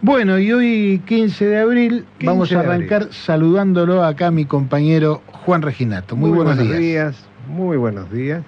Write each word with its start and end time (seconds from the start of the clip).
Bueno, 0.00 0.38
y 0.38 0.52
hoy 0.52 1.02
15 1.06 1.46
de 1.46 1.58
abril 1.58 2.06
vamos 2.22 2.52
a 2.52 2.60
arrancar 2.60 3.12
saludándolo 3.12 4.04
acá 4.04 4.28
a 4.28 4.30
mi 4.30 4.44
compañero 4.44 5.22
Juan 5.44 5.62
Reginato. 5.62 6.14
Muy, 6.14 6.30
buenos, 6.30 6.56
días. 6.56 7.16
Muy 7.48 7.76
buenos 7.76 8.08
días. 8.12 8.44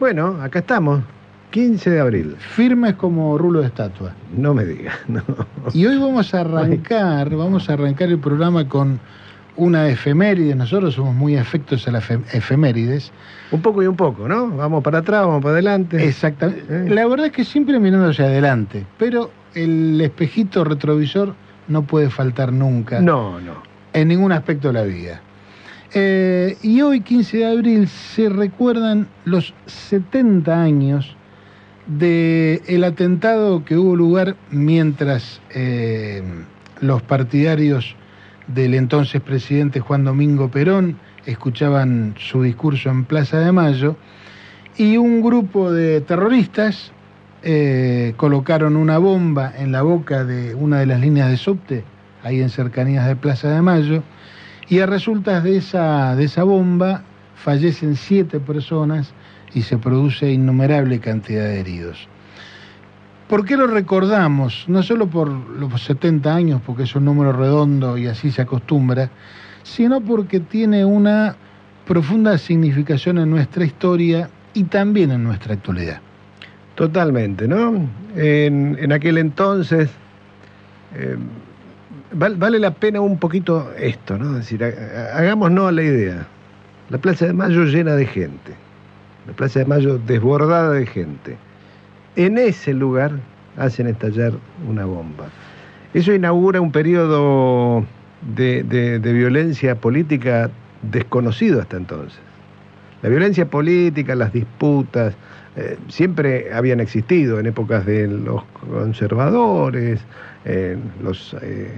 Bueno, 0.00 0.40
acá 0.40 0.60
estamos. 0.60 1.02
15 1.50 1.90
de 1.90 2.00
abril. 2.00 2.36
Firmes 2.38 2.94
como 2.94 3.36
rulo 3.36 3.60
de 3.60 3.66
estatua. 3.66 4.14
No 4.34 4.54
me 4.54 4.64
digas, 4.64 4.96
no. 5.08 5.22
Y 5.74 5.84
hoy 5.84 5.98
vamos 5.98 6.32
a 6.32 6.40
arrancar, 6.40 7.28
vamos 7.36 7.68
a 7.68 7.74
arrancar 7.74 8.08
el 8.08 8.18
programa 8.18 8.66
con 8.66 8.98
una 9.56 9.88
efeméride, 9.88 10.54
nosotros 10.54 10.94
somos 10.94 11.14
muy 11.14 11.36
afectos 11.36 11.86
a 11.86 11.90
las 11.90 12.10
efemérides. 12.10 13.12
Un 13.50 13.60
poco 13.60 13.82
y 13.82 13.86
un 13.86 13.96
poco, 13.96 14.28
¿no? 14.28 14.48
Vamos 14.48 14.82
para 14.82 14.98
atrás, 14.98 15.26
vamos 15.26 15.42
para 15.42 15.54
adelante. 15.54 16.06
Exactamente. 16.06 16.64
Eh. 16.68 16.88
La 16.88 17.06
verdad 17.06 17.26
es 17.26 17.32
que 17.32 17.44
siempre 17.44 17.78
mirando 17.78 18.08
hacia 18.08 18.24
adelante, 18.24 18.86
pero 18.98 19.30
el 19.54 20.00
espejito 20.00 20.64
retrovisor 20.64 21.34
no 21.68 21.82
puede 21.82 22.10
faltar 22.10 22.52
nunca. 22.52 23.00
No, 23.00 23.40
no. 23.40 23.62
En 23.92 24.08
ningún 24.08 24.32
aspecto 24.32 24.68
de 24.68 24.74
la 24.74 24.82
vida. 24.82 25.20
Eh, 25.94 26.56
y 26.62 26.80
hoy, 26.80 27.02
15 27.02 27.36
de 27.36 27.46
abril, 27.46 27.88
se 27.88 28.30
recuerdan 28.30 29.08
los 29.24 29.52
70 29.66 30.62
años 30.62 31.16
del 31.86 32.84
atentado 32.84 33.64
que 33.64 33.76
hubo 33.76 33.96
lugar 33.96 34.36
mientras 34.50 35.42
eh, 35.50 36.22
los 36.80 37.02
partidarios 37.02 37.96
del 38.46 38.74
entonces 38.74 39.20
presidente 39.20 39.80
Juan 39.80 40.04
Domingo 40.04 40.50
Perón, 40.50 40.98
escuchaban 41.26 42.14
su 42.18 42.42
discurso 42.42 42.90
en 42.90 43.04
Plaza 43.04 43.38
de 43.38 43.52
Mayo, 43.52 43.96
y 44.76 44.96
un 44.96 45.22
grupo 45.22 45.70
de 45.72 46.00
terroristas 46.00 46.92
eh, 47.42 48.14
colocaron 48.16 48.76
una 48.76 48.98
bomba 48.98 49.52
en 49.56 49.72
la 49.72 49.82
boca 49.82 50.24
de 50.24 50.54
una 50.54 50.78
de 50.78 50.86
las 50.86 51.00
líneas 51.00 51.30
de 51.30 51.36
subte, 51.36 51.84
ahí 52.22 52.40
en 52.40 52.50
cercanías 52.50 53.06
de 53.06 53.16
Plaza 53.16 53.50
de 53.50 53.62
Mayo, 53.62 54.02
y 54.68 54.78
a 54.78 54.86
resultas 54.86 55.42
de 55.44 55.56
esa, 55.56 56.16
de 56.16 56.24
esa 56.24 56.44
bomba 56.44 57.02
fallecen 57.34 57.96
siete 57.96 58.40
personas 58.40 59.12
y 59.54 59.62
se 59.62 59.76
produce 59.76 60.30
innumerable 60.30 61.00
cantidad 61.00 61.44
de 61.44 61.60
heridos. 61.60 62.08
¿Por 63.32 63.46
qué 63.46 63.56
lo 63.56 63.66
recordamos? 63.66 64.66
No 64.68 64.82
solo 64.82 65.06
por 65.06 65.26
los 65.26 65.82
70 65.84 66.34
años, 66.34 66.60
porque 66.66 66.82
es 66.82 66.94
un 66.94 67.06
número 67.06 67.32
redondo 67.32 67.96
y 67.96 68.06
así 68.06 68.30
se 68.30 68.42
acostumbra, 68.42 69.08
sino 69.62 70.02
porque 70.02 70.38
tiene 70.38 70.84
una 70.84 71.34
profunda 71.86 72.36
significación 72.36 73.16
en 73.16 73.30
nuestra 73.30 73.64
historia 73.64 74.28
y 74.52 74.64
también 74.64 75.12
en 75.12 75.24
nuestra 75.24 75.54
actualidad. 75.54 76.02
Totalmente, 76.74 77.48
¿no? 77.48 77.88
En, 78.16 78.92
aquel 78.92 79.16
entonces 79.16 79.88
eh, 80.94 81.16
vale 82.12 82.58
la 82.58 82.72
pena 82.72 83.00
un 83.00 83.16
poquito 83.18 83.72
esto, 83.78 84.18
¿no? 84.18 84.32
Es 84.32 84.50
decir, 84.50 84.62
hagámonos 85.14 85.72
la 85.72 85.82
idea. 85.82 86.26
La 86.90 86.98
Plaza 86.98 87.28
de 87.28 87.32
Mayo 87.32 87.64
llena 87.64 87.96
de 87.96 88.04
gente, 88.04 88.52
la 89.26 89.32
Plaza 89.32 89.60
de 89.60 89.64
Mayo 89.64 89.96
desbordada 89.96 90.72
de 90.72 90.84
gente 90.84 91.38
en 92.16 92.38
ese 92.38 92.74
lugar 92.74 93.12
hacen 93.56 93.86
estallar 93.86 94.32
una 94.68 94.84
bomba. 94.84 95.26
Eso 95.94 96.12
inaugura 96.14 96.60
un 96.60 96.72
periodo 96.72 97.84
de, 98.34 98.98
violencia 99.02 99.74
política 99.74 100.50
desconocido 100.82 101.60
hasta 101.60 101.76
entonces. 101.76 102.18
La 103.02 103.08
violencia 103.08 103.46
política, 103.46 104.14
las 104.14 104.32
disputas, 104.32 105.14
eh, 105.56 105.76
siempre 105.88 106.52
habían 106.54 106.80
existido 106.80 107.38
en 107.38 107.46
épocas 107.46 107.84
de 107.84 108.08
los 108.08 108.42
conservadores, 108.44 110.00
los, 111.02 111.36
eh, 111.42 111.70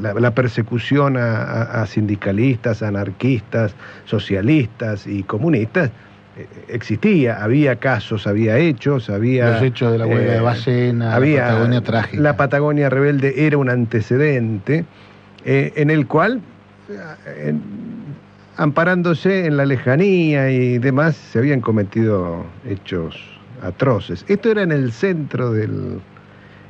la, 0.00 0.30
persecución 0.30 1.16
a, 1.18 1.84
sindicalistas, 1.86 2.82
anarquistas, 2.82 3.74
socialistas 4.04 5.06
y 5.06 5.22
comunistas 5.24 5.90
existía, 6.68 7.42
había 7.42 7.76
casos, 7.76 8.26
había 8.26 8.58
hechos, 8.58 9.08
había... 9.08 9.52
Los 9.52 9.62
hechos 9.62 9.92
de 9.92 9.98
la 9.98 10.06
huelga 10.06 10.32
de 10.32 10.38
eh, 10.38 10.40
Bacena, 10.40 11.14
había, 11.14 11.40
la 11.40 11.48
Patagonia 11.48 11.80
trágica. 11.80 12.22
La 12.22 12.36
Patagonia 12.36 12.90
rebelde 12.90 13.46
era 13.46 13.58
un 13.58 13.70
antecedente 13.70 14.84
eh, 15.44 15.72
en 15.76 15.90
el 15.90 16.06
cual, 16.06 16.40
eh, 16.90 17.54
amparándose 18.56 19.46
en 19.46 19.56
la 19.56 19.64
lejanía 19.64 20.50
y 20.50 20.78
demás, 20.78 21.16
se 21.16 21.38
habían 21.38 21.60
cometido 21.60 22.44
hechos 22.68 23.18
atroces. 23.62 24.24
Esto 24.28 24.50
era 24.50 24.62
en 24.62 24.72
el 24.72 24.92
centro 24.92 25.52
del... 25.52 26.00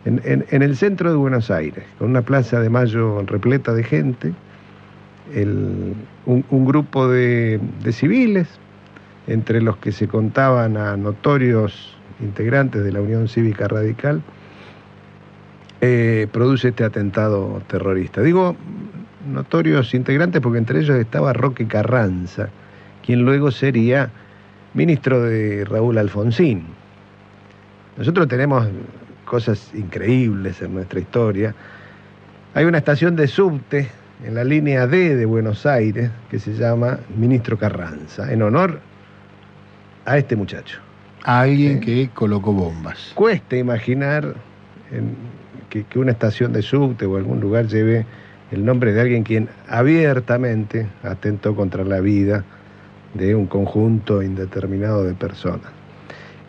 En, 0.05 0.63
el 0.63 0.77
centro 0.77 1.11
de 1.11 1.17
Buenos 1.17 1.51
Aires, 1.51 1.83
con 1.99 2.11
una 2.11 2.23
plaza 2.23 2.61
de 2.61 2.71
mayo 2.71 3.25
repleta 3.27 3.73
de 3.73 3.83
gente, 3.83 4.33
un, 5.35 6.65
grupo 6.65 7.09
de 7.09 7.59
civiles, 7.91 8.47
entre 9.27 9.61
los 9.61 9.77
que 9.79 9.93
se 9.93 10.09
contaban 10.09 10.77
a 10.77 10.97
notorios 10.97 11.97
integrantes 12.21 12.85
de 12.85 12.93
la 12.93 13.01
Unión 13.01 13.29
Cívica 13.29 13.69
Radical, 13.69 14.23
eh, 15.81 16.27
produce 16.33 16.69
este 16.69 16.85
atentado 16.85 17.63
terrorista. 17.67 18.23
Digo 18.23 18.57
notorios 19.31 19.93
integrantes 19.95 20.41
porque 20.41 20.59
entre 20.59 20.81
ellos 20.81 20.97
estaba 20.97 21.33
Roque 21.33 21.67
Carranza, 21.67 22.49
quien 23.05 23.25
luego 23.25 23.51
sería 23.51 24.11
ministro 24.75 25.23
de 25.23 25.65
Raúl 25.65 25.99
Alfonsín. 25.99 26.65
Nosotros 27.97 28.29
tenemos 28.29 28.69
cosas 29.25 29.71
increíbles 29.75 30.63
en 30.63 30.75
nuestra 30.75 31.01
historia. 31.01 31.55
Hay 32.55 32.65
una 32.65 32.79
estación 32.79 33.17
de 33.17 33.27
subte 33.27 33.89
en 34.25 34.35
la 34.35 34.45
línea 34.45 34.87
D 34.87 35.17
de 35.17 35.27
Buenos 35.27 35.67
Aires 35.67 36.11
que 36.31 36.39
se 36.39 36.55
llama 36.55 36.99
Ministro 37.17 37.59
Carranza, 37.59 38.33
en 38.33 38.43
honor 38.43 38.81
a 40.07 40.17
este 40.17 40.37
muchacho. 40.37 40.79
A 41.25 41.41
alguien 41.41 41.81
que 41.81 42.09
colocó 42.15 42.53
bombas. 42.53 43.13
Cuesta 43.15 43.57
imaginar 43.57 44.35
que, 45.69 45.85
una 45.99 46.13
estación 46.13 46.53
de 46.53 46.63
subte 46.63 47.05
o 47.05 47.17
algún 47.17 47.41
lugar 47.41 47.67
lleve 47.67 48.07
el 48.53 48.65
nombre 48.65 48.93
de 48.93 49.01
alguien 49.01 49.25
quien 49.25 49.49
abiertamente 49.69 50.87
atentó 51.03 51.55
contra 51.55 51.85
la 51.85 52.01
vida 52.01 52.45
de 53.15 53.35
un 53.35 53.47
conjunto 53.47 54.23
indeterminado 54.23 55.03
de 55.05 55.15
personas. 55.15 55.73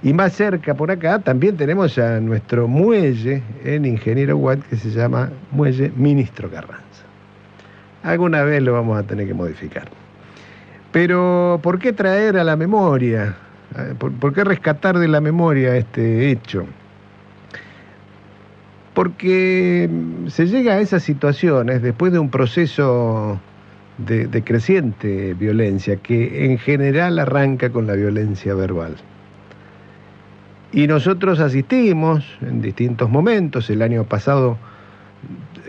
Y 0.03 0.13
más 0.13 0.33
cerca 0.33 0.75
por 0.75 0.91
acá 0.91 1.19
también 1.19 1.57
tenemos 1.57 1.97
a 1.97 2.19
nuestro 2.19 2.67
muelle 2.67 3.41
en 3.65 3.85
Ingeniero 3.85 4.37
Watt 4.37 4.59
que 4.69 4.75
se 4.75 4.91
llama 4.91 5.31
Muelle 5.51 5.91
Ministro 5.95 6.51
Carranza. 6.51 6.83
Alguna 8.03 8.43
vez 8.43 8.61
lo 8.61 8.73
vamos 8.73 8.99
a 8.99 9.03
tener 9.03 9.25
que 9.25 9.33
modificar. 9.33 9.89
Pero 10.91 11.59
¿por 11.63 11.79
qué 11.79 11.93
traer 11.93 12.37
a 12.37 12.43
la 12.43 12.55
memoria? 12.55 13.35
¿Por, 13.99 14.33
qué 14.33 14.43
rescatar 14.43 14.97
de 14.97 15.07
la 15.07 15.21
memoria 15.21 15.75
este 15.75 16.31
hecho? 16.31 16.65
Porque 18.93 19.89
se 20.27 20.47
llega 20.47 20.73
a 20.73 20.79
esas 20.79 21.03
situaciones 21.03 21.81
después 21.81 22.11
de 22.11 22.19
un 22.19 22.29
proceso 22.29 23.39
de, 23.97 24.27
de 24.27 24.43
creciente 24.43 25.33
violencia 25.33 25.97
que 25.97 26.45
en 26.45 26.57
general 26.57 27.19
arranca 27.19 27.69
con 27.69 27.85
la 27.85 27.93
violencia 27.93 28.53
verbal. 28.55 28.95
Y 30.71 30.87
nosotros 30.87 31.39
asistimos 31.39 32.25
en 32.41 32.61
distintos 32.61 33.09
momentos, 33.09 33.69
el 33.69 33.81
año 33.81 34.03
pasado 34.03 34.57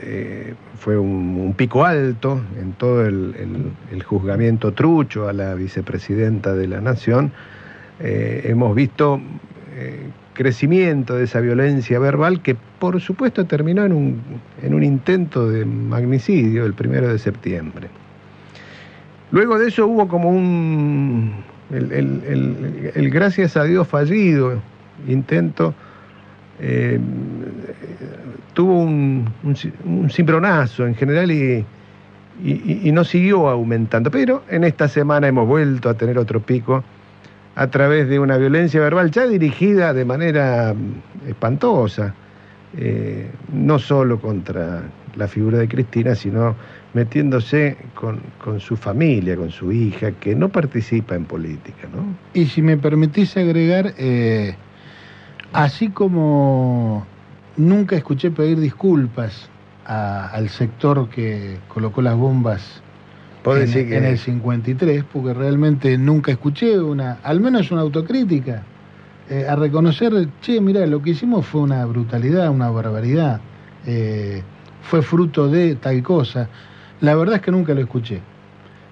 eh, 0.01 0.55
fue 0.79 0.97
un, 0.97 1.55
pico 1.57 1.85
alto 1.85 2.41
en 2.59 2.73
todo 2.73 3.05
el, 3.07 3.73
juzgamiento 4.05 4.73
trucho 4.73 5.29
a 5.29 5.33
la 5.33 5.55
vicepresidenta 5.55 6.55
de 6.55 6.69
la 6.69 6.81
Nación, 6.81 7.33
eh, 8.01 8.43
hemos 8.45 8.75
visto 8.75 9.21
eh, 9.75 10.09
crecimiento 10.35 11.17
de 11.17 11.25
esa 11.25 11.41
violencia 11.41 11.99
verbal 11.99 12.43
que 12.43 12.57
por 12.79 13.01
supuesto 13.01 13.47
terminó 13.47 13.85
en 13.85 13.93
un, 13.93 14.23
en 14.63 14.75
un 14.75 14.85
intento 14.85 15.49
de 15.49 15.65
magnicidio 15.65 16.65
el 16.65 16.75
primero 16.75 17.09
de 17.09 17.19
septiembre. 17.19 17.89
Luego 19.31 19.59
de 19.59 19.69
eso 19.69 19.87
hubo 19.87 20.09
como 20.09 20.31
un, 20.31 21.45
el 21.71 23.11
gracias 23.11 23.57
a 23.57 23.65
Dios 23.65 23.87
fallido 23.87 24.61
intento, 25.07 25.75
eh, 26.61 26.99
tuvo 28.55 28.81
un, 28.81 29.31
un, 29.85 30.11
cimbronazo 30.11 30.87
en 30.87 30.95
general 30.97 31.31
y, 31.31 31.65
y, 32.43 32.91
no 32.91 33.05
siguió 33.05 33.49
aumentando. 33.49 34.11
Pero 34.11 34.43
en 34.49 34.65
esta 34.65 34.89
semana 34.89 35.29
hemos 35.29 35.47
vuelto 35.47 35.89
a 35.89 35.95
tener 35.95 36.19
otro 36.19 36.41
pico 36.41 36.83
a 37.59 37.67
través 37.69 38.09
de 38.09 38.19
una 38.19 38.37
violencia 38.37 38.81
verbal 38.81 39.11
ya 39.11 39.27
dirigida 39.27 39.93
de 39.93 40.05
manera 40.05 40.75
espantosa, 41.27 42.15
eh, 42.77 43.31
no 43.53 43.79
solo 43.79 44.21
contra 44.21 44.83
la 45.17 45.29
figura 45.29 45.59
de 45.59 45.69
Cristina, 45.69 46.15
sino 46.15 46.55
metiéndose 46.95 47.77
con, 47.95 48.21
con, 48.43 48.61
su 48.61 48.77
familia, 48.77 49.37
con 49.37 49.51
su 49.51 49.73
hija, 49.73 50.13
que 50.13 50.35
no 50.35 50.49
participa 50.49 51.15
en 51.15 51.25
política. 51.25 51.89
¿no? 51.93 52.15
Y 52.33 52.47
si 52.47 52.63
me 52.63 52.77
permitís 52.77 53.37
agregar, 53.37 53.93
eh, 53.99 54.55
Así 55.53 55.89
como 55.89 57.07
nunca 57.57 57.97
escuché 57.97 58.31
pedir 58.31 58.61
disculpas 58.61 59.49
al 59.87 60.51
sector 60.51 61.09
que 61.09 61.57
colocó 61.69 62.03
las 62.03 62.17
bombas 62.17 62.83
en, 63.45 64.05
el 64.05 64.19
53, 64.19 65.05
porque 65.13 65.35
realmente 65.35 65.97
nunca 65.97 66.33
escuché 66.33 66.79
una, 66.79 67.19
al 67.23 67.41
menos 67.41 67.71
una 67.71 67.83
autocrítica, 67.83 68.65
eh, 69.31 69.47
a 69.47 69.57
reconocer, 69.57 70.29
che, 70.41 70.61
mira, 70.61 70.87
lo 70.87 71.03
que 71.03 71.11
hicimos 71.11 71.45
fue 71.47 71.61
una 71.61 71.85
brutalidad, 71.85 72.51
una 72.51 72.71
barbaridad, 72.71 73.41
eh, 73.87 74.43
fue 74.83 75.03
fruto 75.03 75.49
de 75.49 75.75
tal 75.75 76.03
cosa. 76.03 76.49
La 77.01 77.15
verdad 77.15 77.37
es 77.37 77.43
que 77.43 77.51
nunca 77.51 77.75
lo 77.75 77.81
escuché. 77.81 78.21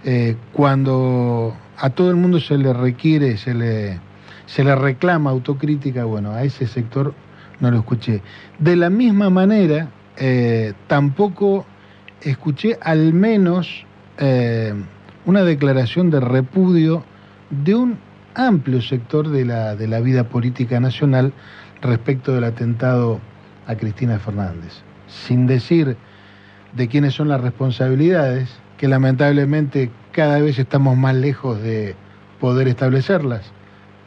Eh, 0.04 0.36
cuando 0.52 1.56
a 1.78 1.90
todo 1.90 2.10
el 2.10 2.16
mundo 2.16 2.38
se 2.38 2.58
le 2.58 2.72
requiere, 2.72 3.36
se 3.36 3.54
le 3.54 4.00
se 4.44 4.62
le 4.62 4.76
reclama 4.76 5.30
autocrítica, 5.30 6.04
bueno, 6.04 6.30
a 6.30 6.44
ese 6.44 6.68
sector 6.68 7.14
no 7.58 7.70
lo 7.70 7.78
escuché. 7.78 8.22
De 8.60 8.76
la 8.76 8.90
misma 8.90 9.28
manera, 9.28 9.88
tampoco 10.86 11.66
escuché 12.20 12.78
al 12.80 13.12
menos 13.12 13.85
eh, 14.18 14.74
una 15.24 15.42
declaración 15.42 16.10
de 16.10 16.20
repudio 16.20 17.04
de 17.50 17.74
un 17.74 17.98
amplio 18.34 18.80
sector 18.82 19.28
de 19.28 19.44
la, 19.44 19.76
de 19.76 19.88
la 19.88 20.00
vida 20.00 20.24
política 20.24 20.78
nacional 20.80 21.32
respecto 21.80 22.34
del 22.34 22.44
atentado 22.44 23.20
a 23.66 23.74
Cristina 23.76 24.18
Fernández. 24.18 24.82
Sin 25.06 25.46
decir 25.46 25.96
de 26.74 26.88
quiénes 26.88 27.14
son 27.14 27.28
las 27.28 27.40
responsabilidades, 27.40 28.50
que 28.76 28.88
lamentablemente 28.88 29.90
cada 30.12 30.38
vez 30.40 30.58
estamos 30.58 30.96
más 30.96 31.14
lejos 31.14 31.60
de 31.62 31.94
poder 32.40 32.68
establecerlas 32.68 33.52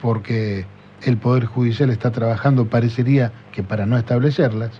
porque 0.01 0.65
el 1.03 1.17
Poder 1.17 1.45
Judicial 1.45 1.89
está 1.89 2.11
trabajando, 2.11 2.65
parecería 2.65 3.31
que 3.51 3.63
para 3.63 3.85
no 3.85 3.97
establecerlas, 3.97 4.71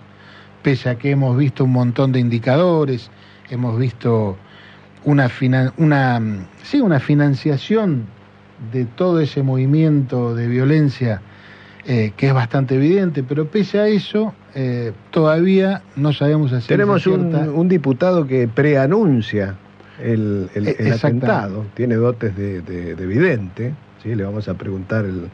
pese 0.62 0.90
a 0.90 0.96
que 0.96 1.10
hemos 1.10 1.36
visto 1.36 1.64
un 1.64 1.72
montón 1.72 2.12
de 2.12 2.20
indicadores, 2.20 3.10
hemos 3.50 3.78
visto 3.78 4.36
una, 5.04 5.30
una, 5.76 6.22
sí, 6.62 6.80
una 6.80 7.00
financiación 7.00 8.04
de 8.72 8.84
todo 8.84 9.20
ese 9.20 9.42
movimiento 9.42 10.34
de 10.34 10.46
violencia 10.46 11.22
eh, 11.86 12.12
que 12.16 12.28
es 12.28 12.34
bastante 12.34 12.74
evidente, 12.74 13.22
pero 13.22 13.46
pese 13.46 13.80
a 13.80 13.88
eso, 13.88 14.34
eh, 14.54 14.92
todavía 15.10 15.82
no 15.96 16.12
sabemos 16.12 16.52
hacer. 16.52 16.68
Tenemos 16.68 17.06
un, 17.06 17.68
diputado 17.68 18.26
que 18.26 18.46
preanuncia 18.48 19.56
el, 20.02 20.50
el, 20.54 20.68
eh, 20.68 20.92
atentado, 20.92 21.64
tiene 21.74 21.94
dotes 21.94 22.36
de, 22.36 22.60
de, 22.60 22.94
de 22.94 23.04
evidente 23.04 23.72
¿sí? 24.02 24.14
Le 24.14 24.24
vamos 24.24 24.48
a 24.48 24.54
preguntar 24.54 25.04
el, 25.04 25.28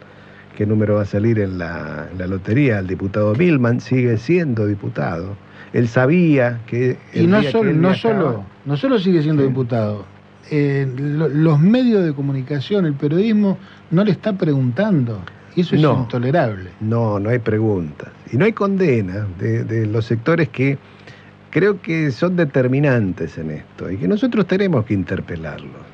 qué 0.57 0.67
número 0.67 0.97
va 0.97 1.03
a 1.03 1.07
salir 1.07 1.39
en 1.39 1.59
la, 1.59 2.09
lotería 2.27 2.79
al 2.79 2.87
diputado 2.87 3.35
Milman, 3.35 3.81
sigue 3.81 4.17
siendo 4.17 4.67
diputado. 4.67 5.37
Él 5.73 5.89
sabía 5.89 6.61
que... 6.67 6.97
y 7.13 7.27
no, 7.27 7.43
solo, 7.43 7.73
no, 7.73 7.95
solo, 7.95 8.45
no 8.67 8.77
solo 8.77 8.99
sigue 8.99 9.23
siendo 9.23 9.43
diputado, 9.43 10.05
eh, 10.51 10.87
los 10.97 11.59
medios 11.59 12.05
de 12.05 12.13
comunicación, 12.13 12.87
el 12.87 12.95
periodismo, 12.95 13.59
no 13.91 14.05
le 14.05 14.11
está 14.13 14.33
preguntando. 14.35 15.21
Y 15.55 15.63
eso 15.63 15.75
es 15.75 15.83
intolerable. 15.83 16.71
No, 16.81 17.19
no 17.19 17.31
hay 17.31 17.39
preguntas. 17.39 18.11
Y 18.31 18.37
no 18.37 18.45
hay 18.45 18.53
condena 18.53 19.27
de, 19.39 19.65
de 19.65 19.87
los 19.87 20.05
sectores 20.05 20.51
que 20.51 20.79
creo 21.57 21.81
que 21.81 22.11
son 22.11 22.37
determinantes 22.37 23.39
en 23.39 23.51
esto 23.51 23.91
y 23.91 23.97
que 23.97 24.07
nosotros 24.07 24.47
tenemos 24.47 24.85
que 24.85 24.93
interpelarlos. 24.93 25.87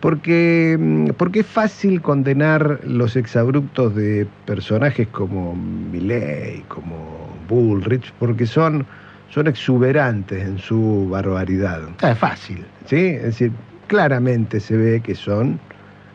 Porque, 0.00 0.76
mm, 0.78 1.08
porque 1.18 1.40
es 1.40 1.46
fácil 1.46 2.00
condenar 2.00 2.80
los 2.82 3.14
exabruptos 3.14 3.94
de 3.94 4.26
personajes 4.46 5.06
como 5.08 5.54
Milley, 5.54 6.64
como 6.68 7.28
Bullrich, 7.46 8.10
porque 8.18 8.46
son, 8.46 8.86
son 9.30 9.46
exuberantes 9.46 10.42
en 10.42 10.58
su 10.58 11.08
barbaridad. 11.10 11.82
Ah, 12.02 12.12
es 12.12 12.18
fácil. 12.18 12.64
¿Sí? 12.86 12.96
Es 12.96 13.22
decir, 13.22 13.52
claramente 13.86 14.60
se 14.60 14.76
ve 14.76 15.00
que 15.00 15.14
son 15.14 15.58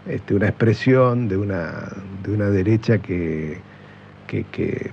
este, 0.07 0.33
una 0.33 0.47
expresión 0.47 1.27
de 1.27 1.37
una, 1.37 1.89
de 2.23 2.31
una 2.31 2.49
derecha 2.49 2.97
que, 2.97 3.59
que, 4.27 4.43
que, 4.45 4.89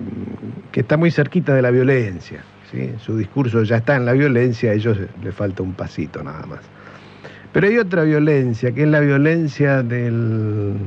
que 0.71 0.79
está 0.79 0.97
muy 0.97 1.11
cerquita 1.11 1.53
de 1.53 1.61
la 1.61 1.71
violencia. 1.71 2.43
¿sí? 2.71 2.91
Su 2.99 3.17
discurso 3.17 3.63
ya 3.63 3.77
está 3.77 3.95
en 3.95 4.05
la 4.05 4.13
violencia, 4.13 4.71
a 4.71 4.73
ellos 4.73 4.97
les 5.23 5.33
falta 5.33 5.63
un 5.63 5.73
pasito 5.73 6.23
nada 6.23 6.45
más. 6.45 6.59
Pero 7.51 7.67
hay 7.67 7.77
otra 7.79 8.03
violencia, 8.03 8.71
que 8.71 8.83
es 8.83 8.87
la 8.87 8.99
violencia 8.99 9.81
del, 9.81 10.77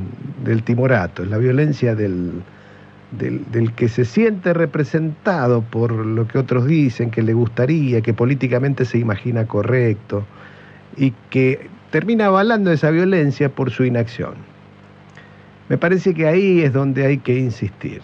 timorato, 0.64 1.24
es 1.24 1.28
la 1.28 1.38
violencia 1.38 1.96
del, 1.96 2.30
del, 3.12 3.72
que 3.74 3.88
se 3.88 4.04
siente 4.04 4.54
representado 4.54 5.62
por 5.62 5.92
lo 5.92 6.26
que 6.26 6.38
otros 6.38 6.66
dicen, 6.66 7.10
que 7.10 7.22
le 7.22 7.34
gustaría, 7.34 8.00
que 8.00 8.14
políticamente 8.14 8.84
se 8.84 8.98
imagina 8.98 9.46
correcto, 9.46 10.24
y 10.96 11.12
que 11.30 11.68
termina 11.90 12.26
avalando 12.26 12.72
esa 12.72 12.90
violencia 12.90 13.48
por 13.48 13.70
su 13.70 13.84
inacción. 13.84 14.34
Me 15.68 15.78
parece 15.78 16.14
que 16.14 16.26
ahí 16.26 16.62
es 16.62 16.72
donde 16.72 17.06
hay 17.06 17.18
que 17.18 17.38
insistir. 17.38 18.02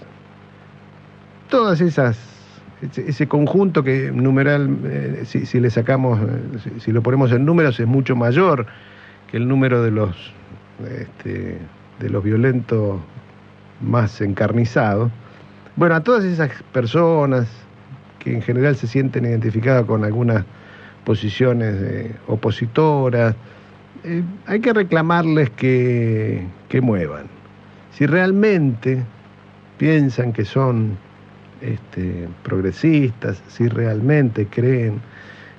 Todas 1.48 1.80
esas 1.80 2.18
ese, 2.80 3.26
conjunto 3.26 3.82
que 3.82 4.12
numeral, 4.12 4.76
eh, 4.84 5.22
si, 5.24 5.60
le 5.60 5.70
sacamos, 5.70 6.20
eh, 6.20 6.70
si, 6.78 6.92
lo 6.92 7.02
ponemos 7.02 7.32
en 7.32 7.44
números, 7.44 7.80
es 7.80 7.86
mucho 7.86 8.14
mayor 8.14 8.66
que 9.30 9.36
el 9.36 9.48
número 9.48 9.82
de 9.82 9.90
los, 9.90 10.32
este, 11.00 11.58
de 11.98 12.10
los 12.10 12.22
violentos 12.22 13.00
más 13.80 14.20
encarnizados. 14.20 15.10
Bueno, 15.76 15.94
a 15.94 16.02
todas 16.02 16.24
esas 16.24 16.50
personas 16.72 17.46
que 18.18 18.34
en 18.34 18.42
general 18.42 18.76
se 18.76 18.86
sienten 18.86 19.24
identificadas 19.24 19.84
con 19.84 20.04
algunas 20.04 20.44
posiciones 21.04 22.12
opositoras, 22.26 23.34
eh, 24.04 24.22
hay 24.46 24.60
que 24.60 24.72
reclamarles 24.72 25.50
que, 25.50 26.44
que 26.68 26.80
muevan. 26.80 27.26
Si 27.92 28.06
realmente 28.06 29.02
piensan 29.78 30.32
que 30.32 30.44
son 30.44 30.96
este, 31.60 32.28
progresistas, 32.42 33.42
si 33.48 33.68
realmente 33.68 34.46
creen 34.46 35.00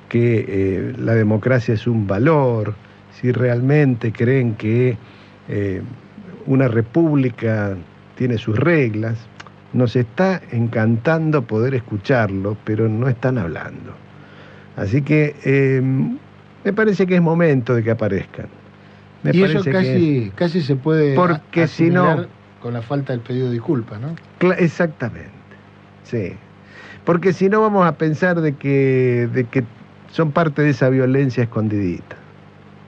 que 0.07 0.45
eh, 0.47 0.93
la 0.97 1.13
democracia 1.13 1.73
es 1.73 1.88
un 1.88 2.07
valor, 2.07 2.75
si 3.11 3.31
realmente 3.31 4.11
creen 4.11 4.55
que 4.55 4.97
eh, 5.47 5.81
una 6.45 6.67
república 6.67 7.75
tiene 8.19 8.38
sus 8.38 8.59
reglas. 8.59 9.17
Nos 9.71 9.95
está 9.95 10.41
encantando 10.51 11.43
poder 11.43 11.73
escucharlo, 11.73 12.57
pero 12.65 12.89
no 12.89 13.07
están 13.07 13.38
hablando. 13.38 13.93
Así 14.75 15.01
que 15.01 15.35
eh, 15.45 15.81
me 16.65 16.73
parece 16.73 17.07
que 17.07 17.15
es 17.15 17.21
momento 17.21 17.73
de 17.75 17.81
que 17.83 17.91
aparezcan. 17.91 18.47
Me 19.23 19.31
y 19.33 19.41
eso 19.43 19.63
casi, 19.63 20.31
casi 20.35 20.61
se 20.61 20.75
puede 20.75 21.15
Porque 21.15 21.67
si 21.67 21.89
no- 21.89 22.25
con 22.59 22.73
la 22.73 22.81
falta 22.81 23.13
del 23.13 23.21
pedido 23.21 23.47
de 23.47 23.53
disculpas, 23.53 24.01
¿no? 24.01 24.15
Exactamente, 24.57 25.29
sí. 26.03 26.33
Porque 27.05 27.31
si 27.31 27.47
no 27.47 27.61
vamos 27.61 27.88
a 27.88 27.93
pensar 27.95 28.41
de 28.41 28.55
que, 28.55 29.29
de 29.33 29.45
que 29.45 29.63
son 30.11 30.33
parte 30.33 30.61
de 30.61 30.71
esa 30.71 30.89
violencia 30.89 31.43
escondidita, 31.43 32.17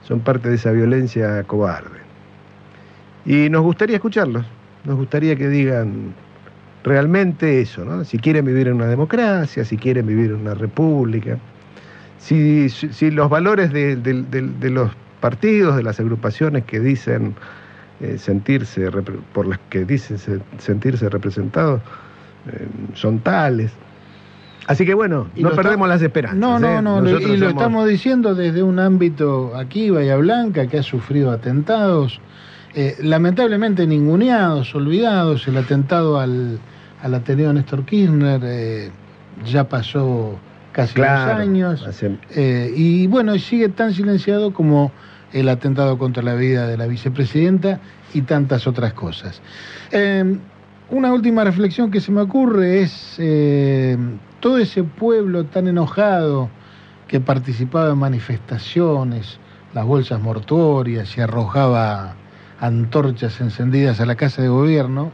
son 0.06 0.20
parte 0.20 0.50
de 0.50 0.56
esa 0.56 0.72
violencia 0.72 1.42
cobarde. 1.44 2.00
Y 3.24 3.48
nos 3.48 3.62
gustaría 3.62 3.96
escucharlos, 3.96 4.44
nos 4.84 4.96
gustaría 4.96 5.36
que 5.36 5.48
digan 5.48 6.14
realmente 6.84 7.60
eso, 7.60 7.84
¿no? 7.84 8.04
Si 8.04 8.18
quieren 8.18 8.44
vivir 8.44 8.66
en 8.68 8.74
una 8.74 8.86
democracia, 8.86 9.64
si 9.64 9.76
quieren 9.76 10.06
vivir 10.06 10.30
en 10.30 10.36
una 10.40 10.54
república, 10.54 11.38
si, 12.18 12.68
si- 12.68 13.10
los 13.10 13.28
valores 13.30 13.72
de, 13.72 13.96
de- 13.96 14.22
de- 14.22 14.42
de 14.60 14.70
los 14.70 14.90
partidos, 15.20 15.76
de 15.76 15.82
las 15.82 16.00
agrupaciones 16.00 16.64
que 16.64 16.80
dicen 16.80 17.34
eh, 18.00 18.18
sentirse, 18.18 18.90
por 19.32 19.46
las 19.46 19.60
que 19.70 19.84
dicen 19.84 20.18
se- 20.18 20.40
sentirse 20.58 21.08
representados, 21.08 21.80
eh, 22.52 22.66
son 22.94 23.20
tales. 23.20 23.70
Así 24.66 24.84
que 24.84 24.94
bueno, 24.94 25.28
no 25.36 25.50
perdemos 25.52 25.88
las 25.88 26.02
esperanzas. 26.02 26.38
No, 26.38 26.58
no, 26.58 26.78
¿eh? 26.78 26.82
no, 26.82 27.00
Nosotros 27.00 27.22
y 27.30 27.36
lo 27.36 27.46
somos- 27.48 27.62
estamos 27.62 27.88
diciendo 27.88 28.34
desde 28.34 28.62
un 28.64 28.80
ámbito 28.80 29.54
aquí, 29.56 29.90
Bahía 29.90 30.16
Blanca, 30.16 30.66
que 30.66 30.78
ha 30.78 30.82
sufrido 30.82 31.30
atentados, 31.30 32.20
eh, 32.74 32.96
lamentablemente 33.00 33.86
ninguneados, 33.86 34.74
olvidados, 34.74 35.46
el 35.48 35.56
atentado 35.58 36.18
al, 36.18 36.58
al 37.02 37.14
Ateneo 37.14 37.52
Néstor 37.52 37.84
Kirchner 37.84 38.40
eh, 38.44 38.90
ya 39.44 39.68
pasó 39.68 40.38
casi 40.72 40.94
Claro, 40.94 41.32
dos 41.32 41.40
años, 41.40 41.86
hace- 41.86 42.18
eh, 42.30 42.72
y 42.74 43.06
bueno, 43.08 43.38
sigue 43.38 43.68
tan 43.68 43.92
silenciado 43.92 44.52
como 44.54 44.90
el 45.32 45.48
atentado 45.48 45.98
contra 45.98 46.22
la 46.22 46.34
vida 46.34 46.66
de 46.66 46.76
la 46.76 46.86
vicepresidenta 46.86 47.78
y 48.14 48.22
tantas 48.22 48.66
otras 48.66 48.92
cosas. 48.94 49.40
Eh, 49.90 50.36
una 50.90 51.12
última 51.12 51.44
reflexión 51.44 51.90
que 51.90 52.00
se 52.00 52.12
me 52.12 52.20
ocurre 52.20 52.80
es 52.82 53.18
todo 54.40 54.58
ese 54.58 54.82
pueblo 54.82 55.44
tan 55.44 55.68
enojado 55.68 56.50
que 57.08 57.18
participaba 57.20 57.92
en 57.92 57.98
manifestaciones, 57.98 59.38
las 59.74 59.86
bolsas 59.86 60.20
mortuorias 60.20 61.16
y 61.16 61.20
arrojaba 61.22 62.14
antorchas 62.62 63.40
encendidas 63.40 64.00
a 64.00 64.06
la 64.06 64.14
casa 64.14 64.40
de 64.40 64.48
gobierno, 64.48 65.10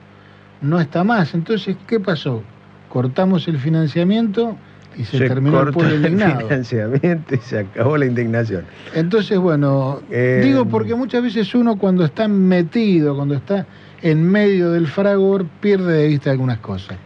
no 0.61 0.79
está 0.81 1.03
más. 1.03 1.33
Entonces, 1.35 1.77
¿qué 1.87 1.99
pasó? 1.99 2.43
Cortamos 2.91 3.49
el 3.49 3.59
financiamiento 3.59 4.57
y 4.99 5.05
se, 5.05 5.27
terminó 5.27 5.63
el 5.63 5.73
pueblo 5.73 5.95
indignado. 5.97 6.41
financiamiento 6.49 7.35
y 7.35 7.39
se 7.39 7.61
acabó 7.61 7.97
la 7.97 8.05
indignación. 8.07 8.65
Entonces, 8.95 9.39
bueno, 9.39 10.01
Eh, 10.11 10.43
digo 10.45 10.67
porque 10.67 10.95
muchas 10.95 11.23
veces 11.23 11.55
uno 11.55 11.79
cuando 11.79 12.05
está 12.05 12.29
metido, 12.29 13.17
cuando 13.17 13.35
está 13.35 13.67
en 14.03 14.23
medio 14.31 14.71
del 14.73 14.87
fragor, 14.87 15.47
pierde 15.61 15.93
de 16.03 16.09
vista 16.09 16.31
algunas 16.31 16.59
cosas. 16.59 16.99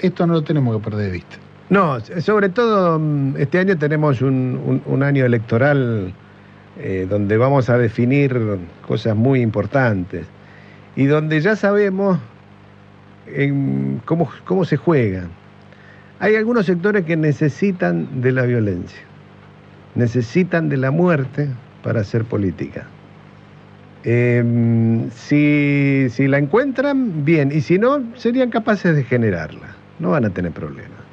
Esto 0.00 0.26
no 0.26 0.34
lo 0.34 0.42
tenemos 0.42 0.76
que 0.76 0.82
perder 0.82 1.06
de 1.06 1.12
vista. 1.12 1.36
No, 1.70 1.98
sobre 2.20 2.48
todo 2.48 2.98
mm, 2.98 3.36
este 3.38 3.58
año 3.60 3.78
tenemos 3.78 4.20
un, 4.20 4.60
un- 4.66 4.82
un 4.84 5.02
año 5.04 5.24
electoral 5.24 6.12
eh, 6.78 7.06
donde 7.08 7.36
vamos 7.36 7.70
a 7.70 7.78
definir 7.78 8.58
cosas 8.86 9.16
muy 9.16 9.40
importantes 9.40 10.26
y 10.94 11.06
donde 11.06 11.40
ya 11.40 11.56
sabemos 11.56 12.18
en 13.26 14.00
cómo, 14.04 14.30
cómo 14.44 14.64
se 14.64 14.76
juega. 14.76 15.24
Hay 16.18 16.36
algunos 16.36 16.66
sectores 16.66 17.04
que 17.04 17.16
necesitan 17.16 18.20
de 18.20 18.32
la 18.32 18.42
violencia, 18.42 19.00
necesitan 19.94 20.68
de 20.68 20.76
la 20.76 20.90
muerte 20.90 21.48
para 21.82 22.00
hacer 22.00 22.24
política. 22.24 22.86
Eh, 24.04 25.08
si, 25.14 26.08
si 26.10 26.28
la 26.28 26.38
encuentran, 26.38 27.24
bien, 27.24 27.50
y 27.52 27.60
si 27.60 27.78
no, 27.78 28.02
serían 28.16 28.50
capaces 28.50 28.94
de 28.94 29.02
generarla, 29.02 29.74
no 29.98 30.10
van 30.10 30.24
a 30.24 30.30
tener 30.30 30.52
problemas. 30.52 31.05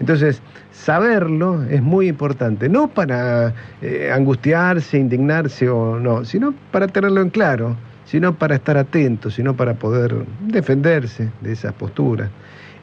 Entonces, 0.00 0.40
saberlo 0.72 1.62
es 1.64 1.82
muy 1.82 2.08
importante, 2.08 2.68
no 2.68 2.88
para 2.88 3.52
eh, 3.82 4.10
angustiarse, 4.12 4.98
indignarse 4.98 5.68
o 5.68 5.98
no, 5.98 6.24
sino 6.24 6.54
para 6.70 6.86
tenerlo 6.86 7.20
en 7.20 7.30
claro, 7.30 7.76
sino 8.04 8.34
para 8.34 8.54
estar 8.54 8.76
atentos, 8.76 9.34
sino 9.34 9.54
para 9.54 9.74
poder 9.74 10.14
defenderse 10.40 11.30
de 11.40 11.52
esas 11.52 11.72
posturas. 11.74 12.30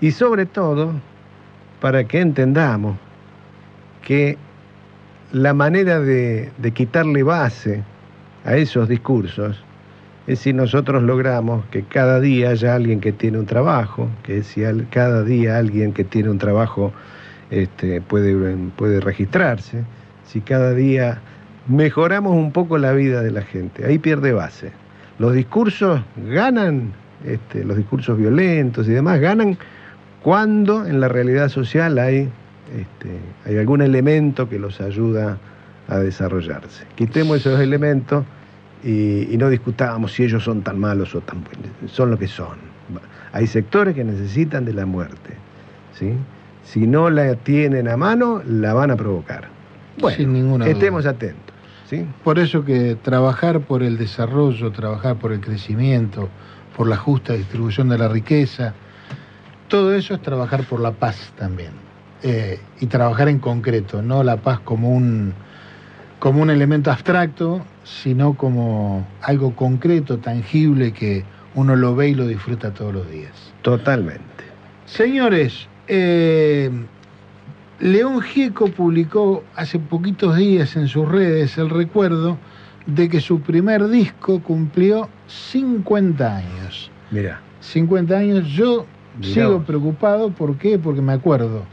Y 0.01 0.11
sobre 0.11 0.45
todo, 0.45 0.91
para 1.79 2.03
que 2.03 2.19
entendamos 2.19 2.97
que 4.01 4.37
la 5.31 5.53
manera 5.53 5.99
de 5.99 6.71
quitarle 6.73 7.23
base 7.23 7.83
a 8.43 8.55
esos 8.55 8.87
discursos 8.87 9.63
es 10.27 10.39
si 10.39 10.53
nosotros 10.53 11.03
logramos 11.03 11.65
que 11.67 11.83
cada 11.83 12.19
día 12.19 12.49
haya 12.49 12.75
alguien 12.75 12.99
que 12.99 13.11
tiene 13.11 13.37
un 13.37 13.45
trabajo, 13.45 14.09
que 14.23 14.43
si 14.43 14.63
cada 14.89 15.23
día 15.23 15.57
alguien 15.57 15.93
que 15.93 16.03
tiene 16.03 16.29
un 16.29 16.39
trabajo 16.39 16.93
este, 17.51 18.01
puede, 18.01 18.55
puede 18.75 19.01
registrarse, 19.01 19.83
si 20.25 20.41
cada 20.41 20.73
día 20.73 21.21
mejoramos 21.67 22.35
un 22.35 22.51
poco 22.51 22.77
la 22.77 22.91
vida 22.93 23.21
de 23.21 23.31
la 23.31 23.41
gente, 23.41 23.85
ahí 23.85 23.99
pierde 23.99 24.33
base. 24.33 24.71
Los 25.19 25.33
discursos 25.33 26.01
ganan, 26.27 26.91
este, 27.23 27.63
los 27.63 27.77
discursos 27.77 28.17
violentos 28.17 28.87
y 28.87 28.91
demás 28.91 29.19
ganan 29.19 29.57
cuando 30.23 30.87
en 30.87 30.99
la 30.99 31.07
realidad 31.07 31.49
social 31.49 31.99
hay, 31.99 32.29
este, 32.75 33.19
hay 33.45 33.57
algún 33.57 33.81
elemento 33.81 34.49
que 34.49 34.57
los 34.57 34.81
ayuda 34.81 35.37
a 35.87 35.99
desarrollarse. 35.99 36.83
Quitemos 36.95 37.37
esos 37.37 37.59
elementos 37.59 38.25
y, 38.83 39.33
y 39.33 39.37
no 39.37 39.49
discutamos 39.49 40.13
si 40.13 40.23
ellos 40.23 40.43
son 40.43 40.61
tan 40.61 40.79
malos 40.79 41.15
o 41.15 41.21
tan 41.21 41.43
buenos, 41.43 41.91
son 41.91 42.11
lo 42.11 42.19
que 42.19 42.27
son. 42.27 42.57
Hay 43.33 43.47
sectores 43.47 43.95
que 43.95 44.03
necesitan 44.03 44.63
de 44.65 44.73
la 44.73 44.85
muerte. 44.85 45.33
¿sí? 45.93 46.13
Si 46.63 46.87
no 46.87 47.09
la 47.09 47.35
tienen 47.35 47.87
a 47.87 47.97
mano, 47.97 48.41
la 48.47 48.73
van 48.73 48.91
a 48.91 48.95
provocar. 48.95 49.49
Bueno, 49.99 50.17
Sin 50.17 50.33
ninguna 50.33 50.67
estemos 50.67 51.05
atentos. 51.05 51.55
¿sí? 51.89 52.05
Por 52.23 52.39
eso 52.39 52.63
que 52.63 52.95
trabajar 52.95 53.61
por 53.61 53.83
el 53.83 53.97
desarrollo, 53.97 54.71
trabajar 54.71 55.17
por 55.17 55.31
el 55.31 55.41
crecimiento, 55.41 56.29
por 56.75 56.87
la 56.87 56.97
justa 56.97 57.33
distribución 57.33 57.89
de 57.89 57.97
la 57.97 58.07
riqueza, 58.07 58.73
todo 59.67 59.93
eso 59.93 60.13
es 60.13 60.21
trabajar 60.21 60.63
por 60.63 60.79
la 60.79 60.91
paz 60.91 61.33
también. 61.37 61.71
Eh, 62.23 62.59
y 62.79 62.87
trabajar 62.87 63.27
en 63.27 63.39
concreto, 63.39 64.01
no 64.01 64.23
la 64.23 64.37
paz 64.37 64.59
como 64.61 64.89
un, 64.89 65.33
como 66.19 66.41
un 66.41 66.49
elemento 66.49 66.91
abstracto, 66.91 67.61
sino 67.83 68.35
como 68.35 69.05
algo 69.21 69.55
concreto, 69.55 70.17
tangible, 70.17 70.91
que 70.91 71.23
uno 71.55 71.75
lo 71.75 71.95
ve 71.95 72.09
y 72.09 72.15
lo 72.15 72.27
disfruta 72.27 72.73
todos 72.73 72.93
los 72.93 73.09
días. 73.09 73.31
Totalmente. 73.61 74.43
Señores, 74.85 75.67
eh, 75.87 76.69
León 77.79 78.21
Gieco 78.21 78.67
publicó 78.67 79.43
hace 79.55 79.79
poquitos 79.79 80.35
días 80.37 80.75
en 80.75 80.87
sus 80.87 81.07
redes 81.07 81.57
el 81.57 81.69
recuerdo 81.69 82.37
de 82.85 83.09
que 83.09 83.19
su 83.19 83.41
primer 83.41 83.87
disco 83.87 84.41
cumplió 84.41 85.09
50 85.27 86.37
años. 86.37 86.91
Mira, 87.11 87.41
50 87.61 88.17
años, 88.17 88.47
yo 88.47 88.85
Mirá 89.19 89.33
sigo 89.33 89.63
preocupado, 89.63 90.29
¿por 90.29 90.57
qué? 90.57 90.77
Porque 90.77 91.01
me 91.01 91.13
acuerdo 91.13 91.63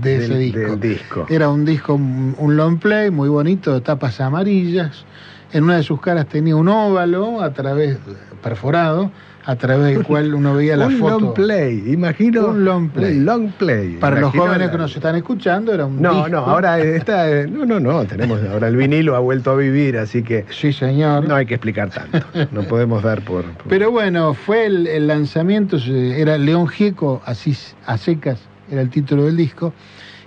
de 0.00 0.16
ese 0.16 0.36
disco. 0.38 1.26
Era 1.28 1.48
un 1.48 1.64
disco, 1.64 1.94
un 1.94 2.34
un 2.38 2.56
long 2.56 2.78
play 2.78 3.10
muy 3.10 3.28
bonito, 3.28 3.72
de 3.74 3.80
tapas 3.80 4.20
amarillas. 4.20 5.04
En 5.52 5.64
una 5.64 5.76
de 5.76 5.82
sus 5.84 6.00
caras 6.00 6.26
tenía 6.26 6.56
un 6.56 6.68
óvalo 6.68 7.40
a 7.40 7.52
través, 7.52 7.96
perforado, 8.42 9.10
a 9.46 9.56
través 9.56 9.94
del 9.94 10.04
cual 10.04 10.34
uno 10.34 10.54
veía 10.54 10.76
la 10.76 10.86
un 10.88 10.98
foto. 10.98 11.20
long 11.20 11.34
play, 11.34 11.92
imagino. 11.92 12.46
Un 12.48 12.64
long 12.64 12.88
play. 12.90 13.18
Un 13.18 13.24
long 13.24 13.52
play. 13.52 13.96
Para 14.00 14.18
los 14.20 14.32
jóvenes 14.34 14.58
la- 14.66 14.70
que 14.72 14.78
nos 14.78 14.96
están 14.96 15.14
escuchando, 15.16 15.72
era 15.72 15.86
un 15.86 16.00
No, 16.02 16.12
disco. 16.12 16.28
no, 16.30 16.38
ahora 16.38 16.80
está. 16.80 17.30
eh, 17.30 17.46
No, 17.46 17.64
no, 17.66 17.78
no, 17.78 18.04
tenemos. 18.04 18.40
Ahora 18.50 18.66
el 18.68 18.76
vinilo 18.76 19.14
ha 19.14 19.20
vuelto 19.20 19.52
a 19.52 19.56
vivir, 19.56 19.96
así 19.98 20.22
que 20.24 20.44
Sí, 20.50 20.72
señor. 20.72 21.28
no 21.28 21.36
hay 21.36 21.46
que 21.46 21.54
explicar 21.54 21.90
tanto. 21.90 22.26
No 22.50 22.62
podemos 22.62 23.02
dar 23.04 23.20
por. 23.22 23.44
por- 23.44 23.68
Pero 23.68 23.92
bueno, 23.92 24.34
fue 24.34 24.66
el, 24.66 24.86
el 24.88 25.06
lanzamiento, 25.06 25.76
era 25.76 26.36
León 26.36 26.66
Gieco, 26.66 27.22
así 27.26 27.56
a 27.86 27.96
secas 27.96 28.40
era 28.74 28.82
el 28.82 28.90
título 28.90 29.24
del 29.24 29.36
disco, 29.36 29.72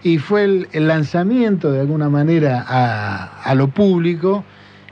y 0.04 0.18
fue 0.18 0.68
el, 0.72 0.88
lanzamiento 0.88 1.72
de 1.72 1.82
alguna 1.82 2.10
manera 2.10 2.66
a, 2.68 3.42
a 3.44 3.56
lo 3.56 3.68
público, 3.70 4.44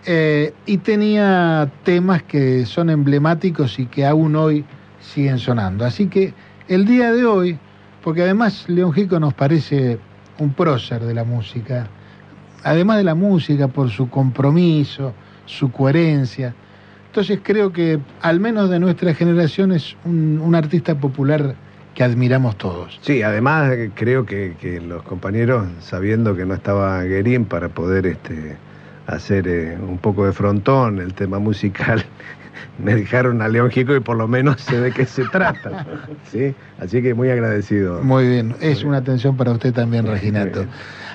eh, 0.08 0.54
y 0.68 0.78
tenía 0.78 1.72
temas 1.84 2.22
que 2.24 2.66
son 2.68 2.92
emblemáticos 2.92 3.80
y 3.80 3.88
que 3.88 4.06
aún 4.06 4.36
hoy 4.36 4.64
siguen 5.00 5.40
sonando. 5.40 5.84
Así 5.84 6.08
que 6.08 6.34
el 6.68 6.86
día 6.86 7.12
de 7.12 7.26
hoy, 7.26 7.58
porque 8.04 8.22
además 8.22 8.70
León 8.70 8.94
Gieco 8.94 9.20
nos 9.20 9.34
parece 9.34 9.98
un 10.38 10.54
prócer 10.54 11.02
de 11.04 11.16
la 11.16 11.24
música, 11.24 11.88
además 12.64 12.98
de 12.98 13.04
la 13.04 13.16
música, 13.16 13.68
por 13.68 13.90
su 13.90 14.08
compromiso, 14.10 15.14
su 15.46 15.72
coherencia, 15.72 16.54
Entonces 17.08 17.40
creo 17.42 17.72
que, 17.72 18.00
al 18.22 18.40
menos 18.40 18.70
de 18.70 18.80
nuestra 18.80 19.14
generación, 19.14 19.72
es 19.72 19.96
un 20.04 20.54
artista 20.54 20.96
popular 21.00 21.56
que 21.96 22.04
admiramos 22.04 22.58
todos. 22.58 23.00
Sí, 23.02 23.24
además 23.24 23.72
eh, 23.72 23.90
creo 23.96 24.26
que, 24.26 24.56
que 24.60 24.82
los 24.82 25.02
compañeros, 25.04 25.66
sabiendo 25.80 26.36
que 26.36 26.46
no 26.46 26.54
estaba 26.54 27.02
Guerín 27.04 27.46
para 27.46 27.70
poder 27.70 28.06
este, 28.06 28.58
hacer 29.08 29.48
eh, 29.48 29.78
un 29.80 29.98
poco 29.98 30.26
de 30.26 30.34
frontón 30.34 31.00
el 31.00 31.14
tema 31.14 31.40
musical, 31.40 32.04
me 32.84 32.96
dejaron 32.96 33.42
a 33.42 33.48
León 33.48 33.72
Gico 33.72 33.96
y 33.96 34.02
por 34.02 34.18
lo 34.18 34.28
menos 34.28 34.60
sé 34.60 34.82
de 34.82 34.92
qué 34.92 35.06
se 35.06 35.24
trata. 35.32 35.86
¿sí? 36.30 36.54
Así 36.80 37.02
que 37.02 37.14
muy 37.14 37.30
agradecido. 37.30 38.04
Muy 38.04 38.28
bien, 38.28 38.54
es 38.60 38.84
una 38.84 38.98
atención 38.98 39.38
para 39.38 39.52
usted 39.52 39.74
también, 39.74 40.06
Reginato. 40.06 40.66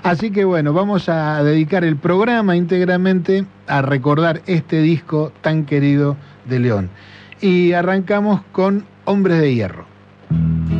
Así 0.02 0.30
que 0.30 0.46
bueno, 0.46 0.72
vamos 0.72 1.10
a 1.10 1.44
dedicar 1.44 1.84
el 1.84 1.96
programa 1.96 2.56
íntegramente 2.56 3.44
a 3.66 3.82
recordar 3.82 4.40
este 4.46 4.80
disco 4.80 5.30
tan 5.42 5.66
querido 5.66 6.16
de 6.46 6.58
León. 6.58 6.88
Y 7.42 7.72
arrancamos 7.72 8.40
con 8.52 8.86
Hombres 9.04 9.40
de 9.40 9.54
Hierro. 9.54 9.89
Larga 10.30 10.79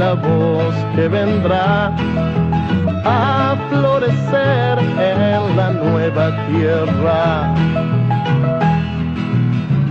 la 0.00 0.14
voz 0.14 0.74
que 0.94 1.08
vendrá 1.08 1.92
a 3.04 3.54
florecer 3.68 4.78
en 4.78 5.56
la 5.58 5.68
nueva 5.72 6.26
tierra. 6.48 7.54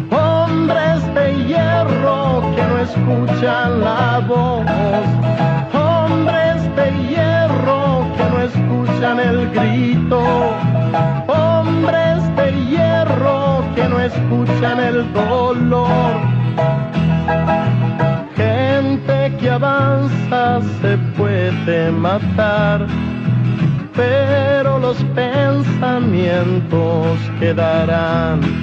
Hombres 0.10 1.00
de 1.14 1.26
hierro 1.46 2.42
que 2.56 2.64
no 2.70 2.76
escuchan 2.88 3.82
la 3.82 4.20
voz, 4.28 4.66
hombres 5.88 6.60
de 6.78 6.88
hierro 7.10 7.84
que 8.18 8.26
no 8.34 8.40
escuchan 8.50 9.20
el 9.20 9.40
grito, 9.52 10.22
hombres 11.28 12.20
de 12.36 12.48
hierro 12.72 13.64
que 13.76 13.88
no 13.88 14.00
escuchan 14.00 14.80
el 14.80 15.14
dolor. 15.14 16.39
Se 20.82 20.98
puede 21.18 21.92
matar, 21.92 22.86
pero 23.96 24.80
los 24.80 24.98
pensamientos 25.16 27.18
quedarán. 27.40 28.59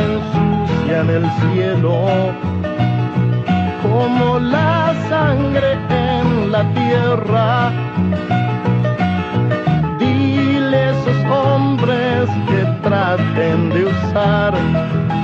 Agudas 0.00 0.70
ensucian 0.70 1.10
el 1.10 1.30
cielo, 1.40 2.32
como 3.82 4.38
la 4.38 4.94
sangre 5.08 5.78
en 5.90 6.52
la 6.52 6.62
tierra. 6.72 7.72
Dile 9.98 10.76
a 10.76 10.90
esos 10.90 11.24
hombres 11.30 12.28
que 12.48 12.88
traten 12.88 13.70
de 13.70 13.84
usar 13.84 14.54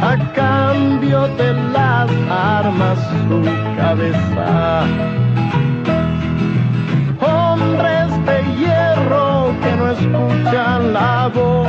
a 0.02 0.32
cambio 0.34 1.28
de 1.36 1.52
las 1.72 2.10
armas 2.30 2.98
su 3.28 3.42
cabeza 3.76 4.84
hombres 7.20 8.10
de 8.26 8.38
hierro 8.56 9.54
que 9.62 9.72
no 9.76 9.90
escuchan 9.90 10.92
la 10.92 11.30
voz, 11.34 11.68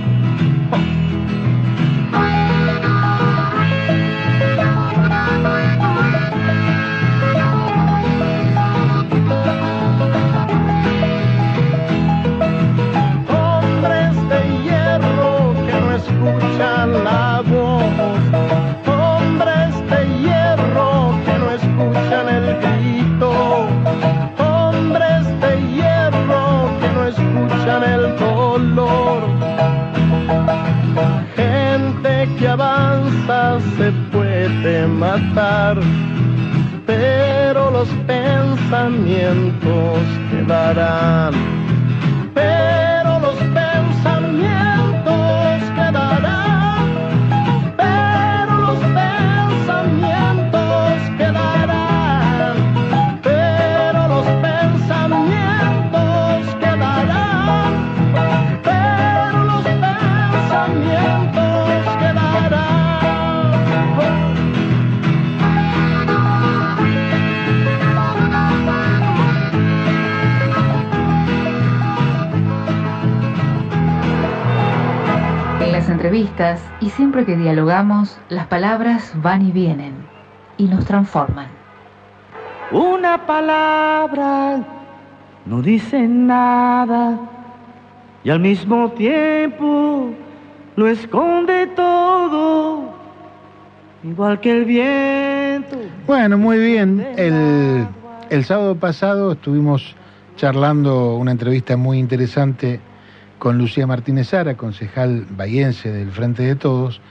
Matar. 35.01 35.79
Pero 36.85 37.71
los 37.71 37.89
pensamientos 38.05 39.99
quedarán 40.29 41.33
y 76.79 76.89
siempre 76.89 77.23
que 77.23 77.37
dialogamos, 77.37 78.17
las 78.29 78.47
palabras 78.47 79.13
van 79.21 79.47
y 79.47 79.51
vienen 79.51 79.93
y 80.57 80.65
nos 80.65 80.85
transforman. 80.85 81.47
Una 82.71 83.27
palabra 83.27 84.65
no 85.45 85.61
dice 85.61 86.07
nada 86.07 87.19
y 88.23 88.31
al 88.31 88.39
mismo 88.39 88.89
tiempo 88.93 90.09
lo 90.75 90.87
esconde 90.87 91.67
todo, 91.67 92.91
igual 94.03 94.39
que 94.39 94.51
el 94.51 94.65
viento. 94.65 95.77
Bueno, 96.07 96.39
muy 96.39 96.57
bien. 96.57 97.05
El, 97.17 97.85
el 98.31 98.45
sábado 98.45 98.75
pasado 98.75 99.33
estuvimos 99.33 99.95
charlando 100.37 101.17
una 101.17 101.31
entrevista 101.31 101.77
muy 101.77 101.99
interesante 101.99 102.79
con 103.41 103.57
Lucía 103.57 103.87
Martínez 103.87 104.27
Sara, 104.27 104.55
concejal 104.55 105.25
bayense 105.35 105.91
del 105.91 106.11
Frente 106.11 106.43
de 106.43 106.55
Todos, 106.55 107.01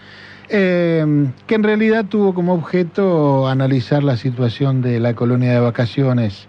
eh, 0.49 1.05
que 1.49 1.57
en 1.57 1.65
realidad 1.65 2.05
tuvo 2.05 2.35
como 2.35 2.55
objeto 2.55 3.49
analizar 3.49 4.05
la 4.05 4.17
situación 4.17 4.81
de 4.81 5.01
la 5.01 5.15
colonia 5.15 5.53
de 5.53 5.59
vacaciones, 5.59 6.47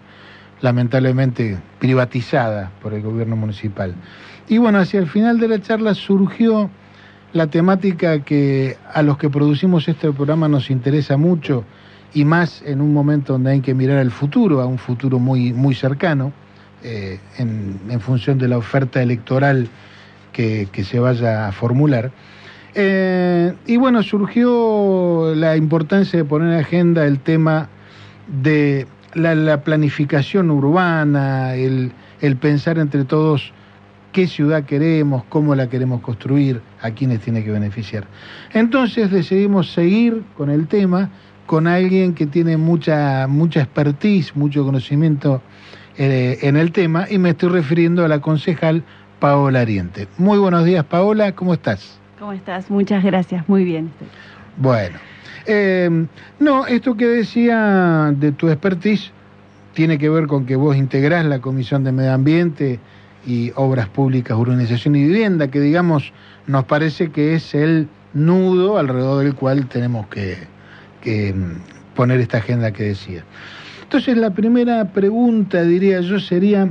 lamentablemente 0.60 1.58
privatizada 1.80 2.70
por 2.80 2.94
el 2.94 3.02
gobierno 3.02 3.34
municipal. 3.34 3.96
Y 4.46 4.58
bueno, 4.58 4.78
hacia 4.78 5.00
el 5.00 5.08
final 5.08 5.40
de 5.40 5.48
la 5.48 5.60
charla 5.60 5.94
surgió 5.94 6.70
la 7.32 7.48
temática 7.48 8.20
que 8.20 8.76
a 8.94 9.02
los 9.02 9.18
que 9.18 9.30
producimos 9.30 9.88
este 9.88 10.12
programa 10.12 10.46
nos 10.46 10.70
interesa 10.70 11.16
mucho 11.16 11.64
y 12.14 12.24
más 12.24 12.62
en 12.64 12.80
un 12.80 12.94
momento 12.94 13.32
donde 13.32 13.50
hay 13.50 13.60
que 13.60 13.74
mirar 13.74 13.98
al 13.98 14.12
futuro, 14.12 14.60
a 14.60 14.66
un 14.66 14.78
futuro 14.78 15.18
muy, 15.18 15.52
muy 15.52 15.74
cercano, 15.74 16.32
eh, 16.84 17.18
en, 17.38 18.00
función 18.00 18.38
de 18.38 18.48
la 18.48 18.58
oferta 18.58 19.02
electoral 19.02 19.68
que, 20.32 20.68
se 20.84 20.98
vaya 20.98 21.48
a 21.48 21.52
formular. 21.52 22.10
Eh, 22.74 23.52
y 23.66 23.76
bueno, 23.76 24.02
surgió 24.02 25.34
la 25.34 25.56
importancia 25.56 26.18
de 26.18 26.24
poner 26.24 26.54
en 26.54 26.60
agenda 26.60 27.06
el 27.06 27.18
tema 27.20 27.68
de 28.26 28.86
la, 29.14 29.62
planificación 29.62 30.50
urbana, 30.50 31.54
el, 31.54 31.92
el, 32.20 32.36
pensar 32.36 32.78
entre 32.78 33.04
todos 33.04 33.52
qué 34.12 34.26
ciudad 34.26 34.64
queremos, 34.64 35.24
cómo 35.28 35.54
la 35.54 35.68
queremos 35.68 36.00
construir, 36.00 36.62
a 36.80 36.90
quiénes 36.90 37.20
tiene 37.20 37.44
que 37.44 37.50
beneficiar. 37.50 38.06
Entonces 38.52 39.10
decidimos 39.10 39.72
seguir 39.72 40.22
con 40.36 40.50
el 40.50 40.66
tema 40.66 41.10
con 41.46 41.66
alguien 41.66 42.14
que 42.14 42.26
tiene 42.26 42.56
mucha, 42.56 43.26
mucha 43.28 43.60
expertise, 43.60 44.34
mucho 44.34 44.64
conocimiento 44.64 45.42
eh, 46.04 46.48
en 46.48 46.56
el 46.56 46.72
tema 46.72 47.06
y 47.08 47.18
me 47.18 47.30
estoy 47.30 47.50
refiriendo 47.50 48.04
a 48.04 48.08
la 48.08 48.20
concejal 48.20 48.82
Paola 49.20 49.60
Ariente. 49.60 50.08
Muy 50.18 50.36
buenos 50.36 50.64
días, 50.64 50.84
Paola, 50.84 51.30
¿cómo 51.30 51.54
estás? 51.54 51.96
¿Cómo 52.18 52.32
estás? 52.32 52.68
Muchas 52.68 53.04
gracias, 53.04 53.48
muy 53.48 53.62
bien. 53.62 53.92
Bueno, 54.56 54.98
eh, 55.46 55.88
no, 56.40 56.66
esto 56.66 56.96
que 56.96 57.06
decía 57.06 58.12
de 58.16 58.32
tu 58.32 58.48
expertise 58.48 59.12
tiene 59.74 59.96
que 59.96 60.08
ver 60.08 60.26
con 60.26 60.44
que 60.44 60.56
vos 60.56 60.74
integrás 60.74 61.24
la 61.24 61.38
Comisión 61.38 61.84
de 61.84 61.92
Medio 61.92 62.14
Ambiente 62.14 62.80
y 63.24 63.52
Obras 63.54 63.88
Públicas, 63.88 64.36
Urbanización 64.36 64.96
y 64.96 65.04
Vivienda, 65.04 65.52
que 65.52 65.60
digamos 65.60 66.12
nos 66.48 66.64
parece 66.64 67.12
que 67.12 67.34
es 67.34 67.54
el 67.54 67.86
nudo 68.12 68.76
alrededor 68.76 69.22
del 69.22 69.36
cual 69.36 69.68
tenemos 69.68 70.08
que, 70.08 70.36
que 71.00 71.32
mm, 71.32 71.94
poner 71.94 72.18
esta 72.18 72.38
agenda 72.38 72.72
que 72.72 72.82
decía. 72.82 73.22
Entonces 73.92 74.16
la 74.16 74.30
primera 74.30 74.86
pregunta, 74.86 75.64
diría 75.64 76.00
yo, 76.00 76.18
sería, 76.18 76.66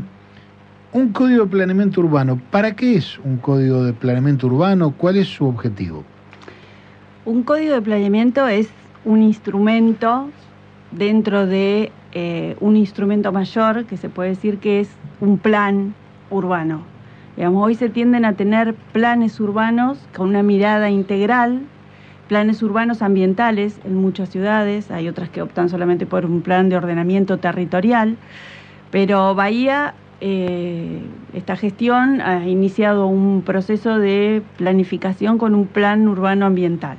un 0.92 1.10
código 1.10 1.44
de 1.44 1.52
planeamiento 1.52 2.02
urbano, 2.02 2.42
¿para 2.50 2.76
qué 2.76 2.96
es 2.96 3.20
un 3.20 3.38
código 3.38 3.84
de 3.84 3.94
planeamiento 3.94 4.48
urbano? 4.48 4.96
¿Cuál 4.98 5.18
es 5.18 5.28
su 5.28 5.46
objetivo? 5.46 6.04
Un 7.26 7.44
código 7.44 7.76
de 7.76 7.82
planeamiento 7.84 8.48
es 8.48 8.70
un 9.06 9.22
instrumento 9.22 10.32
dentro 10.90 11.46
de 11.46 11.92
eh, 12.14 12.58
un 12.60 12.76
instrumento 12.76 13.32
mayor 13.32 13.86
que 13.86 13.98
se 13.98 14.10
puede 14.10 14.30
decir 14.30 14.58
que 14.58 14.80
es 14.80 14.90
un 15.20 15.38
plan 15.38 15.94
urbano. 16.32 16.82
Digamos, 17.38 17.64
hoy 17.64 17.76
se 17.76 17.90
tienden 17.90 18.26
a 18.26 18.34
tener 18.34 18.74
planes 18.94 19.40
urbanos 19.40 20.00
con 20.18 20.30
una 20.30 20.42
mirada 20.42 20.90
integral 20.90 21.62
planes 22.32 22.64
urbanos 22.64 23.02
ambientales 23.02 23.82
en 23.84 23.98
muchas 23.98 24.30
ciudades, 24.30 24.90
hay 24.90 25.10
otras 25.10 25.28
que 25.28 25.42
optan 25.42 25.68
solamente 25.68 26.06
por 26.06 26.26
un 26.26 26.40
plan 26.40 26.70
de 26.70 26.78
ordenamiento 26.78 27.40
territorial, 27.40 28.16
pero 28.90 29.36
Bahía, 29.36 29.96
eh, 30.22 31.02
esta 31.34 31.58
gestión 31.58 32.22
ha 32.22 32.48
iniciado 32.48 33.08
un 33.08 33.42
proceso 33.42 34.00
de 34.00 34.44
planificación 34.56 35.38
con 35.38 35.54
un 35.56 35.68
plan 35.68 36.08
urbano 36.08 36.46
ambiental. 36.46 36.96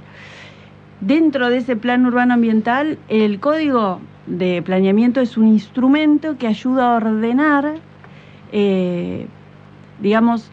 Dentro 1.00 1.48
de 1.48 1.56
ese 1.56 1.76
plan 1.76 2.04
urbano 2.04 2.34
ambiental, 2.34 2.98
el 3.08 3.40
código 3.40 4.00
de 4.26 4.60
planeamiento 4.60 5.22
es 5.22 5.38
un 5.38 5.46
instrumento 5.48 6.36
que 6.36 6.46
ayuda 6.46 6.92
a 6.92 6.96
ordenar, 6.96 7.76
eh, 8.52 9.28
digamos, 9.98 10.50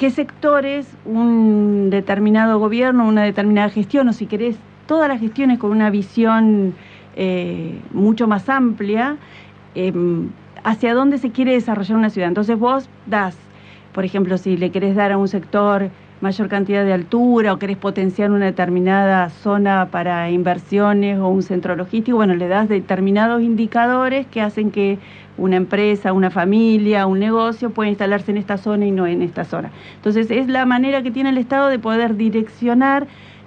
qué 0.00 0.10
sectores 0.10 0.86
un 1.04 1.90
determinado 1.90 2.58
gobierno, 2.58 3.06
una 3.06 3.22
determinada 3.22 3.68
gestión, 3.68 4.08
o 4.08 4.14
si 4.14 4.24
querés, 4.24 4.56
todas 4.86 5.10
las 5.10 5.20
gestiones 5.20 5.58
con 5.58 5.72
una 5.72 5.90
visión 5.90 6.72
eh, 7.16 7.78
mucho 7.92 8.26
más 8.26 8.48
amplia, 8.48 9.18
em, 9.74 10.30
hacia 10.64 10.94
dónde 10.94 11.18
se 11.18 11.32
quiere 11.32 11.52
desarrollar 11.52 11.98
una 11.98 12.08
ciudad. 12.08 12.28
Entonces 12.28 12.58
vos 12.58 12.88
das, 13.04 13.36
por 13.92 14.06
ejemplo, 14.06 14.38
si 14.38 14.56
le 14.56 14.70
querés 14.70 14.96
dar 14.96 15.12
a 15.12 15.18
un 15.18 15.28
sector 15.28 15.90
mayor 16.20 16.48
cantidad 16.48 16.84
de 16.84 16.92
altura 16.92 17.52
o 17.52 17.58
querés 17.58 17.78
potenciar 17.78 18.30
una 18.30 18.46
determinada 18.46 19.30
zona 19.30 19.88
para 19.90 20.30
inversiones 20.30 21.18
o 21.18 21.28
un 21.28 21.42
centro 21.42 21.76
logístico, 21.76 22.16
bueno, 22.16 22.34
le 22.34 22.48
das 22.48 22.68
determinados 22.68 23.42
indicadores 23.42 24.26
que 24.26 24.40
hacen 24.40 24.70
que 24.70 24.98
una 25.38 25.56
empresa, 25.56 26.12
una 26.12 26.30
familia, 26.30 27.06
un 27.06 27.18
negocio 27.18 27.70
puede 27.70 27.90
instalarse 27.90 28.30
en 28.30 28.36
esta 28.36 28.58
zona 28.58 28.86
y 28.86 28.90
no 28.90 29.06
en 29.06 29.22
esta 29.22 29.44
zona. 29.44 29.70
Entonces 29.96 30.30
es 30.30 30.48
la 30.48 30.66
manera 30.66 31.02
que 31.02 31.10
tiene 31.10 31.30
el 31.30 31.38
Estado 31.38 31.68
de 31.68 31.78
poder 31.78 32.16
direccionar 32.16 33.06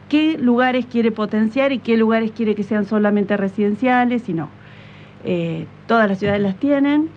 qué 0.09 0.37
lugares 0.39 0.87
quiere 0.87 1.11
potenciar 1.11 1.71
y 1.71 1.79
qué 1.79 1.95
lugares 1.95 2.31
quiere 2.31 2.55
que 2.55 2.63
sean 2.63 2.85
solamente 2.85 3.37
residenciales 3.37 4.27
y 4.27 4.33
no. 4.33 4.49
Eh, 5.23 5.67
todas 5.87 6.09
las 6.09 6.17
ciudades 6.17 6.41
las 6.41 6.55
tienen, 6.55 7.09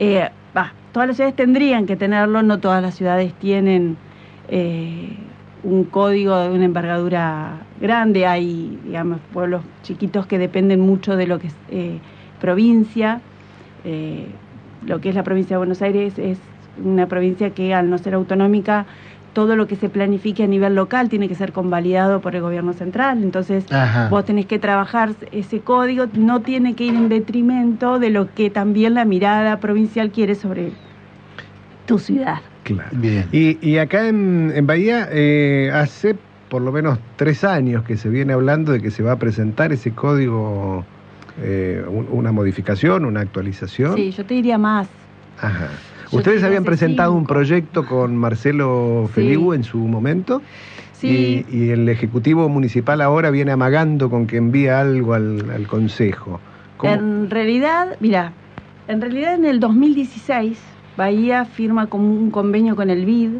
eh, 0.00 0.28
todas 0.92 1.08
las 1.08 1.16
ciudades 1.16 1.34
tendrían 1.36 1.86
que 1.86 1.96
tenerlo, 1.96 2.42
no 2.42 2.58
todas 2.58 2.82
las 2.82 2.94
ciudades 2.94 3.32
tienen 3.34 3.96
eh, 4.48 5.16
un 5.62 5.84
código 5.84 6.38
de 6.38 6.50
una 6.50 6.64
envergadura 6.64 7.62
grande, 7.80 8.26
hay, 8.26 8.78
digamos, 8.84 9.20
pueblos 9.32 9.62
chiquitos 9.82 10.26
que 10.26 10.38
dependen 10.38 10.80
mucho 10.80 11.16
de 11.16 11.26
lo 11.26 11.38
que 11.38 11.46
es 11.46 11.54
provincia. 12.44 13.22
Eh, 13.84 14.26
lo 14.84 15.00
que 15.00 15.08
es 15.08 15.14
la 15.14 15.22
provincia 15.22 15.54
de 15.54 15.58
Buenos 15.58 15.80
Aires 15.80 16.18
es 16.18 16.38
una 16.82 17.06
provincia 17.06 17.50
que 17.50 17.72
al 17.72 17.88
no 17.88 17.96
ser 17.96 18.12
autonómica, 18.12 18.84
todo 19.32 19.56
lo 19.56 19.66
que 19.66 19.76
se 19.76 19.88
planifique 19.88 20.44
a 20.44 20.46
nivel 20.46 20.74
local 20.74 21.08
tiene 21.08 21.26
que 21.26 21.34
ser 21.34 21.52
convalidado 21.52 22.20
por 22.20 22.36
el 22.36 22.42
gobierno 22.42 22.74
central. 22.74 23.22
Entonces, 23.22 23.64
vos 24.10 24.24
tenés 24.26 24.44
que 24.44 24.58
trabajar 24.58 25.14
ese 25.32 25.60
código, 25.60 26.04
no 26.12 26.40
tiene 26.40 26.74
que 26.74 26.84
ir 26.84 26.94
en 26.94 27.08
detrimento 27.08 27.98
de 27.98 28.10
lo 28.10 28.32
que 28.34 28.50
también 28.50 28.92
la 28.92 29.06
mirada 29.06 29.58
provincial 29.58 30.10
quiere 30.10 30.34
sobre 30.34 30.72
tu 31.86 31.98
ciudad. 31.98 32.42
Claro. 32.64 32.90
Bien. 32.92 33.28
Y, 33.30 33.78
acá 33.78 34.08
en, 34.08 34.66
Bahía, 34.66 35.08
eh, 35.10 35.70
hace 35.72 36.16
por 36.48 36.62
lo 36.62 36.72
menos 36.72 36.98
tres 37.16 37.44
años 37.44 37.84
que 37.84 37.96
se 37.96 38.08
viene 38.08 38.32
hablando 38.32 38.72
de 38.72 38.80
que 38.80 38.90
se 38.90 39.02
va 39.02 39.12
a 39.12 39.18
presentar 39.18 39.72
ese 39.72 39.92
código 39.92 40.84
eh, 41.42 41.84
una 41.88 42.32
modificación, 42.32 43.04
una 43.04 43.20
actualización. 43.20 43.96
Sí, 43.96 44.12
yo 44.12 44.24
te 44.24 44.34
diría 44.34 44.56
más. 44.56 44.88
Ajá. 45.40 45.68
Ustedes 46.12 46.44
habían 46.44 46.64
presentado 46.64 47.12
un 47.12 47.26
proyecto 47.26 47.86
con 47.86 48.16
Marcelo 48.16 49.10
Feliu 49.12 49.52
en 49.52 49.64
su 49.64 49.78
momento. 49.78 50.42
Sí. 50.92 51.44
Y, 51.50 51.70
el 51.70 51.88
Ejecutivo 51.88 52.48
Municipal 52.48 53.00
ahora 53.00 53.30
viene 53.30 53.50
amagando 53.50 54.08
con 54.08 54.26
que 54.26 54.36
envía 54.36 54.80
algo 54.80 55.14
al, 55.14 55.66
Consejo. 55.68 56.40
En 56.82 57.30
realidad, 57.30 57.96
mira, 58.00 58.32
en 58.88 59.00
realidad 59.00 59.34
en 59.34 59.44
el 59.44 59.58
2016 59.58 60.58
Bahía 60.96 61.44
firma 61.44 61.88
como 61.88 62.08
un 62.08 62.30
convenio 62.30 62.76
con 62.76 62.88
el 62.88 63.04
BID 63.04 63.30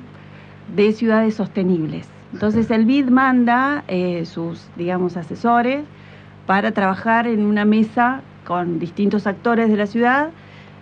de 0.74 0.92
ciudades 0.92 1.34
sostenibles. 1.34 2.08
Entonces 2.32 2.70
el 2.70 2.84
BID 2.84 3.10
manda 3.10 3.84
eh, 3.86 4.24
sus, 4.26 4.68
digamos, 4.76 5.16
asesores 5.16 5.84
para 6.46 6.72
trabajar 6.72 7.28
en 7.28 7.46
una 7.46 7.64
mesa 7.64 8.22
con 8.44 8.80
distintos 8.80 9.26
actores 9.26 9.70
de 9.70 9.76
la 9.76 9.86
ciudad 9.86 10.30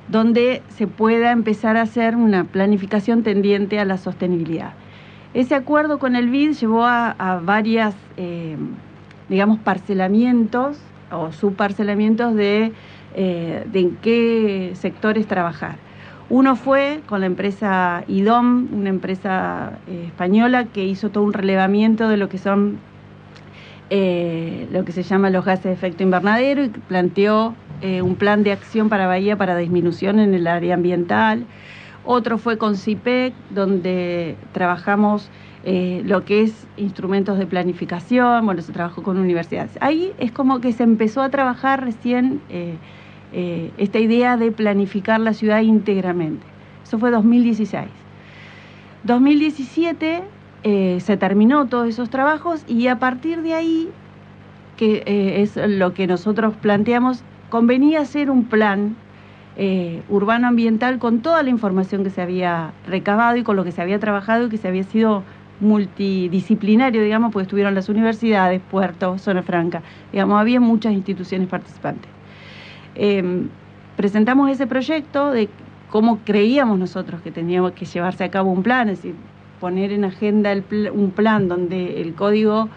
donde 0.09 0.63
se 0.69 0.87
pueda 0.87 1.31
empezar 1.31 1.77
a 1.77 1.83
hacer 1.83 2.17
una 2.17 2.45
planificación 2.45 3.23
tendiente 3.23 3.79
a 3.79 3.85
la 3.85 3.99
sostenibilidad. 3.99 4.73
Ese 5.35 5.55
acuerdo 5.55 5.99
con 5.99 6.17
el 6.17 6.29
BID 6.31 6.53
llevó 6.53 6.85
a, 6.87 7.41
varias, 7.43 7.95
eh, 8.17 8.57
digamos, 9.29 9.59
parcelamientos 9.61 10.79
o 11.11 11.33
subparcelamientos 11.33 12.35
de, 12.35 12.73
eh, 13.15 13.67
de 13.71 13.81
en 13.81 13.97
qué 13.97 14.73
sectores 14.75 15.27
trabajar. 15.27 15.77
Uno 16.31 16.57
fue 16.57 17.03
con 17.07 17.21
la 17.21 17.27
empresa 17.27 18.05
IDOM, 18.09 18.69
una 18.73 18.89
empresa 18.89 19.79
eh, 19.87 20.05
española 20.07 20.65
que 20.65 20.85
hizo 20.85 21.11
todo 21.11 21.25
un 21.25 21.33
relevamiento 21.33 22.09
de 22.09 22.17
lo 22.17 22.29
que 22.29 22.39
son 22.39 22.79
eh, 23.91 24.67
lo 24.73 24.85
que 24.87 24.93
se 24.93 25.03
llama 25.03 25.29
los 25.29 25.45
gases 25.45 25.65
de 25.65 25.73
efecto 25.73 26.03
invernadero 26.03 26.65
y 26.65 26.69
planteó 26.69 27.55
eh, 27.83 28.01
un 28.01 28.15
plan 28.15 28.43
de 28.43 28.53
acción 28.53 28.89
para 28.89 29.07
Bahía 29.07 29.37
para 29.37 29.57
disminución 29.57 30.21
en 30.21 30.33
el 30.33 30.47
área 30.47 30.75
ambiental. 30.75 31.45
Otro 32.05 32.39
fue 32.39 32.57
con 32.57 32.77
CIPEC, 32.77 33.35
donde 33.51 34.37
trabajamos 34.53 35.31
lo 35.65 36.25
que 36.25 36.43
es 36.43 36.67
instrumentos 36.77 37.39
de 37.39 37.47
planificación, 37.47 38.45
bueno, 38.45 38.63
se 38.63 38.73
trabajó 38.73 39.05
con 39.05 39.17
universidades. 39.17 39.71
Ahí 39.81 40.13
es 40.19 40.33
como 40.33 40.61
que 40.61 40.73
se 40.73 40.83
empezó 40.83 41.23
a 41.23 41.29
trabajar 41.29 41.85
recién 41.85 42.41
eh, 43.33 43.71
esta 43.79 43.99
idea 43.99 44.37
de 44.37 44.53
planificar 44.53 45.21
la 45.21 45.33
ciudad 45.35 45.61
íntegramente. 45.61 46.45
Eso 46.85 46.99
fue 46.99 47.11
2016. 47.11 47.87
2017 49.05 50.23
se 50.65 51.17
terminó 51.17 51.67
todos 51.67 51.89
esos 51.89 52.09
trabajos 52.09 52.65
y 52.69 52.87
a 52.87 53.01
partir 53.01 53.43
de 53.43 53.55
ahí, 53.55 53.89
que 54.77 55.03
es 55.43 55.57
lo 55.57 55.93
que 55.93 56.07
nosotros 56.07 56.55
planteamos, 56.61 57.25
convenía 57.51 58.01
hacer 58.01 58.31
un 58.31 58.45
plan 58.45 58.95
eh, 59.55 60.03
urbano 60.09 60.49
ambiental 60.49 60.99
con 60.99 61.21
toda 61.21 61.43
la 61.43 61.51
información 61.51 62.05
que 62.05 62.09
se 62.09 62.23
había 62.23 62.73
recabado 62.87 63.37
y 63.37 63.43
con 63.43 63.55
lo 63.55 63.65
que 63.65 63.73
se 63.73 63.83
había 63.83 63.99
trabajado 63.99 64.47
y 64.47 64.49
que 64.49 64.57
se 64.57 64.69
había 64.69 64.83
sido 64.85 65.23
multidisciplinario, 65.61 67.03
digamos, 67.03 67.31
porque 67.31 67.43
estuvieron 67.43 67.75
las 67.75 67.91
universidades, 67.91 68.63
Puerto, 68.71 69.19
Zona 69.19 69.43
Franca, 69.43 69.83
digamos, 70.11 70.41
había 70.41 70.59
muchas 70.59 70.95
instituciones 70.95 71.49
participantes. 71.49 72.11
Em, 72.95 73.49
presentamos 73.97 74.51
ese 74.51 74.67
proyecto 74.67 75.31
de 75.31 75.49
cómo 75.91 76.21
creíamos 76.25 76.79
nosotros 76.79 77.21
que 77.23 77.31
teníamos 77.31 77.73
que 77.73 77.85
llevarse 77.85 78.25
a 78.25 78.31
cabo 78.31 78.51
un 78.51 78.63
plan, 78.63 78.89
es 78.89 78.99
decir, 78.99 79.15
poner 79.61 79.93
en 79.93 80.05
agenda 80.05 80.53
un 80.93 81.11
plan 81.13 81.49
donde 81.49 82.01
el 82.01 82.15
código 82.15 82.69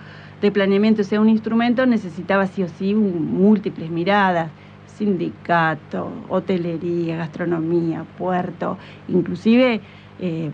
de 0.42 0.52
planeamiento 0.52 1.04
sea 1.04 1.20
un 1.20 1.30
instrumento, 1.30 1.86
necesitaba 1.86 2.46
sí 2.46 2.64
o 2.64 2.68
sí 2.68 2.94
múltiples 2.94 3.90
miradas, 3.90 4.52
sindicato, 4.86 6.12
hotelería, 6.30 7.18
gastronomía, 7.18 8.06
puerto, 8.18 8.78
inclusive 9.08 9.82
eh, 10.20 10.52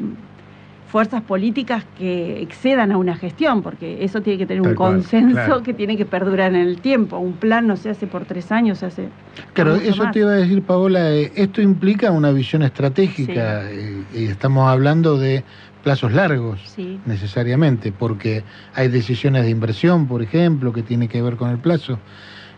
fuerzas 0.91 1.21
políticas 1.21 1.85
que 1.97 2.41
excedan 2.41 2.91
a 2.91 2.97
una 2.97 3.15
gestión, 3.15 3.61
porque 3.61 4.03
eso 4.03 4.21
tiene 4.21 4.39
que 4.39 4.45
tener 4.45 4.61
un 4.61 4.75
consenso 4.75 5.63
que 5.63 5.73
tiene 5.73 5.95
que 5.95 6.05
perdurar 6.05 6.53
en 6.53 6.67
el 6.67 6.81
tiempo. 6.81 7.17
Un 7.17 7.33
plan 7.33 7.65
no 7.65 7.77
se 7.77 7.89
hace 7.89 8.07
por 8.07 8.25
tres 8.25 8.51
años, 8.51 8.79
se 8.79 8.87
hace... 8.87 9.07
Claro, 9.53 9.75
eso 9.75 10.03
te 10.11 10.19
iba 10.19 10.31
a 10.31 10.35
decir, 10.35 10.61
Paola, 10.63 11.13
eh, 11.13 11.31
esto 11.35 11.61
implica 11.61 12.11
una 12.11 12.31
visión 12.31 12.61
estratégica 12.61 13.71
eh, 13.71 14.03
y 14.13 14.25
estamos 14.25 14.67
hablando 14.67 15.17
de 15.17 15.45
plazos 15.81 16.11
largos 16.11 16.59
necesariamente, 17.05 17.93
porque 17.93 18.43
hay 18.73 18.89
decisiones 18.89 19.43
de 19.45 19.49
inversión, 19.49 20.07
por 20.07 20.21
ejemplo, 20.21 20.73
que 20.73 20.83
tiene 20.83 21.07
que 21.07 21.21
ver 21.21 21.37
con 21.37 21.51
el 21.51 21.57
plazo. 21.57 21.99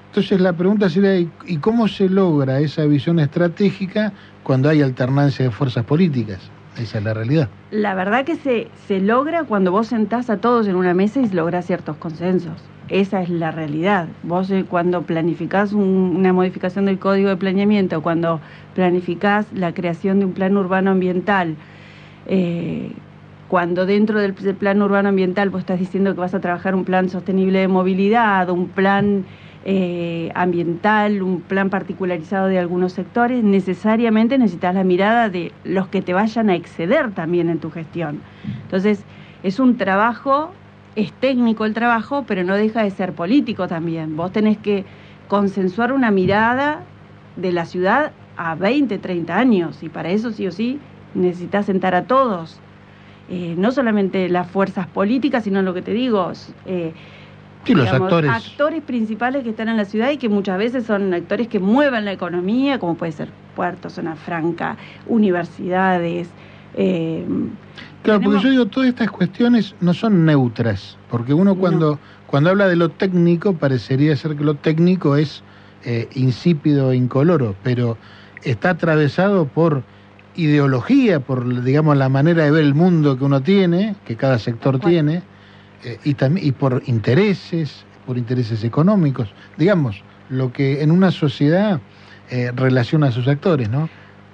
Entonces 0.07 0.41
la 0.41 0.53
pregunta 0.53 0.89
sería, 0.89 1.19
¿y 1.19 1.57
cómo 1.57 1.87
se 1.87 2.09
logra 2.09 2.59
esa 2.59 2.83
visión 2.85 3.19
estratégica 3.19 4.11
cuando 4.41 4.69
hay 4.69 4.81
alternancia 4.81 5.45
de 5.45 5.51
fuerzas 5.51 5.85
políticas? 5.85 6.39
Esa 6.77 6.97
es 6.97 7.03
la 7.03 7.13
realidad. 7.13 7.49
La 7.71 7.93
verdad 7.93 8.25
que 8.25 8.35
se, 8.35 8.67
se 8.87 8.99
logra 8.99 9.43
cuando 9.43 9.71
vos 9.71 9.87
sentás 9.87 10.29
a 10.29 10.37
todos 10.37 10.67
en 10.67 10.75
una 10.75 10.93
mesa 10.93 11.19
y 11.21 11.29
lográs 11.29 11.65
ciertos 11.65 11.97
consensos. 11.97 12.53
Esa 12.89 13.21
es 13.21 13.29
la 13.29 13.51
realidad. 13.51 14.07
Vos 14.23 14.51
eh, 14.51 14.65
cuando 14.67 15.03
planificás 15.03 15.73
una 15.73 16.33
modificación 16.33 16.85
del 16.85 16.99
código 16.99 17.29
de 17.29 17.37
planeamiento, 17.37 18.01
cuando 18.01 18.41
planificás 18.75 19.45
la 19.53 19.73
creación 19.73 20.19
de 20.19 20.25
un 20.25 20.33
plan 20.33 20.57
urbano 20.57 20.91
ambiental, 20.91 21.55
eh, 22.27 22.91
cuando 23.47 23.85
dentro 23.85 24.19
del, 24.19 24.35
del 24.35 24.55
plan 24.55 24.81
urbano 24.81 25.09
ambiental 25.09 25.49
vos 25.49 25.61
estás 25.61 25.79
diciendo 25.79 26.13
que 26.13 26.19
vas 26.19 26.33
a 26.33 26.41
trabajar 26.41 26.75
un 26.75 26.85
plan 26.85 27.09
sostenible 27.09 27.59
de 27.59 27.67
movilidad, 27.67 28.49
un 28.49 28.67
plan 28.67 29.25
eh, 29.65 30.29
ambiental, 30.35 31.21
un 31.21 31.39
plan 31.39 31.69
particularizado 31.69 32.47
de 32.47 32.59
algunos 32.59 32.91
sectores, 32.91 33.43
necesariamente 33.43 34.37
necesitas 34.37 34.75
la 34.75 34.83
mirada 34.83 35.29
de 35.29 35.53
los 35.63 35.87
que 35.87 36.01
te 36.01 36.13
vayan 36.13 36.49
a 36.49 36.55
exceder 36.55 37.11
también 37.11 37.49
en 37.49 37.59
tu 37.59 37.71
gestión. 37.71 38.19
Entonces, 38.63 39.03
es 39.41 39.59
un 39.59 39.77
trabajo, 39.77 40.51
es 40.95 41.13
técnico 41.13 41.65
el 41.65 41.73
trabajo, 41.73 42.25
pero 42.27 42.43
no 42.43 42.55
deja 42.55 42.83
de 42.83 42.91
ser 42.91 43.13
político 43.13 43.67
también. 43.67 44.17
Vos 44.17 44.31
tenés 44.31 44.57
que 44.57 44.83
consensuar 45.29 45.93
una 45.93 46.11
mirada 46.11 46.81
de 47.37 47.51
la 47.51 47.65
ciudad 47.65 48.11
a 48.35 48.55
20, 48.55 48.97
30 48.97 49.37
años, 49.37 49.81
y 49.81 49.89
para 49.89 50.09
eso 50.09 50.31
sí 50.31 50.45
o 50.47 50.51
sí 50.51 50.79
necesitas 51.13 51.67
sentar 51.67 51.95
a 51.95 52.03
todos. 52.03 52.59
Eh, 53.29 53.55
no 53.57 53.71
solamente 53.71 54.27
las 54.27 54.49
fuerzas 54.51 54.87
políticas, 54.87 55.45
sino 55.45 55.61
lo 55.61 55.73
que 55.73 55.81
te 55.81 55.93
digo, 55.93 56.33
eh, 56.65 56.93
los 57.67 57.87
actores. 57.87 58.31
actores 58.31 58.81
principales 58.83 59.43
que 59.43 59.51
están 59.51 59.69
en 59.69 59.77
la 59.77 59.85
ciudad 59.85 60.11
y 60.11 60.17
que 60.17 60.29
muchas 60.29 60.57
veces 60.57 60.85
son 60.85 61.13
actores 61.13 61.47
que 61.47 61.59
mueven 61.59 62.05
la 62.05 62.11
economía, 62.11 62.79
como 62.79 62.95
puede 62.95 63.11
ser 63.11 63.29
Puerto, 63.55 63.89
Zona 63.89 64.15
Franca, 64.15 64.77
universidades. 65.07 66.27
Eh, 66.75 67.25
claro, 68.03 68.21
porque 68.21 68.41
yo 68.41 68.49
digo, 68.49 68.65
todas 68.65 68.89
estas 68.89 69.09
cuestiones 69.11 69.75
no 69.79 69.93
son 69.93 70.25
neutras, 70.25 70.97
porque 71.09 71.33
uno 71.33 71.55
cuando, 71.55 71.99
cuando 72.27 72.49
habla 72.49 72.67
de 72.67 72.75
lo 72.75 72.89
técnico 72.89 73.53
parecería 73.53 74.15
ser 74.15 74.35
que 74.35 74.43
lo 74.43 74.55
técnico 74.55 75.15
es 75.15 75.43
eh, 75.85 76.09
insípido 76.15 76.91
e 76.91 76.95
incoloro, 76.95 77.55
pero 77.63 77.97
está 78.43 78.71
atravesado 78.71 79.45
por 79.45 79.83
ideología, 80.35 81.19
por 81.19 81.63
digamos 81.63 81.95
la 81.95 82.09
manera 82.09 82.43
de 82.43 82.51
ver 82.51 82.63
el 82.63 82.73
mundo 82.73 83.17
que 83.17 83.23
uno 83.23 83.41
tiene, 83.41 83.95
que 84.05 84.15
cada 84.15 84.39
sector 84.39 84.79
tiene 84.79 85.21
eh, 85.83 85.99
y, 86.03 86.15
y 86.47 86.51
por 86.51 86.81
intereses, 86.85 87.85
por 88.05 88.17
intereses 88.17 88.63
económicos, 88.63 89.29
digamos, 89.57 90.01
lo 90.29 90.51
que 90.51 90.81
en 90.81 90.91
una 90.91 91.11
sociedad 91.11 91.79
eh, 92.29 92.51
relaciona 92.55 93.07
a 93.07 93.11
sus 93.11 93.27
actores, 93.27 93.69
¿no? 93.69 93.89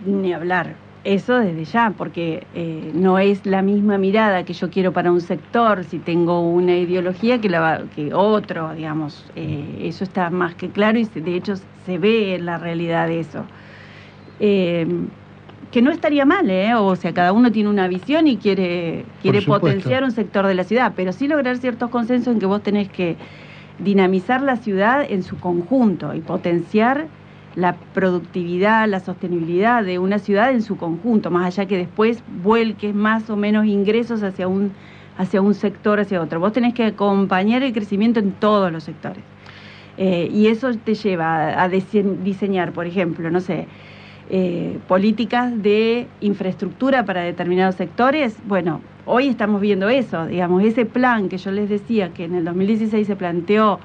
Ni 0.06 0.34
hablar. 0.34 0.76
Eso 1.04 1.40
desde 1.40 1.64
ya, 1.64 1.94
porque 1.98 2.46
eh, 2.54 2.92
no 2.94 3.20
es 3.20 3.46
la 3.46 3.62
misma 3.62 3.98
mirada 3.98 4.44
que 4.44 4.54
yo 4.54 4.70
quiero 4.70 4.92
para 4.92 5.12
un 5.12 5.22
sector 5.22 5.84
si 5.86 5.98
tengo 5.98 6.42
una 6.42 6.76
ideología 6.76 7.40
que, 7.40 7.50
la, 7.50 7.84
que 7.96 8.14
otro, 8.14 8.74
digamos. 8.74 9.26
eso 9.36 10.04
está 10.04 10.30
más 10.30 10.56
que 10.56 10.70
claro 10.70 11.00
y 11.00 11.06
de 11.06 11.36
hecho 11.36 11.54
se 11.86 11.98
ve 11.98 12.36
en 12.36 12.46
la 12.46 12.58
realidad 12.58 13.10
eso 13.10 13.46
que 15.72 15.82
no 15.82 15.92
estaría 15.92 16.26
mal, 16.26 16.50
¿eh? 16.50 16.74
O 16.76 16.96
sea, 16.96 17.14
cada 17.14 17.32
uno 17.32 17.52
tiene 17.52 17.70
una 17.70 17.88
visión 17.88 18.28
y 18.28 18.38
quiere, 18.38 19.06
quiere 19.22 19.42
potenciar 19.42 20.04
un 20.04 20.12
sector 20.12 20.48
de 20.48 20.56
la 20.56 20.64
ciudad, 20.64 20.94
pero 20.96 21.12
sí 21.12 21.28
lograr 21.28 21.58
ciertos 21.58 21.90
consensos 21.90 22.34
en 22.34 22.40
que 22.40 22.46
vos 22.46 22.64
tenés 22.64 22.90
que 22.90 23.18
dinamizar 23.78 24.42
la 24.42 24.58
ciudad 24.58 25.06
en 25.08 25.24
su 25.24 25.38
conjunto 25.38 26.14
y 26.14 26.22
potenciar 26.22 27.08
la 27.56 27.76
productividad, 27.94 28.88
la 28.88 29.00
sostenibilidad 29.00 29.84
de 29.84 30.00
una 30.00 30.20
ciudad 30.20 30.52
en 30.52 30.62
su 30.62 30.78
conjunto, 30.78 31.30
más 31.30 31.46
allá 31.46 31.68
que 31.68 31.78
después 31.78 32.24
vuelques 32.44 32.94
más 32.94 33.30
o 33.30 33.36
menos 33.36 33.66
ingresos 33.66 34.24
hacia 34.24 34.48
un, 34.48 34.72
hacia 35.18 35.42
un 35.42 35.54
sector, 35.54 36.00
hacia 36.00 36.22
otro. 36.22 36.40
Vos 36.40 36.54
tenés 36.54 36.74
que 36.74 36.86
acompañar 36.86 37.64
el 37.64 37.74
crecimiento 37.74 38.20
en 38.20 38.32
todos 38.32 38.72
los 38.72 38.84
sectores. 38.84 39.24
Eh, 39.98 40.30
y 40.32 40.48
eso 40.48 40.74
te 40.76 40.96
lleva 40.96 41.62
a 41.62 41.68
diseñar, 41.68 42.72
por 42.72 42.86
ejemplo, 42.88 43.30
no 43.30 43.42
sé, 43.42 43.68
eh, 44.30 44.78
políticas 44.88 45.62
de 45.62 46.08
infraestructura 46.22 47.06
para 47.06 47.22
determinados 47.22 47.76
sectores, 47.76 48.38
bueno, 48.48 48.82
hoy 49.06 49.28
estamos 49.28 49.60
viendo 49.62 49.89
eso, 49.89 50.28
digamos, 50.28 50.63
ese 50.63 50.86
plan 50.86 51.30
que 51.30 51.38
yo 51.38 51.52
les 51.52 51.70
decía 51.70 52.10
que 52.10 52.26
en 52.26 52.36
el 52.36 52.46
2016 52.46 53.08
se 53.08 53.15
planteó 53.15 53.80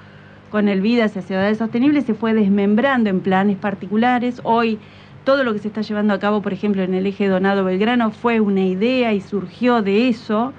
con 0.51 0.69
el 0.69 0.83
Vida 0.83 1.07
hacia 1.07 1.21
Ciudades 1.23 1.59
Sostenibles 1.59 2.05
se 2.05 2.15
fue 2.15 2.33
desmembrando 2.33 3.11
en 3.11 3.19
planes 3.19 3.57
particulares. 3.57 4.41
Hoy 4.45 4.79
todo 5.25 5.43
lo 5.43 5.53
que 5.53 5.59
se 5.59 5.67
está 5.67 5.81
llevando 5.81 6.15
a 6.15 6.21
cabo, 6.21 6.43
por 6.43 6.53
ejemplo, 6.53 6.83
en 6.83 6.95
el 6.95 7.07
eje 7.07 7.27
Donado 7.27 7.65
Belgrano 7.65 8.13
fue 8.13 8.39
una 8.41 8.61
idea 8.61 9.13
y 9.13 9.21
surgió 9.21 9.83
de 9.83 10.09
eso, 10.09 10.53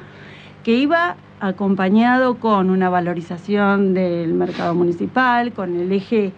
que 0.63 0.73
iba 0.73 1.15
acompañado 1.39 2.39
con 2.39 2.71
una 2.71 2.89
valorización 2.89 3.93
del 3.93 4.33
mercado 4.33 4.73
municipal, 4.73 5.53
con 5.53 5.79
el 5.79 5.91
eje 5.91 6.33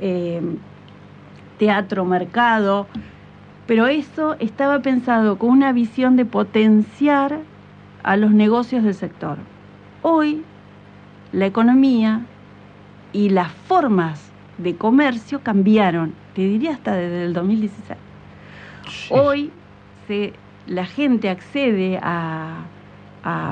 eh, 0.00 0.40
teatro, 1.60 2.06
mercado, 2.06 2.86
pero 3.66 3.86
eso 3.86 4.34
estaba 4.40 4.80
pensado 4.80 5.36
con 5.36 5.50
una 5.50 5.72
visión 5.72 6.16
de 6.16 6.24
potenciar 6.24 7.40
a 8.02 8.16
los 8.16 8.30
negocios 8.30 8.82
del 8.82 8.94
sector. 8.94 9.36
Hoy 10.00 10.42
la 11.32 11.44
economía 11.44 12.22
y 13.12 13.28
las 13.28 13.52
formas 13.52 14.32
de 14.56 14.74
comercio 14.74 15.40
cambiaron, 15.42 16.14
te 16.34 16.40
diría 16.40 16.72
hasta 16.72 16.94
desde 16.94 17.26
el 17.26 17.34
2016. 17.34 17.98
Hoy 19.10 19.50
se, 20.08 20.32
la 20.66 20.86
gente 20.86 21.28
accede 21.28 22.00
a, 22.02 22.64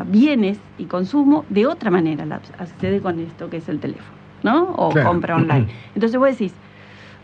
bienes 0.06 0.58
y 0.78 0.86
consumo 0.86 1.44
de 1.50 1.66
otra 1.66 1.90
manera, 1.90 2.24
accede 2.58 3.02
con 3.02 3.20
esto 3.20 3.50
que 3.50 3.58
es 3.58 3.68
el 3.68 3.80
teléfono, 3.80 4.16
¿no? 4.42 4.62
O 4.72 4.90
compra 4.90 5.36
online. 5.36 5.68
Entonces 5.94 6.18
vos 6.18 6.30
decís, 6.30 6.54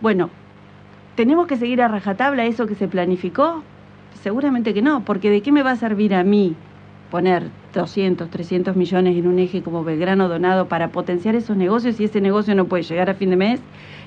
bueno, 0.03 0.29
¿Tenemos 1.17 1.47
que 1.47 1.57
seguir 1.57 1.81
a 1.83 1.89
rajatabla 1.89 2.45
eso 2.45 2.67
que 2.67 2.75
se 2.75 2.89
planificó? 2.89 3.63
seguramente 4.23 4.73
que 4.73 4.81
no, 4.81 5.05
porque 5.05 5.29
¿de 5.29 5.43
qué 5.43 5.53
me 5.53 5.63
va 5.63 5.73
a 5.73 5.77
servir 5.77 6.15
a 6.15 6.25
mí 6.25 6.55
poner 7.11 7.43
200, 7.75 8.31
300 8.31 8.75
millones 8.75 9.17
en 9.19 9.27
un 9.27 9.39
eje 9.39 9.61
como 9.61 9.85
Belgrano 9.85 10.29
Donado 10.29 10.67
para 10.67 10.89
potenciar 10.89 11.35
esos 11.35 11.59
negocios 11.59 11.97
si 11.97 12.05
ese 12.05 12.23
negocio 12.23 12.55
no 12.55 12.65
puede 12.65 12.85
llegar 12.85 13.11
a 13.11 13.15
fin 13.15 13.29
de 13.29 13.37
mes? 13.37 13.61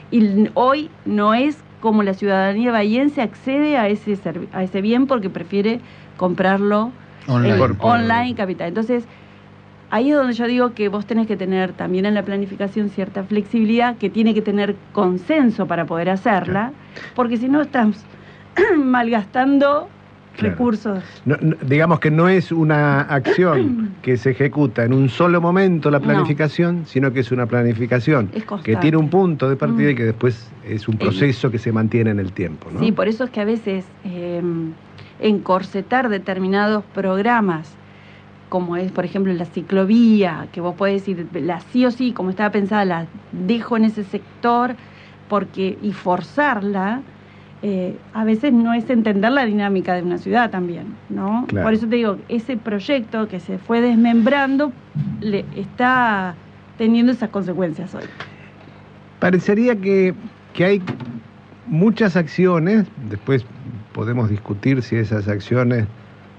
Y 0.10 0.48
hoy 0.56 0.90
no 1.06 1.36
es 1.36 1.58
como 1.82 2.02
la 2.02 2.16
ciudadanía 2.16 2.72
bahiense 2.72 3.22
accede 3.22 3.78
a 3.78 3.88
ese, 3.90 4.18
a 4.54 4.64
ese 4.64 4.82
bien 4.82 5.06
porque 5.06 5.30
prefiere 5.30 5.82
comprarlo 6.18 6.92
Online. 7.28 7.58
Por- 7.58 7.78
por- 7.78 7.92
online 7.92 8.34
capital. 8.34 8.70
Entonces, 8.70 9.04
ahí 9.90 10.12
es 10.12 10.18
donde 10.18 10.34
yo 10.34 10.48
digo 10.48 10.74
que 10.74 10.90
vos 10.90 11.06
tenés 11.06 11.28
que 11.28 11.38
tener 11.38 11.74
también 11.74 12.06
en 12.06 12.14
la 12.14 12.24
planificación 12.24 12.90
cierta 12.90 13.24
flexibilidad, 13.24 13.96
que 13.98 14.10
tiene 14.10 14.34
que 14.34 14.42
tener 14.42 14.76
consenso 14.94 15.66
para 15.68 15.86
poder 15.86 16.10
hacerla, 16.10 16.72
porque 17.16 17.38
si 17.38 17.48
no 17.48 17.62
estás 17.62 18.04
malgastando 18.78 19.90
Claro. 20.36 20.52
recursos. 20.54 21.04
No- 21.26 21.36
no- 21.42 21.56
digamos 21.64 22.00
que 22.00 22.12
no 22.12 22.30
es 22.30 22.52
una 22.52 23.02
acción 23.02 23.96
que 24.04 24.18
se 24.18 24.30
ejecuta 24.32 24.84
en 24.84 24.94
un 24.94 25.10
solo 25.10 25.42
momento 25.42 25.90
la 25.90 25.98
No. 25.98 26.06
planificación, 26.06 26.84
sino 26.86 27.12
que 27.12 27.22
es 27.22 27.32
una 27.32 27.48
planificación 27.48 28.30
Es 28.36 28.44
que 28.64 28.76
tiene 28.76 28.98
un 28.98 29.10
punto 29.10 29.50
de 29.50 29.56
partida 29.56 29.88
Mm. 29.88 29.92
y 29.92 29.96
que 29.96 30.04
después 30.06 30.48
es 30.64 30.88
un 30.88 30.96
proceso 30.98 31.50
que 31.50 31.58
se 31.58 31.72
mantiene 31.72 32.12
en 32.12 32.20
el 32.20 32.34
tiempo. 32.34 32.70
¿no? 32.72 32.80
Sí, 32.82 32.92
por 32.92 33.08
eso 33.08 33.24
es 33.24 33.32
que 33.32 33.42
a 33.42 33.46
veces 33.46 33.86
eh, 34.04 34.44
encorsetar 35.20 36.10
determinados 36.10 36.84
programas, 36.94 37.74
como 38.50 38.78
es, 38.78 38.92
por 38.92 39.06
ejemplo, 39.06 39.34
la 39.34 39.46
ciclovía, 39.46 40.48
que 40.52 40.62
vos 40.62 40.76
podés 40.76 41.02
decir, 41.02 41.28
la 41.34 41.60
sí 41.60 41.86
o 41.86 41.92
sí, 41.92 42.14
como 42.14 42.30
estaba 42.30 42.50
pensada, 42.52 42.86
la 42.86 43.06
dejo 43.32 43.78
en 43.78 43.86
ese 43.86 44.04
sector 44.04 44.76
porque 45.28 45.78
y 45.82 45.92
forzarla, 45.92 47.02
eh, 47.62 47.98
a 48.14 48.24
veces 48.24 48.54
no 48.54 48.74
es 48.74 48.90
entender 48.90 49.32
la 49.32 49.46
dinámica 49.46 49.96
de 49.96 50.04
una 50.04 50.18
ciudad 50.18 50.50
también, 50.50 50.96
¿no? 51.10 51.46
Claro. 51.48 51.66
Por 51.66 51.74
eso 51.74 51.88
te 51.88 51.96
digo, 51.98 52.18
ese 52.30 52.56
proyecto 52.56 53.28
que 53.28 53.40
se 53.40 53.58
fue 53.58 53.82
desmembrando 53.82 54.72
le 55.20 55.44
está 55.56 56.36
teniendo 56.78 57.12
esas 57.12 57.30
consecuencias 57.30 57.94
hoy. 57.96 58.04
Parecería 59.20 59.76
que, 59.76 60.14
que 60.54 60.66
hay 60.66 60.82
muchas 61.66 62.16
acciones, 62.16 62.86
después 63.10 63.44
podemos 63.92 64.30
discutir 64.30 64.84
si 64.84 64.96
esas 64.96 65.28
acciones 65.28 65.86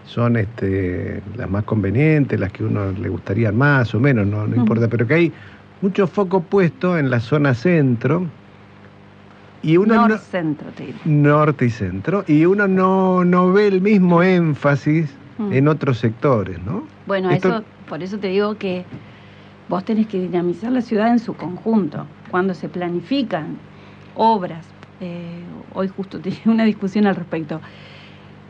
son 0.09 0.37
este, 0.37 1.21
las 1.37 1.49
más 1.51 1.65
convenientes, 1.65 2.39
las 2.41 2.51
que 2.53 2.63
a 2.63 2.67
uno 2.67 2.93
le 2.93 3.09
gustarían 3.09 3.57
más 3.57 3.95
o 3.95 4.01
menos, 4.01 4.27
no, 4.27 4.47
no 4.47 4.57
importa, 4.57 4.89
pero 4.89 5.07
que 5.07 5.15
hay 5.15 5.33
mucho 5.83 6.07
foco 6.07 6.41
puesto 6.41 6.99
en 6.99 7.11
la 7.11 7.21
zona 7.21 7.55
centro 7.55 8.23
y 9.63 9.77
uno 9.77 9.95
no- 9.97 10.09
Norcentro, 10.09 10.67
te 10.77 10.85
diré. 10.87 10.99
norte 11.05 11.67
y 11.67 11.71
centro, 11.71 12.25
y 12.27 12.45
uno 12.45 12.69
no, 12.69 13.25
no 13.25 13.53
ve 13.53 13.69
el 13.69 13.81
mismo 13.81 14.23
énfasis 14.23 15.11
en 15.53 15.69
otros 15.69 15.99
sectores, 15.99 16.59
¿no? 16.65 16.83
Bueno, 17.07 17.31
Esto- 17.31 17.49
eso, 17.49 17.63
por 17.89 18.03
eso 18.03 18.19
te 18.19 18.29
digo 18.29 18.55
que 18.57 18.85
vos 19.69 19.85
tenés 19.85 20.07
que 20.07 20.21
dinamizar 20.21 20.73
la 20.73 20.81
ciudad 20.81 21.09
en 21.09 21.19
su 21.19 21.35
conjunto. 21.35 22.07
Cuando 22.31 22.55
se 22.55 22.69
planifican 22.69 23.47
obras, 24.17 24.65
eh, 25.01 25.43
hoy 25.75 25.89
justo 25.89 26.19
tenía 26.23 26.41
una 26.47 26.65
discusión 26.65 27.07
al 27.07 27.17
respecto. 27.17 27.61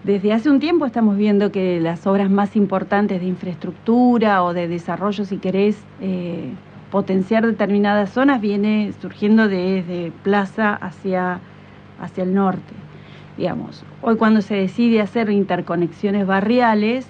Desde 0.04 0.32
hace 0.32 0.48
un 0.48 0.60
tiempo 0.60 0.86
estamos 0.86 1.16
viendo 1.16 1.50
que 1.50 1.80
las 1.80 2.06
obras 2.06 2.30
más 2.30 2.56
importantes 2.56 3.20
de 3.20 3.26
infraestructura 3.26 4.42
o 4.44 4.54
de 4.54 4.68
desarrollo, 4.68 5.24
si 5.24 5.38
querés, 5.38 5.76
eh, 6.00 6.52
potenciar 6.90 7.44
determinadas 7.44 8.10
zonas, 8.10 8.40
viene 8.40 8.92
surgiendo 9.02 9.48
desde 9.48 10.12
Plaza 10.22 10.74
hacia, 10.74 11.40
hacia 12.00 12.22
el 12.24 12.32
norte. 12.32 12.74
Digamos, 13.36 13.84
hoy 14.00 14.16
cuando 14.16 14.40
se 14.40 14.54
decide 14.54 15.00
hacer 15.00 15.30
interconexiones 15.30 16.26
barriales, 16.26 17.06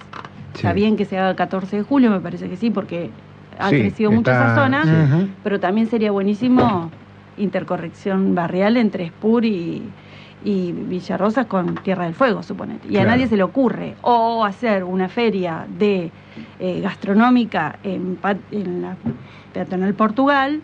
Está 0.51 0.71
Sí. 0.73 0.75
bien 0.75 0.97
que 0.97 1.05
se 1.05 1.15
haga 1.17 1.29
el 1.29 1.35
14 1.35 1.77
de 1.77 1.83
julio, 1.83 2.09
me 2.09 2.19
parece 2.19 2.49
que 2.49 2.57
sí, 2.57 2.71
porque 2.71 3.11
ha 3.59 3.69
Sí, 3.69 3.77
crecido 3.77 4.11
mucho 4.11 4.31
está- 4.31 4.47
esa 4.47 4.55
zona, 4.55 4.83
sí. 4.83 5.25
Pero 5.43 5.59
también 5.59 5.85
sería 5.87 6.11
buenísimo 6.11 6.89
intercorrección 7.37 8.33
barrial 8.33 8.75
entre 8.75 9.07
Spur 9.09 9.45
y, 9.45 9.83
y 10.43 10.71
Villarrosas 10.71 11.45
con 11.47 11.75
Tierra 11.75 12.05
del 12.05 12.13
Fuego, 12.13 12.43
suponete. 12.43 12.87
Y 12.89 12.97
a 12.97 13.05
nadie 13.05 13.27
se 13.27 13.35
le 13.37 13.43
ocurre. 13.43 13.95
O 14.01 14.45
hacer 14.45 14.83
una 14.83 15.09
feria 15.09 15.65
de 15.77 16.11
eh, 16.59 16.79
gastronómica 16.81 17.77
en, 17.83 18.17
en 18.51 18.81
la 18.81 18.95
Peatonal 19.53 19.93
Portugal, 19.95 20.61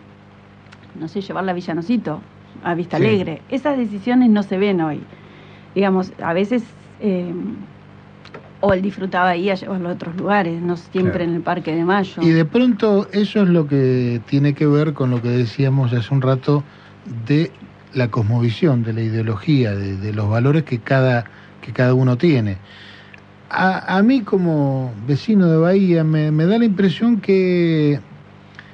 no 0.98 1.08
sé, 1.08 1.20
llevarla 1.20 1.52
a 1.52 1.54
Villanosito, 1.54 2.20
a 2.64 2.74
Vista 2.74 2.96
Sí. 2.98 3.04
Alegre. 3.04 3.42
Esas 3.50 3.76
decisiones 3.76 4.30
no 4.30 4.42
se 4.42 4.56
ven 4.56 4.80
hoy. 4.80 5.00
Digamos, 5.74 6.12
a 6.22 6.32
veces... 6.32 6.62
eh, 7.00 7.32
o 8.62 8.72
él 8.72 8.80
disfrutaba 8.80 9.28
ahí 9.28 9.50
a 9.50 9.54
llevarlo 9.54 9.90
a 9.90 9.92
otros 9.92 10.16
lugares, 10.16 10.62
no 10.62 10.78
siempre 10.78 11.12
Claro. 11.18 11.24
en 11.24 11.34
el 11.36 11.42
Parque 11.42 11.74
de 11.76 11.84
Mayo. 11.84 12.22
Y 12.22 12.30
de 12.30 12.46
pronto 12.46 13.06
eso 13.12 13.42
es 13.42 13.48
lo 13.50 13.66
que 13.68 14.22
tiene 14.26 14.54
que 14.54 14.66
ver 14.66 14.94
con 14.94 15.10
lo 15.10 15.20
que 15.20 15.28
decíamos 15.28 15.92
hace 15.92 16.12
un 16.14 16.22
rato 16.22 16.64
de 17.26 17.52
la 17.96 18.10
cosmovisión, 18.10 18.82
de 18.82 18.92
la 18.92 19.00
ideología, 19.00 19.74
de, 19.74 19.96
de 19.96 20.12
los 20.12 20.28
valores 20.28 20.64
que 20.64 20.78
cada, 20.78 21.24
que 21.62 21.72
cada 21.72 21.94
uno 21.94 22.16
tiene. 22.16 22.58
A, 23.50 23.96
a 23.96 24.02
mí 24.02 24.20
como 24.20 24.92
vecino 25.06 25.48
de 25.48 25.56
Bahía 25.56 26.04
me, 26.04 26.30
me 26.30 26.46
da 26.46 26.58
la 26.58 26.64
impresión 26.64 27.20
que 27.20 27.98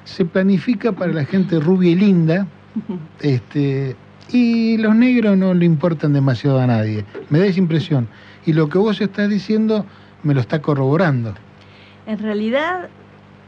se 0.05 0.25
planifica 0.25 0.93
para 0.93 1.13
la 1.13 1.25
gente 1.25 1.61
rubia 1.61 1.93
y 1.93 1.95
linda, 1.95 2.47
este, 3.21 3.97
y 4.31 4.77
los 4.79 4.95
negros 4.97 5.37
no 5.37 5.55
le 5.55 5.67
importan 5.67 6.13
demasiado 6.13 6.59
a 6.59 6.67
nadie. 6.67 7.05
Me 7.31 7.39
da 7.39 7.47
esa 7.47 7.61
impresión. 7.61 8.09
Y 8.45 8.55
lo 8.55 8.69
que 8.69 8.79
vos 8.79 9.01
estás 9.01 9.29
diciendo 9.29 9.87
me 10.23 10.35
lo 10.35 10.41
está 10.41 10.61
corroborando. 10.61 11.35
En 12.07 12.19
realidad, 12.19 12.89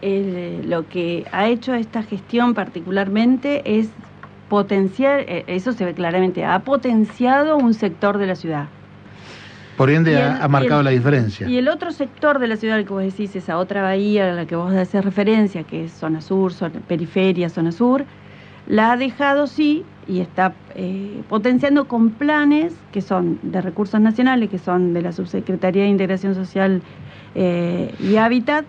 eh, 0.03 0.63
lo 0.65 0.89
que 0.89 1.25
ha 1.33 1.49
hecho 1.49 1.75
esta 1.75 2.03
gestión 2.03 2.55
particularmente 2.55 3.63
es 3.79 3.89
potenciar, 4.59 5.21
eh, 5.27 5.43
eso 5.49 5.73
se 5.73 5.85
ve 5.85 5.95
claramente, 5.95 6.45
ha 6.45 6.61
potenciado 6.61 7.57
un 7.57 7.75
sector 7.75 8.19
de 8.19 8.27
la 8.29 8.37
ciudad. 8.37 8.67
Por 9.77 9.91
ende 9.91 10.23
ha, 10.23 10.47
marcado 10.47 10.79
el- 10.81 10.85
la 10.85 10.91
diferencia. 10.93 11.49
Y 11.49 11.57
el 11.59 11.67
otro 11.67 11.91
sector 11.91 12.39
de 12.39 12.47
la 12.47 12.55
ciudad 12.57 12.77
al 12.77 12.85
que 12.85 12.93
vos 12.93 13.03
decís, 13.03 13.35
esa 13.35 13.59
otra 13.59 13.83
bahía 13.83 14.31
a 14.31 14.33
la 14.33 14.47
que 14.47 14.55
vos 14.55 14.73
haces 14.73 15.05
referencia, 15.05 15.65
que 15.65 15.87
es 15.87 15.93
zona 15.93 16.21
sur, 16.21 16.53
zona, 16.53 16.79
periferia, 16.87 17.49
zona 17.49 17.73
sur, 17.73 18.05
la 18.69 18.93
ha 18.93 18.97
dejado 18.97 19.49
sí 19.49 19.83
y 20.07 20.21
está 20.21 20.55
eh, 20.77 21.21
potenciando 21.29 21.87
con 21.89 22.11
planes 22.11 22.73
que 22.93 23.01
son 23.01 23.41
de 23.43 23.61
recursos 23.61 24.01
nacionales, 24.01 24.49
que 24.51 24.59
son 24.59 24.95
de 24.95 25.03
la 25.03 25.11
Subsecretaría 25.11 25.83
de 25.83 25.89
Integración 25.89 26.37
Social 26.37 26.81
eh, 27.35 27.93
y 27.99 28.15
Hábitat, 28.15 28.65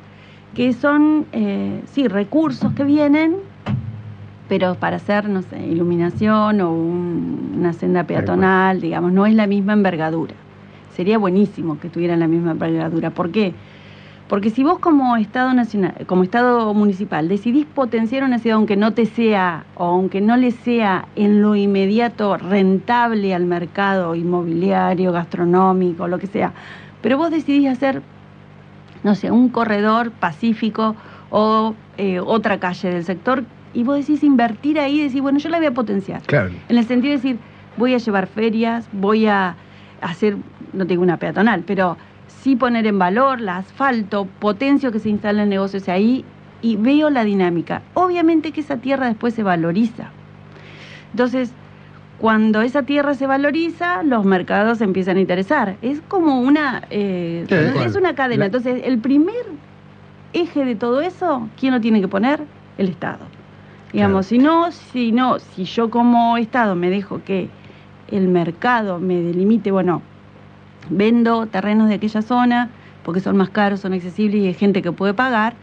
que 0.56 0.74
son, 0.74 1.28
eh, 1.34 1.82
sí, 1.94 2.08
recursos 2.08 2.74
que 2.74 2.84
vienen, 2.84 3.36
pero 4.48 4.76
para 4.76 4.98
hacer, 4.98 5.28
no 5.30 5.42
sé, 5.42 5.60
iluminación 5.66 6.62
o 6.62 6.72
un- 6.72 7.56
una 7.58 7.74
senda 7.74 8.04
peatonal, 8.04 8.82
digamos, 8.82 9.12
no 9.12 9.26
es 9.26 9.34
la 9.34 9.48
misma 9.48 9.74
envergadura. 9.74 10.34
Sería 10.96 11.18
buenísimo 11.18 11.80
que 11.80 11.90
tuvieran 11.90 12.20
la 12.20 12.28
misma 12.28 12.52
envergadura. 12.52 13.10
¿Por 13.10 13.32
qué? 13.32 13.54
Porque 14.28 14.50
si 14.50 14.64
vos 14.64 14.80
como 14.80 15.18
Estado 15.18 15.54
nacional, 15.54 15.94
como 16.08 16.24
Estado 16.24 16.74
municipal, 16.74 17.28
decidís 17.28 17.66
potenciar 17.66 18.24
una 18.24 18.40
ciudad 18.40 18.58
aunque 18.58 18.76
no 18.76 18.92
te 18.92 19.06
sea, 19.06 19.66
o 19.76 19.84
aunque 19.86 20.20
no 20.22 20.36
le 20.38 20.52
sea 20.52 21.06
en 21.16 21.42
lo 21.42 21.56
inmediato 21.56 22.38
rentable 22.38 23.36
al 23.36 23.46
mercado 23.46 24.16
inmobiliario, 24.16 25.12
gastronómico, 25.12 26.08
lo 26.08 26.18
que 26.18 26.26
sea, 26.28 26.54
pero 27.02 27.18
vos 27.20 27.30
decidís 27.30 27.68
hacer, 27.70 28.02
no 29.04 29.14
sé, 29.16 29.30
un 29.30 29.50
corredor 29.50 30.10
pacífico 30.12 30.96
o 31.30 31.76
eh, 31.98 32.20
otra 32.20 32.60
calle 32.60 32.90
del 32.90 33.04
sector, 33.04 33.44
y 33.76 33.84
vos 33.84 33.98
decís 33.98 34.24
invertir 34.24 34.80
ahí, 34.80 35.02
decís, 35.02 35.22
bueno, 35.22 35.38
yo 35.38 35.50
la 35.50 35.58
voy 35.58 35.68
a 35.68 35.74
potenciar. 35.74 36.22
Claro. 36.24 36.52
En 36.70 36.78
el 36.78 36.86
sentido 36.86 37.12
de 37.12 37.18
decir, 37.18 37.38
voy 37.78 37.94
a 37.94 37.98
llevar 37.98 38.28
ferias, 38.28 38.88
voy 38.94 39.28
a 39.28 39.56
hacer, 40.02 40.38
no 40.74 40.88
tengo 40.88 41.04
una 41.04 41.18
peatonal, 41.18 41.64
pero 41.68 41.98
sí 42.28 42.56
poner 42.56 42.88
en 42.88 42.98
valor 42.98 43.42
la 43.42 43.58
asfalto, 43.58 44.28
potencio 44.40 44.92
que 44.92 45.00
se 45.00 45.10
instalan 45.10 45.50
negocios 45.50 45.90
ahí 45.90 46.24
y 46.62 46.78
veo 46.78 47.10
la 47.10 47.26
dinámica. 47.26 47.82
Obviamente 47.94 48.52
que 48.52 48.62
esa 48.62 48.78
tierra 48.78 49.08
después 49.08 49.34
se 49.34 49.44
valoriza. 49.44 50.10
Entonces, 51.12 51.52
cuando 52.18 52.62
esa 52.62 52.84
tierra 52.84 53.14
se 53.14 53.28
valoriza, 53.28 54.04
los 54.04 54.24
mercados 54.26 54.78
se 54.78 54.86
empiezan 54.86 55.18
a 55.18 55.20
interesar. 55.20 55.76
Es 55.82 56.02
como 56.08 56.40
una, 56.40 56.84
eh, 56.90 57.46
Sí, 57.50 57.56
es 57.84 57.96
una 57.96 58.16
cadena. 58.16 58.46
Entonces, 58.46 58.82
el 58.86 59.00
primer 59.00 59.36
eje 60.32 60.64
de 60.64 60.76
todo 60.76 61.02
eso, 61.02 61.50
¿quién 61.60 61.74
lo 61.74 61.82
tiene 61.82 62.00
que 62.00 62.08
poner? 62.08 62.40
El 62.78 62.90
Estado. 62.90 63.20
Digamos, 63.96 64.26
si 64.26 64.38
no, 64.40 64.72
si 64.74 65.14
no, 65.14 65.40
si 65.40 65.64
yo 65.64 65.90
como 65.90 66.36
Estado 66.36 66.76
me 66.76 66.90
dejo 66.90 67.22
que 67.26 67.48
el 68.12 68.28
mercado 68.28 69.00
me 69.00 69.22
delimite, 69.22 69.72
bueno, 69.72 70.02
vendo 70.90 71.46
terrenos 71.46 71.88
de 71.88 71.96
aquella 71.96 72.22
zona 72.22 72.70
porque 73.04 73.22
son 73.22 73.38
más 73.38 73.50
caros, 73.52 73.80
son 73.80 73.94
accesibles 73.94 74.42
y 74.42 74.48
hay 74.48 74.54
gente 74.54 74.82
que 74.82 74.92
puede 74.92 75.14
pagar, 75.14 75.54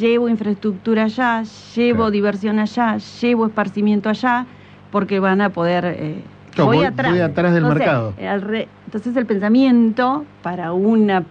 llevo 0.00 0.28
infraestructura 0.28 1.04
allá, 1.04 1.44
llevo 1.76 1.98
Claro. 1.98 2.10
diversión 2.10 2.58
allá, 2.58 2.96
llevo 3.20 3.46
esparcimiento 3.46 4.08
allá, 4.08 4.44
porque 4.90 5.20
van 5.20 5.40
a 5.40 5.50
poder... 5.50 5.84
eh, 5.84 6.24
voy, 6.56 6.78
voy- 6.78 6.84
atrás. 6.86 7.10
voy 7.12 7.20
atrás 7.20 7.54
del 7.54 7.62
Entonces, 7.62 7.86
mercado. 7.86 8.14
re- 8.48 8.68
entonces 8.86 9.16
el 9.16 9.26
pensamiento 9.26 10.24
para 10.42 10.72
una 10.72 11.22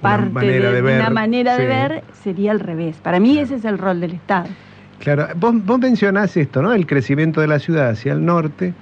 parte 0.00 0.30
manera 0.30 0.68
de, 0.70 0.76
de 0.76 0.82
ver, 0.82 1.00
una 1.00 1.10
manera 1.10 1.56
de 1.56 1.66
ver 1.66 2.04
sería 2.22 2.52
al 2.52 2.60
revés. 2.60 2.96
Para 3.02 3.20
mí 3.20 3.36
ese 3.38 3.56
es 3.56 3.64
el 3.66 3.76
rol 3.76 4.00
del 4.00 4.12
Estado. 4.12 4.48
Claro, 5.00 5.28
vos, 5.36 5.54
vos 5.64 5.78
mencionás 5.78 6.36
esto, 6.36 6.60
¿no? 6.62 6.72
El 6.72 6.86
crecimiento 6.86 7.40
de 7.40 7.46
la 7.46 7.58
ciudad 7.58 7.88
hacia 7.90 8.12
el 8.12 8.24
norte, 8.24 8.74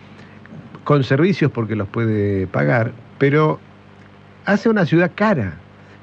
con 0.84 1.04
servicios 1.04 1.50
porque 1.50 1.76
los 1.76 1.88
puede 1.88 2.46
pagar, 2.46 2.92
pero 3.18 3.58
hace 4.44 4.68
una 4.68 4.86
ciudad 4.86 5.10
cara. 5.14 5.54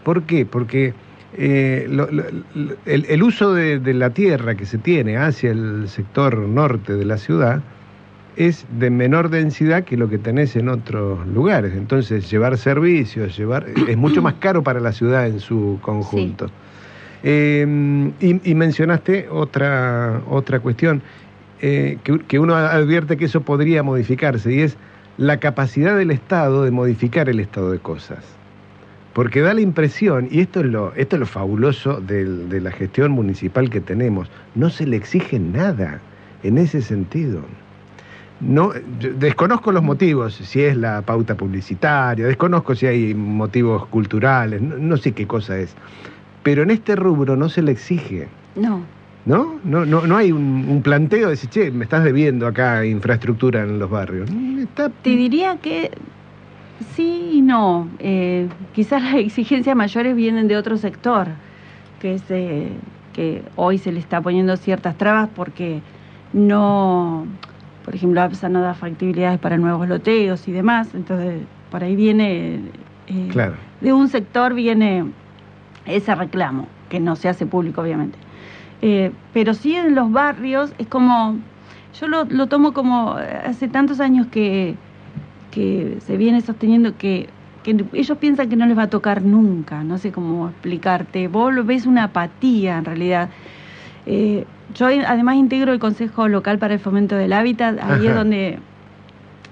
¿Por 0.04 0.24
qué? 0.24 0.46
Porque 0.46 0.94
eh, 1.36 1.88
lo- 1.90 2.12
lo- 2.12 2.24
el, 2.86 3.06
el 3.10 3.24
uso 3.24 3.54
de, 3.54 3.80
de 3.80 3.94
la 3.94 4.12
tierra 4.12 4.56
que 4.56 4.66
se 4.66 4.78
tiene 4.78 5.18
hacia 5.18 5.52
el 5.52 5.88
sector 5.90 6.38
norte 6.38 6.94
de 6.94 7.06
la 7.06 7.18
ciudad 7.18 7.62
es 8.36 8.66
de 8.80 8.90
menor 8.90 9.30
densidad 9.30 9.84
que 9.84 9.96
lo 9.96 10.10
que 10.10 10.18
tenés 10.18 10.56
en 10.56 10.68
otros 10.70 11.26
lugares. 11.28 11.74
Entonces, 11.76 12.30
llevar 12.30 12.58
servicios, 12.58 13.38
llevar 13.38 13.66
es 13.88 13.96
mucho 13.98 14.22
más 14.22 14.36
caro 14.36 14.64
para 14.64 14.80
la 14.80 14.92
ciudad 14.92 15.28
en 15.28 15.40
su 15.40 15.80
conjunto. 15.82 16.50
Eh, 17.24 18.12
y, 18.20 18.54
mencionaste 18.56 19.30
otra, 19.30 20.22
otra 20.30 20.60
cuestión, 20.60 21.02
eh, 21.62 21.98
que, 22.04 22.20
que 22.20 22.40
uno 22.40 22.56
advierte 22.56 23.16
que 23.16 23.26
eso 23.26 23.42
podría 23.42 23.82
modificarse, 23.82 24.54
y 24.54 24.60
es 24.60 24.78
la 25.18 25.38
capacidad 25.38 25.96
del 25.96 26.12
Estado 26.12 26.64
de 26.64 26.72
modificar 26.72 27.30
el 27.30 27.40
estado 27.40 27.72
de 27.72 27.80
cosas. 27.80 28.26
Porque 29.14 29.42
da 29.42 29.54
la 29.54 29.62
impresión, 29.62 30.28
y 30.32 30.40
esto 30.42 30.60
es 30.62 30.66
lo, 30.66 30.94
esto 30.96 31.16
es 31.16 31.20
lo 31.22 31.26
fabuloso 31.26 32.02
del- 32.02 32.50
de 32.50 32.60
la 32.60 32.72
gestión 32.72 33.12
municipal 33.12 33.70
que 33.70 33.80
tenemos, 33.80 34.30
no 34.56 34.70
se 34.70 34.86
le 34.88 34.98
exige 34.98 35.40
nada 35.40 36.00
en 36.42 36.58
ese 36.58 36.82
sentido. 36.82 37.42
No, 38.42 38.74
desconozco 39.18 39.72
los 39.72 39.84
motivos, 39.84 40.34
si 40.34 40.64
es 40.64 40.76
la 40.76 41.02
pauta 41.04 41.36
publicitaria, 41.36 42.26
desconozco 42.26 42.76
si 42.76 42.88
hay 42.88 43.14
motivos 43.14 43.86
culturales, 43.86 44.62
no, 44.62 44.78
no 44.78 44.98
sé 44.98 45.14
qué 45.14 45.26
cosa 45.28 45.58
es. 45.60 45.74
Pero 46.44 46.64
en 46.64 46.72
este 46.72 46.96
rubro 46.96 47.36
no 47.36 47.50
se 47.50 47.62
le 47.62 47.72
exige, 47.72 48.28
No. 48.56 48.82
¿no? 49.26 49.56
No, 49.64 49.86
no, 49.86 50.06
no 50.06 50.18
hay 50.18 50.32
un, 50.34 50.66
un 50.68 50.82
planteo 50.82 51.28
de 51.28 51.32
decir, 51.32 51.50
che, 51.50 51.72
me 51.72 51.86
estás 51.86 52.04
debiendo 52.04 52.46
acá 52.46 52.86
infraestructura 52.86 53.64
en 53.64 53.80
los 53.80 53.90
barrios. 53.90 54.30
Está- 54.60 54.90
Te 54.90 55.12
diría 55.12 55.56
que 55.62 55.92
sí 56.96 57.30
y 57.36 57.42
no. 57.42 57.88
Eh, 58.00 58.50
quizás 58.74 59.02
las 59.02 59.16
exigencias 59.16 59.76
mayores 59.78 60.16
vienen 60.18 60.50
de 60.50 60.58
otro 60.58 60.76
sector, 60.78 61.28
que 62.02 62.16
es 62.16 62.24
eh, 62.30 62.68
que 63.14 63.42
hoy 63.56 63.78
se 63.78 63.94
le 63.94 64.00
está 64.02 64.20
poniendo 64.20 64.58
ciertas 64.58 64.98
trabas 64.98 65.30
porque 65.34 65.82
no, 66.34 67.26
por 67.86 67.96
ejemplo, 67.96 68.22
APSA 68.22 68.50
no 68.50 68.60
da 68.62 68.74
factibilidades 68.74 69.40
para 69.40 69.58
nuevos 69.58 69.88
loteos 69.88 70.46
y 70.50 70.52
demás. 70.52 70.90
Entonces, 70.94 71.42
por 71.72 71.82
ahí 71.84 71.96
viene, 71.96 72.56
eh, 73.08 73.30
Claro. 73.32 73.54
de 73.80 73.94
un 73.94 74.10
sector 74.10 74.54
viene 74.54 75.06
ese 75.86 76.16
reclamo, 76.16 76.68
que 76.90 77.00
no 77.00 77.16
se 77.16 77.30
hace 77.30 77.46
público, 77.46 77.82
obviamente. 77.82 78.18
Eh, 78.82 79.12
pero 79.34 79.54
sí 79.54 79.76
en 79.76 79.96
los 79.96 80.12
barrios 80.12 80.74
es 80.78 80.88
como, 80.88 81.38
yo 82.00 82.08
lo, 82.08 82.26
lo 82.26 82.48
tomo 82.48 82.74
como 82.74 83.18
eh, 83.20 83.42
hace 83.46 83.68
tantos 83.68 84.00
años 84.00 84.28
que, 84.28 84.76
que 85.52 85.98
se 86.06 86.18
viene 86.18 86.42
sosteniendo 86.42 86.98
que, 86.98 87.30
que 87.64 87.86
ellos 87.94 88.18
piensan 88.18 88.50
que 88.50 88.56
no 88.56 88.66
les 88.66 88.78
va 88.78 88.84
a 88.84 88.90
tocar 88.90 89.22
nunca, 89.22 89.84
no 89.84 89.98
sé 89.98 90.12
cómo 90.12 90.50
explicarte, 90.50 91.28
vos 91.28 91.54
lo 91.54 91.64
ves 91.64 91.86
una 91.86 92.06
apatía 92.06 92.78
en 92.78 92.86
realidad. 92.86 93.30
Eh, 94.06 94.46
yo 94.76 94.88
además 94.88 95.36
integro 95.36 95.72
el 95.72 95.80
Consejo 95.80 96.28
Local 96.28 96.58
para 96.60 96.74
el 96.74 96.80
Fomento 96.80 97.16
del 97.16 97.32
Hábitat, 97.32 97.80
ahí 97.82 98.08
es 98.08 98.16
donde 98.16 98.60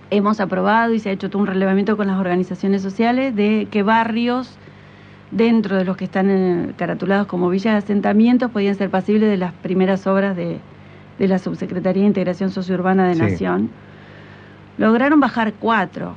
hemos 0.09 0.41
aprobado 0.41 0.93
y 0.93 0.99
se 0.99 1.09
ha 1.09 1.13
hecho 1.13 1.29
todo 1.29 1.41
un 1.41 1.47
relevamiento 1.47 1.95
con 1.95 2.07
las 2.07 2.19
organizaciones 2.19 2.81
sociales 2.81 3.33
de 3.35 3.67
qué 3.71 3.81
barrios 3.81 4.57
dentro 5.31 5.77
de 5.77 5.85
los 5.85 5.95
que 5.97 6.05
están 6.05 6.29
eh, 6.29 6.73
caratulados 6.77 7.27
como 7.27 7.49
villas 7.49 7.73
de 7.73 7.77
asentamientos 7.79 8.51
podían 8.51 8.75
ser 8.75 8.89
pasibles 8.89 9.29
de 9.29 9.37
las 9.37 9.53
primeras 9.53 10.05
obras 10.07 10.35
de, 10.35 10.59
de 11.19 11.27
la 11.27 11.39
Subsecretaría 11.39 12.01
de 12.03 12.07
Integración 12.07 12.49
Sociourbana 12.51 13.07
de 13.07 13.15
Sí. 13.15 13.21
Nación. 13.21 13.69
Lograron 14.77 15.19
bajar 15.19 15.53
cuatro 15.59 16.15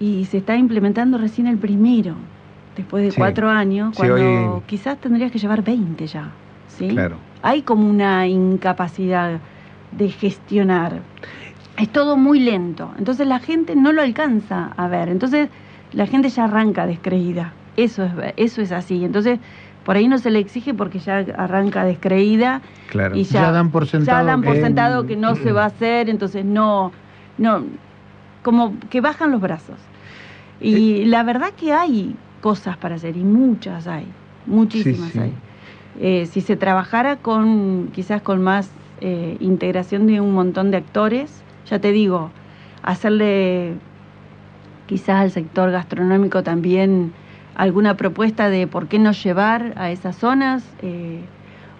y 0.00 0.24
se 0.26 0.38
está 0.38 0.56
implementando 0.56 1.18
recién 1.18 1.46
el 1.46 1.58
primero, 1.58 2.14
después 2.76 3.04
de 3.04 3.10
Sí. 3.12 3.16
cuatro 3.16 3.48
años, 3.48 3.90
Sí, 3.94 3.96
cuando 3.98 4.14
hoy- 4.56 4.62
quizás 4.66 4.98
tendrías 4.98 5.30
que 5.30 5.38
llevar 5.38 5.62
20 5.62 6.06
ya. 6.06 6.30
¿sí? 6.68 6.88
Claro. 6.88 7.16
Hay 7.42 7.62
como 7.62 7.88
una 7.88 8.26
incapacidad 8.26 9.38
de 9.92 10.08
gestionar. 10.08 11.00
Es 11.76 11.88
todo 11.90 12.16
muy 12.16 12.40
lento. 12.40 12.90
Entonces 12.98 13.26
la 13.26 13.38
gente 13.38 13.76
no 13.76 13.92
lo 13.92 14.02
alcanza 14.02 14.72
a 14.76 14.88
ver. 14.88 15.08
Entonces 15.08 15.48
la 15.92 16.06
gente 16.06 16.28
ya 16.30 16.44
arranca 16.44 16.86
descreída. 16.86 17.52
Eso 17.76 18.04
es, 18.04 18.12
eso 18.36 18.62
es 18.62 18.72
así. 18.72 19.04
Entonces 19.04 19.38
por 19.84 19.96
ahí 19.96 20.06
no 20.08 20.18
se 20.18 20.30
le 20.30 20.38
exige 20.38 20.74
porque 20.74 20.98
ya 21.00 21.24
arranca 21.36 21.84
descreída 21.84 22.60
Claro. 22.90 23.16
y 23.16 23.24
ya, 23.24 23.42
Ya 23.42 23.52
dan 23.52 23.70
por 23.70 23.86
sentado 23.86 24.20
ya 24.20 24.26
dan 24.26 24.42
por 24.42 24.54
que- 24.54 24.60
sentado 24.60 25.06
que 25.06 25.16
no 25.16 25.34
se 25.34 25.52
va 25.52 25.64
a 25.64 25.66
hacer. 25.66 26.08
Entonces 26.08 26.44
no, 26.44 26.92
no, 27.38 27.64
como 28.42 28.74
que 28.90 29.00
bajan 29.00 29.30
los 29.30 29.40
brazos. 29.40 29.76
Y 30.60 31.04
la 31.06 31.22
verdad 31.24 31.48
que 31.58 31.72
hay 31.72 32.14
cosas 32.40 32.76
para 32.76 32.94
hacer 32.96 33.16
y 33.16 33.24
muchas 33.24 33.86
hay, 33.86 34.04
muchísimas 34.46 35.10
Sí, 35.10 35.12
sí. 35.12 35.18
hay. 35.18 35.32
Eh, 36.00 36.26
si 36.26 36.40
se 36.40 36.56
trabajara 36.56 37.16
con 37.16 37.88
quizás 37.94 38.22
con 38.22 38.42
más 38.42 38.70
eh, 39.00 39.36
integración 39.40 40.06
de 40.06 40.20
un 40.20 40.32
montón 40.32 40.70
de 40.70 40.76
actores, 40.76 41.42
ya 41.68 41.80
te 41.80 41.90
digo, 41.92 42.30
hacerle 42.84 43.74
quizás 44.86 45.16
al 45.20 45.30
sector 45.30 45.70
gastronómico 45.70 46.42
también 46.42 47.12
alguna 47.54 47.96
propuesta 47.96 48.48
de 48.48 48.66
por 48.66 48.88
qué 48.88 48.98
no 48.98 49.12
llevar 49.12 49.74
a 49.76 49.90
esas 49.90 50.16
zonas 50.16 50.64
eh, 50.82 51.20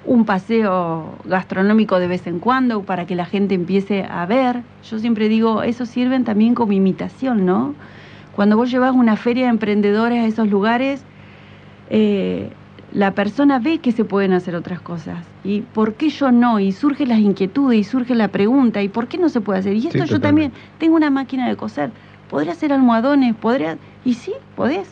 un 0.05 0.25
paseo 0.25 1.15
gastronómico 1.25 1.99
de 1.99 2.09
vez 2.09 2.27
en 2.27 2.39
cuando 2.39 2.83
para 2.83 3.07
que 3.07 3.15
la 3.15 3.25
gente 3.25 3.55
empiece 3.55 4.05
a 4.05 4.27
ver. 4.27 4.63
Yo 4.89 4.99
siempre 4.99 5.29
digo, 5.29 5.63
eso 5.63 5.87
sirven 5.87 6.25
también 6.25 6.55
como 6.55 6.73
imitación, 6.73 7.47
¿no? 7.47 7.75
Cuando 8.35 8.57
vos 8.57 8.71
llevas 8.71 8.93
una 8.95 9.17
feria 9.17 9.45
de 9.45 9.51
emprendedores 9.51 10.25
a 10.25 10.27
esos 10.27 10.49
lugares, 10.49 11.05
eh, 11.91 12.51
la 12.93 13.13
persona 13.13 13.59
ve 13.59 13.79
que 13.79 13.93
se 13.93 14.05
pueden 14.05 14.33
hacer 14.33 14.55
otras 14.55 14.81
cosas. 14.81 15.25
¿Y 15.45 15.61
por 15.61 15.95
qué 15.95 16.09
yo 16.11 16.33
no? 16.33 16.59
Y 16.61 16.73
surge 16.73 17.07
las 17.07 17.19
inquietudes 17.19 17.79
y 17.79 17.85
surge 17.85 18.15
la 18.15 18.29
pregunta, 18.29 18.83
¿y 18.83 18.89
por 18.89 19.09
qué 19.09 19.19
no 19.19 19.29
se 19.29 19.41
puede 19.41 19.61
hacer? 19.61 19.77
Y 19.77 19.87
esto 19.87 20.05
yo 20.05 20.21
también 20.21 20.53
tengo 20.79 20.97
una 20.97 21.11
máquina 21.11 21.49
de 21.49 21.57
coser, 21.57 21.91
podría 22.29 22.53
hacer 22.53 22.73
almohadones, 22.73 23.35
podría... 23.35 23.79
Y 24.05 24.15
sí, 24.15 24.33
podés. 24.57 24.89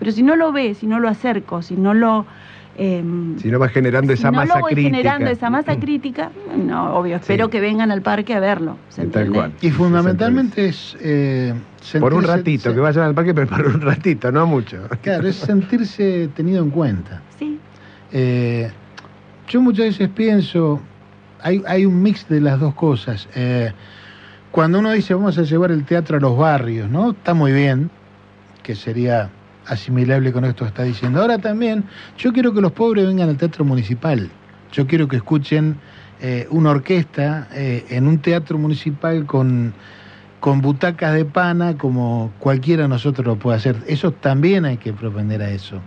Pero 0.00 0.10
si 0.12 0.22
no 0.24 0.34
lo 0.34 0.50
ves, 0.50 0.78
si 0.78 0.86
no 0.88 0.98
lo 0.98 1.08
acerco, 1.08 1.62
si 1.62 1.76
no 1.76 1.94
lo... 1.94 2.26
em, 2.76 3.38
Si 3.38 3.48
no 3.50 3.58
va 3.60 3.68
generando 3.68 4.12
si 4.16 4.18
esa 4.20 4.30
no 4.32 4.38
masa 4.38 4.54
lo 4.56 4.60
voy 4.62 4.72
crítica. 4.72 4.96
generando 4.96 5.30
esa 5.30 5.50
masa 5.50 5.78
crítica, 5.78 6.30
no, 6.56 6.94
obvio, 6.96 7.16
espero 7.16 7.44
Sí. 7.44 7.50
que 7.52 7.60
vengan 7.60 7.90
al 7.92 8.00
parque 8.02 8.34
a 8.34 8.40
verlo. 8.40 8.76
¿se 8.88 9.06
tal 9.06 9.30
cual. 9.30 9.52
Y 9.60 9.70
fundamentalmente 9.70 10.66
es... 10.66 10.96
eh, 11.00 11.54
Por 12.00 12.14
un 12.14 12.24
ratito, 12.24 12.74
que 12.74 12.80
vayan 12.80 13.04
al 13.04 13.14
parque, 13.14 13.34
pero 13.34 13.46
por 13.46 13.66
un 13.66 13.80
ratito, 13.82 14.32
no 14.32 14.46
mucho. 14.46 14.88
Claro, 15.02 15.28
es 15.28 15.36
sentirse 15.36 16.28
tenido 16.34 16.62
en 16.64 16.70
cuenta. 16.70 17.20
Sí, 17.38 17.58
Eh, 18.12 18.70
yo 19.48 19.60
muchas 19.60 19.86
veces 19.86 20.08
pienso, 20.08 20.80
hay, 21.42 21.62
hay 21.66 21.84
un 21.86 22.02
mix 22.02 22.26
de 22.28 22.40
las 22.40 22.58
dos 22.58 22.74
cosas. 22.74 23.28
Eh, 23.34 23.72
cuando 24.50 24.78
uno 24.78 24.90
dice 24.92 25.12
vamos 25.14 25.36
a 25.38 25.42
llevar 25.42 25.70
el 25.70 25.84
teatro 25.84 26.16
a 26.16 26.20
los 26.20 26.36
barrios, 26.38 26.88
¿no? 26.90 27.10
Está 27.10 27.34
muy 27.34 27.52
bien, 27.52 27.90
que 28.62 28.74
sería 28.74 29.28
asimilable 29.70 30.32
con 30.32 30.44
esto 30.44 30.64
que 30.64 30.68
está 30.68 30.82
diciendo. 30.82 31.20
Ahora 31.20 31.38
también, 31.38 31.84
yo 32.18 32.32
quiero 32.32 32.52
que 32.52 32.60
los 32.60 32.72
pobres 32.72 33.06
vengan 33.06 33.28
al 33.28 33.36
teatro 33.36 33.64
municipal. 33.64 34.28
Yo 34.72 34.86
quiero 34.86 35.08
que 35.08 35.16
escuchen 35.16 35.76
eh, 36.20 36.46
una 36.50 36.70
orquesta 36.70 37.48
eh, 37.52 37.86
en 37.88 38.06
un 38.06 38.18
teatro 38.18 38.58
municipal 38.58 39.26
con, 39.26 39.72
con 40.40 40.60
butacas 40.60 41.14
de 41.14 41.24
pana 41.24 41.78
como 41.78 42.32
cualquiera 42.38 42.82
de 42.82 42.88
nosotros 42.88 43.26
lo 43.26 43.36
puede 43.36 43.56
hacer. 43.56 43.76
Eso 43.86 44.12
también 44.12 44.64
hay 44.64 44.76
que 44.76 44.92
propender 44.92 45.40
a 45.40 45.50
eso. 45.50 45.80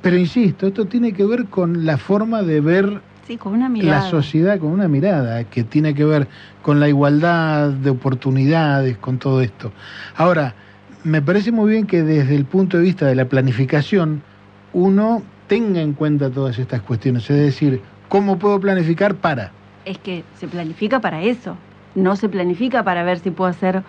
Pero 0.00 0.16
insisto, 0.16 0.66
esto 0.66 0.86
tiene 0.86 1.12
que 1.12 1.24
ver 1.24 1.46
con 1.46 1.84
la 1.84 1.98
forma 1.98 2.42
de 2.42 2.60
ver 2.60 3.02
sí, 3.26 3.36
con 3.36 3.52
una 3.52 3.68
mirada. 3.68 4.00
la 4.02 4.10
sociedad, 4.10 4.58
con 4.58 4.70
una 4.70 4.88
mirada 4.88 5.44
que 5.44 5.62
tiene 5.62 5.94
que 5.94 6.04
ver 6.04 6.26
con 6.62 6.80
la 6.80 6.88
igualdad 6.88 7.70
de 7.70 7.90
oportunidades, 7.90 8.96
con 8.96 9.18
todo 9.18 9.42
esto. 9.42 9.72
Ahora, 10.16 10.54
me 11.04 11.22
parece 11.22 11.52
muy 11.52 11.72
bien 11.72 11.86
que 11.86 12.02
desde 12.02 12.34
el 12.34 12.44
punto 12.44 12.76
de 12.76 12.82
vista 12.84 13.06
de 13.06 13.14
la 13.14 13.26
planificación 13.26 14.22
uno 14.72 15.22
tenga 15.46 15.80
en 15.80 15.94
cuenta 15.94 16.30
todas 16.30 16.58
estas 16.58 16.82
cuestiones, 16.82 17.28
es 17.30 17.36
decir, 17.36 17.80
¿cómo 18.08 18.38
puedo 18.38 18.60
planificar 18.60 19.14
para? 19.14 19.52
Es 19.84 19.98
que 19.98 20.24
se 20.38 20.46
planifica 20.46 21.00
para 21.00 21.22
eso. 21.22 21.56
No 21.94 22.16
se 22.16 22.28
planifica 22.28 22.84
para 22.84 23.02
ver 23.02 23.18
si 23.18 23.30
puedo 23.30 23.50
hacer 23.50 23.82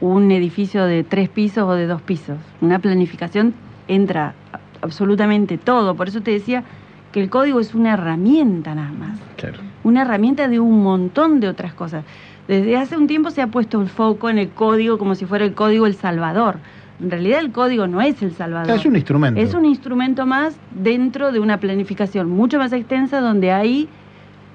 un 0.00 0.32
edificio 0.32 0.86
de 0.86 1.04
tres 1.04 1.28
pisos 1.28 1.64
o 1.64 1.74
de 1.74 1.86
dos 1.86 2.02
pisos. 2.02 2.38
Una 2.60 2.78
planificación 2.78 3.54
entra 3.86 4.34
absolutamente 4.80 5.58
todo. 5.58 5.94
Por 5.94 6.08
eso 6.08 6.20
te 6.20 6.30
decía 6.30 6.64
que 7.12 7.22
el 7.22 7.30
código 7.30 7.60
es 7.60 7.74
una 7.74 7.94
herramienta 7.94 8.74
nada 8.74 8.92
más. 8.92 9.18
Claro. 9.36 9.58
Una 9.84 10.02
herramienta 10.02 10.48
de 10.48 10.58
un 10.58 10.82
montón 10.82 11.40
de 11.40 11.48
otras 11.48 11.74
cosas. 11.74 12.04
Desde 12.48 12.76
hace 12.76 12.96
un 12.96 13.06
tiempo 13.06 13.30
se 13.30 13.40
ha 13.40 13.46
puesto 13.46 13.80
el 13.80 13.88
foco 13.88 14.28
en 14.28 14.38
el 14.38 14.50
código 14.50 14.98
como 14.98 15.14
si 15.14 15.24
fuera 15.24 15.44
el 15.44 15.54
código 15.54 15.86
El 15.86 15.94
Salvador. 15.94 16.58
En 17.00 17.10
realidad 17.10 17.40
el 17.40 17.52
código 17.52 17.86
no 17.86 18.00
es 18.00 18.22
El 18.22 18.32
Salvador. 18.32 18.76
Es 18.76 18.84
un 18.84 18.96
instrumento. 18.96 19.40
Es 19.40 19.54
un 19.54 19.64
instrumento 19.64 20.26
más 20.26 20.56
dentro 20.70 21.32
de 21.32 21.40
una 21.40 21.58
planificación 21.58 22.30
mucho 22.30 22.58
más 22.58 22.72
extensa 22.72 23.20
donde 23.20 23.50
hay 23.50 23.88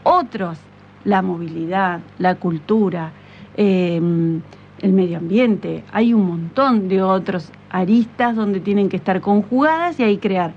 otros, 0.04 0.58
la 1.04 1.22
movilidad, 1.22 2.00
la 2.20 2.36
cultura, 2.36 3.12
eh, 3.58 4.00
el 4.82 4.94
medio 4.94 5.18
ambiente. 5.18 5.84
Hay 5.92 6.14
un 6.14 6.28
montón 6.28 6.88
de 6.88 7.02
otros 7.02 7.52
aristas 7.70 8.36
donde 8.36 8.60
tienen 8.60 8.90
que 8.90 8.98
estar 8.98 9.20
conjugadas 9.20 10.00
y 10.00 10.04
ahí 10.04 10.18
crear 10.18 10.54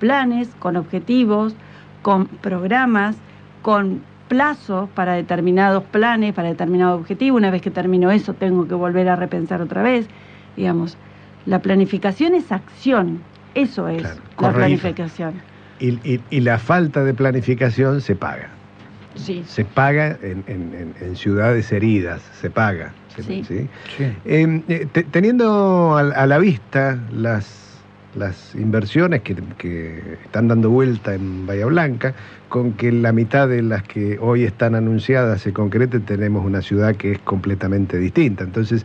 planes 0.00 0.48
con 0.58 0.76
objetivos, 0.76 1.54
con 2.02 2.26
programas, 2.26 3.16
con 3.62 4.02
plazos 4.32 4.88
para 4.94 5.12
determinados 5.12 5.84
planes, 5.84 6.32
para 6.32 6.48
determinados 6.48 6.98
objetivos. 6.98 7.36
Una 7.36 7.50
vez 7.50 7.60
que 7.60 7.70
termino 7.70 8.10
eso, 8.10 8.32
tengo 8.32 8.66
que 8.66 8.72
volver 8.74 9.10
a 9.10 9.14
repensar 9.16 9.60
otra 9.60 9.82
vez. 9.82 10.06
Digamos, 10.56 10.96
la 11.44 11.58
planificación 11.58 12.34
es 12.34 12.50
acción. 12.50 13.20
Eso 13.54 13.88
es 13.88 14.00
Claro, 14.00 14.20
la 14.40 14.52
planificación. 14.54 15.34
Y, 15.80 15.88
y- 16.10 16.20
y 16.30 16.40
la 16.40 16.58
falta 16.58 17.04
de 17.04 17.12
planificación 17.12 18.00
se 18.00 18.14
paga. 18.16 18.48
Sí. 19.16 19.44
Se 19.46 19.66
paga 19.66 20.16
en, 20.22 20.42
en- 20.46 20.94
en- 20.98 21.16
ciudades 21.16 21.70
heridas, 21.70 22.22
se 22.40 22.48
paga. 22.48 22.92
Sí. 23.14 23.44
¿sí? 23.46 23.68
Sí. 23.98 24.04
Eh, 24.24 24.86
te- 24.94 25.02
teniendo 25.04 25.94
a, 25.98 26.00
a 26.00 26.26
la 26.26 26.38
vista 26.38 26.98
las, 27.12 27.71
las 28.14 28.54
inversiones 28.54 29.22
que, 29.22 29.36
que 29.58 30.18
están 30.24 30.48
dando 30.48 30.70
vuelta 30.70 31.14
en 31.14 31.46
Bahía 31.46 31.66
Blanca, 31.66 32.14
con 32.48 32.72
que 32.74 32.92
la 32.92 33.12
mitad 33.12 33.48
de 33.48 33.62
las 33.62 33.82
que 33.82 34.18
hoy 34.20 34.44
están 34.44 34.74
anunciadas 34.74 35.40
se 35.40 35.52
concreten, 35.52 36.02
tenemos 36.02 36.44
una 36.44 36.62
ciudad 36.62 36.96
que 36.96 37.12
es 37.12 37.18
completamente 37.20 37.98
distinta. 37.98 38.44
Entonces, 38.44 38.84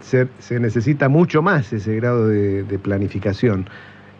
se, 0.00 0.28
se 0.38 0.60
necesita 0.60 1.08
mucho 1.08 1.42
más 1.42 1.72
ese 1.72 1.96
grado 1.96 2.28
de, 2.28 2.78
planificación. 2.82 3.68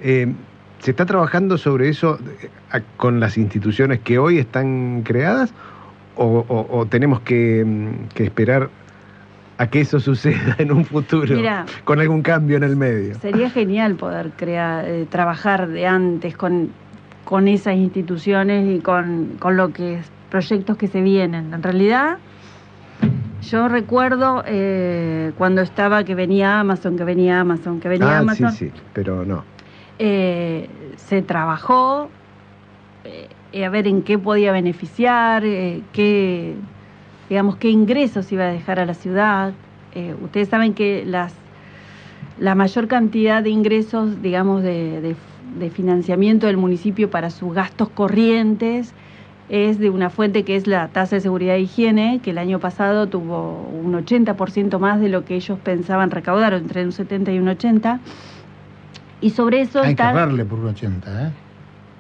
Eh, 0.01 0.33
¿Se 0.81 0.93
está 0.93 1.05
trabajando 1.05 1.59
sobre 1.59 1.89
eso 1.89 2.19
eh, 2.43 2.81
con 2.97 3.21
las 3.21 3.37
instituciones 3.37 4.01
que 4.01 4.19
hoy 4.19 4.39
están 4.39 5.03
creadas? 5.03 5.53
¿O, 6.23 6.87
tenemos 6.91 7.21
que, 7.21 7.65
mm, 7.65 8.09
que 8.15 8.25
esperar 8.25 8.69
a 9.61 9.67
que 9.67 9.83
eso 9.83 10.01
suceda 10.01 10.57
en 10.59 10.73
un 10.73 10.87
futuro 10.87 11.37
con 11.85 12.01
algún 12.01 12.23
cambio 12.23 12.57
en 12.57 12.63
el 12.63 12.77
medio? 12.77 13.15
Sería 13.21 13.51
genial 13.51 13.95
poder 13.97 14.31
crear, 14.35 14.87
eh, 14.87 15.07
trabajar 15.11 15.69
de 15.69 15.87
antes 15.87 16.35
con, 16.35 16.71
con 17.25 17.47
esas 17.47 17.77
instituciones 17.77 18.79
y 18.79 18.81
con, 18.81 19.37
con 19.39 19.59
lo 19.59 19.71
que 19.71 19.97
es 19.97 20.11
proyectos 20.31 20.79
que 20.79 20.87
se 20.89 21.03
vienen. 21.03 21.53
En 21.53 21.63
realidad, 21.63 22.17
yo 23.43 23.69
recuerdo 23.69 24.43
eh, 24.47 25.33
cuando 25.37 25.61
estaba 25.61 26.05
que 26.05 26.15
venía 26.15 26.59
Amazon, 26.59 26.97
que 26.97 27.05
venía 27.05 27.41
Amazon, 27.41 27.81
que 27.81 27.89
venía 27.91 28.17
ah, 28.17 28.19
Amazon. 28.21 28.53
sí, 28.53 28.71
sí, 28.75 28.81
pero 28.95 29.27
no. 29.27 29.45
eh, 29.99 30.71
se 30.97 31.21
trabajó 31.21 32.09
eh, 33.05 33.63
a 33.63 33.69
ver 33.69 33.87
en 33.87 34.01
qué 34.05 34.19
podía 34.19 34.53
beneficiar, 34.53 35.43
qué, 35.43 36.55
digamos, 37.31 37.57
qué 37.57 37.71
ingresos 37.71 38.31
iba 38.33 38.45
a 38.45 38.49
dejar 38.49 38.79
a 38.81 38.85
la 38.85 38.93
ciudad. 38.95 39.53
Eh, 39.95 40.15
ustedes 40.23 40.49
saben 40.49 40.75
que 40.75 41.05
las, 41.07 41.33
la 42.39 42.55
mayor 42.55 42.89
cantidad 42.89 43.43
de 43.43 43.51
ingresos, 43.51 44.21
digamos, 44.21 44.63
de, 44.63 45.01
de- 45.01 45.17
de 45.59 45.71
financiamiento 45.71 46.47
del 46.47 46.57
municipio 46.57 47.11
para 47.11 47.31
sus 47.31 47.53
gastos 47.55 47.89
corrientes 47.89 48.93
es 49.49 49.79
de 49.81 49.91
una 49.91 50.11
fuente 50.11 50.45
que 50.45 50.55
es 50.55 50.69
la 50.69 50.87
tasa 50.89 51.17
de 51.17 51.21
seguridad 51.23 51.57
e 51.57 51.61
higiene, 51.63 52.21
que 52.23 52.31
el 52.31 52.39
año 52.39 52.61
pasado 52.61 53.09
tuvo 53.09 53.69
un 53.83 53.93
80% 53.95 54.79
más 54.79 55.01
de 55.01 55.09
lo 55.09 55.25
que 55.25 55.35
ellos 55.35 55.59
pensaban 55.59 56.11
recaudar, 56.13 56.53
entre 56.55 56.85
un 56.85 56.93
70 56.93 57.33
y 57.33 57.39
un 57.41 57.49
80. 57.49 57.99
Y 59.21 59.31
sobre 59.31 59.61
eso 59.61 59.81
Hay 59.81 59.87
que 59.97 60.03
está... 60.03 60.13
darle 60.13 60.45
por 60.45 60.61
un 60.61 60.69
80, 60.69 61.27
¿eh? 61.27 61.31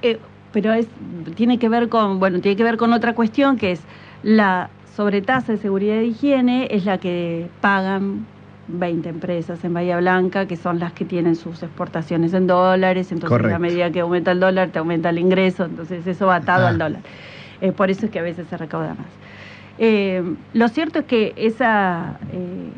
Eh, 0.03 0.19
pero 0.53 0.73
es 0.73 0.87
tiene 1.35 1.59
que 1.59 1.69
ver 1.69 1.89
con 1.89 2.19
bueno 2.21 2.41
tiene 2.41 2.57
que 2.57 2.65
ver 2.65 2.77
con 2.77 2.93
otra 2.93 3.15
cuestión 3.15 3.57
que 3.57 3.73
es 3.73 3.81
la 4.23 4.71
sobretasa 5.05 5.53
de 5.53 5.57
seguridad 5.59 5.97
e 5.97 6.05
higiene 6.09 6.69
es 6.71 6.85
la 6.85 6.99
que 6.99 7.49
pagan 7.63 8.27
20 8.69 9.09
empresas 9.09 9.65
en 9.65 9.73
Bahía 9.73 9.97
Blanca 9.97 10.45
que 10.45 10.57
son 10.59 10.79
las 10.79 10.93
que 10.93 11.07
tienen 11.07 11.37
sus 11.37 11.63
exportaciones 11.63 12.35
en 12.35 12.47
dólares 12.47 13.11
entonces 13.11 13.31
Correcto. 13.39 13.57
a 13.57 13.59
medida 13.59 13.91
que 13.91 14.01
aumenta 14.01 14.33
el 14.33 14.41
dólar 14.41 14.69
te 14.69 14.79
aumenta 14.79 15.09
el 15.09 15.19
ingreso 15.19 15.65
entonces 15.65 16.07
eso 16.07 16.27
va 16.27 16.37
atado 16.37 16.67
Ah. 16.67 16.69
al 16.69 16.77
dólar 16.79 17.01
Eh, 17.63 17.73
por 17.73 17.89
eso 17.91 18.05
es 18.07 18.13
que 18.13 18.19
a 18.19 18.23
veces 18.23 18.47
se 18.49 18.57
recauda 18.59 18.89
más 18.91 19.07
Eh, 19.79 20.23
lo 20.53 20.69
cierto 20.69 20.99
es 20.99 21.05
que 21.07 21.33
esa 21.37 22.19
eh, 22.35 22.69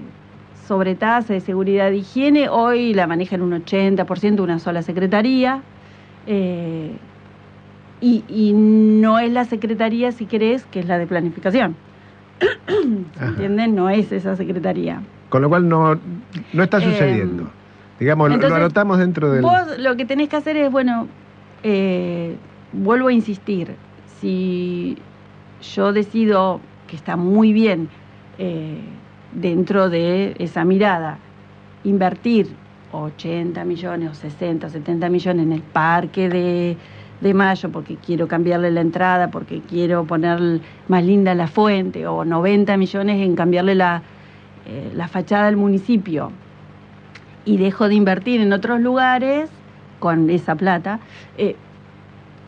sobretasa 0.68 1.32
de 1.34 1.40
seguridad 1.40 1.88
e 1.90 1.96
higiene 1.96 2.48
hoy 2.48 2.94
la 2.94 3.08
maneja 3.08 3.34
en 3.34 3.42
un 3.42 3.52
80% 3.64 4.40
una 4.44 4.60
sola 4.60 4.82
secretaría 4.82 5.60
eh, 6.28 6.92
y, 8.00 8.22
y 8.28 8.52
no 8.52 9.18
es 9.18 9.32
la 9.32 9.44
secretaría, 9.44 10.12
si 10.12 10.26
querés, 10.26 10.64
que 10.66 10.78
es 10.80 10.86
la 10.86 10.98
de 10.98 11.06
planificación. 11.08 11.74
¿Se 12.66 13.18
Ajá. 13.18 13.28
entienden? 13.28 13.74
No 13.74 13.88
es 13.90 14.10
esa 14.12 14.36
secretaría. 14.36 15.00
Con 15.28 15.42
lo 15.42 15.48
cual 15.48 15.68
no, 15.68 15.98
no 16.52 16.62
está 16.62 16.78
Eh, 16.78 16.82
sucediendo. 16.82 17.50
Digamos, 17.98 18.26
entonces, 18.28 18.50
lo 18.50 18.56
anotamos 18.56 18.98
dentro 18.98 19.30
del... 19.30 19.42
Vos 19.42 19.78
lo 19.78 19.96
que 19.96 20.04
tenés 20.04 20.28
que 20.28 20.36
hacer 20.36 20.56
es, 20.56 20.70
bueno, 20.70 21.06
eh, 21.62 22.36
vuelvo 22.72 23.08
a 23.08 23.12
insistir, 23.12 23.76
si 24.20 24.96
yo 25.74 25.92
decido 25.92 26.60
que 26.88 26.96
está 26.96 27.16
muy 27.16 27.52
bien 27.52 27.88
eh, 28.38 28.80
dentro 29.32 29.88
de 29.88 30.34
esa 30.38 30.64
mirada, 30.64 31.18
invertir 31.84 32.48
80 32.90 33.64
millones 33.64 34.10
o 34.10 34.14
60 34.14 34.66
o 34.66 34.70
70 34.70 35.08
millones 35.08 35.46
en 35.46 35.52
el 35.52 35.62
parque 35.62 36.28
de, 36.28 36.76
de 37.22 37.34
Mayo 37.34 37.70
porque 37.70 37.96
quiero 37.96 38.26
cambiarle 38.28 38.70
la 38.70 38.80
entrada, 38.80 39.30
porque 39.30 39.60
quiero 39.68 40.04
poner 40.04 40.60
más 40.88 41.04
linda 41.04 41.34
la 41.34 41.46
fuente, 41.46 42.06
o 42.06 42.24
90 42.24 42.76
millones 42.76 43.20
en 43.22 43.36
cambiarle 43.36 43.74
la, 43.74 44.02
eh, 44.66 44.90
la 44.94 45.08
fachada 45.08 45.46
del 45.46 45.56
municipio, 45.56 46.30
y 47.44 47.56
dejo 47.56 47.88
de 47.88 47.94
invertir 47.94 48.40
en 48.40 48.52
otros 48.52 48.80
lugares 48.80 49.50
con 50.00 50.30
esa 50.30 50.54
plata, 50.56 50.98
eh, 51.38 51.56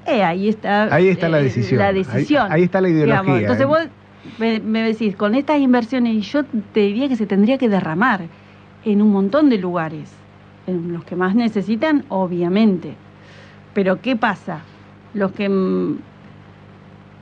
eh, 0.06 0.22
ahí 0.22 0.48
está, 0.48 0.92
Ahí 0.94 1.08
está 1.08 1.28
la 1.28 1.38
decisión. 1.38 1.78
la 1.78 1.88
Ahí- 1.88 1.94
decisión. 1.94 2.52
ahí 2.52 2.62
está 2.64 2.80
la 2.80 2.88
ideología, 2.88 3.22
digamos. 3.22 3.40
Entonces 3.40 3.66
vos 3.66 3.88
me, 4.38 4.60
me 4.60 4.82
decís, 4.82 5.16
con 5.16 5.34
estas 5.34 5.60
inversiones, 5.60 6.14
y 6.14 6.20
yo 6.20 6.44
te 6.72 6.80
diría 6.80 7.08
que 7.08 7.16
se 7.16 7.26
tendría 7.26 7.58
que 7.58 7.68
derramar 7.68 8.22
en 8.84 9.00
un 9.00 9.10
montón 9.12 9.48
de 9.50 9.58
lugares, 9.58 10.12
en 10.66 10.92
los 10.92 11.04
que 11.04 11.14
más 11.16 11.34
necesitan, 11.34 12.04
obviamente. 12.08 12.94
Pero 13.74 14.00
¿qué 14.00 14.16
pasa? 14.16 14.60
Los 15.12 15.32
que 15.32 15.48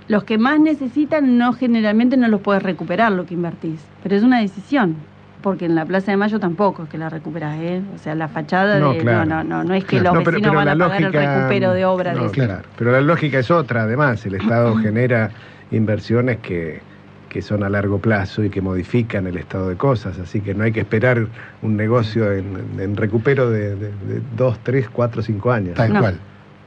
los 0.08 0.24
que 0.24 0.36
más 0.36 0.58
necesitan 0.60 1.38
no 1.38 1.52
generalmente 1.52 2.16
no 2.16 2.28
los 2.28 2.40
puedes 2.40 2.62
recuperar 2.62 3.12
lo 3.12 3.24
que 3.24 3.34
invertís, 3.34 3.80
pero 4.02 4.16
es 4.16 4.22
una 4.22 4.40
decisión, 4.40 4.96
porque 5.42 5.64
en 5.64 5.74
la 5.74 5.86
Plaza 5.86 6.10
de 6.10 6.16
Mayo 6.16 6.38
tampoco 6.40 6.82
es 6.82 6.88
que 6.88 6.98
la 6.98 7.08
recuperás, 7.08 7.56
¿eh? 7.60 7.80
O 7.94 7.98
sea, 7.98 8.14
la 8.14 8.28
fachada 8.28 8.78
No, 8.78 8.92
de 8.92 8.98
claro. 8.98 9.24
no, 9.24 9.42
no, 9.42 9.44
no, 9.44 9.64
no 9.64 9.74
es 9.74 9.84
que 9.84 9.98
Claro. 10.00 10.04
los 10.06 10.14
No, 10.14 10.24
pero- 10.24 10.34
vecinos 10.36 10.50
pero 10.50 10.58
van 10.58 10.68
a 10.68 10.84
pagar 10.88 11.02
el 11.02 11.12
recupero 11.12 11.72
de 11.72 11.84
obra 11.84 12.12
no, 12.12 12.20
de 12.20 12.24
eso. 12.26 12.32
claro. 12.34 12.62
Pero 12.76 12.92
la 12.92 13.00
lógica 13.00 13.38
es 13.38 13.50
otra, 13.50 13.82
además. 13.84 14.26
El 14.26 14.34
Estado 14.34 14.74
genera 14.76 15.30
inversiones 15.70 16.38
que, 16.38 16.80
que 17.28 17.40
son 17.40 17.62
a 17.62 17.70
largo 17.70 17.98
plazo 17.98 18.44
y 18.44 18.50
que 18.50 18.60
modifican 18.60 19.26
el 19.26 19.36
estado 19.38 19.68
de 19.68 19.76
cosas. 19.76 20.18
Así 20.18 20.40
que 20.40 20.52
no 20.54 20.64
hay 20.64 20.72
que 20.72 20.80
esperar 20.80 21.26
un 21.62 21.76
negocio 21.76 22.30
en, 22.32 22.58
en 22.78 22.96
recupero 22.96 23.48
de, 23.50 23.76
de- 23.76 23.86
de 23.92 24.20
dos, 24.36 24.58
tres, 24.62 24.90
cuatro, 24.90 25.22
cinco 25.22 25.52
años. 25.52 25.74
Tal 25.76 25.92
No. 25.94 26.00
cual. 26.00 26.18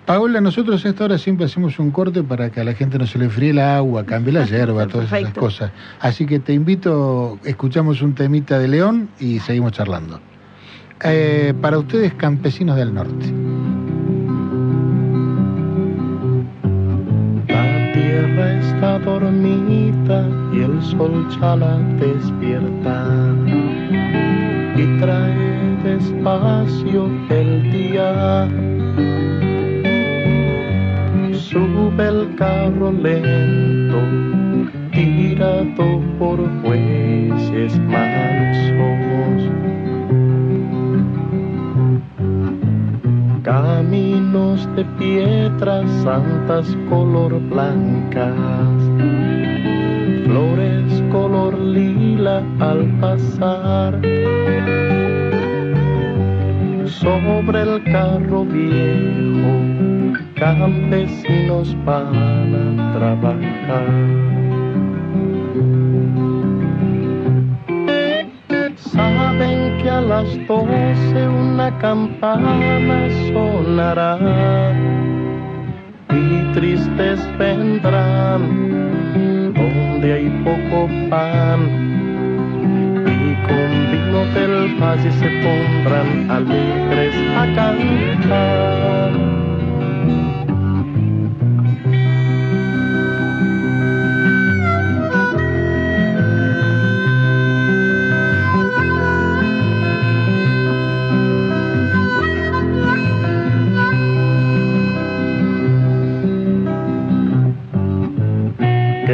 Paola, 0.06 0.39
nosotros 0.39 0.86
a 0.86 0.89
esta 0.89 1.06
hora 1.06 1.18
siempre 1.18 1.47
hacemos 1.47 1.80
un 1.80 1.89
corte 1.89 2.22
para 2.22 2.51
que 2.51 2.60
a 2.62 2.64
la 2.64 2.74
gente 2.74 2.99
no 2.99 3.08
se 3.08 3.18
le 3.18 3.28
fríe 3.28 3.49
el 3.49 3.60
agua, 3.60 4.06
cambie 4.06 4.34
la 4.34 4.45
hierba, 4.45 4.86
todas 4.88 5.12
esas 5.12 5.34
cosas. 5.34 5.72
Así 5.99 6.28
que 6.28 6.39
te 6.39 6.53
invito, 6.53 7.39
escuchamos 7.43 8.01
un 8.03 8.14
temita 8.14 8.60
de 8.60 8.68
León 8.68 9.10
y 9.20 9.39
seguimos 9.39 9.72
charlando. 9.72 10.20
Eh, 11.03 11.53
para 11.60 11.80
ustedes, 11.80 12.14
campesinos 12.14 12.78
del 12.78 12.93
norte. 12.93 13.26
La 17.47 17.91
tierra 17.93 18.60
está 18.60 18.99
dormida 18.99 20.30
y 20.53 20.60
el 20.60 20.82
sol 20.84 21.28
ya 21.39 21.56
la 21.56 21.78
despierta 21.99 23.08
y 24.78 24.99
trae 24.99 25.78
despacio 25.84 27.10
el 27.30 27.72
día. 27.72 28.47
Sube 31.50 32.08
el 32.08 32.36
carro 32.36 32.91
lento, 32.91 34.00
tirado 34.91 36.02
por 36.18 36.38
bueyes 36.64 37.80
mansos. 37.82 39.52
Caminos 43.43 44.68
de 44.76 44.84
piedras 44.98 45.89
santas 46.04 46.76
color 46.89 47.39
blancas, 47.50 48.36
flores 50.26 51.04
color 51.12 51.60
lila 51.60 52.43
al 52.60 52.86
pasar 53.00 54.02
sobre 56.88 57.62
el 57.62 57.84
carro 57.84 58.46
viejo, 58.46 59.95
campesinos 60.36 61.76
van 61.86 62.78
a 62.80 62.93
trabajar. 62.93 63.86
Saben 68.76 69.78
que 69.82 69.89
a 69.89 70.01
las 70.01 70.47
doce 70.47 71.28
una 71.28 71.78
campana 71.80 73.09
sonará 73.32 74.20
y 76.09 76.53
tristes 76.53 77.20
vendrán 77.38 78.41
donde 79.53 80.13
hay 80.13 80.30
poco 80.43 80.89
pan 81.09 81.86
con 83.47 83.72
vino 83.91 84.26
del 84.34 84.76
valle 84.82 85.11
se 85.11 85.30
pondrán 85.43 86.32
alegres 86.32 87.16
a 87.36 87.45
cantar. 87.55 89.11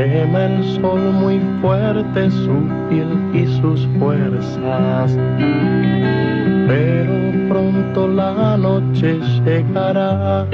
Quema 0.01 0.45
el 0.45 0.63
sol 0.81 0.99
muy 1.13 1.39
fuerte 1.61 2.31
su 2.31 2.57
piel 2.89 3.11
y 3.35 3.45
sus 3.61 3.87
fuerzas, 3.99 5.15
pero 6.67 7.13
pronto 7.47 8.07
la 8.07 8.57
noche 8.57 9.19
llegará 9.45 10.47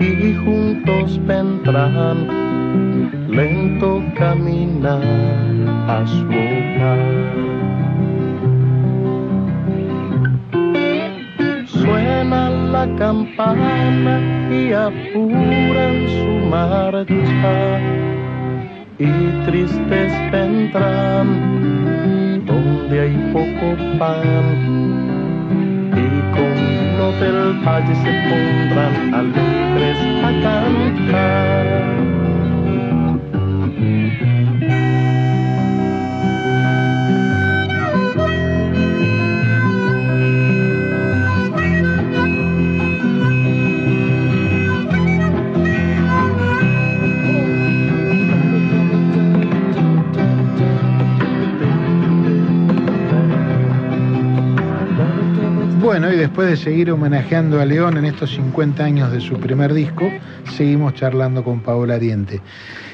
y 0.00 0.34
juntos 0.44 1.24
vendrán 1.24 2.26
lento 3.28 4.02
caminar 4.16 5.04
a 5.86 6.04
su 6.04 6.26
hogar. 6.26 7.49
Suena 12.20 12.50
la 12.50 12.84
campana 12.98 14.20
y 14.50 14.74
apuran 14.74 16.06
su 16.06 16.32
marcha 16.50 17.80
y 18.98 19.10
tristes 19.46 20.12
vendrán 20.30 21.26
donde 22.44 23.00
hay 23.00 23.16
poco 23.32 23.74
pan 23.98 24.44
y 25.96 26.06
con 26.34 26.52
vino 26.68 27.06
del 27.20 27.40
valle 27.66 27.94
se 27.94 28.12
pondrán 28.28 28.94
alegres 29.14 30.00
a 30.22 30.30
cantar. 30.42 31.80
Después 56.20 56.48
de 56.48 56.56
seguir 56.56 56.90
homenajeando 56.90 57.60
a 57.60 57.64
León 57.64 57.96
en 57.96 58.04
estos 58.04 58.30
50 58.34 58.84
años 58.84 59.10
de 59.10 59.20
su 59.20 59.34
primer 59.34 59.72
disco, 59.72 60.10
seguimos 60.44 60.94
charlando 60.94 61.42
con 61.42 61.60
Paola 61.60 61.94
Ariente. 61.94 62.40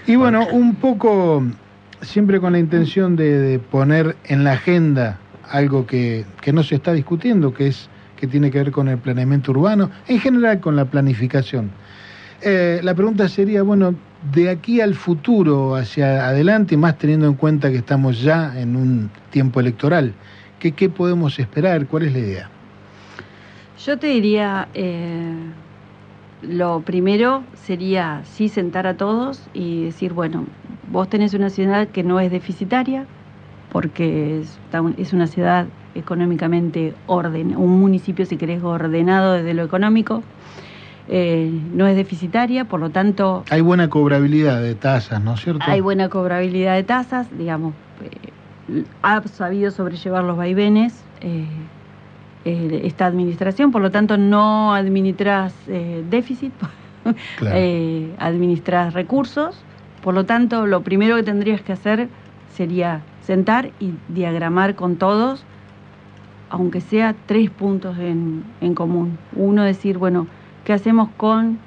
Y 0.07 0.14
bueno, 0.14 0.47
un 0.53 0.77
poco 0.77 1.43
siempre 2.03 2.41
con 2.41 2.53
la 2.53 2.61
intención 2.61 3.16
de, 3.16 3.39
de 3.39 3.59
poner 3.59 4.16
en 4.27 4.45
la 4.45 4.53
agenda 4.53 5.18
algo 5.51 5.87
que, 5.87 6.24
que 6.41 6.53
no 6.53 6.62
se 6.62 6.77
está 6.77 6.93
discutiendo, 6.93 7.53
que 7.53 7.68
es 7.68 7.89
que 8.16 8.27
tiene 8.27 8.51
que 8.51 8.59
ver 8.59 8.70
con 8.70 8.89
el 8.89 8.99
planeamiento 8.99 9.51
urbano, 9.51 9.91
en 10.07 10.20
general 10.20 10.61
con 10.61 10.77
la 10.77 10.85
planificación. 10.85 11.70
Eh, 12.43 12.81
la 12.83 12.95
pregunta 12.95 13.29
sería, 13.29 13.62
bueno, 13.62 13.95
de 14.33 14.51
aquí 14.51 14.81
al 14.81 14.95
futuro, 14.95 15.74
hacia 15.74 16.29
adelante, 16.29 16.77
más 16.77 16.97
teniendo 16.97 17.27
en 17.27 17.35
cuenta 17.35 17.70
que 17.70 17.79
estamos 17.79 18.22
ya 18.22 18.59
en 18.59 18.77
un 18.77 19.11
tiempo 19.31 19.61
electoral, 19.61 20.14
¿qué, 20.59 20.72
qué 20.72 20.89
podemos 20.89 21.39
esperar? 21.39 21.87
¿Cuál 21.87 22.05
es 22.05 22.12
la 22.12 22.18
idea? 22.18 22.51
Yo 23.85 23.99
te 23.99 24.07
diría, 24.07 24.68
eh, 24.74 25.35
lo 26.43 26.81
primero 26.81 27.43
sería 27.66 28.22
sí 28.24 28.49
sentar 28.49 28.87
a 28.87 28.95
todos 28.95 29.43
y 29.53 29.85
decir, 29.85 30.12
bueno, 30.12 30.45
vos 30.91 31.09
tenés 31.09 31.35
una 31.35 31.51
ciudad 31.51 31.89
que 31.89 32.03
no 32.03 32.18
es 32.20 32.31
deficitaria, 32.31 33.05
porque 33.72 34.41
es, 34.41 35.12
una 35.12 35.27
ciudad 35.27 35.66
económicamente 35.95 36.95
orden, 37.07 37.57
un 37.57 37.79
municipio, 37.81 38.24
si 38.24 38.37
querés, 38.37 38.62
ordenado 38.62 39.35
desde 39.35 39.53
lo 39.55 39.64
económico, 39.64 40.22
eh, 41.09 41.51
no 41.74 41.87
es 41.87 41.97
deficitaria, 41.97 42.64
por 42.64 42.81
lo 42.81 42.91
tanto 42.91 43.45
Hay 43.51 43.61
buena 43.61 43.89
cobrabilidad 43.89 44.61
de 44.62 44.74
tasas, 44.74 45.22
¿no 45.22 45.35
es 45.35 45.41
cierto? 45.41 45.64
hay 45.64 45.81
buena 45.81 46.09
cobrabilidad 46.09 46.74
de 46.74 46.83
tasas, 46.83 47.27
digamos, 47.39 47.74
eh, 48.03 48.83
ha 49.03 49.22
sabido 49.29 49.70
sobrellevar 49.70 50.24
los 50.24 50.37
vaivenes 50.37 50.95
eh, 51.20 51.47
eh, 52.47 52.82
esta 52.84 53.07
administración, 53.07 53.72
por 53.72 53.82
lo 53.82 53.90
tanto 53.90 54.16
no 54.16 54.72
administras 54.72 55.53
eh, 55.66 56.05
déficit, 56.09 56.53
Claro. 57.36 57.57
eh, 57.59 58.14
administras 58.18 58.94
recursos, 58.94 59.62
por 60.03 60.14
lo 60.14 60.24
tanto 60.24 60.66
lo 60.66 60.82
primero 60.82 61.16
que 61.16 61.22
tendrías 61.24 61.61
que 61.61 61.72
hacer 61.72 62.09
sería 62.55 63.03
sentar 63.22 63.70
y 63.80 63.92
diagramar 64.09 64.74
con 64.76 64.97
todos, 64.97 65.44
aunque 66.49 66.80
sea 66.80 67.14
tres 67.26 67.51
puntos 67.51 67.99
en, 67.99 68.44
en 68.61 68.74
común. 68.74 69.18
Uno 69.34 69.62
decir, 69.64 69.99
bueno, 69.99 70.28
¿qué 70.64 70.72
hacemos 70.72 71.09
con 71.16 71.59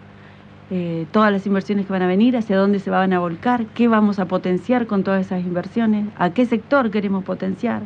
eh, 0.72 1.06
todas 1.12 1.32
las 1.32 1.46
inversiones 1.46 1.86
que 1.86 1.94
van 1.94 2.04
a 2.04 2.08
venir, 2.08 2.38
hacia 2.38 2.58
dónde 2.58 2.80
se 2.80 2.90
van 2.90 3.12
a 3.12 3.20
volcar, 3.20 3.66
qué 3.74 3.88
vamos 3.88 4.20
a 4.20 4.26
potenciar 4.26 4.88
con 4.88 5.04
todas 5.04 5.26
esas 5.26 5.42
inversiones, 5.42 6.08
a 6.18 6.30
qué 6.32 6.46
sector 6.46 6.92
queremos 6.92 7.24
potenciar, 7.24 7.82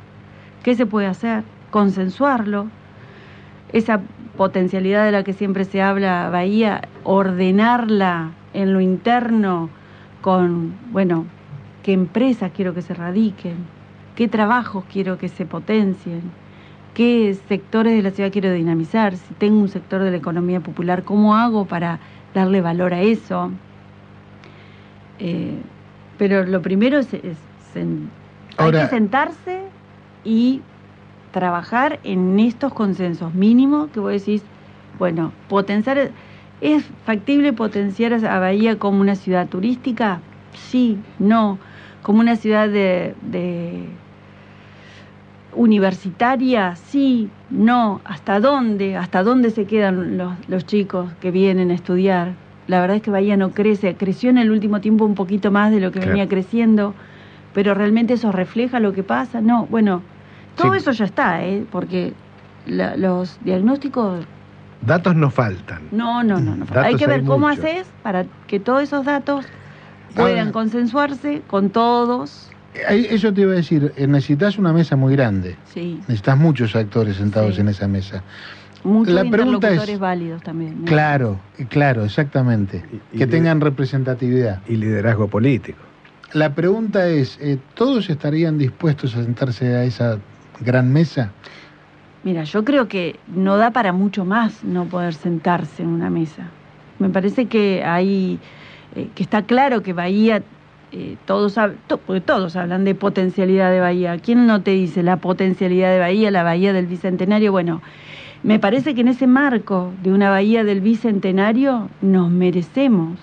qué 0.63 0.75
se 0.75 0.85
puede 0.85 1.07
hacer, 1.07 1.43
consensuarlo, 1.71 2.67
esa 3.73 3.99
potencialidad 4.37 5.05
de 5.05 5.11
la 5.11 5.23
que 5.23 5.33
siempre 5.33 5.65
se 5.65 5.81
habla, 5.81 6.29
Bahía, 6.31 6.81
ordenarla 7.03 8.31
en 8.53 8.73
lo 8.73 8.81
interno 8.81 9.69
con, 10.21 10.73
bueno, 10.91 11.25
qué 11.83 11.93
empresas 11.93 12.51
quiero 12.55 12.73
que 12.73 12.81
se 12.81 12.93
radiquen, 12.93 13.55
qué 14.15 14.27
trabajos 14.27 14.85
quiero 14.91 15.17
que 15.17 15.27
se 15.27 15.45
potencien, 15.45 16.21
qué 16.93 17.35
sectores 17.47 17.93
de 17.95 18.01
la 18.03 18.11
ciudad 18.11 18.31
quiero 18.31 18.51
dinamizar, 18.51 19.15
si 19.17 19.33
tengo 19.35 19.59
un 19.59 19.69
sector 19.69 20.01
de 20.01 20.11
la 20.11 20.17
economía 20.17 20.59
popular, 20.61 21.03
¿cómo 21.03 21.35
hago 21.35 21.65
para 21.65 21.99
darle 22.33 22.61
valor 22.61 22.93
a 22.93 23.01
eso? 23.01 23.51
Eh, 25.19 25.55
pero 26.17 26.45
lo 26.45 26.61
primero 26.61 26.99
es, 26.99 27.13
es 27.13 27.37
sen- 27.73 28.07
hay 28.57 28.65
Ahora- 28.65 28.83
que 28.83 28.95
sentarse 28.95 29.61
y 30.23 30.61
trabajar 31.33 31.99
en 32.05 32.39
estos 32.39 32.73
consensos 32.73 33.33
mínimos 33.33 33.89
que 33.89 33.99
vos 33.99 34.11
decís, 34.11 34.43
bueno, 34.99 35.33
potenciar, 35.49 36.11
¿es 36.61 36.85
factible 37.05 37.51
potenciar 37.51 38.13
a 38.13 38.39
Bahía 38.39 38.79
como 38.79 39.01
una 39.01 39.15
ciudad 39.15 39.47
turística? 39.47 40.21
Sí, 40.53 40.97
no, 41.19 41.57
como 42.03 42.21
una 42.21 42.35
ciudad 42.37 42.69
de, 42.69 43.15
de 43.31 43.83
universitaria, 45.55 46.75
sí, 46.75 47.29
no, 47.49 47.99
¿hasta 48.05 48.39
dónde? 48.39 48.95
¿Hasta 48.95 49.23
dónde 49.23 49.49
se 49.49 49.65
quedan 49.65 50.17
los, 50.17 50.33
los 50.47 50.65
chicos 50.65 51.11
que 51.19 51.31
vienen 51.31 51.71
a 51.71 51.73
estudiar? 51.73 52.33
La 52.67 52.79
verdad 52.79 52.97
es 52.97 53.01
que 53.01 53.11
Bahía 53.11 53.37
no 53.37 53.51
crece, 53.51 53.95
creció 53.95 54.29
en 54.29 54.37
el 54.37 54.51
último 54.51 54.79
tiempo 54.79 55.03
un 55.03 55.15
poquito 55.15 55.51
más 55.51 55.71
de 55.71 55.79
lo 55.79 55.91
que 55.91 55.99
Claro. 55.99 56.11
venía 56.11 56.29
creciendo, 56.29 56.93
pero 57.53 57.73
realmente 57.73 58.13
eso 58.13 58.31
refleja 58.31 58.79
lo 58.79 58.93
que 58.93 59.03
pasa, 59.03 59.41
no, 59.41 59.65
bueno, 59.65 60.01
todo 60.55 60.71
Sí. 60.73 60.77
eso 60.79 60.91
ya 60.91 61.05
está, 61.05 61.43
¿eh? 61.45 61.65
porque 61.71 62.13
la- 62.65 62.95
los 62.97 63.37
diagnósticos, 63.43 64.25
Datos 64.81 65.15
no 65.15 65.29
faltan. 65.29 65.81
no, 65.91 66.23
no, 66.23 66.39
no, 66.39 66.55
no. 66.55 66.65
Datos 66.65 66.83
hay 66.83 66.95
que 66.95 67.07
ver 67.07 67.21
hay 67.21 67.25
cómo 67.25 67.47
mucho. 67.47 67.61
haces 67.61 67.87
para 68.03 68.25
que 68.47 68.59
todos 68.59 68.83
esos 68.83 69.05
datos 69.05 69.45
puedan 70.15 70.39
Ahora- 70.39 70.51
consensuarse 70.51 71.41
con 71.47 71.69
todos, 71.69 72.49
Eso 72.89 73.31
te 73.31 73.41
iba 73.41 73.51
a 73.51 73.55
decir, 73.55 73.93
eh, 73.97 74.07
necesitas 74.07 74.57
una 74.57 74.73
mesa 74.73 74.95
muy 74.95 75.13
grande, 75.15 75.55
sí, 75.71 75.97
necesitas 76.07 76.35
muchos 76.39 76.75
actores 76.75 77.17
sentados 77.17 77.53
Sí. 77.55 77.61
en 77.61 77.69
esa 77.69 77.87
mesa. 77.87 78.23
muchos 78.83 79.13
La 79.13 79.23
pregunta 79.23 79.69
es- 79.71 79.97
válidos 79.99 80.41
también. 80.43 80.79
¿no? 80.81 80.85
Claro, 80.85 81.39
claro, 81.69 82.03
exactamente. 82.03 82.83
Y- 82.91 83.15
y 83.15 83.19
que 83.19 83.27
tengan 83.27 83.61
representatividad. 83.61 84.59
Y 84.67 84.75
liderazgo 84.75 85.27
político. 85.29 85.77
La 86.33 86.53
pregunta 86.55 87.07
es, 87.07 87.37
eh, 87.39 87.59
¿todos 87.75 88.09
estarían 88.09 88.57
dispuestos 88.57 89.15
a 89.15 89.23
sentarse 89.23 89.73
a 89.75 89.83
esa 89.85 90.17
gran 90.63 90.91
mesa? 90.91 91.31
Mira, 92.23 92.43
yo 92.43 92.63
creo 92.63 92.87
que 92.87 93.19
no 93.27 93.57
da 93.57 93.71
para 93.71 93.91
mucho 93.91 94.23
más 94.25 94.63
no 94.63 94.85
poder 94.85 95.13
sentarse 95.13 95.83
en 95.83 95.89
una 95.89 96.09
mesa. 96.09 96.43
Me 96.99 97.09
parece 97.09 97.47
que 97.47 97.83
hay, 97.83 98.39
eh, 98.95 99.09
que 99.13 99.23
está 99.23 99.41
claro 99.41 99.83
que 99.83 99.91
Bahía, 99.93 100.41
eh, 100.93 101.17
todos, 101.25 101.55
to- 101.87 101.97
porque 101.97 102.21
todos 102.21 102.55
hablan 102.55 102.85
de 102.85 102.95
potencialidad 102.95 103.71
de 103.71 103.79
Bahía. 103.81 104.17
¿Quién 104.19 104.47
no 104.47 104.61
te 104.61 104.71
dice 104.71 105.03
la 105.03 105.17
potencialidad 105.17 105.91
de 105.91 105.99
Bahía, 105.99 106.31
la 106.31 106.43
Bahía 106.43 106.71
del 106.71 106.85
Bicentenario? 106.85 107.51
Bueno, 107.51 107.81
me 108.43 108.59
parece 108.59 108.93
que 108.95 109.01
en 109.01 109.07
ese 109.09 109.27
marco 109.27 109.91
de 110.03 110.13
una 110.13 110.29
Bahía 110.29 110.63
del 110.63 110.79
Bicentenario 110.81 111.89
nos 112.01 112.29
merecemos 112.29 113.17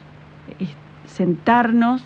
eh, 0.58 0.66
sentarnos 1.06 2.02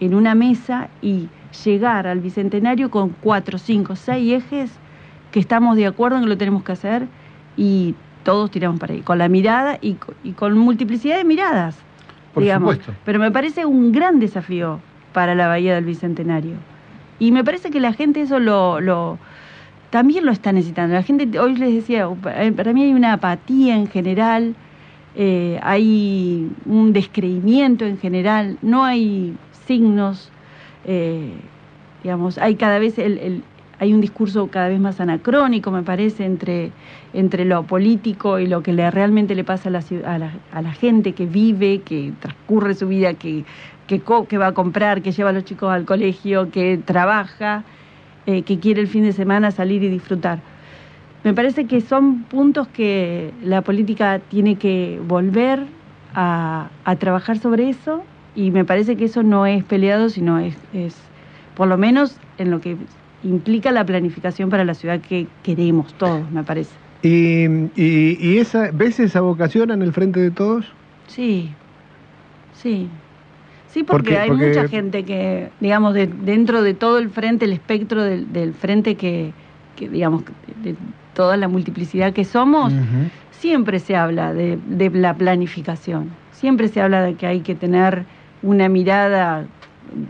en 0.00 0.14
una 0.14 0.34
mesa 0.34 0.88
y 1.02 1.28
llegar 1.64 2.06
al 2.06 2.20
Bicentenario 2.20 2.90
con 2.90 3.10
cuatro, 3.20 3.58
cinco, 3.58 3.96
seis 3.96 4.32
ejes 4.44 4.70
que 5.32 5.40
estamos 5.40 5.76
de 5.76 5.86
acuerdo 5.86 6.16
en 6.18 6.24
que 6.24 6.28
lo 6.28 6.36
tenemos 6.38 6.62
que 6.64 6.72
hacer 6.72 7.06
y 7.56 7.94
todos 8.24 8.50
tiramos 8.50 8.80
para 8.80 8.94
ahí, 8.94 9.00
con 9.00 9.18
la 9.18 9.28
mirada 9.28 9.78
y, 9.80 9.94
co- 9.94 10.14
y 10.24 10.32
con 10.32 10.56
multiplicidad 10.58 11.16
de 11.18 11.24
miradas, 11.24 11.76
Por 12.34 12.42
digamos. 12.42 12.74
supuesto. 12.76 12.92
Pero 13.04 13.18
me 13.18 13.30
parece 13.30 13.64
un 13.66 13.92
gran 13.92 14.18
desafío 14.18 14.80
para 15.12 15.34
la 15.34 15.46
Bahía 15.48 15.74
del 15.74 15.84
Bicentenario. 15.84 16.54
Y 17.18 17.32
me 17.32 17.44
parece 17.44 17.70
que 17.70 17.80
la 17.80 17.92
gente 17.92 18.20
eso 18.22 18.38
lo, 18.38 18.80
lo 18.80 19.18
también 19.90 20.26
lo 20.26 20.32
está 20.32 20.52
necesitando. 20.52 20.94
La 20.94 21.02
gente, 21.02 21.38
hoy 21.38 21.56
les 21.56 21.72
decía, 21.74 22.08
para 22.08 22.50
para 22.52 22.72
mí 22.72 22.82
hay 22.82 22.92
una 22.92 23.12
apatía 23.14 23.76
en 23.76 23.86
general, 23.86 24.54
eh, 25.14 25.58
hay 25.62 26.50
un 26.66 26.92
descreimiento 26.92 27.86
en 27.86 27.96
general, 27.98 28.58
no 28.60 28.84
hay 28.84 29.34
signos, 29.66 30.30
eh, 30.86 31.32
digamos, 32.02 32.38
hay 32.38 32.54
cada 32.56 32.78
vez 32.78 32.98
el, 32.98 33.18
el- 33.18 33.42
hay 33.78 33.92
un 33.92 34.00
discurso 34.00 34.48
cada 34.48 34.68
vez 34.68 34.80
más 34.80 35.00
anacrónico, 35.00 35.70
me 35.70 35.82
parece, 35.82 36.24
entre, 36.24 36.70
entre 37.12 37.44
lo 37.44 37.64
político 37.64 38.38
y 38.38 38.46
lo 38.46 38.62
que 38.62 38.72
le, 38.72 38.90
realmente 38.90 39.34
le 39.34 39.44
pasa 39.44 39.68
a 39.68 39.72
la, 39.72 39.82
a, 40.06 40.18
la, 40.18 40.30
a 40.50 40.62
la 40.62 40.72
gente 40.72 41.12
que 41.12 41.26
vive, 41.26 41.82
que 41.82 42.12
transcurre 42.20 42.74
su 42.74 42.88
vida, 42.88 43.12
que, 43.14 43.44
que, 43.86 44.00
co- 44.00 44.26
que 44.26 44.38
va 44.38 44.46
a 44.48 44.52
comprar, 44.54 45.02
que 45.02 45.12
lleva 45.12 45.28
a 45.30 45.32
los 45.34 45.44
chicos 45.44 45.70
al 45.70 45.84
colegio, 45.84 46.50
que 46.50 46.78
trabaja, 46.82 47.64
eh, 48.24 48.42
que 48.44 48.58
quiere 48.58 48.80
el 48.80 48.88
fin 48.88 49.02
de 49.04 49.12
semana 49.12 49.50
salir 49.50 49.82
y 49.82 49.90
disfrutar. 49.90 50.38
Me 51.24 51.34
parece 51.34 51.66
que 51.66 51.80
son 51.80 52.22
puntos 52.24 52.68
que 52.68 53.32
la 53.42 53.62
política 53.62 54.20
tiene 54.20 54.56
que 54.56 55.00
volver 55.06 55.66
a, 56.14 56.70
a 56.84 56.96
trabajar 56.96 57.38
sobre 57.38 57.68
eso 57.68 58.04
y 58.36 58.50
me 58.50 58.64
parece 58.64 58.96
que 58.96 59.06
eso 59.06 59.22
no 59.22 59.46
es 59.46 59.64
peleado, 59.64 60.08
sino 60.10 60.38
es, 60.38 60.54
es 60.74 60.94
por 61.56 61.66
lo 61.68 61.78
menos 61.78 62.16
en 62.38 62.50
lo 62.50 62.60
que 62.60 62.76
implica 63.24 63.72
la 63.72 63.84
planificación 63.84 64.50
para 64.50 64.64
la 64.64 64.74
ciudad 64.74 65.00
que 65.00 65.26
queremos 65.42 65.92
todos, 65.94 66.30
me 66.30 66.44
parece. 66.44 66.70
¿Y, 67.02 67.46
y, 67.74 68.18
y 68.20 68.38
esa, 68.38 68.70
ves 68.72 69.00
esa 69.00 69.20
vocación 69.20 69.70
en 69.70 69.82
el 69.82 69.92
frente 69.92 70.20
de 70.20 70.30
todos? 70.30 70.66
Sí, 71.08 71.50
sí. 72.62 72.88
Sí, 73.70 73.82
porque, 73.82 74.16
hay 74.18 74.28
porque- 74.30 74.46
mucha 74.48 74.68
gente 74.68 75.04
que, 75.04 75.48
digamos, 75.60 75.92
de- 75.94 76.06
dentro 76.06 76.62
de 76.62 76.74
todo 76.74 76.98
el 76.98 77.10
frente, 77.10 77.44
el 77.44 77.52
espectro 77.52 78.02
del, 78.02 78.32
del 78.32 78.54
frente 78.54 78.94
que, 78.96 79.32
que, 79.76 79.88
digamos, 79.88 80.22
de 80.62 80.74
toda 81.14 81.36
la 81.36 81.48
multiplicidad 81.48 82.12
que 82.12 82.24
somos, 82.24 82.72
siempre 83.32 83.78
se 83.78 83.96
habla 83.96 84.32
de, 84.32 84.58
de 84.66 84.90
la 84.90 85.14
planificación, 85.14 86.08
siempre 86.32 86.68
se 86.68 86.80
habla 86.80 87.02
de 87.02 87.14
que 87.14 87.26
hay 87.26 87.40
que 87.40 87.54
tener 87.54 88.04
una 88.42 88.68
mirada 88.68 89.46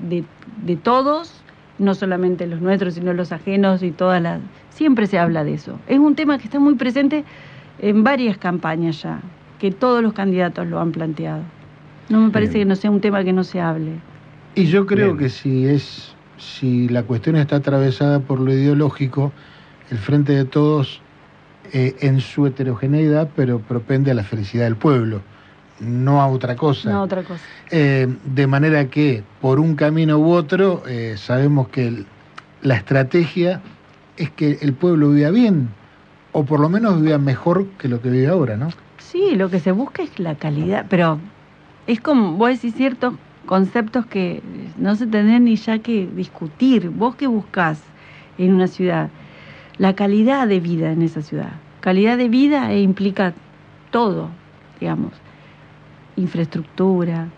de, 0.09 0.25
de 0.65 0.77
todos, 0.77 1.33
no 1.79 1.95
solamente 1.95 2.47
los 2.47 2.61
nuestros, 2.61 2.95
sino 2.95 3.13
los 3.13 3.33
ajenos 3.33 3.83
y 3.83 3.91
todas 3.91 4.23
las... 4.23 4.41
Siempre 4.71 5.07
se 5.07 5.19
habla 5.19 5.45
de 5.45 5.55
eso. 5.55 5.79
Es 5.89 5.99
un 5.99 6.15
tema 6.15 6.39
que 6.39 6.45
está 6.45 6.59
muy 6.59 6.75
presente 6.75 7.25
en 7.79 8.05
varias 8.05 8.37
campañas 8.39 9.03
ya, 9.03 9.21
que 9.59 9.71
todos 9.71 10.03
los 10.03 10.13
candidatos 10.13 10.67
lo 10.67 10.81
han 10.81 10.93
planteado. 10.93 11.43
No 12.09 12.21
me 12.21 12.31
parece 12.31 12.55
Bien. 12.55 12.67
que 12.67 12.69
no 12.71 12.77
sea 12.77 12.91
un 12.91 13.01
tema 13.01 13.25
que 13.25 13.33
no 13.33 13.43
se 13.43 13.61
hable. 13.61 13.93
Y 14.55 14.67
yo 14.67 14.87
creo 14.87 15.09
Bien. 15.15 15.19
que 15.19 15.29
si 15.29 15.67
es, 15.67 16.15
si 16.39 16.89
la 16.89 17.03
cuestión 17.03 17.37
está 17.37 17.57
atravesada 17.57 18.21
por 18.21 18.41
lo 18.41 18.53
ideológico, 18.53 19.33
el 19.91 19.99
Frente 19.99 20.33
de 20.33 20.45
Todos, 20.45 21.01
eh, 21.73 21.97
en 22.01 22.21
su 22.21 22.47
heterogeneidad, 22.47 23.29
pero 23.35 23.59
propende 23.59 24.11
a 24.11 24.15
la 24.15 24.23
felicidad 24.23 24.65
del 24.65 24.77
pueblo, 24.77 25.21
no 25.81 26.21
a 26.21 26.29
otra 26.29 26.57
cosa. 26.57 26.91
No, 26.91 27.03
otra 27.03 27.23
cosa. 27.23 27.45
Eh, 27.71 28.07
de 28.25 28.47
manera 28.47 28.89
que, 28.89 29.23
por 29.41 29.61
un 29.61 29.75
camino 29.77 30.19
u 30.19 30.31
otro, 30.31 30.83
eh, 30.87 31.17
sabemos 31.17 31.69
que 31.69 31.89
el- 31.89 32.07
la 32.63 32.77
estrategia 32.77 33.61
es 34.17 34.31
que 34.31 34.59
el 34.63 34.73
pueblo 34.75 35.11
viva 35.11 35.31
bien, 35.31 35.69
o 36.33 36.45
por 36.45 36.61
lo 36.61 36.69
menos 36.69 37.03
viva 37.03 37.19
mejor 37.19 37.67
que 37.79 37.89
lo 37.89 38.01
que 38.01 38.11
vive 38.11 38.29
ahora, 38.29 38.57
¿no? 38.57 38.69
Sí, 38.99 39.35
lo 39.37 39.51
que 39.51 39.61
se 39.61 39.73
busca 39.73 40.03
es 40.03 40.19
la 40.19 40.35
calidad, 40.35 40.87
pero 40.89 41.19
es 41.87 42.01
como, 42.01 42.33
vos 42.33 42.51
decís 42.51 42.75
ciertos 42.75 43.15
conceptos 43.47 44.07
que 44.07 44.43
no 44.79 44.97
se 44.97 45.07
tendrían 45.07 45.45
ni 45.45 45.57
ya 45.57 45.79
que 45.79 46.09
discutir. 46.15 46.91
Vos 46.91 47.15
qué 47.17 47.27
buscás 47.27 47.79
en 48.39 48.55
una 48.55 48.67
ciudad, 48.67 49.09
la 49.79 49.95
calidad 49.95 50.49
de 50.49 50.61
vida 50.61 50.91
en 50.91 51.03
esa 51.03 51.23
ciudad. 51.23 51.53
Calidad 51.81 52.17
de 52.19 52.29
vida 52.29 52.73
eh, 52.73 52.81
implica 52.81 53.33
todo, 53.91 54.29
digamos, 54.81 55.13
infraestructura, 56.17 57.29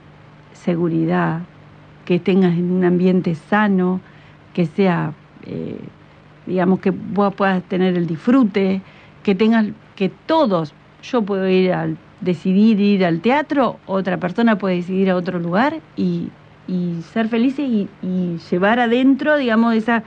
seguridad, 0.52 1.42
que 2.04 2.18
tengas 2.18 2.52
en 2.52 2.70
un 2.70 2.84
ambiente 2.84 3.34
sano, 3.34 4.00
que 4.54 4.66
sea, 4.66 5.12
eh, 5.44 5.78
digamos, 6.46 6.80
que 6.80 6.90
vos 6.90 7.34
puedas 7.34 7.62
tener 7.64 7.96
el 7.96 8.06
disfrute, 8.06 8.80
que 9.22 9.34
tengas, 9.34 9.66
que 9.94 10.08
todos, 10.08 10.72
yo 11.02 11.22
puedo 11.22 11.48
ir 11.48 11.72
al, 11.72 11.98
decidir 12.20 12.80
ir 12.80 13.04
al 13.04 13.20
teatro, 13.20 13.78
otra 13.86 14.16
persona 14.16 14.56
puede 14.56 14.76
decidir 14.76 15.10
a 15.10 15.16
otro 15.16 15.38
lugar 15.38 15.80
y, 15.96 16.30
ser 17.12 17.28
felices 17.28 17.66
y, 17.66 17.88
y 18.02 18.38
llevar 18.50 18.78
adentro, 18.78 19.38
digamos, 19.38 19.74
esa 19.74 20.04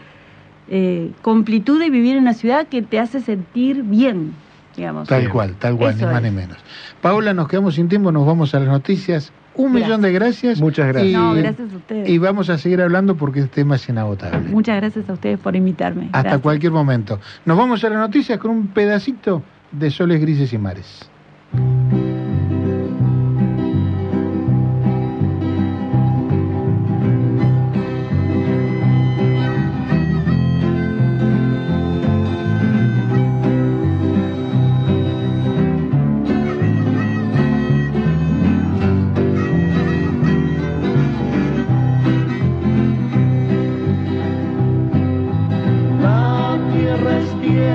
eh, 0.73 1.11
completud 1.21 1.81
de 1.81 1.89
vivir 1.89 2.15
en 2.15 2.21
una 2.21 2.33
ciudad 2.33 2.67
que 2.67 2.81
te 2.81 2.97
hace 2.97 3.19
sentir 3.19 3.83
bien, 3.83 4.33
digamos. 4.75 5.07
Tal 5.07 5.29
cual, 5.29 5.55
tal 5.59 5.77
cual, 5.77 5.95
Eso 5.95 6.05
ni 6.07 6.13
más 6.13 6.23
es. 6.23 6.31
ni 6.31 6.35
menos. 6.37 6.57
Paola, 7.01 7.33
nos 7.33 7.47
quedamos 7.47 7.75
sin 7.75 7.87
tiempo, 7.89 8.11
nos 8.11 8.25
vamos 8.25 8.53
a 8.55 8.59
las 8.59 8.69
noticias. 8.69 9.31
Un 9.53 9.71
Gracias. 9.73 9.87
millón 9.89 10.01
de 10.01 10.11
gracias. 10.13 10.61
Muchas 10.61 10.87
gracias. 10.87 11.11
Y, 11.11 11.15
No, 11.15 11.33
gracias 11.33 11.73
a 11.73 11.75
ustedes. 11.75 12.09
y 12.09 12.17
vamos 12.17 12.49
a 12.49 12.57
seguir 12.57 12.81
hablando 12.81 13.15
porque 13.17 13.39
este 13.41 13.55
tema 13.61 13.75
es 13.75 13.89
inagotable. 13.89 14.39
Muchas 14.49 14.77
gracias 14.77 15.09
a 15.09 15.13
ustedes 15.13 15.39
por 15.39 15.55
invitarme. 15.57 16.05
Hasta 16.05 16.21
Gracias. 16.21 16.41
cualquier 16.41 16.71
momento. 16.71 17.19
Nos 17.45 17.57
vamos 17.57 17.83
a 17.83 17.89
las 17.89 17.99
noticias 17.99 18.39
con 18.39 18.51
un 18.51 18.67
pedacito 18.67 19.43
de 19.73 19.91
soles 19.91 20.21
grises 20.21 20.53
y 20.53 20.57
mares. 20.57 21.09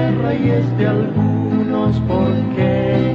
Tierra 0.07 0.35
y 0.35 0.51
es 0.51 0.79
de 0.79 0.87
algunos 0.87 2.01
porque 2.07 3.15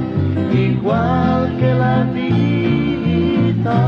igual 0.52 1.56
que 1.58 1.74
la 1.74 2.04
vida. 2.12 3.78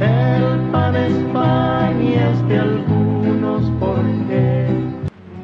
El 0.00 0.70
pan 0.72 0.96
es 0.96 1.14
pan 1.32 2.02
y 2.02 2.14
es 2.14 2.48
de 2.48 2.58
algunos 2.58 3.70
porque 3.80 4.68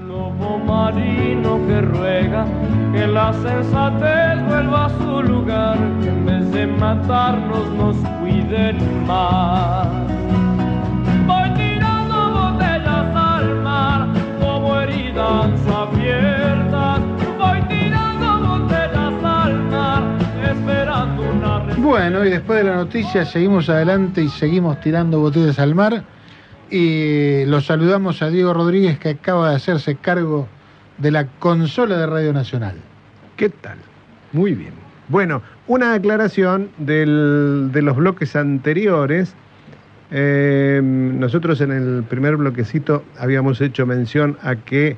lobo 0.07 0.59
marino 0.59 1.59
que 1.67 1.81
ruega 1.81 2.45
que 2.93 3.07
la 3.07 3.33
sensatez 3.33 4.47
vuelva 4.47 4.87
a 4.87 4.91
su 4.91 5.23
lugar, 5.23 5.79
que 6.03 6.09
en 6.09 6.27
vez 6.27 6.53
de 6.53 6.67
matarnos 6.67 7.71
nos 7.79 7.97
cuiden 8.21 9.07
más. 9.07 10.02
Bueno, 22.03 22.25
y 22.25 22.31
después 22.31 22.59
de 22.59 22.69
la 22.69 22.75
noticia 22.75 23.25
seguimos 23.25 23.69
adelante 23.69 24.23
y 24.25 24.29
seguimos 24.29 24.81
tirando 24.81 25.21
botellas 25.21 25.61
al 25.61 25.77
mar. 25.77 26.03
Y 26.69 27.45
los 27.45 27.67
saludamos 27.67 28.21
a 28.23 28.29
Diego 28.29 28.53
Rodríguez 28.53 28.99
que 28.99 29.11
acaba 29.11 29.51
de 29.51 29.55
hacerse 29.55 29.95
cargo 29.95 30.49
de 30.99 31.13
la 31.13 31.29
consola 31.39 31.97
de 31.97 32.07
Radio 32.09 32.33
Nacional. 32.33 32.75
¿Qué 33.37 33.51
tal? 33.51 33.79
Muy 34.33 34.53
bien. 34.55 34.73
Bueno, 35.07 35.43
una 35.69 35.95
aclaración 35.95 36.71
del- 36.77 37.69
de 37.71 37.83
los 37.83 37.95
bloques 37.95 38.35
anteriores. 38.35 39.37
Eh, 40.11 40.81
nosotros 40.83 41.61
en 41.61 41.71
el 41.71 42.03
primer 42.03 42.37
bloquecito 42.37 43.05
habíamos 43.17 43.61
hecho 43.61 43.87
mención 43.87 44.37
a 44.43 44.57
que 44.57 44.97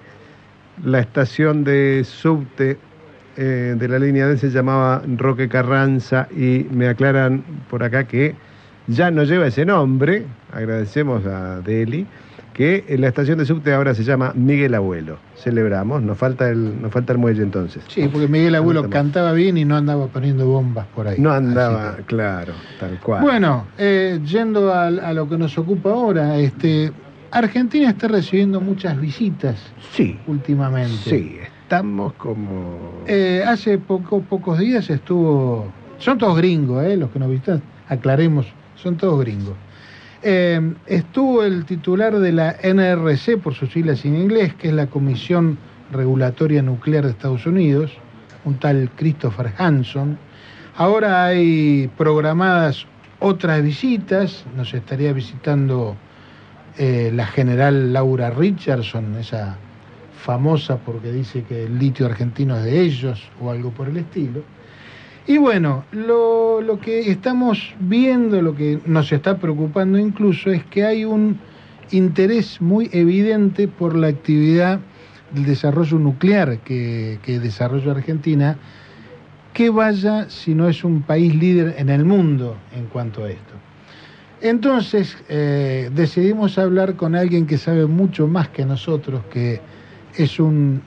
la 0.82 1.00
estación 1.00 1.64
de 1.64 2.02
subte 2.04 2.78
eh, 3.36 3.74
de 3.78 3.88
la 3.88 3.98
línea 3.98 4.26
D 4.26 4.38
se 4.38 4.50
llamaba 4.50 5.02
Roque 5.16 5.48
Carranza 5.48 6.28
y 6.36 6.66
me 6.70 6.88
aclaran 6.88 7.42
por 7.70 7.82
acá 7.82 8.04
que 8.04 8.34
ya 8.86 9.10
no 9.10 9.24
lleva 9.24 9.46
ese 9.46 9.64
nombre, 9.64 10.24
agradecemos 10.52 11.24
a 11.26 11.60
Deli, 11.60 12.06
que 12.52 12.84
la 12.98 13.08
estación 13.08 13.38
de 13.38 13.46
subte 13.46 13.72
ahora 13.72 13.94
se 13.94 14.04
llama 14.04 14.32
Miguel 14.36 14.74
Abuelo. 14.74 15.18
Celebramos, 15.36 16.02
nos 16.02 16.16
falta 16.16 16.48
el, 16.48 16.80
nos 16.80 16.92
falta 16.92 17.12
el 17.12 17.18
muelle 17.18 17.42
entonces. 17.42 17.82
Sí, 17.88 18.08
porque 18.12 18.28
Miguel 18.28 18.54
Abuelo 18.54 18.88
cantaba 18.88 19.32
bien 19.32 19.56
y 19.56 19.64
no 19.64 19.76
andaba 19.76 20.06
poniendo 20.06 20.46
bombas 20.46 20.86
por 20.94 21.08
ahí. 21.08 21.16
No 21.18 21.32
andaba, 21.32 21.96
que- 21.96 22.02
claro, 22.04 22.52
tal 22.78 22.98
cual. 23.00 23.22
Bueno, 23.22 23.66
eh, 23.78 24.20
yendo 24.24 24.72
a, 24.72 24.86
a 24.86 25.12
lo 25.12 25.28
que 25.28 25.36
nos 25.36 25.56
ocupa 25.58 25.90
ahora, 25.90 26.38
este, 26.38 26.92
Argentina 27.32 27.90
está 27.90 28.06
recibiendo 28.06 28.60
muchas 28.60 29.00
visitas 29.00 29.56
sí, 29.92 30.20
últimamente. 30.28 31.10
sí, 31.10 31.38
estamos 31.74 32.12
como... 32.14 33.02
Eh, 33.06 33.42
hace 33.46 33.78
poco, 33.78 34.20
pocos 34.20 34.58
días 34.58 34.88
estuvo. 34.90 35.66
Son 35.98 36.18
todos 36.18 36.36
gringos, 36.36 36.84
¿eh? 36.84 36.96
los 36.96 37.10
que 37.10 37.18
nos 37.18 37.28
visitan, 37.30 37.62
aclaremos, 37.88 38.46
son 38.76 38.96
todos 38.96 39.18
gringos. 39.20 39.54
Eh, 40.22 40.60
estuvo 40.86 41.42
el 41.42 41.64
titular 41.64 42.18
de 42.18 42.32
la 42.32 42.56
NRC, 42.62 43.38
por 43.38 43.54
sus 43.54 43.72
siglas 43.72 44.04
en 44.04 44.16
inglés, 44.16 44.54
que 44.54 44.68
es 44.68 44.74
la 44.74 44.86
Comisión 44.86 45.58
Regulatoria 45.90 46.62
Nuclear 46.62 47.04
de 47.04 47.10
Estados 47.10 47.44
Unidos, 47.44 47.92
un 48.44 48.54
tal 48.58 48.90
Christopher 48.96 49.52
Hanson. 49.58 50.16
Ahora 50.76 51.24
hay 51.24 51.90
programadas 51.96 52.86
otras 53.18 53.62
visitas, 53.62 54.44
nos 54.56 54.72
estaría 54.74 55.12
visitando 55.12 55.96
eh, 56.78 57.10
la 57.12 57.26
general 57.26 57.92
Laura 57.92 58.30
Richardson, 58.30 59.16
esa 59.16 59.56
famosa 60.24 60.78
porque 60.78 61.12
dice 61.12 61.42
que 61.42 61.64
el 61.64 61.78
litio 61.78 62.06
argentino 62.06 62.56
es 62.56 62.64
de 62.64 62.80
ellos 62.80 63.22
o 63.40 63.50
algo 63.50 63.70
por 63.70 63.88
el 63.88 63.98
estilo. 63.98 64.42
Y 65.26 65.36
bueno, 65.38 65.84
lo, 65.92 66.60
lo 66.62 66.80
que 66.80 67.10
estamos 67.10 67.74
viendo, 67.78 68.40
lo 68.40 68.54
que 68.54 68.80
nos 68.86 69.12
está 69.12 69.36
preocupando 69.38 69.98
incluso, 69.98 70.50
es 70.50 70.64
que 70.64 70.84
hay 70.84 71.04
un 71.04 71.38
interés 71.90 72.60
muy 72.60 72.88
evidente 72.92 73.68
por 73.68 73.94
la 73.94 74.08
actividad 74.08 74.80
del 75.32 75.44
desarrollo 75.44 75.98
nuclear 75.98 76.58
que, 76.58 77.18
que 77.22 77.38
desarrolla 77.38 77.92
Argentina, 77.92 78.56
que 79.52 79.70
vaya 79.70 80.28
si 80.30 80.54
no 80.54 80.68
es 80.68 80.84
un 80.84 81.02
país 81.02 81.34
líder 81.34 81.74
en 81.78 81.90
el 81.90 82.04
mundo 82.04 82.56
en 82.74 82.86
cuanto 82.86 83.24
a 83.24 83.30
esto. 83.30 83.54
Entonces 84.40 85.16
eh, 85.28 85.90
decidimos 85.94 86.58
hablar 86.58 86.96
con 86.96 87.14
alguien 87.14 87.46
que 87.46 87.56
sabe 87.56 87.86
mucho 87.86 88.26
más 88.26 88.48
que 88.48 88.64
nosotros, 88.66 89.22
que 89.30 89.60
es 90.16 90.38
un 90.40 90.82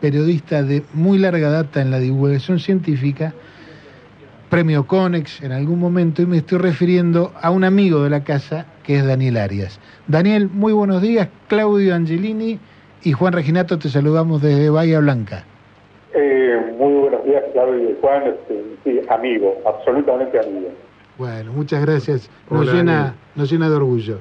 periodista 0.00 0.62
de 0.62 0.82
muy 0.92 1.18
larga 1.18 1.50
data 1.50 1.80
en 1.80 1.90
la 1.90 1.98
divulgación 1.98 2.58
científica, 2.58 3.32
premio 4.50 4.86
Conex 4.86 5.42
en 5.42 5.52
algún 5.52 5.78
momento, 5.78 6.22
y 6.22 6.26
me 6.26 6.38
estoy 6.38 6.58
refiriendo 6.58 7.32
a 7.40 7.50
un 7.50 7.64
amigo 7.64 8.02
de 8.02 8.10
la 8.10 8.22
casa 8.22 8.66
que 8.82 8.96
es 8.96 9.06
Daniel 9.06 9.36
Arias. 9.36 9.80
Daniel, 10.06 10.48
muy 10.52 10.72
buenos 10.72 11.02
días, 11.02 11.28
Claudio 11.48 11.94
Angelini 11.94 12.58
y 13.02 13.12
Juan 13.12 13.32
Reginato, 13.32 13.78
te 13.78 13.88
saludamos 13.88 14.42
desde 14.42 14.70
Bahía 14.70 15.00
Blanca. 15.00 15.44
Eh, 16.14 16.74
muy 16.78 16.92
buenos 16.94 17.24
días, 17.24 17.42
Claudio 17.52 17.90
y 17.90 17.96
Juan. 18.00 18.22
Este, 18.24 18.64
sí, 18.84 19.00
amigo, 19.08 19.54
absolutamente 19.66 20.38
amigo. 20.38 20.68
Bueno, 21.18 21.52
muchas 21.52 21.84
gracias, 21.84 22.30
nos, 22.50 22.60
Hola, 22.60 22.72
llena, 22.72 22.92
Daniel. 22.92 23.14
nos 23.34 23.50
llena 23.50 23.70
de 23.70 23.76
orgullo. 23.76 24.18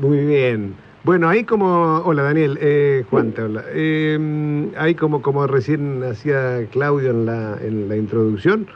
Muy 0.00 0.18
bien. 0.26 0.87
Bueno, 1.08 1.26
ahí 1.30 1.44
como... 1.44 2.02
Hola 2.04 2.22
Daniel, 2.24 2.58
eh, 2.60 3.02
Juan 3.08 3.32
te 3.32 3.40
habla. 3.40 3.64
Eh, 3.72 4.68
ahí 4.76 4.94
como, 4.94 5.22
como 5.22 5.46
recién 5.46 6.02
hacía 6.02 6.66
Claudio 6.70 7.12
en 7.12 7.24
la, 7.24 7.56
en 7.62 7.88
la 7.88 7.96
introducción, 7.96 8.66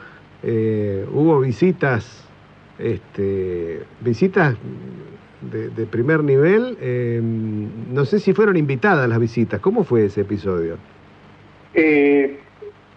eh, 0.42 1.04
hubo 1.12 1.40
visitas, 1.40 2.26
este, 2.78 3.82
visitas 4.00 4.56
de, 5.42 5.84
primer 5.84 6.24
nivel. 6.24 6.78
eh, 6.80 7.20
no 7.22 8.06
sé 8.06 8.18
si 8.18 8.32
fueron 8.32 8.56
invitadas 8.56 9.06
las 9.10 9.20
visitas. 9.20 9.60
¿Cómo 9.60 9.84
fue 9.84 10.06
ese 10.06 10.22
episodio? 10.22 10.78
Eh, 11.74 12.38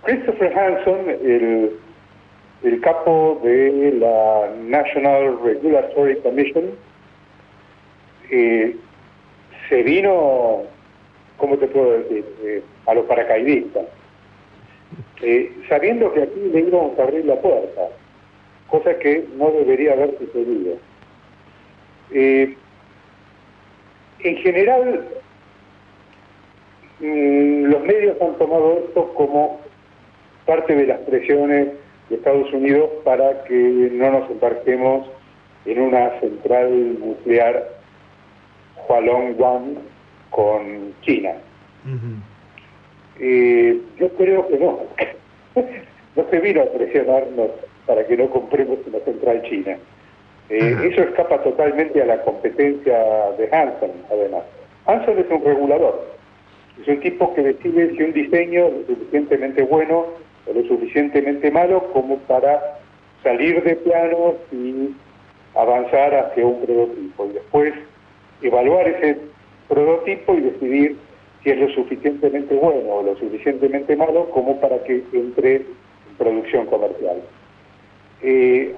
Christopher 0.05 0.57
Hanson, 0.57 1.09
el, 1.09 1.71
el 2.63 2.79
capo 2.79 3.41
de 3.43 3.95
la 3.99 4.55
National 4.63 5.37
Regulatory 5.43 6.21
Commission, 6.21 6.63
eh, 8.31 8.77
se 9.69 9.83
vino, 9.83 10.63
¿cómo 11.37 11.57
te 11.57 11.67
puedo 11.67 11.91
decir?, 11.99 12.25
Eh, 12.43 12.61
a 12.85 12.93
los 12.93 13.05
paracaidistas, 13.05 13.85
Eh, 15.21 15.51
sabiendo 15.69 16.13
que 16.13 16.23
aquí 16.23 16.39
le 16.53 16.59
íbamos 16.59 16.97
a 16.99 17.03
abrir 17.03 17.25
la 17.25 17.35
puerta, 17.41 17.81
cosa 18.69 18.97
que 18.99 19.25
no 19.37 19.49
debería 19.51 19.93
haber 19.93 20.17
sucedido. 20.19 20.77
Eh, 22.11 22.55
en 24.19 24.35
general, 24.37 25.05
Mm, 26.99 27.65
los 27.65 27.83
medios 27.83 28.15
han 28.21 28.37
tomado 28.37 28.79
esto 28.87 29.13
como 29.15 29.59
parte 30.45 30.73
de 30.73 30.87
las 30.87 30.99
presiones 30.99 31.67
de 32.09 32.15
Estados 32.15 32.51
Unidos 32.53 32.89
para 33.03 33.43
que 33.43 33.89
no 33.91 34.11
nos 34.11 34.31
embarquemos 34.31 35.05
en 35.65 35.81
una 35.81 36.17
central 36.21 36.97
nuclear 36.99 37.67
Hualong 38.87 39.77
con 40.29 40.93
China. 41.01 41.31
Eh, 43.19 43.79
yo 43.97 44.09
creo 44.09 44.47
que 44.47 44.57
no. 44.57 44.79
no 46.15 46.29
se 46.29 46.39
vino 46.39 46.61
a 46.61 46.65
presionarnos 46.65 47.49
para 47.85 48.05
que 48.05 48.17
no 48.17 48.29
compremos 48.29 48.79
una 48.87 48.99
central 48.99 49.41
china. 49.43 49.77
Eh, 50.49 50.89
eso 50.91 51.01
escapa 51.01 51.41
totalmente 51.41 52.01
a 52.01 52.05
la 52.05 52.21
competencia 52.21 52.97
de 53.37 53.49
Hanson, 53.51 53.91
además. 54.11 54.43
Hanson 54.85 55.17
es 55.17 55.25
un 55.29 55.43
regulador. 55.43 56.15
Es 56.81 56.87
un 56.87 56.99
tipo 56.99 57.33
que 57.33 57.41
decide 57.41 57.95
si 57.95 58.03
un 58.03 58.13
diseño 58.13 58.65
es 58.67 58.73
lo 58.89 58.95
suficientemente 58.95 59.63
bueno 59.63 60.05
o 60.45 60.53
lo 60.53 60.67
suficientemente 60.67 61.49
malo 61.49 61.89
como 61.93 62.17
para 62.19 62.79
salir 63.23 63.63
de 63.63 63.75
planos 63.77 64.35
y 64.51 64.93
avanzar 65.55 66.13
hacia 66.13 66.45
un 66.45 66.61
prototipo. 66.61 67.25
Y 67.25 67.33
después 67.33 67.73
evaluar 68.41 68.87
ese 68.87 69.17
prototipo 69.67 70.33
y 70.35 70.41
decidir 70.41 70.97
si 71.43 71.51
es 71.51 71.59
lo 71.59 71.69
suficientemente 71.69 72.55
bueno 72.55 72.89
o 72.89 73.03
lo 73.03 73.15
suficientemente 73.17 73.95
malo 73.95 74.29
como 74.31 74.59
para 74.59 74.83
que 74.83 75.03
entre 75.13 75.55
en 75.55 75.65
producción 76.17 76.65
comercial. 76.65 77.21
Eh, 78.21 78.73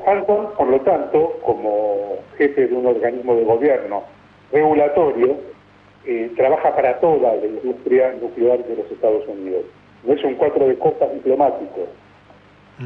por 0.57 0.67
lo 0.67 0.81
tanto, 0.81 1.39
como 1.43 2.17
jefe 2.37 2.67
de 2.67 2.75
un 2.75 2.87
organismo 2.87 3.35
de 3.35 3.43
gobierno 3.43 4.03
regulatorio, 4.51 5.37
eh, 6.05 6.31
trabaja 6.35 6.75
para 6.75 6.99
toda 6.99 7.35
la 7.35 7.45
industria 7.45 8.13
nuclear 8.21 8.63
de 8.65 8.75
los 8.75 8.91
Estados 8.91 9.27
Unidos. 9.27 9.63
No 10.03 10.13
es 10.13 10.23
un 10.23 10.35
cuatro 10.35 10.67
de 10.67 10.75
copas 10.75 11.13
diplomático. 11.13 11.87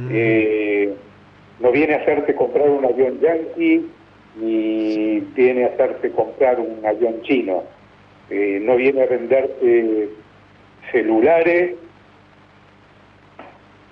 Eh, 0.09 0.93
no 1.59 1.71
viene 1.71 1.95
a 1.95 1.97
hacerte 1.97 2.33
comprar 2.33 2.69
un 2.69 2.85
avión 2.85 3.19
yankee 3.19 3.89
ni 4.35 5.19
viene 5.35 5.65
a 5.65 5.67
hacerte 5.67 6.11
comprar 6.11 6.59
un 6.59 6.85
avión 6.85 7.21
chino. 7.23 7.63
Eh, 8.29 8.59
no 8.61 8.75
viene 8.75 9.03
a 9.03 9.07
venderte 9.07 10.09
celulares. 10.91 11.75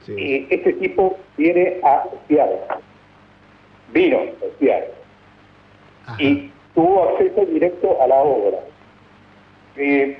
Sí. 0.05 0.13
Y 0.17 0.47
este 0.49 0.73
tipo 0.73 1.17
viene 1.37 1.77
a 1.83 2.05
espiar. 2.13 2.49
Vino 3.91 4.19
a 4.19 6.11
Ajá. 6.11 6.23
y 6.23 6.51
tuvo 6.73 7.09
acceso 7.09 7.45
directo 7.45 8.01
a 8.01 8.07
la 8.07 8.15
obra. 8.15 8.59
Eh, 9.75 10.17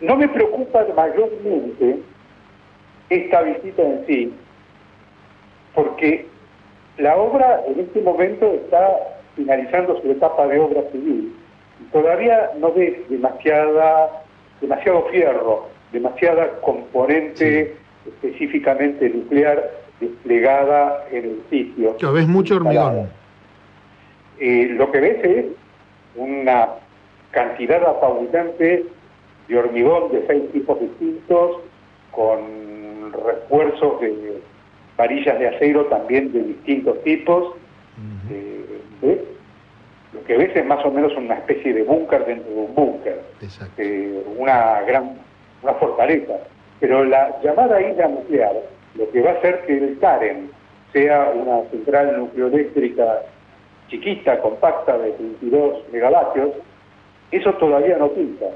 no 0.00 0.16
me 0.16 0.28
preocupa 0.28 0.86
mayormente 0.96 1.98
esta 3.10 3.42
visita 3.42 3.82
en 3.82 4.06
sí, 4.06 4.34
porque 5.74 6.26
la 6.98 7.16
obra 7.16 7.62
en 7.66 7.80
este 7.80 8.00
momento 8.00 8.54
está 8.54 9.19
finalizando 9.40 10.00
su 10.02 10.10
etapa 10.10 10.46
de 10.46 10.58
obra 10.58 10.82
civil 10.92 11.34
todavía 11.92 12.50
no 12.58 12.72
ves 12.72 13.08
demasiada, 13.08 14.22
demasiado 14.60 15.06
fierro, 15.10 15.68
demasiada 15.92 16.60
componente 16.60 17.74
específicamente 18.06 19.08
nuclear 19.08 19.70
desplegada 19.98 21.06
en 21.10 21.24
el 21.24 21.42
sitio. 21.50 21.96
Yo, 21.98 22.12
ves 22.12 22.26
mucho 22.26 22.56
hormigón. 22.56 23.08
Eh, 24.38 24.68
lo 24.70 24.90
que 24.90 25.00
ves 25.00 25.24
es 25.24 25.46
una 26.16 26.68
cantidad 27.30 27.82
apabullante 27.84 28.84
de 29.48 29.58
hormigón 29.58 30.12
de 30.12 30.26
seis 30.26 30.52
tipos 30.52 30.80
distintos, 30.80 31.58
con 32.10 33.12
refuerzos 33.12 34.00
de 34.00 34.40
varillas 34.96 35.38
de 35.38 35.48
acero 35.48 35.86
también 35.86 36.32
de 36.32 36.42
distintos 36.42 37.02
tipos. 37.04 37.54
Eh, 38.30 38.60
¿ves? 39.02 39.18
lo 40.12 40.24
que 40.24 40.36
ves 40.36 40.54
es 40.56 40.66
más 40.66 40.84
o 40.84 40.90
menos 40.90 41.16
una 41.16 41.34
especie 41.34 41.72
de 41.72 41.82
búnker 41.82 42.24
dentro 42.24 42.50
de 42.50 42.60
un 42.60 42.74
búnker, 42.74 43.22
eh, 43.78 44.24
una 44.36 44.80
gran 44.82 45.18
una 45.62 45.74
fortaleza. 45.74 46.34
Pero 46.80 47.04
la 47.04 47.40
llamada 47.42 47.80
isla 47.80 48.08
nuclear, 48.08 48.54
lo 48.94 49.10
que 49.10 49.20
va 49.20 49.30
a 49.30 49.34
hacer 49.34 49.60
que 49.66 49.76
el 49.76 49.98
Karen 49.98 50.50
sea 50.92 51.32
una 51.34 51.68
central 51.70 52.18
nucleoeléctrica 52.18 53.22
chiquita, 53.88 54.40
compacta, 54.40 54.96
de 54.98 55.10
22 55.10 55.84
megavatios, 55.92 56.50
eso 57.30 57.52
todavía 57.54 57.98
no 57.98 58.08
pinta. 58.08 58.46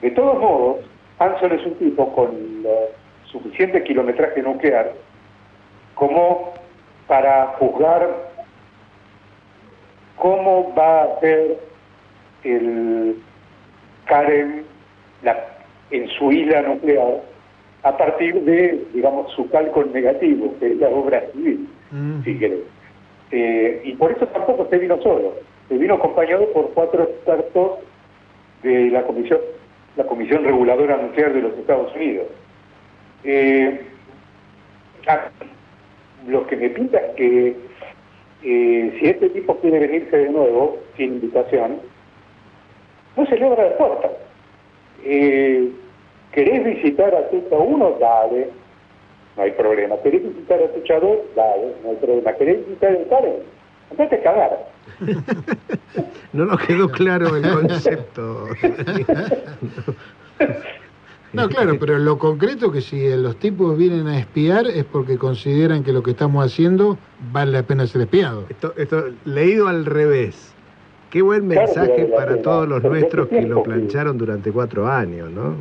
De 0.00 0.10
todos 0.10 0.38
modos, 0.38 0.78
Hanson 1.18 1.52
es 1.52 1.64
un 1.64 1.74
tipo 1.74 2.12
con 2.14 2.30
eh, 2.66 2.90
suficiente 3.26 3.82
kilometraje 3.84 4.42
nuclear 4.42 4.92
como 5.94 6.52
para 7.06 7.46
juzgar 7.58 8.33
cómo 10.16 10.74
va 10.74 11.02
a 11.04 11.20
ser 11.20 11.58
el 12.44 13.16
Karen 14.06 14.64
la- 15.22 15.44
en 15.90 16.08
su 16.10 16.30
isla 16.32 16.62
nuclear 16.62 17.22
a 17.82 17.96
partir 17.96 18.40
de, 18.42 18.84
digamos, 18.94 19.30
su 19.32 19.48
cálculo 19.50 19.86
negativo, 19.92 20.54
que 20.58 20.72
es 20.72 20.76
la 20.78 20.88
obra 20.88 21.22
civil, 21.32 21.68
si 22.24 22.38
querés. 22.38 22.60
Eh, 23.30 23.82
y 23.84 23.92
por 23.94 24.12
eso 24.12 24.26
tampoco 24.28 24.66
se 24.70 24.78
vino 24.78 25.00
solo, 25.02 25.34
se 25.68 25.76
vino 25.76 25.94
acompañado 25.94 26.46
por 26.52 26.70
cuatro 26.74 27.02
expertos 27.04 27.78
de 28.62 28.90
la 28.90 29.02
Comisión, 29.02 29.38
la 29.96 30.04
Comisión 30.04 30.44
Reguladora 30.44 30.96
Nuclear 30.96 31.32
de 31.32 31.42
los 31.42 31.52
Estados 31.58 31.94
Unidos. 31.94 32.26
Eh, 33.24 33.80
ah, 35.06 35.28
lo 36.26 36.46
que 36.46 36.56
me 36.56 36.70
pinta 36.70 36.98
es 36.98 37.14
que 37.16 37.56
eh, 38.44 38.96
si 38.98 39.06
este 39.06 39.30
tipo 39.30 39.56
quiere 39.60 39.80
venirse 39.80 40.16
de 40.16 40.30
nuevo, 40.30 40.78
sin 40.96 41.14
invitación, 41.14 41.78
no 43.16 43.26
se 43.26 43.36
le 43.36 43.46
abra 43.46 43.70
la 43.70 43.76
puerta. 43.76 44.10
Eh, 45.04 45.70
¿Querés 46.32 46.64
visitar 46.64 47.14
a 47.14 47.28
Tucha 47.30 47.56
1? 47.56 47.96
Dale, 48.00 48.50
no 49.36 49.42
hay 49.42 49.50
problema. 49.52 49.96
¿Querés 50.02 50.22
visitar 50.22 50.62
a 50.62 50.68
Tucha 50.72 51.00
2? 51.00 51.18
Dale, 51.34 51.72
no 51.82 51.90
hay 51.90 51.96
problema. 51.96 52.32
¿Querés 52.34 52.66
visitar 52.66 52.94
el 52.94 53.08
Karen? 53.08 53.36
Andate 53.90 54.16
a 54.16 54.22
cagar. 54.22 54.68
No 56.32 56.46
nos 56.46 56.60
quedó 56.66 56.90
claro 56.90 57.36
el 57.36 57.48
concepto. 57.48 58.48
No, 61.34 61.48
claro, 61.48 61.76
pero 61.80 61.98
lo 61.98 62.16
concreto 62.18 62.70
que 62.70 62.80
si 62.80 63.08
los 63.16 63.36
tipos 63.38 63.76
vienen 63.76 64.06
a 64.06 64.18
espiar 64.18 64.66
es 64.66 64.84
porque 64.84 65.18
consideran 65.18 65.82
que 65.82 65.92
lo 65.92 66.02
que 66.02 66.12
estamos 66.12 66.44
haciendo 66.46 66.96
vale 67.32 67.52
la 67.52 67.62
pena 67.64 67.86
ser 67.86 68.02
espiado. 68.02 68.44
Esto, 68.48 68.72
esto 68.76 69.06
leído 69.24 69.66
al 69.66 69.84
revés. 69.84 70.54
Qué 71.10 71.22
buen 71.22 71.46
mensaje 71.46 72.06
para 72.16 72.40
todos 72.42 72.68
los 72.68 72.82
Pero 72.82 72.94
nuestros 72.94 73.28
que 73.28 73.42
lo 73.42 73.62
plancharon 73.62 74.16
durante 74.16 74.50
cuatro 74.52 74.86
años, 74.86 75.30
¿no? 75.30 75.54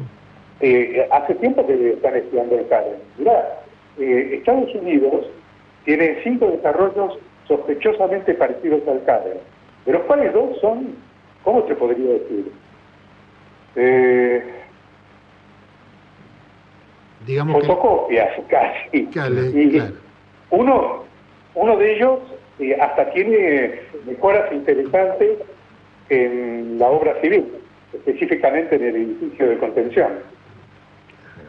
Eh, 0.59 1.07
hace 1.11 1.35
tiempo 1.35 1.65
que 1.65 1.93
están 1.93 2.15
estudiando 2.15 2.57
el 2.57 2.67
Karen. 2.67 2.95
Mirá, 3.17 3.61
eh, 3.99 4.35
Estados 4.37 4.73
Unidos 4.75 5.25
tiene 5.85 6.19
cinco 6.23 6.47
desarrollos 6.47 7.17
sospechosamente 7.47 8.33
parecidos 8.35 8.81
al 8.87 9.03
Karen, 9.05 9.37
de 9.85 9.91
los 9.91 10.01
cuales 10.03 10.33
dos 10.33 10.59
son, 10.61 10.95
¿cómo 11.43 11.63
te 11.63 11.75
podría 11.75 12.13
decir? 12.13 12.51
Eh, 13.75 14.62
Digamos 17.25 17.61
que... 17.61 17.67
fotocopias 17.67 18.29
casi. 18.49 18.89
Y 18.91 19.05
claro. 19.07 19.35
uno, 20.51 21.03
uno 21.55 21.77
de 21.77 21.95
ellos 21.95 22.19
eh, 22.59 22.77
hasta 22.79 23.09
tiene 23.11 23.79
mejoras 24.05 24.51
interesantes 24.51 25.39
en 26.09 26.77
la 26.79 26.87
obra 26.87 27.19
civil, 27.21 27.45
específicamente 27.93 28.75
en 28.75 28.83
el 28.83 28.95
edificio 28.95 29.49
de 29.49 29.57
contención. 29.57 30.09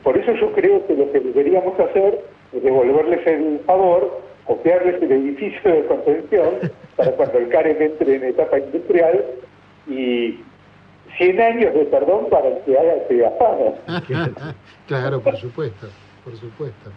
Por 0.03 0.17
eso 0.17 0.33
yo 0.35 0.53
creo 0.53 0.87
que 0.87 0.95
lo 0.95 1.11
que 1.13 1.21
deberíamos 1.21 1.79
hacer 1.81 2.21
es 2.53 2.63
devolverles 2.63 3.27
el 3.27 3.61
favor, 3.67 4.23
copiarles 4.45 5.03
el 5.03 5.13
edificio 5.13 5.73
de 5.73 5.85
contención 5.87 6.71
para 6.97 7.11
cuando 7.13 7.39
el 7.39 7.49
CAREM 7.49 7.81
entre 7.81 8.17
en 8.17 8.25
etapa 8.25 8.59
industrial 8.59 9.25
y 9.89 10.39
100 11.17 11.41
años 11.41 11.75
de 11.75 11.85
perdón 11.87 12.27
para 12.31 12.49
el 12.49 12.59
que 12.65 12.77
haga 12.79 13.29
afano. 13.29 13.75
claro, 14.87 15.21
por 15.21 15.37
supuesto, 15.37 15.89
por 16.25 16.37
supuesto. 16.37 16.91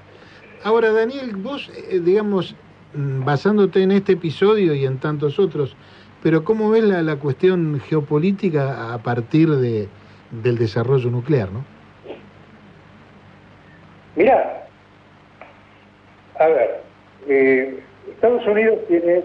Ahora, 0.64 0.92
Daniel, 0.92 1.36
vos, 1.36 1.70
eh, 1.90 2.00
digamos, 2.00 2.56
mm, 2.94 3.24
basándote 3.24 3.84
en 3.84 3.92
este 3.92 4.14
episodio 4.14 4.74
y 4.74 4.86
en 4.86 4.98
tantos 4.98 5.40
otros, 5.40 5.76
pero 6.24 6.44
¿cómo 6.44 6.72
ves 6.72 6.84
la, 6.84 7.02
la 7.04 7.18
cuestión 7.18 7.80
geopolítica 7.80 8.94
a 8.94 8.98
partir 9.04 9.50
de, 9.50 9.88
del 10.32 10.58
desarrollo 10.58 11.10
nuclear, 11.10 11.52
no? 11.52 11.64
Mira, 14.16 14.68
a 16.40 16.48
ver, 16.48 16.82
eh, 17.28 17.80
Estados 18.10 18.46
Unidos 18.48 18.80
tiene 18.88 19.24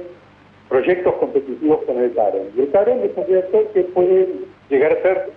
proyectos 0.68 1.14
competitivos 1.14 1.80
con 1.86 1.99
el 1.99 2.14
CAREN. 2.14 2.51
Y 2.57 2.61
el 2.61 2.70
CAREN 2.70 3.01
es 3.01 3.16
un 3.16 3.26
reactor 3.26 3.68
que 3.72 3.82
puede 3.84 4.28
llegar 4.73 4.93
a 4.93 5.03
ser 5.03 5.31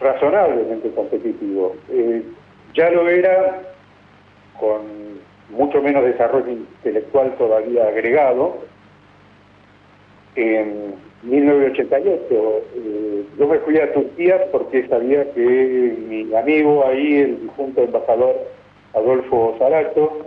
razonablemente 0.00 0.90
competitivo. 0.90 1.76
Eh, 1.90 2.22
ya 2.74 2.90
lo 2.90 3.08
era 3.08 3.62
con 4.58 4.82
mucho 5.50 5.80
menos 5.80 6.04
desarrollo 6.04 6.50
intelectual 6.50 7.34
todavía 7.36 7.86
agregado. 7.86 8.58
En 10.34 10.94
1988 11.22 12.24
eh, 12.30 13.24
yo 13.38 13.48
me 13.48 13.58
fui 13.60 13.78
a 13.78 13.92
Turquía 13.92 14.50
porque 14.52 14.86
sabía 14.88 15.32
que 15.32 15.96
mi 16.08 16.34
amigo 16.34 16.86
ahí, 16.86 17.20
el 17.20 17.42
difunto 17.42 17.82
embajador 17.82 18.36
Adolfo 18.94 19.56
Zarato, 19.58 20.26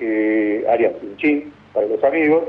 eh, 0.00 0.64
Arias 0.68 0.94
Pinchín, 0.94 1.52
para 1.72 1.86
los 1.86 2.02
amigos, 2.04 2.44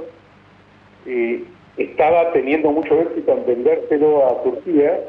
eh, 1.05 1.43
estaba 1.77 2.31
teniendo 2.33 2.71
mucho 2.71 2.99
éxito 3.01 3.31
en 3.33 3.45
vendérselo 3.45 4.27
a 4.27 4.43
Turquía, 4.43 4.99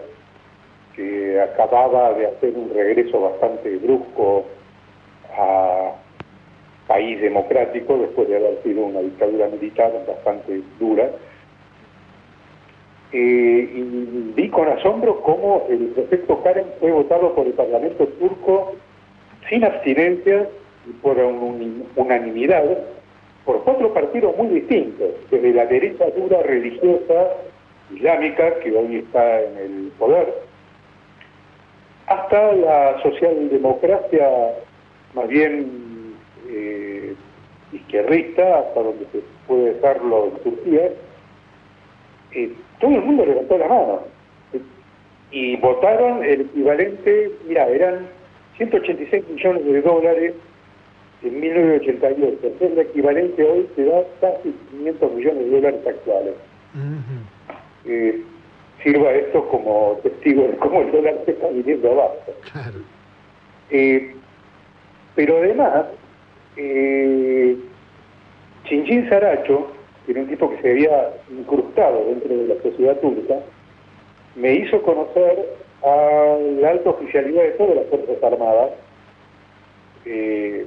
que 0.94 1.40
acababa 1.40 2.12
de 2.14 2.26
hacer 2.26 2.52
un 2.54 2.72
regreso 2.74 3.20
bastante 3.20 3.76
brusco 3.78 4.44
a 5.36 5.92
país 6.86 7.20
democrático 7.20 7.96
después 7.98 8.28
de 8.28 8.36
haber 8.36 8.62
sido 8.62 8.84
una 8.84 9.00
dictadura 9.00 9.46
militar 9.48 9.92
bastante 10.06 10.60
dura. 10.78 11.10
Eh, 13.12 13.70
y 13.74 14.32
vi 14.36 14.48
con 14.50 14.68
asombro 14.68 15.20
cómo 15.22 15.66
el 15.68 15.86
proyecto 15.88 16.42
Karen 16.42 16.66
fue 16.78 16.92
votado 16.92 17.34
por 17.34 17.46
el 17.46 17.54
Parlamento 17.54 18.06
turco 18.06 18.74
sin 19.48 19.64
abstinencias 19.64 20.46
y 20.88 20.92
por 21.02 21.18
un- 21.18 21.86
unanimidad 21.96 22.64
por 23.44 23.62
cuatro 23.64 23.92
partidos 23.92 24.36
muy 24.36 24.48
distintos, 24.48 25.08
desde 25.30 25.52
la 25.52 25.66
derecha 25.66 26.06
dura 26.16 26.42
religiosa 26.42 27.28
islámica, 27.92 28.58
que 28.60 28.72
hoy 28.72 28.96
está 28.96 29.42
en 29.42 29.58
el 29.58 29.92
poder, 29.98 30.32
hasta 32.06 32.52
la 32.52 33.02
socialdemocracia 33.02 34.28
más 35.14 35.28
bien 35.28 36.14
eh, 36.48 37.14
izquierdista, 37.72 38.60
hasta 38.60 38.82
donde 38.82 39.06
se 39.12 39.20
puede 39.46 39.74
dejarlo 39.74 40.26
en 40.26 40.42
Turquía, 40.42 40.90
eh, 42.32 42.52
todo 42.80 42.94
el 42.94 43.02
mundo 43.02 43.26
levantó 43.26 43.58
la 43.58 43.68
mano 43.68 44.00
y 45.30 45.56
votaron 45.56 46.24
el 46.24 46.42
equivalente, 46.42 47.30
mira, 47.46 47.68
eran 47.68 48.08
186 48.56 49.28
millones 49.28 49.64
de 49.64 49.82
dólares 49.82 50.34
en 51.22 51.40
1988, 51.40 52.46
es 52.46 52.62
el 52.62 52.78
equivalente 52.78 53.44
hoy 53.44 53.68
te 53.76 53.84
da 53.84 54.02
casi 54.20 54.54
500 54.70 55.12
millones 55.12 55.44
de 55.44 55.50
dólares 55.50 55.80
actuales. 55.86 56.34
Eh, 57.84 58.22
sirva 58.82 59.12
esto 59.12 59.46
como 59.48 59.98
testigo 60.02 60.44
de 60.44 60.56
cómo 60.56 60.80
el 60.80 60.92
dólar 60.92 61.18
se 61.24 61.32
está 61.32 61.48
viniendo 61.48 61.92
abajo. 61.92 62.16
Claro. 62.52 62.78
Eh, 63.70 64.14
pero 65.14 65.38
además, 65.38 65.86
eh, 66.56 67.56
Chinchín 68.64 69.08
Saracho, 69.08 69.70
que 70.06 70.12
era 70.12 70.22
un 70.22 70.28
tipo 70.28 70.50
que 70.50 70.62
se 70.62 70.70
había 70.70 71.10
incrustado 71.30 72.04
dentro 72.06 72.36
de 72.36 72.54
la 72.54 72.62
sociedad 72.62 72.98
turca, 73.00 73.40
me 74.36 74.54
hizo 74.54 74.80
conocer 74.82 75.46
a 75.82 76.38
la 76.60 76.70
alta 76.70 76.90
oficialidad 76.90 77.42
de 77.42 77.50
todas 77.50 77.76
las 77.76 77.86
Fuerzas 77.86 78.22
Armadas, 78.22 78.70
eh, 80.04 80.66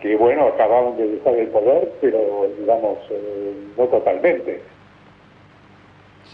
que 0.00 0.16
bueno, 0.16 0.46
acababan 0.46 0.96
de 0.96 1.08
dejar 1.08 1.34
el 1.34 1.48
poder, 1.48 1.92
pero 2.00 2.48
digamos, 2.58 2.98
eh, 3.10 3.54
no 3.76 3.84
totalmente. 3.86 4.60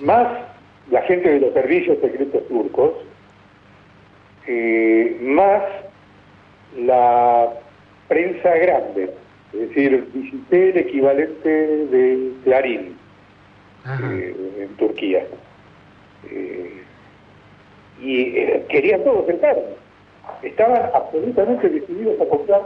Más 0.00 0.26
la 0.90 1.02
gente 1.02 1.30
de 1.30 1.40
los 1.40 1.54
servicios 1.54 1.98
secretos 2.00 2.46
turcos, 2.48 2.92
eh, 4.46 5.16
más 5.20 5.62
la 6.76 7.54
prensa 8.08 8.50
grande, 8.56 9.10
es 9.54 9.60
decir, 9.68 10.08
visité 10.12 10.70
el 10.70 10.78
equivalente 10.78 11.48
de 11.48 12.32
Clarín, 12.44 12.98
eh, 13.86 14.36
en 14.60 14.68
Turquía. 14.76 15.24
Y 18.00 18.32
querían 18.68 19.04
todos 19.04 19.24
carne. 19.40 19.62
Estaban 20.42 20.90
absolutamente 20.92 21.68
decididos 21.68 22.20
a 22.20 22.26
comprar 22.26 22.62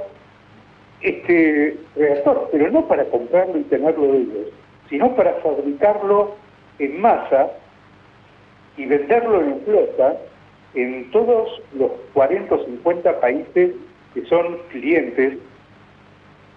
este 1.01 1.77
reactor, 1.97 2.49
pero 2.51 2.71
no 2.71 2.87
para 2.89 3.05
comprarlo 3.05 3.59
y 3.59 3.63
tenerlo 3.65 4.13
de 4.13 4.19
ellos, 4.19 4.49
sino 4.89 5.15
para 5.15 5.35
fabricarlo 5.35 6.35
en 6.79 7.01
masa 7.01 7.51
y 8.77 8.87
venderlo 8.87 9.41
en 9.41 9.61
flota 9.63 10.17
en 10.75 11.11
todos 11.11 11.63
los 11.75 11.91
40 12.15 12.55
o 12.55 12.65
50 12.65 13.21
países 13.21 13.73
que 14.15 14.25
son 14.27 14.59
clientes 14.71 15.39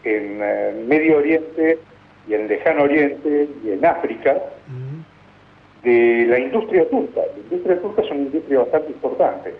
en 0.03 0.39
eh, 0.41 0.83
Medio 0.87 1.17
Oriente 1.17 1.79
y 2.27 2.33
en 2.33 2.47
Lejano 2.47 2.83
Oriente 2.83 3.49
y 3.63 3.71
en 3.71 3.85
África 3.85 4.41
de 5.83 6.25
la 6.27 6.39
industria 6.39 6.87
turca. 6.89 7.21
La 7.21 7.41
industria 7.43 7.81
turca 7.81 8.01
es 8.03 8.11
una 8.11 8.19
industria 8.21 8.59
bastante 8.59 8.91
importante. 8.91 9.53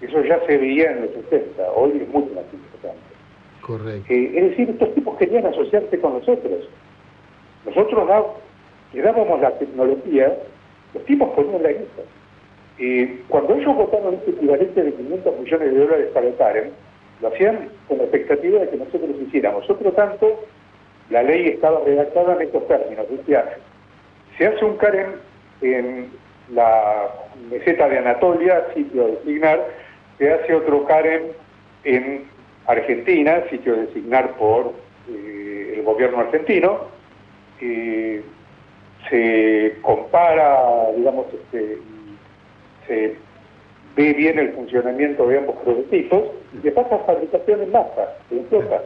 Eso 0.00 0.24
ya 0.24 0.40
se 0.46 0.58
veía 0.58 0.90
en 0.90 1.02
los 1.02 1.10
60, 1.30 1.62
hoy 1.76 2.00
es 2.02 2.08
mucho 2.08 2.34
más 2.34 2.44
importante. 2.52 3.09
Correcto. 3.60 4.12
Eh, 4.12 4.32
es 4.34 4.50
decir, 4.50 4.70
estos 4.70 4.94
tipos 4.94 5.16
querían 5.18 5.46
asociarse 5.46 6.00
con 6.00 6.14
nosotros. 6.14 6.68
Nosotros 7.64 8.08
le 8.92 9.02
dábamos 9.02 9.40
la 9.40 9.50
tecnología, 9.58 10.36
los 10.94 11.04
tipos 11.04 11.28
ponían 11.30 11.62
la 11.62 11.72
guita. 11.72 12.02
Eh, 12.78 13.22
cuando 13.28 13.54
ellos 13.54 13.76
votaron 13.76 14.14
este 14.14 14.30
equivalente 14.30 14.82
de 14.82 14.94
500 14.94 15.40
millones 15.40 15.72
de 15.72 15.78
dólares 15.78 16.08
para 16.14 16.26
el 16.26 16.36
Karen, 16.36 16.70
lo 17.20 17.28
hacían 17.28 17.68
con 17.86 17.98
la 17.98 18.04
expectativa 18.04 18.60
de 18.60 18.68
que 18.70 18.76
nosotros 18.78 19.10
hiciéramos. 19.20 19.68
Otro 19.68 19.92
tanto, 19.92 20.40
la 21.10 21.22
ley 21.22 21.48
estaba 21.48 21.80
redactada 21.84 22.36
en 22.36 22.42
estos 22.42 22.66
términos. 22.66 23.06
Decía, 23.10 23.56
se 24.38 24.46
hace 24.46 24.64
un 24.64 24.76
Karen 24.78 25.16
en 25.60 26.08
la 26.54 27.08
meseta 27.50 27.88
de 27.88 27.98
Anatolia, 27.98 28.64
sitio 28.74 29.04
a 29.04 29.08
designar, 29.08 29.66
se 30.18 30.32
hace 30.32 30.54
otro 30.54 30.84
Karen 30.86 31.32
en 31.84 32.24
Argentina, 32.66 33.42
sitio 33.50 33.76
designar 33.76 34.36
por 34.36 34.72
eh, 35.08 35.74
el 35.76 35.82
gobierno 35.82 36.20
argentino, 36.20 36.80
eh, 37.60 38.22
se 39.08 39.76
compara, 39.82 40.90
digamos, 40.96 41.26
este, 41.32 41.78
se 42.86 43.16
ve 43.96 44.12
bien 44.12 44.38
el 44.38 44.52
funcionamiento 44.52 45.26
de 45.26 45.38
ambos 45.38 45.56
prototipos 45.64 46.22
y 46.56 46.62
se 46.62 46.70
pasa 46.72 46.96
a 46.96 46.98
fabricación 47.00 47.62
en 47.62 47.72
masa, 47.72 48.16
en 48.30 48.44
flota. 48.46 48.82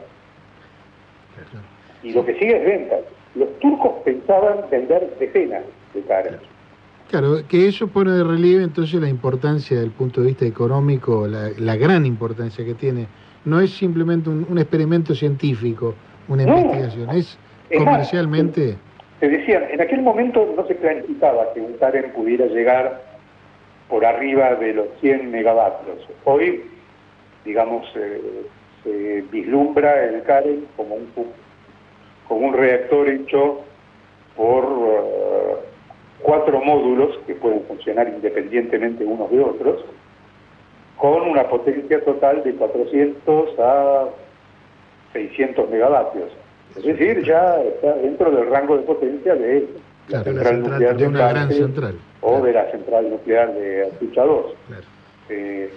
Y 2.03 2.13
lo 2.13 2.25
que 2.25 2.33
sigue 2.33 2.57
es 2.57 2.65
venta. 2.65 2.95
Los 3.35 3.59
turcos 3.59 3.93
pensaban 4.03 4.69
vender 4.69 5.15
decenas 5.19 5.63
de 5.93 6.01
Karen. 6.01 6.37
Claro, 7.09 7.37
que 7.47 7.67
eso 7.67 7.87
pone 7.87 8.11
de 8.11 8.23
relieve 8.23 8.63
entonces 8.63 8.99
la 8.99 9.09
importancia 9.09 9.79
del 9.79 9.91
punto 9.91 10.21
de 10.21 10.27
vista 10.27 10.45
económico, 10.45 11.27
la, 11.27 11.49
la 11.57 11.75
gran 11.75 12.05
importancia 12.05 12.65
que 12.65 12.73
tiene. 12.73 13.07
No 13.45 13.59
es 13.61 13.71
simplemente 13.71 14.29
un, 14.29 14.45
un 14.49 14.57
experimento 14.57 15.13
científico, 15.15 15.93
una 16.27 16.45
No. 16.45 16.57
investigación, 16.57 17.09
es 17.11 17.37
Es 17.69 17.79
más, 17.79 17.85
comercialmente... 17.93 18.75
Se 19.19 19.29
decían, 19.29 19.63
en 19.71 19.79
aquel 19.81 20.01
momento 20.01 20.53
no 20.55 20.67
se 20.67 20.75
planificaba 20.75 21.53
que 21.53 21.61
un 21.61 21.73
Karen 21.77 22.11
pudiera 22.13 22.45
llegar 22.47 23.01
por 23.89 24.05
arriba 24.05 24.55
de 24.55 24.73
los 24.73 24.87
100 24.99 25.31
megavatios. 25.31 25.99
Hoy, 26.25 26.63
digamos, 27.45 27.85
eh, 27.95 28.45
se 28.83 29.23
vislumbra 29.31 30.03
el 30.05 30.21
Karen 30.23 30.65
como 30.75 30.95
un, 30.95 31.07
como 32.27 32.47
un 32.47 32.53
reactor 32.55 33.07
hecho 33.09 33.61
por 34.35 34.63
eh, 34.65 35.55
cuatro 36.21 36.59
módulos 36.61 37.17
que 37.25 37.35
pueden 37.35 37.61
funcionar 37.67 38.07
independientemente 38.09 39.05
unos 39.05 39.31
de 39.31 39.39
otros, 39.39 39.85
con 40.97 41.21
una 41.29 41.47
potencia 41.49 42.03
total 42.03 42.43
de 42.43 42.53
400 42.55 43.59
a 43.59 44.05
600 45.13 45.69
megavatios. 45.69 46.29
Es 46.75 46.83
decir, 46.83 47.23
ya 47.23 47.61
está 47.61 47.93
dentro 47.95 48.31
del 48.31 48.47
rango 48.49 48.77
de 48.77 48.83
potencia 48.83 49.35
de 49.35 49.67
la 50.07 50.23
Claro, 50.23 50.23
central 50.25 50.45
central, 50.55 50.71
nuclear 50.71 50.97
de 50.97 51.07
una 51.07 51.29
gran 51.29 51.51
central. 51.51 51.95
o 52.21 52.41
de 52.41 52.53
la 52.53 52.71
central 52.71 53.09
nuclear 53.09 53.53
de 53.53 53.83
Atucha 53.87 54.23
2. 54.23 54.45
Claro. 54.67 54.83
Eh, 55.29 55.69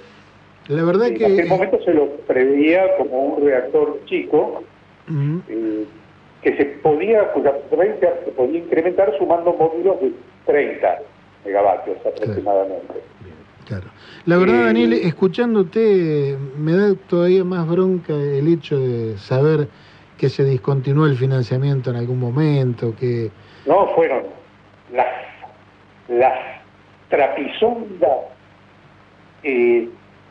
La 0.68 0.84
verdad 0.84 1.08
en 1.08 1.14
aquel 1.14 1.36
que... 1.36 1.44
momento 1.44 1.82
se 1.82 1.94
lo 1.94 2.08
preveía 2.26 2.96
como 2.98 3.20
un 3.36 3.44
reactor 3.46 4.00
chico 4.06 4.62
Ujú. 5.08 5.40
eh, 5.48 5.84
que 6.42 6.56
se 6.56 6.64
podía, 6.82 7.32
cuya 7.32 7.52
potencia 7.70 8.12
se 8.24 8.30
podía 8.32 8.58
incrementar 8.58 9.16
sumando 9.18 9.52
módulos 9.54 10.00
de 10.00 10.12
30 10.46 10.98
megavatios 11.46 11.96
aproximadamente. 12.04 12.94
Claro. 13.68 13.84
La 14.24 14.38
verdad, 14.38 14.62
Eh, 14.62 14.64
Daniel, 14.64 14.92
escuchándote, 14.94 16.38
me 16.56 16.72
da 16.72 16.94
todavía 17.06 17.44
más 17.44 17.68
bronca 17.68 18.14
el 18.14 18.48
hecho 18.48 18.78
de 18.78 19.18
saber 19.18 19.68
que 20.16 20.30
se 20.30 20.42
discontinuó 20.42 21.04
el 21.04 21.18
financiamiento 21.18 21.90
en 21.90 21.96
algún 21.96 22.18
momento, 22.18 22.94
que... 22.98 23.30
No 23.66 23.88
fueron 23.88 24.22
las, 24.90 25.06
las 26.08 26.32
trapisondas, 27.10 28.18
eh, 29.42 29.86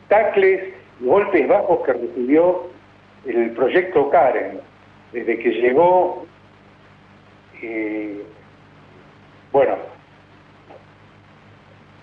tacles 0.08 0.74
y 1.00 1.04
golpes 1.04 1.46
bajos 1.46 1.78
que 1.86 1.92
recibió 1.92 2.66
el 3.24 3.52
proyecto 3.52 4.10
Karen 4.10 4.58
desde 5.12 5.38
que 5.38 5.50
llegó, 5.50 6.26
eh, 7.62 8.20
bueno, 9.52 9.76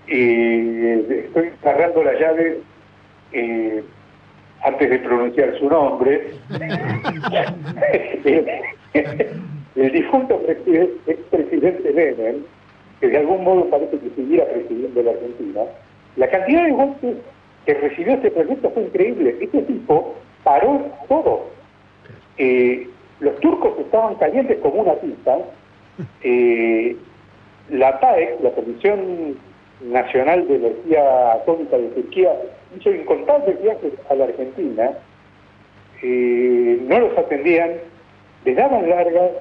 eh, 0.07 1.23
estoy 1.25 1.49
agarrando 1.63 2.03
la 2.03 2.13
llave 2.19 2.59
eh, 3.33 3.83
antes 4.63 4.89
de 4.89 4.99
pronunciar 4.99 5.57
su 5.59 5.69
nombre. 5.69 6.31
el 9.75 9.91
difunto 9.91 10.41
preside- 10.45 10.89
expresidente 11.07 11.91
Menem, 11.91 12.43
que 12.99 13.07
de 13.07 13.17
algún 13.17 13.43
modo 13.43 13.69
parece 13.69 13.97
que 13.99 14.09
siguiera 14.15 14.45
presidiendo 14.45 15.03
la 15.03 15.11
Argentina, 15.11 15.61
la 16.15 16.29
cantidad 16.29 16.63
de 16.63 16.71
golpes 16.71 17.15
que 17.65 17.73
recibió 17.73 18.13
este 18.13 18.31
proyecto 18.31 18.69
fue 18.71 18.83
increíble. 18.83 19.35
Este 19.41 19.61
tipo 19.63 20.15
paró 20.43 20.85
todo. 21.09 21.47
Eh, 22.37 22.87
los 23.19 23.37
turcos 23.39 23.73
estaban 23.79 24.15
calientes 24.15 24.57
como 24.59 24.81
una 24.81 24.93
pizza. 24.93 25.37
Eh, 26.23 26.95
la 27.69 27.99
PAEC, 27.99 28.41
la 28.43 28.51
Comisión 28.51 29.35
Nacional 29.81 30.47
de 30.47 30.55
Energía 30.55 31.33
Atómica 31.33 31.77
de 31.77 31.89
Turquía, 31.89 32.33
hizo 32.77 32.91
incontables 32.91 33.61
viajes 33.61 33.93
a 34.09 34.15
la 34.15 34.25
Argentina, 34.25 34.91
eh, 36.01 36.79
no 36.81 36.99
los 36.99 37.17
atendían, 37.17 37.71
les 38.45 38.55
daban 38.55 38.89
largas 38.89 39.31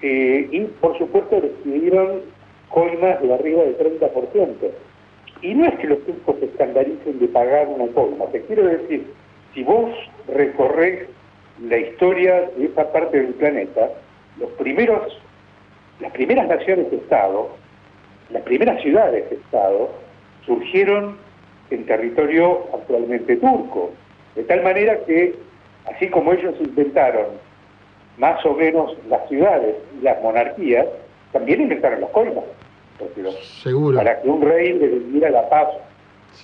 eh, 0.00 0.48
y 0.50 0.60
por 0.80 0.96
supuesto 0.98 1.40
les 1.40 1.52
pidieron 1.62 2.22
coimas 2.70 3.20
de 3.22 3.34
arriba 3.34 3.62
del 3.62 3.78
30%. 3.78 4.70
Y 5.42 5.54
no 5.54 5.66
es 5.66 5.74
que 5.78 5.88
los 5.88 6.04
turcos 6.04 6.38
se 6.38 6.46
escandalicen 6.46 7.18
de 7.18 7.28
pagar 7.28 7.68
una 7.68 7.86
coima, 7.92 8.26
te 8.26 8.42
quiero 8.42 8.66
decir, 8.66 9.06
si 9.54 9.62
vos 9.64 9.90
recorres 10.28 11.08
la 11.60 11.76
historia 11.78 12.48
de 12.56 12.66
esa 12.66 12.90
parte 12.92 13.20
del 13.20 13.34
planeta, 13.34 13.90
los 14.38 14.50
primeros, 14.52 15.20
las 16.00 16.12
primeras 16.12 16.48
naciones 16.48 16.90
de 16.90 16.96
Estado, 16.96 17.50
las 18.32 18.42
primeras 18.42 18.80
ciudades 18.82 19.28
de 19.30 19.36
Estado, 19.36 19.90
surgieron 20.46 21.16
en 21.70 21.86
territorio 21.86 22.66
actualmente 22.74 23.36
turco, 23.36 23.92
de 24.34 24.42
tal 24.44 24.62
manera 24.62 24.98
que, 25.06 25.34
así 25.94 26.08
como 26.08 26.32
ellos 26.32 26.54
inventaron 26.60 27.26
más 28.18 28.44
o 28.44 28.54
menos 28.54 28.96
las 29.08 29.26
ciudades 29.28 29.76
y 29.98 30.02
las 30.04 30.20
monarquías, 30.22 30.86
también 31.32 31.62
inventaron 31.62 32.00
los- 32.00 32.10
Seguro. 33.62 33.96
para 33.98 34.20
que 34.20 34.28
un 34.28 34.42
rey 34.42 34.72
le 34.74 34.88
diera 35.10 35.30
la 35.30 35.48
paz 35.48 35.68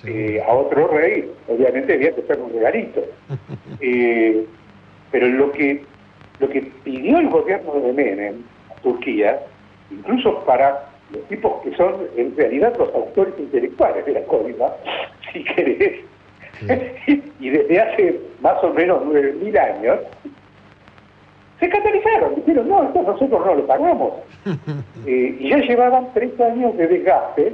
eh, 0.05 0.41
a 0.45 0.51
otro 0.53 0.87
rey, 0.87 1.31
obviamente 1.47 1.93
había 1.93 2.13
que 2.13 2.21
hacer 2.21 2.39
un 2.39 2.51
regalito. 2.53 3.01
Eh, 3.81 4.45
pero 5.09 5.27
lo 5.27 5.51
que, 5.53 5.83
lo 6.39 6.49
que 6.49 6.61
pidió 6.83 7.17
el 7.19 7.29
gobierno 7.29 7.73
de 7.79 7.93
Menem 7.93 8.41
a 8.69 8.81
Turquía, 8.81 9.39
incluso 9.89 10.43
para 10.43 10.89
los 11.11 11.23
tipos 11.27 11.61
que 11.63 11.75
son 11.75 12.07
en 12.17 12.35
realidad 12.35 12.75
los 12.77 12.93
autores 12.93 13.33
intelectuales 13.37 14.05
de 14.05 14.13
la 14.13 14.23
coima, 14.23 14.67
si 15.33 15.43
querés, 15.43 16.01
y 17.39 17.49
desde 17.49 17.79
hace 17.79 18.19
más 18.41 18.61
o 18.63 18.73
menos 18.73 19.01
9.000 19.03 19.57
años, 19.57 19.99
se 21.59 21.69
catalizaron, 21.69 22.35
dijeron, 22.35 22.69
no, 22.69 22.83
esto 22.83 23.01
nosotros 23.03 23.45
no 23.45 23.55
lo 23.55 23.67
pagamos. 23.67 24.13
Eh, 25.05 25.37
y 25.39 25.49
ya 25.49 25.57
llevaban 25.59 26.09
tres 26.13 26.37
años 26.41 26.75
de 26.75 26.85
desgaste 26.85 27.53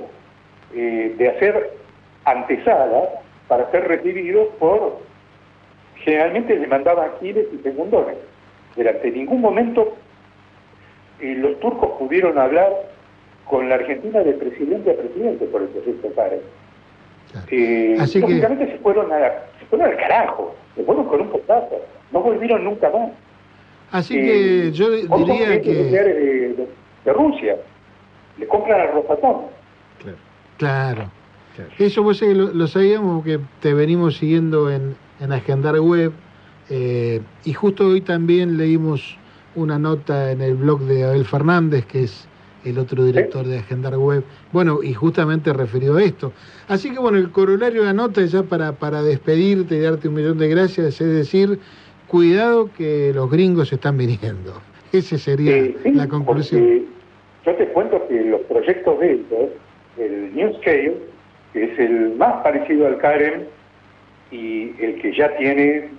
eh, 0.73 1.15
de 1.15 1.30
hacer 1.30 1.73
antesada 2.26 3.22
para 3.48 3.69
ser 3.69 3.88
recibidos 3.88 4.48
por, 4.60 4.99
generalmente 5.98 6.57
le 6.57 6.65
mandaban 6.65 7.11
giles 7.19 7.45
y 7.53 7.61
segundones. 7.61 8.15
Durante 8.76 9.11
ningún 9.11 9.41
momento 9.41 9.95
eh, 11.19 11.36
los 11.36 11.60
turcos 11.60 11.91
pudieron 11.99 12.38
hablar 12.40 12.69
con 13.46 13.70
la 13.70 13.76
Argentina 13.76 14.20
de 14.22 14.34
presidente 14.34 14.92
a 14.92 14.96
presidente 14.96 15.46
por 15.46 15.62
el 15.62 15.68
proyecto 15.70 16.08
PARE. 16.10 16.42
Claro. 17.32 17.48
Eh, 17.52 17.96
Así 18.00 18.14
que- 18.20 18.28
lógicamente 18.28 18.72
se 18.72 18.78
fueron, 18.80 19.12
a, 19.12 19.18
se 19.60 19.66
fueron 19.70 19.90
al 19.92 19.98
carajo, 19.98 20.56
se 20.76 20.84
fueron 20.84 21.06
con 21.06 21.22
un 21.22 21.30
potazo, 21.30 21.82
no 22.12 22.22
volvieron 22.22 22.64
nunca 22.64 22.90
más. 22.90 23.10
Así 23.92 24.18
Eh, 24.18 24.22
que 24.22 24.72
yo 24.72 24.90
diría 24.92 25.62
que... 25.62 25.74
de, 25.74 25.84
de- 26.04 26.68
de 27.06 27.14
Rusia 27.14 27.56
le 28.40 28.48
compran 28.48 28.82
al 28.82 28.94
Rosatón. 28.94 29.42
Claro, 30.00 30.18
Claro. 30.58 31.12
claro. 31.56 31.70
Eso 31.78 32.02
vos 32.02 32.20
lo, 32.24 32.52
lo 32.52 32.68
sabíamos 32.68 33.18
porque 33.24 33.40
te 33.62 33.74
venimos 33.76 34.18
siguiendo 34.18 34.72
en, 34.72 34.96
en 35.20 35.32
Agendar 35.32 35.80
Web 35.80 36.14
eh, 36.72 37.22
y 37.44 37.54
justo 37.54 37.88
hoy 37.90 38.02
también 38.02 38.58
leímos 38.58 39.18
una 39.54 39.78
nota 39.78 40.32
en 40.32 40.42
el 40.42 40.56
blog 40.56 40.82
de 40.82 41.04
Abel 41.06 41.26
Fernández, 41.26 41.86
que 41.86 42.04
es 42.06 42.28
el 42.66 42.80
otro 42.80 43.04
director 43.04 43.46
de 43.46 43.60
Agendar 43.60 43.98
Web, 43.98 44.24
bueno, 44.52 44.82
y 44.84 44.94
justamente 44.94 45.54
referido 45.54 45.98
a 45.98 46.04
esto. 46.04 46.34
Así 46.68 46.92
que 46.92 47.00
bueno, 47.00 47.18
el 47.18 47.32
corolario 47.32 47.82
de 47.82 47.88
la 47.88 47.94
nota 47.94 48.26
ya 48.26 48.44
para, 48.44 48.74
para 48.74 49.04
despedirte 49.04 49.76
y 49.76 49.80
darte 49.80 50.08
un 50.08 50.16
millón 50.16 50.38
de 50.38 50.50
gracias, 50.50 51.00
es 51.00 51.16
decir, 51.16 51.60
cuidado 52.08 52.70
que 52.76 53.12
los 53.14 53.30
gringos 53.30 53.72
están 53.72 53.98
viniendo. 53.98 54.62
Esa 54.92 55.18
sería 55.18 55.56
Eh, 55.56 55.76
sí, 55.84 55.92
la 55.92 56.08
conclusión. 56.08 56.86
Yo 57.46 57.56
te 57.56 57.68
cuento 57.68 58.08
que 58.08 58.24
los 58.24 58.42
proyectos 58.42 59.00
de 59.00 59.12
ellos, 59.12 59.50
el 59.98 60.36
New 60.36 60.54
Scale, 60.56 60.98
que 61.54 61.64
es 61.64 61.80
el 61.80 62.16
más 62.16 62.42
parecido 62.42 62.88
al 62.88 62.98
Karen 62.98 63.46
y 64.32 64.72
el 64.84 65.00
que 65.00 65.14
ya 65.16 65.36
tiene 65.38 65.90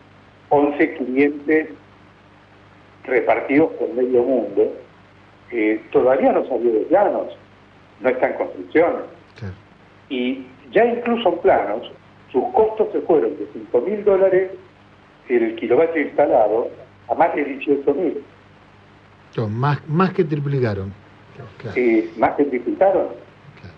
11 0.48 0.94
clientes 0.94 1.68
repartidos 3.04 3.70
por 3.74 3.92
medio 3.94 4.22
mundo, 4.22 4.72
eh, 5.50 5.80
todavía 5.92 6.32
no 6.32 6.46
salió 6.46 6.72
de 6.72 6.80
planos, 6.80 7.36
no 8.00 8.08
está 8.08 8.28
en 8.28 8.34
construcción. 8.34 8.92
Y 10.08 10.46
ya 10.70 10.84
incluso 10.84 11.28
en 11.30 11.38
planos, 11.38 11.90
sus 12.30 12.44
costos 12.52 12.88
se 12.92 13.00
fueron 13.00 13.30
de 13.38 13.46
5 13.52 13.80
mil 13.80 14.04
dólares 14.04 14.50
el 15.28 15.56
kilovatio 15.56 16.02
instalado 16.02 16.70
a 17.08 17.14
más 17.14 17.34
de 17.34 17.44
18 17.44 17.94
mil. 17.94 18.22
Más, 19.50 19.86
más 19.88 20.12
que 20.12 20.24
triplicaron. 20.24 20.92
Claro. 21.58 21.76
eh, 21.76 22.10
más 22.16 22.32
que 22.36 22.44
triplicaron. 22.44 23.08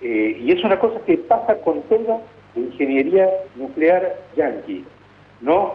Eh, 0.02 0.38
y 0.40 0.52
es 0.52 0.62
una 0.62 0.78
cosa 0.78 1.00
que 1.06 1.18
pasa 1.18 1.56
con 1.62 1.82
toda 1.82 2.20
la 2.54 2.60
ingeniería 2.60 3.28
nuclear 3.56 4.16
yanqui. 4.36 4.84
No 5.40 5.74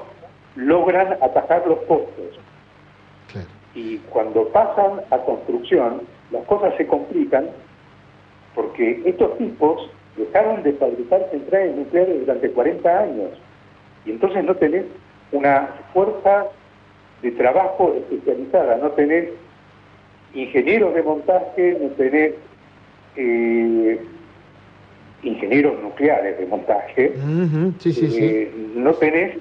logran 0.56 1.18
atajar 1.22 1.64
los 1.68 1.80
costos. 1.80 2.40
Y 3.76 3.98
cuando 4.10 4.48
pasan 4.50 5.02
a 5.10 5.18
construcción, 5.20 6.02
las 6.32 6.44
cosas 6.46 6.74
se 6.78 6.86
complican 6.88 7.48
porque 8.56 9.02
estos 9.06 9.38
tipos 9.38 9.90
dejaron 10.16 10.62
de 10.64 10.74
fabricar 10.74 11.28
centrales 11.32 11.76
nucleares 11.76 12.20
durante 12.20 12.52
40 12.52 13.00
años. 13.00 13.30
Y 14.06 14.12
entonces 14.12 14.44
no 14.44 14.56
tenés 14.56 14.86
una 15.32 15.70
fuerza 15.94 16.46
de 17.24 17.32
trabajo 17.32 17.96
especializada, 17.98 18.78
no 18.78 18.92
tenés 18.92 19.30
ingenieros 20.36 20.94
de 20.94 21.02
montaje, 21.04 21.78
no 21.82 21.90
tenés 21.92 22.34
eh, 23.16 24.00
ingenieros 25.24 25.82
nucleares 25.82 26.38
de 26.38 26.46
montaje, 26.46 27.14
Sí, 27.80 27.94
sí, 27.94 28.08
sí. 28.12 28.18
eh, 28.22 28.52
no 28.76 28.94
tenés 28.96 29.38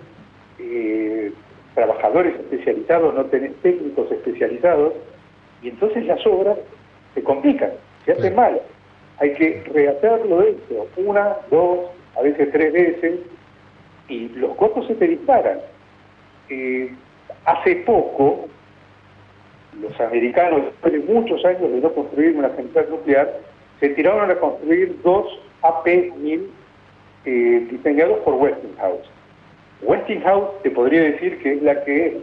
eh, 0.61 1.33
trabajadores 1.75 2.35
especializados, 2.35 3.15
no 3.15 3.25
tenés 3.27 3.55
técnicos 3.63 4.11
especializados, 4.11 4.95
y 5.63 5.69
entonces 5.69 6.05
las 6.07 6.25
obras 6.27 6.59
se 7.15 7.23
complican, 7.23 7.71
se 8.05 8.13
hacen 8.13 8.35
mal. 8.35 8.61
Hay 9.19 9.35
que 9.35 9.63
rehacerlo 9.73 10.43
eso 10.43 10.87
una, 10.97 11.37
dos, 11.51 11.91
a 12.17 12.23
veces 12.23 12.51
tres 12.53 12.73
veces, 12.73 13.21
y 14.09 14.29
los 14.31 14.55
costos 14.57 14.87
se 14.87 14.95
te 14.95 15.09
disparan. 15.09 15.59
Eh, 16.49 16.93
hace 17.45 17.77
poco, 17.77 18.49
los 19.81 19.99
americanos, 20.01 20.65
después 20.65 20.93
de 20.93 20.99
muchos 21.01 21.45
años 21.45 21.73
de 21.73 21.81
no 21.81 21.93
construir 21.93 22.37
una 22.37 22.51
central 22.51 22.87
nuclear, 22.91 23.33
se 23.81 23.91
tiraron 23.91 24.31
a 24.31 24.35
construir 24.37 25.01
dos 25.03 25.27
AP-1000 25.63 26.47
eh, 27.25 27.67
diseñados 27.71 28.19
por 28.21 28.35
Westinghouse. 28.35 29.12
Westinghouse 29.83 30.63
te 30.63 30.71
podría 30.71 31.03
decir 31.03 31.39
que 31.43 31.55
es 31.55 31.63
la 31.63 31.85
que 31.85 32.21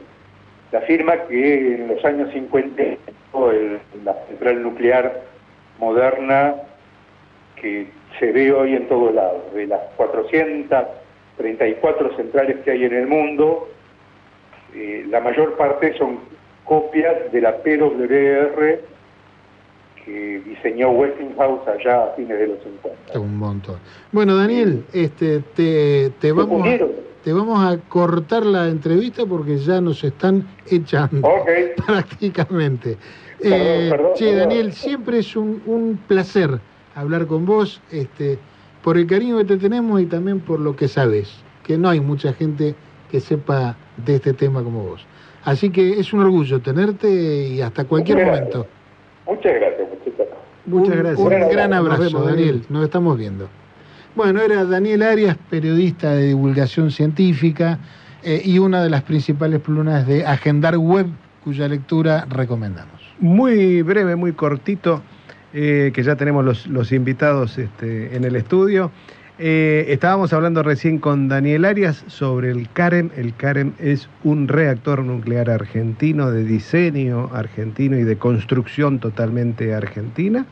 la 0.71 0.81
firma 0.81 1.13
que 1.27 1.75
en 1.75 1.87
los 1.87 2.03
años 2.05 2.31
50 2.31 2.83
hizo 2.83 3.51
el- 3.51 3.79
la 4.03 4.13
central 4.27 4.61
nuclear 4.63 5.21
moderna 5.79 6.55
que 7.55 7.87
se 8.19 8.31
ve 8.31 8.51
hoy 8.53 8.75
en 8.75 8.87
todos 8.87 9.13
lados. 9.13 9.53
De 9.53 9.67
las 9.67 9.81
434 9.97 12.15
centrales 12.15 12.57
que 12.63 12.71
hay 12.71 12.85
en 12.85 12.93
el 12.93 13.07
mundo, 13.07 13.67
eh, 14.75 15.05
la 15.09 15.19
mayor 15.19 15.57
parte 15.57 15.93
son 15.97 16.19
copias 16.65 17.31
de 17.31 17.41
la 17.41 17.57
PWR 17.57 18.79
que 20.09 20.41
diseñó 20.45 20.89
Westinghouse 20.91 21.67
allá 21.67 22.05
a 22.05 22.07
fines 22.15 22.39
de 22.39 22.47
los 22.47 22.57
50. 22.63 23.19
Un 23.19 23.37
montón. 23.37 23.75
Bueno, 24.11 24.35
Daniel, 24.35 24.83
este, 24.93 25.39
te, 25.55 26.11
te 26.19 26.31
vamos 26.31 26.67
a, 26.67 26.77
te 27.23 27.33
vamos 27.33 27.63
a 27.63 27.77
cortar 27.89 28.45
la 28.45 28.67
entrevista 28.67 29.25
porque 29.25 29.57
ya 29.57 29.81
nos 29.81 30.03
están 30.03 30.47
echando 30.67 31.27
Ok, 31.27 31.49
prácticamente. 31.85 32.97
Perdón, 33.39 33.59
Eh, 33.59 33.87
perdón, 33.89 34.11
che, 34.15 34.25
perdón. 34.25 34.39
Daniel, 34.49 34.73
siempre 34.73 35.19
es 35.19 35.35
un, 35.35 35.61
un 35.65 35.99
placer 36.07 36.59
hablar 36.95 37.27
con 37.27 37.45
vos, 37.45 37.81
este, 37.91 38.37
por 38.83 38.97
el 38.97 39.05
cariño 39.07 39.37
que 39.37 39.45
te 39.45 39.57
tenemos 39.57 40.01
y 40.01 40.05
también 40.07 40.39
por 40.39 40.59
lo 40.59 40.75
que 40.75 40.87
sabes, 40.87 41.29
que 41.63 41.77
no 41.77 41.89
hay 41.89 41.99
mucha 41.99 42.33
gente 42.33 42.75
que 43.11 43.19
sepa 43.19 43.77
de 43.97 44.15
este 44.15 44.33
tema 44.33 44.63
como 44.63 44.83
vos. 44.83 45.05
Así 45.43 45.69
que 45.69 45.99
es 45.99 46.11
un 46.13 46.21
orgullo 46.21 46.59
tenerte 46.59 47.07
y 47.09 47.61
hasta 47.61 47.85
cualquier 47.85 48.17
Muchas 48.17 48.33
momento. 48.35 48.67
muchas 49.25 49.53
gracias. 49.53 49.87
Muchas 50.69 50.95
Un- 50.95 50.99
gracias. 50.99 51.19
Un 51.19 51.49
gran 51.51 51.69
nos 51.71 51.79
abrazo, 51.79 52.01
vemos, 52.03 52.25
Daniel. 52.25 52.47
Daniel. 52.47 52.65
Nos 52.69 52.83
estamos 52.85 53.17
viendo. 53.17 53.49
Bueno, 54.15 54.41
era 54.41 54.65
Daniel 54.65 55.03
Arias, 55.03 55.37
periodista 55.49 56.11
de 56.11 56.27
divulgación 56.27 56.91
científica 56.91 57.79
eh, 58.23 58.41
y 58.43 58.59
una 58.59 58.83
de 58.83 58.89
las 58.89 59.03
principales 59.03 59.59
plumas 59.61 60.05
de 60.07 60.25
Agendar 60.25 60.77
Web, 60.77 61.07
cuya 61.43 61.67
lectura 61.67 62.25
recomendamos. 62.29 62.99
Muy 63.19 63.81
breve, 63.81 64.15
muy 64.15 64.33
cortito, 64.33 65.01
eh, 65.53 65.91
que 65.93 66.03
ya 66.03 66.15
tenemos 66.15 66.43
los, 66.43 66.67
los 66.67 66.91
invitados 66.91 67.57
este, 67.57 68.15
en 68.15 68.23
el 68.23 68.35
estudio. 68.35 68.91
Eh, 69.41 69.85
estábamos 69.93 70.33
hablando 70.33 70.63
recién 70.63 70.97
con 70.97 71.29
Daniel 71.29 71.63
Arias 71.63 72.03
sobre 72.07 72.51
el 72.51 72.67
CAREM. 72.73 73.09
El 73.15 73.33
CAREM 73.33 73.71
es 73.79 74.09
un 74.25 74.49
reactor 74.49 75.01
nuclear 75.05 75.49
argentino 75.49 76.29
de 76.29 76.43
diseño 76.43 77.29
argentino 77.33 77.97
y 77.97 78.03
de 78.03 78.17
construcción 78.17 78.99
totalmente 78.99 79.73
argentina, 79.73 80.45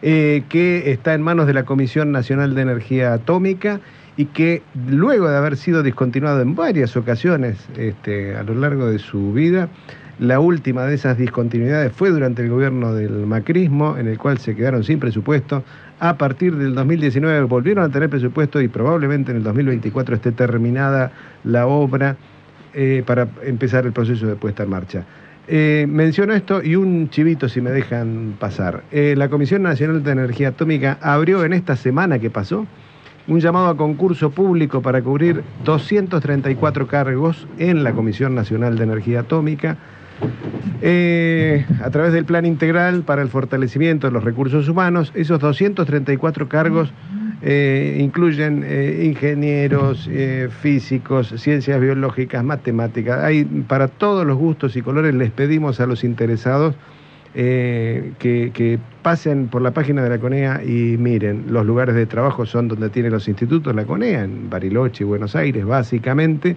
eh, 0.00 0.44
que 0.48 0.90
está 0.90 1.12
en 1.12 1.20
manos 1.20 1.46
de 1.46 1.52
la 1.52 1.64
Comisión 1.64 2.10
Nacional 2.10 2.54
de 2.54 2.62
Energía 2.62 3.12
Atómica 3.12 3.80
y 4.16 4.24
que 4.24 4.62
luego 4.88 5.28
de 5.28 5.36
haber 5.36 5.58
sido 5.58 5.82
discontinuado 5.82 6.40
en 6.40 6.54
varias 6.54 6.96
ocasiones 6.96 7.58
este, 7.76 8.34
a 8.34 8.42
lo 8.44 8.54
largo 8.54 8.86
de 8.86 8.98
su 8.98 9.34
vida, 9.34 9.68
la 10.18 10.40
última 10.40 10.86
de 10.86 10.94
esas 10.94 11.18
discontinuidades 11.18 11.92
fue 11.92 12.08
durante 12.08 12.42
el 12.42 12.48
gobierno 12.48 12.94
del 12.94 13.26
macrismo, 13.26 13.98
en 13.98 14.08
el 14.08 14.18
cual 14.18 14.38
se 14.38 14.54
quedaron 14.54 14.84
sin 14.84 15.00
presupuesto. 15.00 15.64
A 16.02 16.14
partir 16.14 16.56
del 16.56 16.74
2019 16.74 17.42
volvieron 17.42 17.84
a 17.84 17.88
tener 17.88 18.10
presupuesto 18.10 18.60
y 18.60 18.66
probablemente 18.66 19.30
en 19.30 19.36
el 19.36 19.44
2024 19.44 20.16
esté 20.16 20.32
terminada 20.32 21.12
la 21.44 21.68
obra 21.68 22.16
eh, 22.74 23.04
para 23.06 23.28
empezar 23.44 23.86
el 23.86 23.92
proceso 23.92 24.26
de 24.26 24.34
puesta 24.34 24.64
en 24.64 24.70
marcha. 24.70 25.04
Eh, 25.46 25.86
menciono 25.88 26.32
esto 26.32 26.60
y 26.60 26.74
un 26.74 27.08
chivito, 27.08 27.48
si 27.48 27.60
me 27.60 27.70
dejan 27.70 28.34
pasar. 28.40 28.82
Eh, 28.90 29.14
la 29.16 29.28
Comisión 29.28 29.62
Nacional 29.62 30.02
de 30.02 30.10
Energía 30.10 30.48
Atómica 30.48 30.98
abrió 31.00 31.44
en 31.44 31.52
esta 31.52 31.76
semana 31.76 32.18
que 32.18 32.30
pasó 32.30 32.66
un 33.28 33.38
llamado 33.38 33.68
a 33.68 33.76
concurso 33.76 34.30
público 34.30 34.82
para 34.82 35.02
cubrir 35.02 35.44
234 35.64 36.88
cargos 36.88 37.46
en 37.58 37.84
la 37.84 37.92
Comisión 37.92 38.34
Nacional 38.34 38.76
de 38.76 38.82
Energía 38.82 39.20
Atómica 39.20 39.76
eh, 40.84 41.64
a 41.80 41.90
través 41.90 42.12
del 42.12 42.24
Plan 42.24 42.44
Integral 42.44 43.02
para 43.02 43.22
el 43.22 43.28
Fortalecimiento 43.28 44.08
de 44.08 44.12
los 44.12 44.24
Recursos 44.24 44.68
Humanos. 44.68 45.12
Esos 45.14 45.38
234 45.38 46.48
cargos 46.48 46.92
eh, 47.40 47.98
incluyen 48.00 48.64
eh, 48.66 49.02
ingenieros, 49.04 50.10
físicos, 50.60 51.34
ciencias 51.36 51.80
biológicas, 51.80 52.42
matemáticas. 52.42 53.22
Hay 53.22 53.44
para 53.44 53.86
todos 53.86 54.26
los 54.26 54.36
gustos 54.36 54.74
y 54.74 54.82
colores. 54.82 55.14
Les 55.14 55.30
pedimos 55.30 55.78
a 55.78 55.86
los 55.86 56.02
interesados 56.02 56.74
que, 57.32 58.78
pasen 59.02 59.48
por 59.48 59.62
la 59.62 59.70
página 59.70 60.02
de 60.02 60.10
la 60.10 60.18
CONEA 60.18 60.62
y 60.64 60.96
miren, 60.98 61.46
los 61.48 61.64
lugares 61.64 61.94
de 61.94 62.06
trabajo 62.06 62.44
son 62.44 62.68
donde 62.68 62.90
tiene 62.90 63.08
los 63.08 63.26
institutos 63.26 63.74
la 63.74 63.84
CONEA, 63.84 64.24
en 64.24 64.50
Bariloche 64.50 65.04
Buenos 65.04 65.34
Aires, 65.36 65.64
básicamente. 65.64 66.56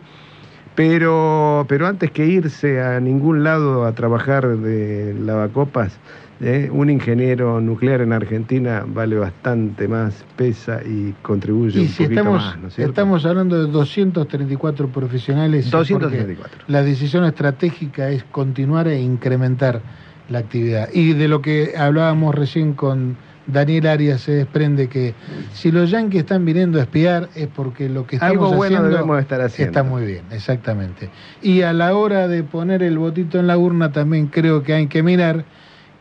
Pero, 0.76 1.66
pero 1.70 1.88
antes 1.88 2.12
que 2.12 2.26
irse 2.26 2.82
a 2.82 3.00
ningún 3.00 3.44
lado 3.44 3.86
a 3.86 3.94
trabajar 3.94 4.58
de 4.58 5.14
lavacopas, 5.14 5.98
¿eh? 6.42 6.70
Un 6.72 6.90
ingeniero 6.90 7.62
nuclear 7.62 8.02
en 8.02 8.12
Argentina 8.12 8.84
vale 8.86 9.18
bastante 9.18 9.88
más, 9.88 10.26
pesa 10.36 10.82
y 10.84 11.14
contribuye 11.22 11.80
Y 11.80 11.84
un 11.84 11.88
si 11.88 12.04
poquito 12.04 12.20
estamos, 12.20 12.44
más, 12.44 12.60
¿no 12.60 12.68
es 12.68 12.80
estamos 12.80 13.26
hablando 13.26 13.66
de 13.66 13.72
234 13.72 14.88
profesionales. 14.90 15.66
es 15.66 15.72
porque 15.72 15.94
234. 15.94 16.66
La 16.68 16.84
decisión 16.84 17.24
estratégica 17.24 18.10
es 18.10 18.24
continuar 18.26 18.88
e 18.88 19.00
incrementar 19.00 19.82
la 20.30 20.40
actividad. 20.40 20.90
Y 20.94 21.14
de 21.14 21.28
lo 21.28 21.42
que 21.42 21.74
hablábamos 21.78 22.36
recién 22.36 22.74
con 22.74 23.16
Daniel 23.48 23.88
Arias 23.88 24.22
se 24.22 24.32
desprende 24.32 24.88
que 24.88 25.14
si 25.54 25.72
los 25.72 25.92
yanquis 25.92 26.22
están 26.22 26.46
viniendo 26.46 26.80
a 26.80 26.84
espiar 26.84 27.30
es 27.36 27.48
porque 27.48 27.90
lo 27.90 28.08
que 28.08 28.16
estamos 28.16 28.32
Algo 28.34 28.56
bueno 28.56 28.78
haciendo 28.80 29.20
estar 29.20 29.42
haciendo. 29.42 29.72
está 29.72 29.84
muy 29.84 30.06
bien, 30.06 30.24
exactamente. 30.32 31.10
Y 31.42 31.62
a 31.62 31.74
la 31.74 31.96
hora 31.96 32.28
de 32.28 32.44
poner 32.44 32.82
el 32.82 32.98
votito 32.98 33.40
en 33.40 33.48
la 33.48 33.58
urna 33.58 33.92
también 33.92 34.28
creo 34.28 34.64
que 34.64 34.74
hay 34.74 34.88
que 34.88 35.04
mirar 35.04 35.46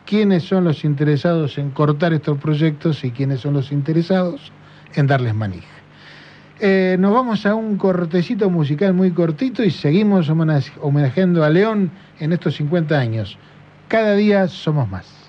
quiénes 0.05 0.43
son 0.43 0.63
los 0.63 0.83
interesados 0.85 1.57
en 1.57 1.71
cortar 1.71 2.13
estos 2.13 2.37
proyectos 2.37 3.03
y 3.03 3.11
quiénes 3.11 3.41
son 3.41 3.53
los 3.53 3.71
interesados 3.71 4.51
en 4.95 5.07
darles 5.07 5.35
manija. 5.35 5.67
Eh, 6.59 6.95
nos 6.99 7.13
vamos 7.13 7.45
a 7.45 7.53
un 7.53 7.77
cortecito 7.77 8.49
musical 8.49 8.93
muy 8.93 9.11
cortito 9.11 9.61
y 9.63 9.71
seguimos 9.71 10.29
homenajeando 10.29 11.43
a 11.43 11.49
León 11.49 11.91
en 12.19 12.31
estos 12.31 12.55
50 12.55 12.97
años. 12.97 13.37
Cada 13.89 14.15
día 14.15 14.47
somos 14.47 14.89
más. 14.89 15.24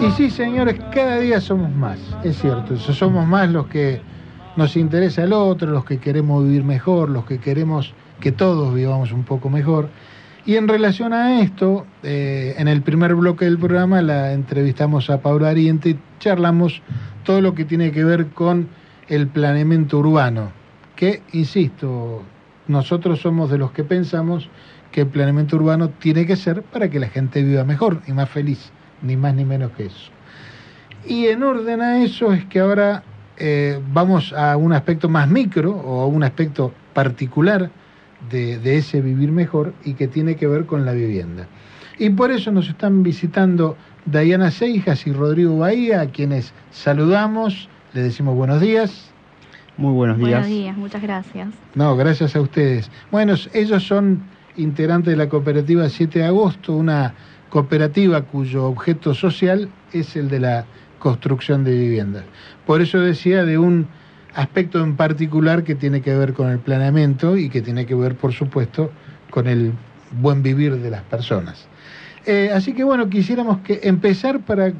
Y 0.00 0.10
sí, 0.12 0.30
señores, 0.30 0.80
cada 0.92 1.18
día 1.18 1.40
somos 1.40 1.70
más, 1.70 1.98
es 2.24 2.38
cierto, 2.38 2.76
somos 2.76 3.26
más 3.26 3.50
los 3.50 3.66
que 3.66 4.00
nos 4.56 4.76
interesa 4.76 5.24
el 5.24 5.32
otro, 5.32 5.70
los 5.70 5.84
que 5.84 5.98
queremos 5.98 6.44
vivir 6.44 6.64
mejor, 6.64 7.08
los 7.08 7.24
que 7.24 7.38
queremos 7.38 7.94
que 8.20 8.32
todos 8.32 8.74
vivamos 8.74 9.12
un 9.12 9.24
poco 9.24 9.48
mejor. 9.50 9.88
Y 10.44 10.56
en 10.56 10.66
relación 10.66 11.12
a 11.12 11.40
esto, 11.40 11.86
eh, 12.02 12.56
en 12.58 12.66
el 12.66 12.82
primer 12.82 13.14
bloque 13.14 13.44
del 13.44 13.58
programa 13.58 14.02
la 14.02 14.32
entrevistamos 14.32 15.08
a 15.08 15.20
Paula 15.20 15.50
Ariente 15.50 15.90
y 15.90 15.98
charlamos 16.18 16.82
todo 17.22 17.40
lo 17.40 17.54
que 17.54 17.64
tiene 17.64 17.92
que 17.92 18.02
ver 18.02 18.26
con 18.28 18.68
el 19.08 19.28
planeamiento 19.28 19.98
urbano, 19.98 20.50
que, 20.96 21.22
insisto, 21.32 22.24
nosotros 22.66 23.20
somos 23.20 23.50
de 23.50 23.58
los 23.58 23.70
que 23.70 23.84
pensamos 23.84 24.48
que 24.90 25.02
el 25.02 25.06
planeamiento 25.06 25.56
urbano 25.56 25.90
tiene 25.90 26.26
que 26.26 26.34
ser 26.34 26.62
para 26.62 26.90
que 26.90 26.98
la 26.98 27.08
gente 27.08 27.42
viva 27.42 27.62
mejor 27.62 28.02
y 28.08 28.12
más 28.12 28.28
feliz, 28.28 28.72
ni 29.00 29.16
más 29.16 29.34
ni 29.34 29.44
menos 29.44 29.70
que 29.72 29.86
eso. 29.86 30.10
Y 31.06 31.26
en 31.26 31.44
orden 31.44 31.80
a 31.80 32.02
eso 32.02 32.32
es 32.32 32.44
que 32.46 32.58
ahora 32.58 33.04
eh, 33.36 33.80
vamos 33.92 34.32
a 34.32 34.56
un 34.56 34.72
aspecto 34.72 35.08
más 35.08 35.28
micro 35.28 35.70
o 35.72 36.00
a 36.00 36.06
un 36.06 36.24
aspecto 36.24 36.72
particular 36.94 37.70
de, 38.30 38.58
de 38.58 38.76
ese 38.76 39.00
vivir 39.00 39.32
mejor 39.32 39.74
y 39.84 39.94
que 39.94 40.08
tiene 40.08 40.36
que 40.36 40.46
ver 40.46 40.66
con 40.66 40.84
la 40.84 40.92
vivienda. 40.92 41.46
Y 41.98 42.10
por 42.10 42.30
eso 42.30 42.50
nos 42.52 42.68
están 42.68 43.02
visitando 43.02 43.76
Diana 44.04 44.50
Seijas 44.50 45.06
y 45.06 45.12
Rodrigo 45.12 45.58
Bahía, 45.58 46.00
a 46.00 46.06
quienes 46.06 46.52
saludamos, 46.70 47.68
les 47.92 48.04
decimos 48.04 48.34
buenos 48.34 48.60
días. 48.60 49.10
Muy 49.76 49.92
buenos 49.92 50.18
días. 50.18 50.30
Buenos 50.30 50.48
días, 50.48 50.76
muchas 50.76 51.02
gracias. 51.02 51.48
No, 51.74 51.96
gracias 51.96 52.34
a 52.36 52.40
ustedes. 52.40 52.90
Bueno, 53.10 53.34
ellos 53.52 53.84
son 53.84 54.22
integrantes 54.56 55.12
de 55.12 55.16
la 55.16 55.28
cooperativa 55.28 55.88
7 55.88 56.18
de 56.18 56.24
agosto, 56.26 56.74
una 56.74 57.14
cooperativa 57.48 58.22
cuyo 58.22 58.66
objeto 58.66 59.14
social 59.14 59.68
es 59.92 60.16
el 60.16 60.28
de 60.28 60.40
la 60.40 60.64
construcción 60.98 61.64
de 61.64 61.72
viviendas. 61.72 62.24
Por 62.66 62.80
eso 62.80 63.00
decía 63.00 63.44
de 63.44 63.58
un 63.58 63.86
aspecto 64.34 64.82
en 64.82 64.96
particular 64.96 65.62
que 65.64 65.74
tiene 65.74 66.00
que 66.00 66.14
ver 66.14 66.32
con 66.32 66.50
el 66.50 66.58
planeamiento 66.58 67.36
y 67.36 67.48
que 67.48 67.62
tiene 67.62 67.86
que 67.86 67.94
ver, 67.94 68.14
por 68.16 68.32
supuesto, 68.32 68.90
con 69.30 69.46
el 69.46 69.72
buen 70.20 70.42
vivir 70.42 70.76
de 70.76 70.90
las 70.90 71.02
personas. 71.02 71.66
Eh, 72.26 72.50
así 72.54 72.72
que 72.72 72.84
bueno, 72.84 73.08
quisiéramos 73.08 73.58
que 73.58 73.80
empezar 73.82 74.40
para 74.40 74.72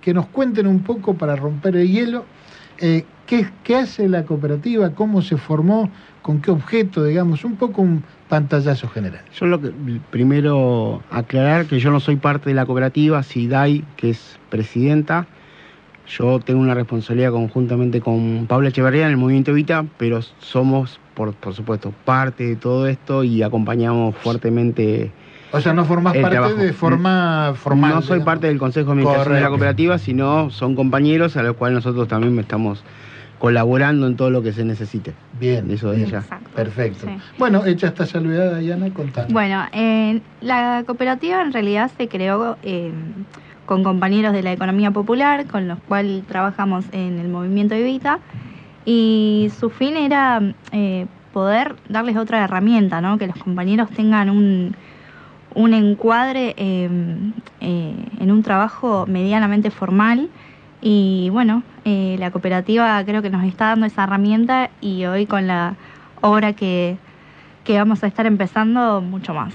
que 0.00 0.14
nos 0.14 0.26
cuenten 0.26 0.66
un 0.66 0.80
poco, 0.80 1.14
para 1.14 1.36
romper 1.36 1.76
el 1.76 1.88
hielo, 1.88 2.24
eh, 2.78 3.04
¿qué, 3.26 3.48
qué 3.64 3.76
hace 3.76 4.08
la 4.08 4.24
cooperativa, 4.24 4.90
cómo 4.90 5.22
se 5.22 5.36
formó, 5.36 5.90
con 6.22 6.40
qué 6.40 6.50
objeto, 6.50 7.04
digamos, 7.04 7.44
un 7.44 7.56
poco 7.56 7.80
un 7.80 8.02
pantallazo 8.28 8.88
general. 8.88 9.22
Yo 9.34 9.46
lo 9.46 9.60
que 9.60 9.72
primero 10.10 11.02
aclarar 11.10 11.66
que 11.66 11.80
yo 11.80 11.90
no 11.90 12.00
soy 12.00 12.16
parte 12.16 12.50
de 12.50 12.54
la 12.54 12.66
cooperativa, 12.66 13.22
SIDAI, 13.22 13.84
que 13.96 14.10
es 14.10 14.38
presidenta. 14.50 15.26
Yo 16.08 16.40
tengo 16.40 16.60
una 16.60 16.74
responsabilidad 16.74 17.30
conjuntamente 17.32 18.00
con 18.00 18.46
Paula 18.48 18.70
Echeverría 18.70 19.04
en 19.04 19.10
el 19.10 19.16
movimiento 19.18 19.50
Evita, 19.50 19.84
pero 19.98 20.20
somos, 20.40 20.98
por, 21.14 21.34
por 21.34 21.54
supuesto, 21.54 21.92
parte 22.04 22.44
de 22.44 22.56
todo 22.56 22.86
esto 22.86 23.24
y 23.24 23.42
acompañamos 23.42 24.14
fuertemente 24.16 25.10
O 25.52 25.60
sea, 25.60 25.74
no 25.74 25.84
formás 25.84 26.14
el 26.14 26.22
parte 26.22 26.36
trabajo. 26.36 26.56
de 26.56 26.72
forma 26.72 27.52
formal. 27.54 27.94
no 27.94 28.00
soy 28.02 28.16
digamos. 28.16 28.24
parte 28.24 28.46
del 28.46 28.58
Consejo 28.58 28.86
de 28.86 28.92
Administración 28.92 29.34
de 29.34 29.40
la 29.42 29.48
cooperativa, 29.48 29.98
sino 29.98 30.50
son 30.50 30.74
compañeros 30.74 31.36
a 31.36 31.42
los 31.42 31.56
cuales 31.56 31.74
nosotros 31.76 32.08
también 32.08 32.38
estamos 32.38 32.82
colaborando 33.38 34.06
en 34.06 34.16
todo 34.16 34.30
lo 34.30 34.42
que 34.42 34.52
se 34.52 34.64
necesite. 34.64 35.12
Bien, 35.38 35.70
Eso 35.70 35.92
es. 35.92 36.12
Exacto. 36.12 36.50
Perfecto. 36.56 37.06
Sí. 37.06 37.12
Bueno, 37.38 37.64
hecha 37.66 37.86
esta 37.88 38.04
salvedad, 38.04 38.58
Diana, 38.58 38.92
contanos. 38.92 39.32
Bueno, 39.32 39.64
eh, 39.72 40.20
la 40.40 40.82
cooperativa 40.86 41.40
en 41.42 41.52
realidad 41.52 41.90
se 41.96 42.08
creó 42.08 42.56
eh, 42.64 42.90
con 43.68 43.84
compañeros 43.84 44.32
de 44.32 44.42
la 44.42 44.50
economía 44.50 44.90
popular, 44.90 45.46
con 45.46 45.68
los 45.68 45.78
cuales 45.80 46.24
trabajamos 46.26 46.86
en 46.92 47.18
el 47.18 47.28
movimiento 47.28 47.74
Evita, 47.74 48.18
y 48.86 49.52
su 49.60 49.68
fin 49.68 49.98
era 49.98 50.40
eh, 50.72 51.06
poder 51.34 51.76
darles 51.86 52.16
otra 52.16 52.42
herramienta, 52.42 53.02
¿no? 53.02 53.18
que 53.18 53.26
los 53.26 53.36
compañeros 53.36 53.90
tengan 53.90 54.30
un, 54.30 54.74
un 55.54 55.74
encuadre 55.74 56.54
em, 56.56 57.34
eh, 57.60 57.94
en 58.18 58.30
un 58.30 58.42
trabajo 58.42 59.04
medianamente 59.06 59.70
formal. 59.70 60.30
Y 60.80 61.28
bueno, 61.30 61.62
eh, 61.84 62.16
la 62.18 62.30
cooperativa 62.30 63.04
creo 63.04 63.20
que 63.20 63.28
nos 63.28 63.44
está 63.44 63.66
dando 63.66 63.84
esa 63.84 64.04
herramienta 64.04 64.70
y 64.80 65.04
hoy 65.04 65.26
con 65.26 65.46
la 65.46 65.74
obra 66.22 66.54
que, 66.54 66.96
que 67.64 67.76
vamos 67.76 68.02
a 68.02 68.06
estar 68.06 68.24
empezando, 68.24 69.02
mucho 69.02 69.34
más. 69.34 69.52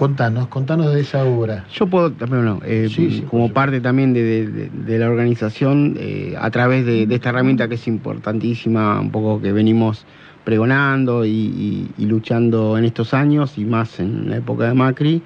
Contanos, 0.00 0.48
contanos 0.48 0.94
de 0.94 1.02
esa 1.02 1.26
obra. 1.26 1.66
Yo 1.74 1.86
puedo 1.86 2.10
también, 2.10 2.42
bueno, 2.42 2.60
eh, 2.64 2.88
Sí, 2.88 3.10
sí, 3.10 3.22
como 3.30 3.52
parte 3.52 3.82
también 3.82 4.14
de, 4.14 4.46
de- 4.46 4.70
de 4.70 4.98
la 4.98 5.10
organización, 5.10 5.94
eh, 6.00 6.34
a 6.40 6.50
través 6.50 6.86
de, 6.86 7.06
de 7.06 7.14
esta 7.16 7.28
herramienta 7.28 7.68
que 7.68 7.74
es 7.74 7.86
importantísima, 7.86 8.98
un 8.98 9.10
poco 9.10 9.42
que 9.42 9.52
venimos 9.52 10.06
pregonando 10.42 11.26
y, 11.26 11.28
y- 11.28 11.90
y 11.98 12.06
luchando 12.06 12.78
en 12.78 12.86
estos 12.86 13.12
años 13.12 13.58
y 13.58 13.66
más 13.66 14.00
en 14.00 14.30
la 14.30 14.38
época 14.38 14.68
de 14.68 14.72
Macri, 14.72 15.20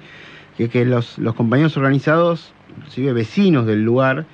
que 0.57 0.65
es 0.65 0.69
que 0.69 0.83
los, 0.83 1.17
los 1.19 1.35
compañeros 1.35 1.77
organizados, 1.77 2.51
inclusive 2.77 3.13
vecinos 3.13 3.65
del 3.65 3.81
lugar, 3.85 4.25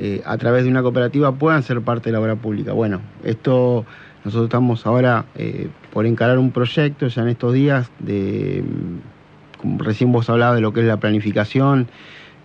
eh, 0.00 0.22
a 0.26 0.36
través 0.38 0.64
de 0.64 0.70
una 0.70 0.82
cooperativa 0.82 1.30
puedan 1.36 1.62
ser 1.62 1.82
parte 1.82 2.08
de 2.08 2.14
la 2.14 2.20
obra 2.20 2.34
pública. 2.34 2.72
Bueno, 2.72 3.00
esto 3.22 3.86
nosotros 4.24 4.46
estamos 4.48 4.86
ahora 4.86 5.24
por 5.92 6.04
encarar 6.04 6.38
un 6.40 6.50
proyecto 6.50 7.06
ya 7.06 7.22
en 7.22 7.28
estos 7.28 7.54
días 7.54 7.88
de, 8.00 8.64
recién 9.78 10.12
vos 10.12 10.28
hablabas 10.30 10.56
de 10.56 10.62
lo 10.62 10.72
que 10.72 10.80
es 10.80 10.86
la 10.86 10.98
planificación 10.98 11.88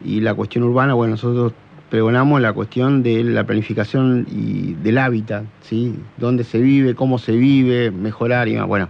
y 0.03 0.21
la 0.21 0.33
cuestión 0.33 0.63
urbana, 0.63 0.93
bueno, 0.93 1.11
nosotros 1.11 1.53
pregonamos 1.89 2.41
la 2.41 2.53
cuestión 2.53 3.03
de 3.03 3.23
la 3.23 3.43
planificación 3.43 4.25
y 4.31 4.73
del 4.73 4.97
hábitat, 4.97 5.43
¿sí? 5.61 5.95
Dónde 6.17 6.43
se 6.43 6.59
vive, 6.59 6.95
cómo 6.95 7.19
se 7.19 7.33
vive, 7.33 7.91
mejorar 7.91 8.47
y 8.47 8.55
más. 8.55 8.67
Bueno, 8.67 8.89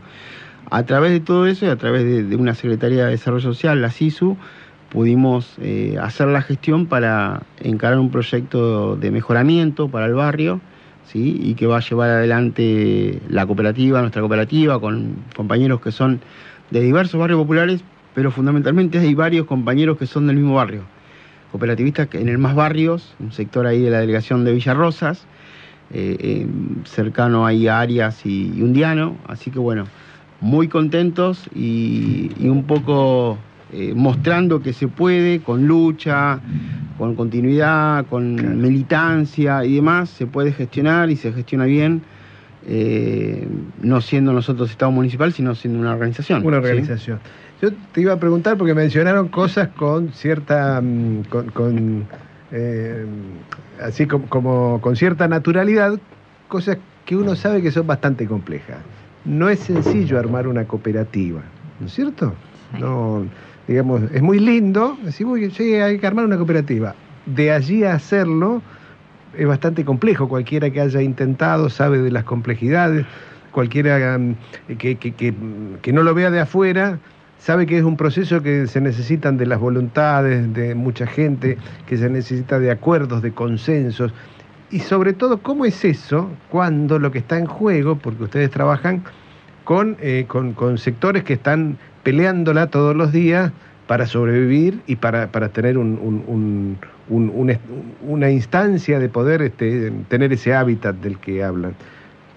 a 0.72 0.84
través 0.84 1.12
de 1.12 1.20
todo 1.20 1.46
eso 1.46 1.66
y 1.66 1.70
a 1.70 1.76
través 1.76 2.30
de, 2.30 2.36
una 2.36 2.56
Secretaría 2.56 3.06
de 3.06 3.12
Desarrollo 3.12 3.54
Social, 3.54 3.82
la 3.82 3.92
SISU, 3.92 4.38
pudimos 4.90 5.56
eh, 5.60 5.98
hacer 6.02 6.28
la 6.30 6.42
gestión 6.42 6.86
para 6.86 7.42
encarar 7.60 8.00
un 8.00 8.10
proyecto 8.10 8.96
de 8.96 9.12
mejoramiento 9.12 9.90
para 9.90 10.06
el 10.06 10.14
barrio, 10.14 10.62
¿sí? 11.06 11.42
y 11.44 11.56
que 11.56 11.68
va 11.68 11.78
a 11.78 11.82
llevar 11.82 12.10
adelante 12.10 13.22
la 13.28 13.46
cooperativa, 13.46 14.00
nuestra 14.00 14.22
cooperativa, 14.22 14.80
con 14.80 15.18
compañeros 15.36 15.82
que 15.82 15.92
son 15.92 16.22
de 16.72 16.80
diversos 16.80 17.20
barrios 17.20 17.40
populares, 17.40 17.84
pero 18.14 18.32
fundamentalmente 18.32 19.00
hay 19.00 19.14
varios 19.14 19.46
compañeros 19.46 19.98
que 19.98 20.08
son 20.08 20.28
del 20.28 20.38
mismo 20.38 20.56
barrio. 20.56 20.84
Cooperativistas 21.52 22.08
en 22.14 22.30
el 22.30 22.38
Más 22.38 22.56
Barrios, 22.56 23.14
un 23.20 23.32
sector 23.32 23.68
ahí 23.68 23.82
de 23.82 23.92
la 23.92 24.00
delegación 24.00 24.44
de 24.44 24.54
Villarrosas, 24.54 25.26
eh, 25.94 26.18
eh, 26.20 26.48
cercano 26.86 27.46
ahí 27.46 27.68
a 27.68 27.80
Arias 27.80 28.26
y, 28.26 28.52
y 28.56 28.62
Undiano, 28.62 29.18
así 29.28 29.52
que 29.52 29.60
bueno, 29.60 29.86
muy 30.42 30.68
contentos 30.68 31.48
y, 31.54 32.32
y 32.40 32.50
un 32.50 32.64
poco 32.64 33.38
eh, 33.76 33.94
mostrando 33.96 34.62
que 34.62 34.72
se 34.72 34.88
puede 34.88 35.40
con 35.40 35.66
lucha, 35.66 36.40
con 37.00 37.16
continuidad, 37.16 38.06
con 38.06 38.62
militancia 38.62 39.66
y 39.66 39.76
demás, 39.76 40.12
se 40.12 40.28
puede 40.28 40.52
gestionar 40.52 41.10
y 41.10 41.16
se 41.16 41.34
gestiona 41.34 41.66
bien, 41.66 42.04
eh, 42.68 43.48
no 43.82 44.00
siendo 44.02 44.32
nosotros 44.32 44.70
Estado 44.70 44.92
municipal, 44.92 45.34
sino 45.34 45.56
siendo 45.56 45.80
una 45.80 45.92
organización. 45.92 46.46
Una 46.46 46.62
¿sí? 46.62 47.14
Yo 47.64 47.70
te 47.94 48.02
iba 48.02 48.12
a 48.12 48.20
preguntar 48.20 48.58
porque 48.58 48.74
mencionaron 48.74 49.30
cosas 49.30 49.70
con 49.78 50.12
cierta, 50.12 50.82
mm, 50.84 51.22
con, 51.30 51.50
con, 51.52 52.04
eh, 52.52 53.06
así 53.82 54.06
como, 54.06 54.28
como 54.28 54.82
con 54.82 54.98
cierta 54.98 55.30
naturalidad, 55.30 55.98
cosas 56.50 56.78
que 57.06 57.16
uno 57.16 57.38
sabe 57.38 57.62
que 57.62 57.72
son 57.72 57.88
bastante 57.88 58.28
complejas. 58.28 58.76
No 59.24 59.48
es 59.48 59.60
sencillo 59.62 60.20
armar 60.20 60.46
una 60.46 60.66
cooperativa, 60.66 61.40
¿no 61.80 61.88
es 61.88 61.94
cierto? 61.94 62.34
Sí. 62.76 62.82
No, 62.82 63.24
digamos, 63.66 64.02
es 64.14 64.22
muy 64.22 64.40
lindo 64.40 64.98
decir, 65.06 65.26
"Uy, 65.26 65.50
sí, 65.52 65.76
hay 65.76 66.00
que 66.00 66.06
armar 66.08 66.26
una 66.26 66.36
cooperativa. 66.36 66.94
De 67.26 67.54
allí 67.54 67.86
a 67.86 67.94
hacerlo 67.94 68.62
es 69.38 69.48
bastante 69.48 69.86
complejo. 69.86 70.28
Cualquiera 70.28 70.70
que 70.70 70.82
haya 70.82 71.02
intentado 71.02 71.70
sabe 71.70 72.00
de 72.00 72.12
las 72.12 72.26
complejidades. 72.26 73.06
Cualquiera 73.54 74.18
mm, 74.18 74.36
que, 74.78 74.98
que- 74.98 75.14
que, 75.14 75.34
que 75.82 75.94
no 75.94 76.04
lo 76.04 76.14
vea 76.14 76.30
de 76.30 76.42
afuera 76.42 77.00
sabe 77.44 77.66
que 77.66 77.78
es 77.78 77.84
un 77.84 77.98
proceso 77.98 78.42
que 78.42 78.68
se 78.68 78.80
necesitan 78.80 79.36
de 79.38 79.46
las 79.46 79.60
voluntades 79.60 80.54
de 80.54 80.76
mucha 80.76 81.06
gente, 81.06 81.58
que 81.86 81.98
se 81.98 82.10
necesita 82.10 82.58
de 82.58 82.72
acuerdos, 82.72 83.22
de 83.22 83.34
consensos. 83.34 84.14
Y 84.72 84.80
sobre 84.80 85.12
todo, 85.12 85.40
¿cómo 85.40 85.66
es 85.66 85.84
eso 85.84 86.30
cuando 86.50 87.00
lo 87.00 87.12
que 87.12 87.20
está 87.20 87.38
en 87.38 87.46
juego, 87.46 87.98
porque 87.98 88.24
ustedes 88.24 88.50
trabajan 88.50 89.04
con, 89.66 89.98
eh, 90.00 90.24
con, 90.28 90.78
sectores 90.78 91.24
que 91.26 91.34
están 91.34 91.78
peleándola 92.04 92.68
todos 92.68 92.96
los 92.96 93.12
días 93.12 93.52
para 93.88 94.06
sobrevivir 94.08 94.80
y 94.88 94.96
para, 94.96 95.28
para 95.28 95.50
tener 95.50 95.78
un- 95.78 96.00
un- 96.02 96.24
un- 96.28 96.78
un- 97.10 97.30
un 97.36 97.50
est- 97.50 97.62
una 98.08 98.32
instancia 98.32 99.00
de 99.00 99.10
poder 99.10 99.42
este, 99.42 99.92
tener 100.08 100.32
ese 100.32 100.54
hábitat 100.56 100.96
del 100.96 101.18
que 101.20 101.44
hablan. 101.44 101.74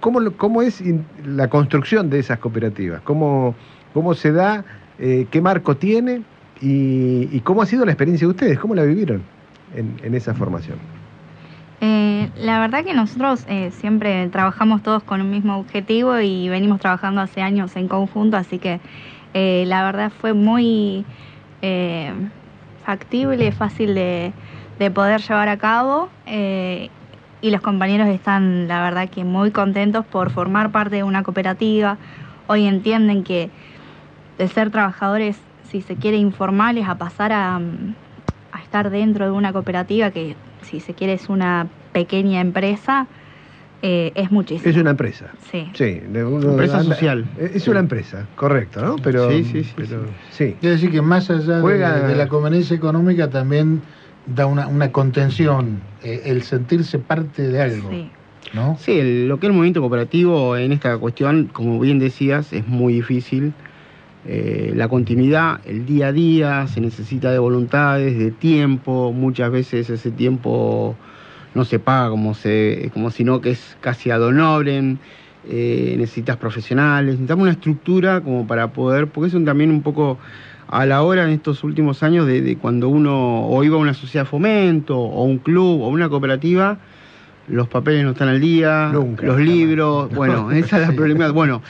¿Cómo, 0.00 0.18
cómo 0.32 0.62
es 0.62 0.82
la 1.24 1.48
construcción 1.48 2.10
de 2.10 2.18
esas 2.18 2.40
cooperativas? 2.40 3.00
¿Cómo, 3.02 3.54
cómo 3.94 4.12
se 4.14 4.32
da? 4.32 4.64
Eh, 4.98 5.26
¿Qué 5.30 5.40
marco 5.40 5.76
tiene? 5.76 6.22
Y, 6.60 7.40
cómo 7.40 7.62
ha 7.62 7.66
sido 7.66 7.84
la 7.84 7.92
experiencia 7.92 8.26
de 8.26 8.30
ustedes? 8.30 8.58
¿Cómo 8.58 8.74
la 8.74 8.82
vivieron 8.82 9.22
en, 9.74 10.14
esa 10.14 10.32
formación? 10.32 10.78
Eh, 11.82 12.30
la 12.38 12.60
verdad 12.60 12.82
que 12.82 12.94
nosotros 12.94 13.44
eh, 13.48 13.70
siempre 13.72 14.28
trabajamos 14.28 14.82
todos 14.82 15.02
con 15.02 15.20
un 15.20 15.30
mismo 15.30 15.58
objetivo 15.58 16.18
y 16.20 16.48
venimos 16.48 16.80
trabajando 16.80 17.20
hace 17.20 17.42
años 17.42 17.76
en 17.76 17.88
conjunto, 17.88 18.36
así 18.38 18.58
que 18.58 18.80
la 19.34 19.84
verdad 19.84 20.10
fue 20.18 20.32
muy 20.32 21.04
factible, 22.86 23.52
fácil 23.52 23.94
de, 23.94 24.32
de 24.78 24.90
poder 24.90 25.20
llevar 25.20 25.50
a 25.50 25.58
cabo 25.58 26.08
y 27.46 27.50
los 27.50 27.60
compañeros 27.60 28.08
están, 28.08 28.66
la 28.66 28.82
verdad 28.82 29.08
que 29.08 29.24
muy 29.24 29.50
contentos 29.50 30.06
por 30.06 30.30
formar 30.30 30.72
parte 30.72 30.96
de 30.96 31.02
una 31.02 31.22
cooperativa. 31.22 31.98
Hoy 32.46 32.66
entienden 32.66 33.24
que 33.24 33.50
de 34.38 34.48
ser 34.48 34.70
trabajadores, 34.70 35.36
si 35.70 35.80
se 35.82 35.96
quiere, 35.96 36.16
informales, 36.16 36.88
a 36.88 36.96
pasar 36.96 37.32
a, 37.32 37.58
mm, 37.58 37.94
a 38.52 38.60
estar 38.62 38.90
dentro 38.90 39.24
de 39.26 39.30
una 39.32 39.52
cooperativa 39.52 40.10
que, 40.10 40.36
si 40.62 40.80
se 40.80 40.94
quiere, 40.94 41.14
es 41.14 41.28
una 41.28 41.66
pequeña 41.92 42.40
empresa, 42.40 43.06
eh, 43.82 44.12
es 44.14 44.30
muchísimo. 44.30 44.70
Es 44.70 44.76
una 44.76 44.90
empresa. 44.90 45.30
Sí. 45.50 45.70
Sí, 45.74 46.00
de 46.08 46.24
uno 46.24 46.50
Empresa 46.50 46.78
anda- 46.78 46.94
social. 46.94 47.24
Es 47.38 47.62
Sí. 47.64 47.70
una 47.70 47.80
empresa, 47.80 48.26
correcto, 48.34 48.80
¿no? 48.82 48.96
Pero, 48.96 49.30
Sí, 49.30 49.44
sí, 49.44 49.64
sí, 49.64 49.72
pero- 49.76 50.06
sí. 50.30 50.56
Quiere 50.60 50.76
decir 50.76 50.90
que 50.90 51.02
más 51.02 51.30
allá 51.30 51.56
de- 51.56 51.60
Juega- 51.60 52.06
de, 52.08 52.16
la 52.16 52.28
conveniencia 52.28 52.74
económica 52.76 53.28
también 53.30 53.82
da 54.26 54.46
una, 54.46 54.66
una 54.66 54.90
contención, 54.92 55.80
eh, 56.02 56.22
el 56.26 56.42
sentirse 56.42 56.98
parte 56.98 57.46
de 57.48 57.60
algo, 57.62 57.90
Sí. 57.90 58.10
¿no? 58.54 58.76
Sí, 58.80 58.98
el- 58.98 59.28
lo 59.28 59.38
que 59.38 59.46
es 59.46 59.50
el 59.50 59.54
movimiento 59.56 59.80
cooperativo 59.80 60.56
en 60.56 60.72
esta 60.72 60.96
cuestión, 60.98 61.48
como 61.52 61.78
bien 61.78 61.98
decías, 61.98 62.52
es 62.52 62.66
muy 62.66 62.94
difícil. 62.94 63.52
Eh, 64.28 64.72
la 64.74 64.88
continuidad, 64.88 65.60
el 65.66 65.86
día 65.86 66.08
a 66.08 66.12
día, 66.12 66.66
se 66.66 66.80
necesita 66.80 67.30
de 67.30 67.38
voluntades, 67.38 68.18
de 68.18 68.32
tiempo. 68.32 69.12
Muchas 69.12 69.50
veces 69.52 69.88
ese 69.88 70.10
tiempo 70.10 70.96
no 71.54 71.64
se 71.64 71.78
paga 71.78 72.10
como, 72.10 72.34
se, 72.34 72.90
como 72.92 73.10
sino 73.10 73.40
que 73.40 73.50
es 73.50 73.76
casi 73.80 74.10
ad 74.10 74.22
honorem. 74.22 74.98
Eh, 75.48 75.94
necesitas 75.96 76.38
profesionales, 76.38 77.14
necesitamos 77.14 77.42
una 77.44 77.52
estructura 77.52 78.20
como 78.20 78.48
para 78.48 78.72
poder, 78.72 79.06
porque 79.06 79.28
eso 79.28 79.40
también 79.44 79.70
un 79.70 79.80
poco 79.80 80.18
a 80.66 80.84
la 80.86 81.02
hora 81.02 81.22
en 81.22 81.30
estos 81.30 81.62
últimos 81.62 82.02
años 82.02 82.26
de, 82.26 82.40
de 82.40 82.56
cuando 82.56 82.88
uno 82.88 83.46
o 83.46 83.62
iba 83.62 83.76
a 83.76 83.78
una 83.78 83.94
sociedad 83.94 84.24
de 84.24 84.30
fomento 84.30 84.98
o 84.98 85.22
un 85.22 85.38
club 85.38 85.82
o 85.82 85.88
una 85.88 86.08
cooperativa, 86.08 86.78
los 87.46 87.68
papeles 87.68 88.02
no 88.02 88.10
están 88.10 88.28
al 88.28 88.40
día, 88.40 88.90
Nunca, 88.92 89.24
los 89.24 89.38
libros, 89.38 90.10
bueno, 90.14 90.50
esa 90.50 90.80
es 90.80 90.88
la 90.88 90.94
problemática. 90.94 91.32
Bueno, 91.32 91.62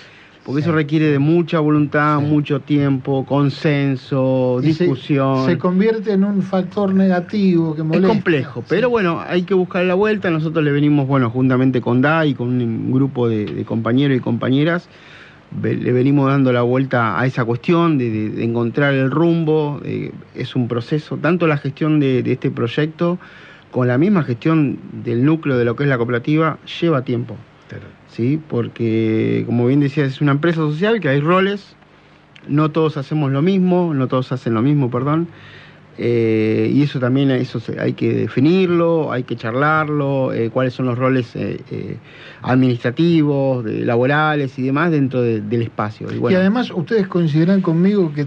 porque 0.47 0.61
eso 0.63 0.71
requiere 0.71 1.11
de 1.11 1.19
mucha 1.19 1.59
voluntad, 1.59 2.21
Sí. 2.21 2.25
mucho 2.27 2.61
tiempo, 2.61 3.27
consenso, 3.27 4.61
Y 4.63 4.67
discusión. 4.69 5.45
Se, 5.45 5.59
convierte 5.59 6.13
en 6.13 6.23
un 6.25 6.41
factor 6.43 6.95
negativo 6.95 7.75
que 7.75 7.81
es 7.81 7.87
molesta. 7.87 8.09
complejo, 8.09 8.61
Sí. 8.61 8.67
pero 8.69 8.89
bueno, 8.89 9.21
hay 9.27 9.43
que 9.43 9.55
buscar 9.55 9.85
la 9.85 9.95
vuelta. 9.95 10.31
Nosotros 10.31 10.65
le 10.65 10.71
venimos, 10.71 11.07
bueno, 11.09 11.31
juntamente 11.31 11.81
con 11.81 12.01
DAI, 12.01 12.35
con 12.35 12.49
un 12.63 12.93
grupo 12.93 13.29
de, 13.29 13.45
de 13.47 13.65
compañeros 13.65 14.17
y 14.17 14.21
compañeras, 14.21 14.89
le 15.63 15.93
venimos 15.93 16.29
dando 16.29 16.53
la 16.53 16.63
vuelta 16.63 17.19
a 17.21 17.27
esa 17.27 17.45
cuestión 17.45 17.99
de, 17.99 18.11
de- 18.11 18.31
de 18.31 18.45
encontrar 18.45 18.95
el 18.95 19.11
rumbo. 19.11 19.81
eh, 19.85 20.13
es 20.35 20.55
un 20.57 20.69
proceso, 20.69 21.17
tanto 21.17 21.47
la 21.47 21.57
gestión 21.57 21.99
de, 22.01 22.23
de 22.23 22.33
este 22.33 22.51
proyecto 22.51 23.19
con 23.73 23.89
la 23.89 23.99
misma 23.99 24.23
gestión 24.23 24.79
del 25.05 25.25
núcleo 25.25 25.57
de 25.59 25.65
lo 25.65 25.75
que 25.77 25.83
es 25.85 25.89
la 25.89 25.97
cooperativa 25.99 26.59
lleva 26.81 27.03
tiempo. 27.03 27.37
¿Sí? 28.09 28.41
Porque, 28.49 29.43
como 29.47 29.67
bien 29.67 29.81
decía, 29.81 30.05
es 30.05 30.21
una 30.21 30.33
empresa 30.33 30.57
social 30.59 31.01
que 31.01 31.09
hay 31.09 31.21
roles, 31.21 31.75
no 32.49 32.71
todos 32.71 32.97
hacemos 32.97 33.33
lo 33.33 33.43
mismo, 33.43 33.93
no 33.95 34.07
todos 34.09 34.33
hacen 34.33 34.55
lo 34.55 34.63
mismo, 34.63 34.91
perdón. 34.91 35.29
Eh, 35.99 36.71
y 36.75 36.83
eso 36.83 37.01
también 37.01 37.31
eso 37.31 37.59
hay 37.81 37.95
que 37.95 38.13
definirlo, 38.13 39.11
hay 39.13 39.23
que 39.23 39.35
charlarlo, 39.35 40.31
eh, 40.35 40.51
cuáles 40.51 40.75
son 40.75 40.85
los 40.87 40.99
roles 40.99 41.35
eh, 41.35 41.59
eh, 41.71 41.97
administrativos, 42.43 43.65
de- 43.65 43.85
laborales 43.85 44.59
y 44.59 44.63
demás 44.63 44.91
dentro 44.91 45.23
de- 45.23 45.41
del 45.41 45.63
espacio. 45.63 46.07
Y 46.31 46.35
además 46.35 46.71
ustedes 46.75 47.09
coincidirán 47.09 47.63
conmigo 47.63 48.13
que 48.13 48.27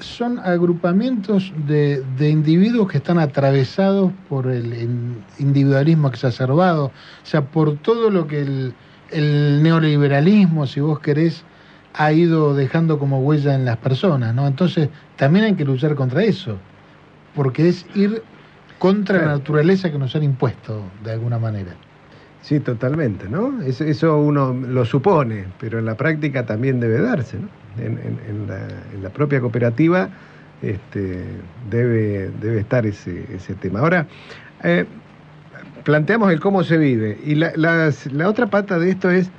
son 0.00 0.38
agrupamientos 0.38 1.52
de, 1.56 2.02
de 2.04 2.30
individuos 2.30 2.88
que 2.90 2.98
están 2.98 3.18
atravesados 3.18 4.12
por 4.28 4.50
el 4.50 4.74
in- 4.74 5.26
individualismo 5.36 6.08
exacerbado, 6.08 6.86
o 6.88 6.92
sea, 7.24 7.50
por 7.50 7.80
todo 7.80 8.10
lo 8.10 8.26
que 8.26 8.40
el, 8.40 8.78
el 9.08 9.62
neoliberalismo, 9.62 10.66
si 10.66 10.80
vos 10.80 11.00
querés, 11.00 11.46
ha 11.92 12.12
ido 12.12 12.54
dejando 12.54 12.98
como 12.98 13.20
huella 13.20 13.54
en 13.54 13.64
las 13.64 13.78
personas, 13.78 14.34
¿no? 14.34 14.46
Entonces, 14.46 14.90
también 15.16 15.44
hay 15.46 15.56
que 15.56 15.64
luchar 15.64 15.94
contra 15.94 16.22
eso, 16.24 16.64
porque 17.32 17.68
es 17.68 17.86
ir 17.94 18.28
contra 18.78 19.18
la 19.20 19.32
naturaleza 19.32 19.90
que 19.90 19.98
nos 19.98 20.14
han 20.16 20.22
impuesto, 20.24 20.94
de 20.94 21.12
alguna 21.12 21.38
manera. 21.38 21.80
Sí, 22.40 22.60
totalmente, 22.60 23.28
¿no? 23.28 23.60
Eso, 23.62 23.84
eso 23.84 24.18
uno 24.18 24.52
lo 24.54 24.84
supone, 24.84 25.54
pero 25.58 25.78
en 25.78 25.84
la 25.86 25.96
práctica 25.96 26.46
también 26.46 26.80
debe 26.80 27.00
darse, 27.00 27.40
¿no? 27.40 27.50
En, 27.78 28.46
la, 28.48 28.58
en 28.94 29.02
la 29.02 29.10
propia 29.10 29.40
cooperativa 29.40 30.08
este, 30.62 31.24
debe, 31.70 32.30
debe 32.40 32.60
estar 32.60 32.86
ese, 32.86 33.54
tema. 33.60 33.80
Ahora, 33.80 34.06
eh, 34.64 34.86
planteamos 35.84 36.32
el 36.32 36.40
cómo 36.40 36.64
se 36.64 36.76
vive, 36.78 37.18
y 37.24 37.34
la, 37.34 37.52
la 37.56 38.28
otra 38.28 38.46
pata 38.46 38.78
de 38.78 38.90
esto 38.90 39.10
es 39.10 39.30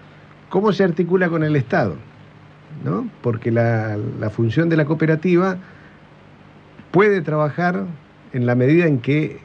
cómo 0.49 0.71
se 0.71 0.83
articula 0.83 1.29
con 1.29 1.43
el 1.43 1.55
Estado, 1.55 1.95
¿no? 2.83 3.09
Porque 3.21 3.51
la 3.51 4.29
función 4.31 4.69
de 4.69 4.77
la 4.77 4.85
cooperativa 4.85 5.57
puede 6.91 7.21
trabajar 7.21 7.85
en 8.33 8.45
la 8.45 8.55
medida 8.55 8.85
en 8.85 8.99
que 8.99 9.39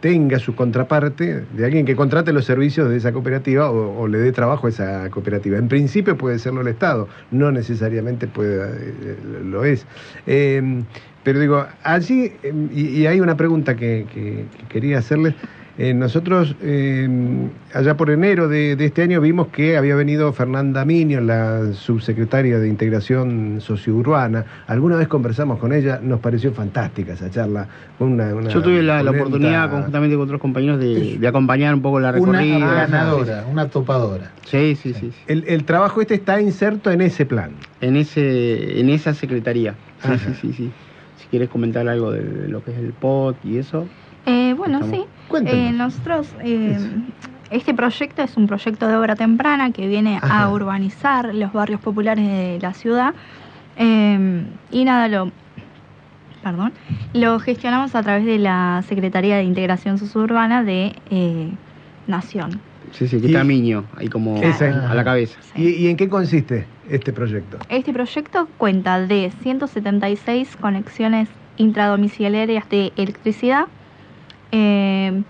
tenga 0.00 0.38
su 0.38 0.54
contraparte 0.54 1.44
de 1.56 1.64
alguien 1.64 1.84
que 1.84 1.96
contrate 1.96 2.32
los 2.32 2.44
servicios 2.44 2.88
de 2.88 2.96
esa 2.96 3.12
cooperativa 3.12 3.70
o, 3.70 4.06
le 4.08 4.18
dé 4.18 4.32
trabajo 4.32 4.66
a 4.66 4.70
esa 4.70 5.10
cooperativa. 5.10 5.58
En 5.58 5.68
principio 5.68 6.16
puede 6.16 6.38
serlo 6.38 6.60
el 6.60 6.68
Estado, 6.68 7.08
no 7.30 7.50
necesariamente 7.50 8.26
puede, 8.26 8.62
eh, 8.62 9.16
lo 9.44 9.64
es. 9.64 9.86
Eh, 10.26 10.82
pero 11.24 11.40
digo, 11.40 11.66
allí, 11.82 12.32
eh, 12.42 12.52
y, 12.72 13.06
hay 13.06 13.20
una 13.20 13.36
pregunta 13.36 13.76
que, 13.76 14.06
que- 14.12 14.44
que 14.56 14.64
quería 14.68 14.98
hacerles. 14.98 15.34
Eh, 15.80 15.94
nosotros, 15.94 16.56
eh, 16.60 17.08
allá 17.72 17.96
por 17.96 18.10
enero 18.10 18.48
de, 18.48 18.74
de 18.74 18.84
este 18.86 19.02
año, 19.02 19.20
vimos 19.20 19.46
que 19.46 19.76
había 19.76 19.94
venido 19.94 20.32
Fernanda 20.32 20.84
Miño, 20.84 21.20
la 21.20 21.72
subsecretaria 21.72 22.58
de 22.58 22.68
Integración 22.68 23.60
Sociourbana. 23.60 24.44
Alguna 24.66 24.96
vez 24.96 25.06
conversamos 25.06 25.60
con 25.60 25.72
ella, 25.72 26.00
nos 26.02 26.18
pareció 26.18 26.52
fantástica 26.52 27.12
esa 27.12 27.30
charla. 27.30 27.68
Una, 28.00 28.34
una 28.34 28.50
yo 28.50 28.60
tuve 28.60 28.82
la, 28.82 29.02
oportunidad 29.08 29.70
conjuntamente 29.70 30.16
con 30.16 30.24
otros 30.24 30.40
compañeros 30.40 30.80
de, 30.80 31.16
de 31.16 31.28
acompañar 31.28 31.72
un 31.74 31.82
poco 31.82 32.00
la 32.00 32.10
Una 32.10 32.40
recorrida. 32.40 32.74
ganadora, 32.74 33.44
una 33.48 33.68
topadora. 33.68 34.32
Sí, 34.46 34.74
sí, 34.74 34.92
sí. 34.94 35.12
sí. 35.12 35.22
El, 35.28 35.44
el 35.46 35.62
trabajo 35.62 36.00
este 36.00 36.14
está 36.14 36.40
inserto 36.40 36.90
en 36.90 37.02
ese 37.02 37.24
plan. 37.24 37.52
En, 37.80 37.94
ese, 37.96 38.80
en 38.80 38.90
esa 38.90 39.14
secretaría. 39.14 39.74
Sí, 40.02 40.08
Ajá. 40.08 40.18
sí, 40.18 40.32
sí, 40.40 40.52
sí. 40.54 40.70
Si 41.18 41.26
quieres 41.28 41.48
comentar 41.48 41.86
algo 41.88 42.10
de, 42.10 42.24
de 42.24 42.48
lo 42.48 42.64
que 42.64 42.72
es 42.72 42.78
el 42.78 42.92
POT 42.94 43.36
y 43.44 43.58
eso. 43.58 43.86
Eh, 44.26 44.54
bueno, 44.58 44.80
Estamos- 44.80 44.96
sí. 44.96 45.04
Eh, 45.44 45.72
nosotros, 45.72 46.28
eh, 46.42 46.78
este 47.50 47.74
proyecto 47.74 48.22
es 48.22 48.36
un 48.36 48.46
proyecto 48.46 48.88
de 48.88 48.96
obra 48.96 49.16
temprana 49.16 49.70
que 49.72 49.86
viene 49.86 50.18
Ajá. 50.22 50.44
a 50.44 50.50
urbanizar 50.50 51.34
los 51.34 51.52
barrios 51.52 51.80
populares 51.80 52.26
de 52.26 52.58
la 52.60 52.74
ciudad. 52.74 53.14
Eh, 53.76 54.42
y 54.70 54.84
nada, 54.84 55.08
lo, 55.08 55.30
perdón, 56.42 56.72
lo 57.12 57.38
gestionamos 57.38 57.94
a 57.94 58.02
través 58.02 58.24
de 58.26 58.38
la 58.38 58.82
Secretaría 58.88 59.36
de 59.36 59.44
Integración 59.44 59.98
Suburbana 59.98 60.64
de 60.64 60.96
eh, 61.10 61.50
Nación. 62.06 62.60
Sí, 62.92 63.06
sí, 63.06 63.20
que 63.20 63.26
está 63.26 63.44
Miño 63.44 63.84
ahí 63.96 64.08
como 64.08 64.40
a 64.40 64.94
la 64.94 65.04
cabeza. 65.04 65.38
Sí. 65.54 65.62
¿Y, 65.62 65.68
y 65.84 65.88
en 65.88 65.96
qué 65.96 66.08
consiste 66.08 66.66
este 66.88 67.12
proyecto? 67.12 67.58
Este 67.68 67.92
proyecto 67.92 68.48
cuenta 68.56 68.98
de 69.06 69.30
176 69.42 70.56
conexiones 70.56 71.28
intradomiciliarias 71.58 72.68
de 72.70 72.92
electricidad, 72.96 73.66
eh, 74.52 75.22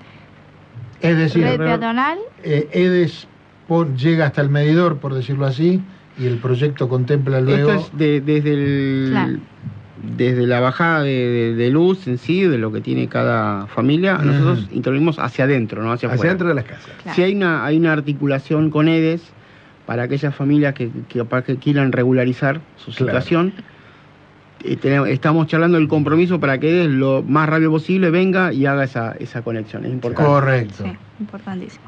Es 1.01 1.17
decir, 1.17 1.45
red 1.45 1.59
peatonal 1.59 2.19
eh, 2.43 2.69
EDES 2.73 3.27
pon- 3.67 3.97
llega 3.97 4.27
hasta 4.27 4.41
el 4.41 4.49
medidor, 4.51 4.99
por 4.99 5.15
decirlo 5.15 5.47
así, 5.47 5.81
y 6.19 6.27
el 6.27 6.39
proyecto 6.39 6.89
contempla 6.89 7.41
luego... 7.41 7.71
Esto 7.73 7.87
es 7.93 7.99
de- 7.99 8.21
desde 8.21 8.53
el 8.55 9.09
Claro. 9.11 9.39
desde 10.17 10.47
la 10.47 10.61
bajada 10.61 11.03
de, 11.03 11.11
de- 11.11 11.55
de 11.55 11.71
luz 11.71 12.07
en 12.07 12.19
sí, 12.19 12.43
de 12.43 12.57
lo 12.59 12.71
que 12.73 12.81
tiene 12.81 13.09
cada 13.09 13.67
familia, 13.67 14.19
nosotros 14.19 14.69
intervenimos 14.73 15.19
hacia 15.19 15.45
adentro, 15.45 15.83
no 15.83 15.93
hacia 15.93 16.09
Hacia 16.09 16.15
afuera. 16.15 16.31
dentro 16.33 16.49
de 16.49 16.55
las 16.55 16.65
casas. 16.65 16.91
Claro. 17.03 17.15
Si 17.17 17.23
hay 17.23 17.35
una, 17.35 17.65
hay 17.65 17.77
una 17.77 17.93
articulación 17.93 18.71
con 18.71 18.89
EDES 18.89 19.23
para 19.87 20.05
aquellas 20.05 20.35
familias 20.35 20.75
que, 20.75 20.91
que, 21.09 21.57
quieran 21.57 21.93
regularizar 21.93 22.61
su 22.77 22.93
Claro. 22.93 23.07
situación. 23.07 23.53
Tenemos- 24.81 25.09
estamos 25.09 25.47
charlando 25.47 25.79
el 25.79 25.89
compromiso 25.89 26.41
para 26.41 26.59
que 26.59 26.69
EDES 26.71 26.91
lo 26.91 27.23
más 27.23 27.49
rápido 27.49 27.71
posible 27.71 28.11
venga 28.11 28.53
y 28.53 28.67
haga 28.67 28.85
esa, 28.85 29.13
esa 29.19 29.43
conexión. 29.43 29.85
Es 29.85 29.93
importante. 29.93 30.29
Correcto. 30.31 30.85
Sí, 30.85 30.93
importantísimo. 31.21 31.85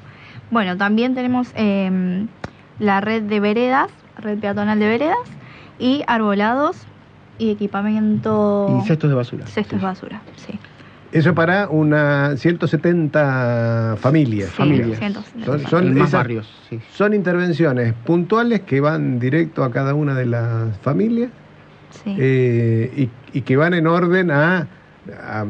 Bueno, 0.50 0.76
también 0.76 1.14
tenemos 1.14 1.48
eh, 1.56 2.26
la 2.78 3.00
red 3.00 3.22
de 3.22 3.40
veredas, 3.40 3.88
red 4.18 4.38
peatonal 4.38 4.78
de 4.78 4.86
veredas, 4.86 5.18
y 5.78 6.02
arbolados 6.06 6.76
y 7.38 7.50
equipamiento... 7.50 8.80
Y 8.82 8.86
cestos 8.86 9.08
de 9.10 9.16
basura. 9.16 9.46
cestos 9.46 9.72
de 9.72 9.78
Sí. 9.78 9.84
basura, 9.84 10.20
sí. 10.36 10.58
Eso 11.12 11.34
para 11.34 11.68
una 11.68 12.36
170 12.36 13.96
familias. 13.98 14.50
Sí, 14.50 14.56
familias. 14.56 14.98
170 14.98 15.44
Son- 15.46 15.52
familias. 15.60 15.70
son 15.70 15.86
En 15.86 15.94
más 15.94 16.08
esas- 16.08 16.12
barrios, 16.20 16.48
sí. 16.68 16.80
Son 16.92 17.14
intervenciones 17.14 17.94
puntuales 18.04 18.60
que 18.60 18.80
van 18.80 19.18
directo 19.18 19.64
a 19.64 19.70
cada 19.70 19.94
una 19.94 20.14
de 20.14 20.26
las 20.26 20.76
familias 20.78 21.30
Sí. 22.04 22.16
eh, 22.18 23.08
y, 23.32 23.38
y 23.38 23.42
que 23.42 23.56
van 23.56 23.74
en 23.74 23.86
orden 23.86 24.30
a, 24.30 24.66
a- 25.22 25.46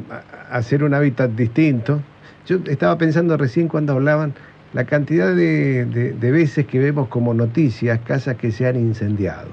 a 0.50 0.56
hacer 0.56 0.82
un 0.84 0.94
hábitat 0.94 1.30
distinto. 1.30 2.00
Yo 2.46 2.58
estaba 2.66 2.96
pensando 2.98 3.36
recién 3.36 3.68
cuando 3.68 3.92
hablaban 3.92 4.32
la 4.72 4.84
cantidad 4.84 5.34
de, 5.34 5.84
de- 5.86 6.12
de 6.12 6.30
veces 6.30 6.66
que 6.66 6.78
vemos 6.78 7.08
como 7.08 7.34
noticias 7.34 7.98
casas 8.00 8.36
que 8.36 8.50
se 8.50 8.66
han 8.66 8.76
incendiado 8.76 9.48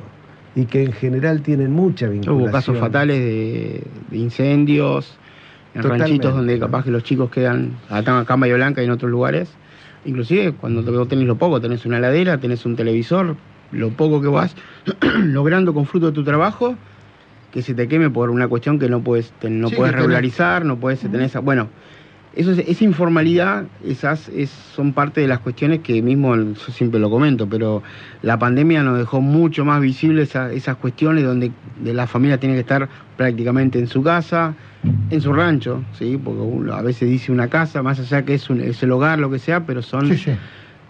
y 0.56 0.66
que 0.66 0.84
en 0.84 0.92
general 0.94 1.42
tienen 1.42 1.72
mucha 1.72 2.08
vinculación. 2.08 2.42
Hubo 2.46 2.52
casos 2.52 2.78
fatales 2.80 3.20
de, 3.20 3.84
de 4.10 4.18
incendios 4.18 5.16
en 5.76 5.82
Totalmente, 5.82 6.06
ranchitos 6.06 6.34
donde 6.36 6.58
capaz 6.60 6.84
que 6.86 6.92
los 6.92 7.04
chicos 7.04 7.30
quedan 7.30 7.72
acá 7.90 8.20
acá 8.20 8.34
en 8.34 8.40
Bahía 8.40 8.56
Blanca 8.56 8.82
y 8.82 8.86
en 8.86 8.92
otros 8.92 9.12
lugares. 9.12 9.50
Inclusive 10.06 10.54
cuando 10.54 11.06
tenés 11.08 11.26
lo 11.28 11.36
poco, 11.36 11.60
tenés 11.62 11.86
una 11.86 11.98
heladera, 11.98 12.38
tenés 12.40 12.66
un 12.66 12.76
televisor, 12.76 13.36
lo 13.72 13.90
poco 13.92 14.22
que 14.22 14.28
vas 14.28 14.56
logrando 15.26 15.74
con 15.74 15.86
fruto 15.86 16.08
de 16.08 16.12
tu 16.14 16.24
trabajo, 16.24 16.76
que 17.52 17.62
se 17.62 17.74
te 17.74 17.88
queme 17.88 18.10
por 18.10 18.30
una 18.30 18.48
cuestión 18.48 18.78
que 18.80 18.90
no 18.90 19.02
puedes, 19.02 19.32
te- 19.40 19.50
no 19.50 19.70
Sí, 19.70 19.76
puedes 19.76 19.94
tenés- 19.94 19.98
regularizar, 19.98 20.66
no 20.66 20.78
puedes 20.78 21.00
tener 21.00 21.22
esa... 21.22 21.40
Bueno, 21.40 21.70
eso 22.36 22.52
es- 22.52 22.60
esa 22.68 22.84
informalidad, 22.84 23.66
esas 23.84 24.30
es, 24.30 24.50
son 24.76 24.94
parte 24.94 25.22
de 25.22 25.28
las 25.28 25.40
cuestiones 25.40 25.80
que 25.80 26.02
mismo 26.04 26.36
yo 26.36 26.54
siempre 26.72 27.00
lo 27.00 27.10
comento, 27.10 27.48
pero 27.48 27.82
la 28.22 28.38
pandemia 28.38 28.84
nos 28.84 28.98
dejó 29.00 29.22
mucho 29.22 29.66
más 29.66 29.82
visibles 29.82 30.30
esa- 30.30 30.52
esas 30.54 30.76
cuestiones 30.78 31.24
donde 31.24 31.52
de 31.84 31.94
la 31.94 32.06
familia 32.06 32.40
tiene 32.40 32.54
que 32.56 32.62
estar 32.62 32.88
prácticamente 33.16 33.80
en 33.80 33.88
su 33.88 34.04
casa, 34.04 34.54
en 35.10 35.20
su 35.22 35.34
rancho, 35.34 35.82
¿sí? 35.98 36.20
porque 36.24 36.42
uno 36.42 36.74
a 36.74 36.82
veces 36.84 37.10
dice 37.10 37.32
una 37.32 37.48
casa, 37.48 37.82
más 37.82 38.00
allá 38.00 38.24
que 38.24 38.36
es, 38.36 38.50
un- 38.50 38.62
es 38.62 38.84
el 38.84 38.92
hogar, 38.92 39.18
lo 39.20 39.32
que 39.32 39.40
sea, 39.40 39.66
pero 39.66 39.82
son 39.82 40.08
Sí, 40.10 40.18
sí. 40.18 40.32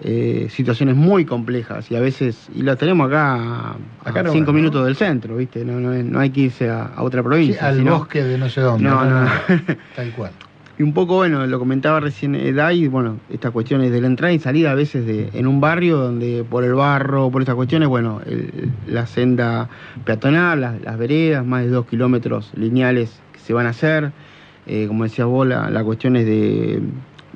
Eh, 0.04 0.48
situaciones 0.52 0.96
muy 0.96 1.26
complejas 1.26 1.90
y 1.92 1.96
a 1.96 2.00
veces, 2.00 2.48
y 2.54 2.62
las 2.62 2.78
tenemos 2.78 3.08
acá 3.08 3.34
a, 3.36 3.76
Acá 4.06 4.24
cinco 4.32 4.54
minutos 4.54 4.86
del 4.86 4.96
centro, 4.96 5.36
¿viste? 5.38 5.66
No, 5.66 5.80
no, 5.80 5.92
no 6.04 6.20
hay 6.20 6.30
que 6.30 6.42
irse 6.42 6.70
a, 6.70 6.84
a 6.84 7.04
otra 7.04 7.22
Sí, 7.22 7.28
provincia. 7.28 7.68
al 7.68 7.78
sino- 7.78 7.98
bosque 8.00 8.24
de 8.24 8.38
no 8.38 8.48
sé 8.50 8.62
dónde. 8.62 8.84
No, 8.88 9.04
no, 9.06 9.24
no. 9.24 9.30
Tal 9.96 10.12
cual. 10.12 10.32
Y 10.80 10.84
un 10.84 10.94
poco, 10.94 11.16
bueno, 11.16 11.48
lo 11.48 11.58
comentaba 11.58 12.00
recién 12.00 12.36
Edai, 12.36 12.88
bueno, 12.88 13.18
estas 13.32 13.50
cuestiones 13.52 13.92
de 13.92 14.00
la 14.00 14.06
entrada 14.06 14.32
y 14.32 14.38
salida 14.38 14.70
a 14.70 14.76
veces 14.76 15.08
de, 15.08 15.32
en 15.34 15.48
un 15.48 15.60
barrio 15.60 15.98
donde 15.98 16.46
por 16.48 16.64
el 16.64 16.76
barro, 16.76 17.32
por 17.32 17.42
estas 17.42 17.56
cuestiones, 17.56 17.90
bueno, 17.90 18.22
el- 18.28 18.70
la 18.86 19.08
senda 19.08 19.68
peatonal, 20.06 20.62
las, 20.62 20.80
las 20.84 20.98
veredas, 21.00 21.44
más 21.44 21.64
de 21.64 21.70
dos 21.70 21.88
kilómetros 21.88 22.52
lineales 22.56 23.20
que 23.34 23.40
se 23.40 23.54
van 23.54 23.66
a 23.66 23.70
hacer, 23.70 24.12
eh, 24.68 24.86
como 24.88 25.06
decías 25.06 25.28
vos, 25.28 25.48
la, 25.48 25.72
la 25.72 25.84
cuestión 25.84 26.16
es 26.16 26.28
de, 26.28 26.80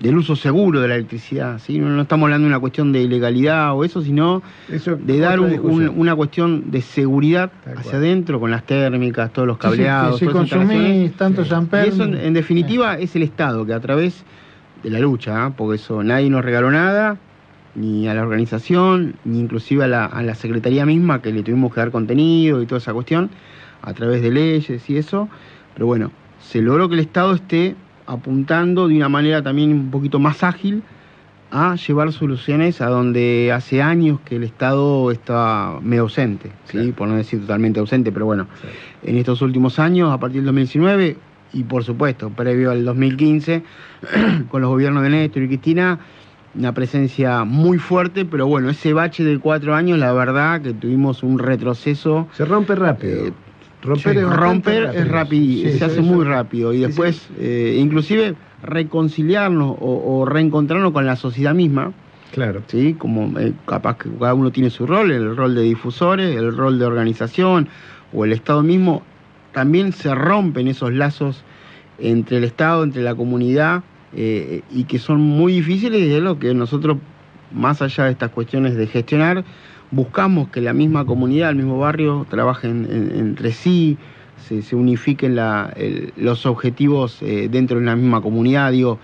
del 0.01 0.17
uso 0.17 0.35
seguro 0.35 0.81
de 0.81 0.87
la 0.87 0.95
electricidad, 0.95 1.59
¿sí? 1.59 1.77
No, 1.77 1.87
no 1.89 2.01
estamos 2.01 2.25
hablando 2.25 2.45
de 2.45 2.49
una 2.49 2.59
cuestión 2.59 2.91
de 2.91 3.03
ilegalidad 3.03 3.73
o 3.75 3.83
eso, 3.83 4.01
sino 4.01 4.41
Eso, 4.67 4.95
de 4.95 5.19
dar 5.19 5.39
un- 5.39 5.59
un- 5.59 5.89
una 5.95 6.15
cuestión 6.15 6.71
de 6.71 6.81
seguridad 6.81 7.51
Tal 7.63 7.77
hacia 7.77 7.91
cual. 7.91 7.95
adentro 8.03 8.39
con 8.39 8.49
las 8.51 8.65
térmicas, 8.65 9.31
todos 9.31 9.47
los 9.47 9.57
Sí, 9.57 9.61
sí, 9.61 9.67
cableados. 9.67 10.19
si 10.19 10.25
consumís 10.25 11.13
tanto 11.13 11.45
Sí. 11.45 11.51
Y 11.53 11.87
eso, 11.89 12.03
en, 12.03 12.15
en 12.15 12.33
definitiva, 12.33 12.97
es 12.97 13.15
el 13.15 13.21
Estado 13.21 13.63
que 13.65 13.73
a 13.73 13.79
través 13.79 14.23
de 14.83 14.89
la 14.89 14.99
lucha, 14.99 15.45
¿ah? 15.45 15.53
porque 15.55 15.75
eso 15.75 16.01
nadie 16.03 16.29
nos 16.31 16.43
regaló 16.43 16.71
nada, 16.71 17.17
ni 17.75 18.07
a 18.07 18.13
la 18.15 18.23
organización, 18.23 19.15
ni 19.23 19.39
inclusive 19.39 19.83
a 19.83 19.87
la, 19.87 20.05
a 20.05 20.23
la 20.23 20.33
Secretaría 20.35 20.85
misma, 20.85 21.21
que 21.21 21.31
le 21.31 21.43
tuvimos 21.43 21.71
que 21.73 21.79
dar 21.79 21.91
contenido 21.91 22.61
y 22.61 22.65
toda 22.65 22.79
esa 22.79 22.91
cuestión, 22.93 23.29
a 23.83 23.93
través 23.93 24.21
de 24.23 24.31
leyes 24.31 24.89
y 24.89 24.97
eso. 24.97 25.29
Pero 25.75 25.85
bueno, 25.85 26.11
se 26.39 26.59
logró 26.61 26.89
que 26.89 26.95
el 26.95 27.01
Estado 27.01 27.33
esté 27.33 27.75
apuntando 28.11 28.89
de 28.89 28.95
una 28.97 29.07
manera 29.07 29.41
también 29.41 29.71
un 29.71 29.89
poquito 29.89 30.19
más 30.19 30.43
ágil 30.43 30.83
a 31.49 31.75
llevar 31.75 32.11
soluciones 32.11 32.81
a 32.81 32.87
donde 32.87 33.51
hace 33.53 33.81
años 33.81 34.19
que 34.25 34.35
el 34.35 34.43
Estado 34.43 35.11
está 35.11 35.79
medio 35.81 36.03
ausente, 36.03 36.51
¿sí? 36.65 36.91
por 36.91 37.07
no 37.07 37.15
decir 37.15 37.41
totalmente 37.41 37.79
ausente, 37.79 38.11
pero 38.11 38.25
bueno, 38.25 38.47
en 39.03 39.17
estos 39.17 39.41
últimos 39.41 39.79
años, 39.79 40.11
a 40.13 40.19
partir 40.19 40.37
del 40.37 40.45
2019 40.47 41.17
y 41.53 41.63
por 41.63 41.83
supuesto, 41.83 42.29
previo 42.29 42.71
al 42.71 42.85
2015, 42.85 43.63
con 44.49 44.61
los 44.61 44.69
gobiernos 44.69 45.03
de 45.03 45.09
Néstor 45.09 45.43
y 45.43 45.47
Cristina, 45.47 45.99
una 46.53 46.73
presencia 46.73 47.45
muy 47.45 47.77
fuerte, 47.77 48.25
pero 48.25 48.47
bueno, 48.47 48.69
ese 48.69 48.93
bache 48.93 49.23
de 49.23 49.39
cuatro 49.39 49.73
años, 49.73 49.99
la 49.99 50.11
verdad 50.11 50.61
que 50.61 50.73
tuvimos 50.73 51.23
un 51.23 51.39
retroceso. 51.39 52.27
Se 52.33 52.43
rompe 52.43 52.75
rápido. 52.75 53.27
Eh, 53.27 53.33
romper 53.81 54.13
sí, 54.13 54.19
es, 54.19 54.29
romper 54.29 54.83
es 54.93 55.07
rápido, 55.07 55.71
Sí, 55.71 55.77
se 55.77 55.85
hace 55.85 55.93
eso- 55.99 56.03
muy 56.03 56.23
rápido 56.25 56.73
y 56.73 56.77
Sí, 56.77 56.83
después, 56.85 57.29
eh, 57.39 57.77
inclusive 57.79 58.35
reconciliarnos 58.63 59.75
o, 59.79 60.19
o 60.19 60.25
reencontrarnos 60.25 60.91
con 60.91 61.05
la 61.05 61.15
sociedad 61.15 61.53
misma, 61.53 61.91
Claro. 62.31 62.61
¿sí? 62.67 62.93
Como 62.97 63.37
eh, 63.39 63.51
capaz 63.65 63.97
que 63.97 64.09
cada 64.17 64.33
uno 64.33 64.51
tiene 64.51 64.69
su 64.69 64.87
rol, 64.87 65.11
el 65.11 65.35
rol 65.35 65.53
de 65.53 65.63
difusores, 65.63 66.33
el 66.35 66.55
rol 66.55 66.79
de 66.79 66.85
organización 66.85 67.67
o 68.13 68.23
el 68.23 68.31
Estado 68.31 68.63
mismo, 68.63 69.03
también 69.51 69.91
se 69.91 70.15
rompen 70.15 70.69
esos 70.69 70.93
lazos 70.93 71.43
entre 71.99 72.37
el 72.37 72.45
Estado, 72.45 72.83
entre 72.85 73.01
la 73.01 73.15
comunidad, 73.15 73.83
eh, 74.15 74.61
y 74.71 74.85
que 74.85 74.97
son 74.97 75.19
muy 75.19 75.53
difíciles 75.53 76.01
y 76.01 76.13
es 76.13 76.21
lo 76.21 76.39
que 76.39 76.53
nosotros, 76.53 76.97
más 77.53 77.81
allá 77.81 78.05
de 78.05 78.11
estas 78.11 78.31
cuestiones 78.31 78.75
de 78.77 78.87
gestionar, 78.87 79.43
buscamos 79.91 80.49
que 80.49 80.61
la 80.61 80.73
misma 80.73 81.05
comunidad, 81.05 81.49
el 81.49 81.57
mismo 81.57 81.77
barrio, 81.79 82.25
trabajen 82.29 82.87
en- 82.89 83.11
entre 83.19 83.51
sí, 83.51 83.97
se, 84.37 84.61
se 84.61 84.75
unifiquen 84.75 85.35
la- 85.35 85.71
el- 85.75 86.13
los 86.17 86.45
objetivos 86.45 87.21
eh, 87.21 87.47
dentro 87.51 87.77
de 87.77 87.83
una 87.83 87.95
misma 87.95 88.21
comunidad, 88.21 88.71
digo, 88.71 88.99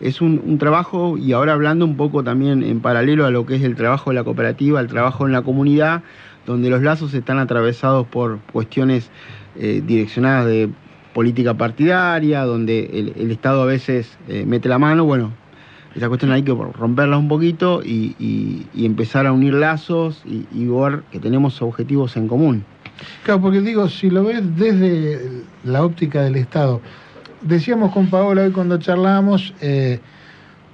es 0.00 0.20
un, 0.20 0.58
trabajo, 0.58 1.16
y 1.16 1.32
ahora 1.32 1.52
hablando 1.52 1.84
un 1.84 1.96
poco 1.96 2.24
también 2.24 2.64
en 2.64 2.80
paralelo 2.80 3.24
a 3.24 3.30
lo 3.30 3.46
que 3.46 3.54
es 3.54 3.62
el 3.62 3.76
trabajo 3.76 4.10
de 4.10 4.14
la 4.16 4.24
cooperativa, 4.24 4.80
el 4.80 4.88
trabajo 4.88 5.26
en 5.26 5.32
la 5.32 5.42
comunidad, 5.42 6.02
donde 6.44 6.70
los 6.70 6.82
lazos 6.82 7.14
están 7.14 7.38
atravesados 7.38 8.04
por 8.08 8.40
cuestiones 8.52 9.10
eh, 9.56 9.80
direccionadas 9.86 10.46
de 10.46 10.70
política 11.14 11.54
partidaria, 11.54 12.42
donde 12.44 12.90
el, 12.94 13.12
el 13.16 13.30
Estado 13.30 13.62
a 13.62 13.66
veces 13.66 14.18
eh, 14.28 14.44
mete 14.44 14.68
la 14.68 14.80
mano, 14.80 15.04
bueno, 15.04 15.30
esa 15.94 16.08
cuestión 16.08 16.32
hay 16.32 16.42
que 16.42 16.52
romperla 16.52 17.18
un 17.18 17.28
poquito 17.28 17.82
y, 17.84 18.66
empezar 18.74 19.26
a 19.26 19.32
unir 19.32 19.54
lazos 19.54 20.22
y, 20.24 20.66
ver 20.66 21.02
que 21.10 21.18
tenemos 21.18 21.60
objetivos 21.62 22.16
en 22.16 22.28
común. 22.28 22.64
Claro, 23.24 23.40
porque 23.40 23.60
digo, 23.60 23.88
si 23.88 24.10
lo 24.10 24.24
ves 24.24 24.42
desde 24.56 25.42
la 25.64 25.84
óptica 25.84 26.22
del 26.22 26.36
Estado, 26.36 26.80
decíamos 27.40 27.92
con 27.92 28.08
Paola 28.08 28.42
hoy 28.42 28.52
cuando 28.52 28.78
charlábamos 28.78 29.54
eh, 29.60 29.98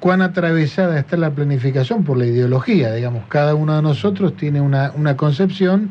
cuán 0.00 0.20
atravesada 0.22 0.98
está 0.98 1.16
la 1.16 1.30
planificación 1.30 2.04
por 2.04 2.18
la 2.18 2.26
ideología, 2.26 2.92
digamos, 2.92 3.24
cada 3.28 3.54
uno 3.54 3.76
de 3.76 3.82
nosotros 3.82 4.36
tiene 4.36 4.60
una, 4.60 4.92
una 4.94 5.16
concepción 5.16 5.90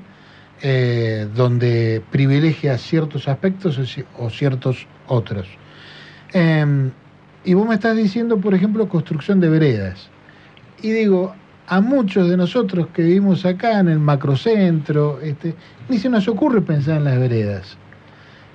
eh, 0.61 1.27
donde 1.35 2.01
privilegia 2.11 2.77
ciertos 2.77 3.27
aspectos 3.27 3.79
o 4.17 4.29
ciertos 4.29 4.87
otros. 5.07 5.47
Em, 6.33 6.91
y 7.47 7.53
vos 7.53 7.65
me 7.65 7.75
estás 7.75 7.95
diciendo, 7.95 8.41
por 8.41 8.53
ejemplo, 8.53 8.89
construcción 8.89 9.39
de 9.39 9.47
veredas. 9.47 10.09
Y 10.81 10.91
digo, 10.91 11.33
a 11.65 11.79
muchos 11.79 12.29
de 12.29 12.35
nosotros 12.35 12.87
que 12.93 13.03
vivimos 13.03 13.45
acá 13.45 13.79
en 13.79 13.87
el 13.87 13.99
macrocentro, 13.99 15.21
este, 15.21 15.55
ni 15.87 15.97
se 15.97 16.09
nos 16.09 16.27
ocurre 16.27 16.59
pensar 16.59 16.97
en 16.97 17.05
las 17.05 17.17
veredas. 17.17 17.77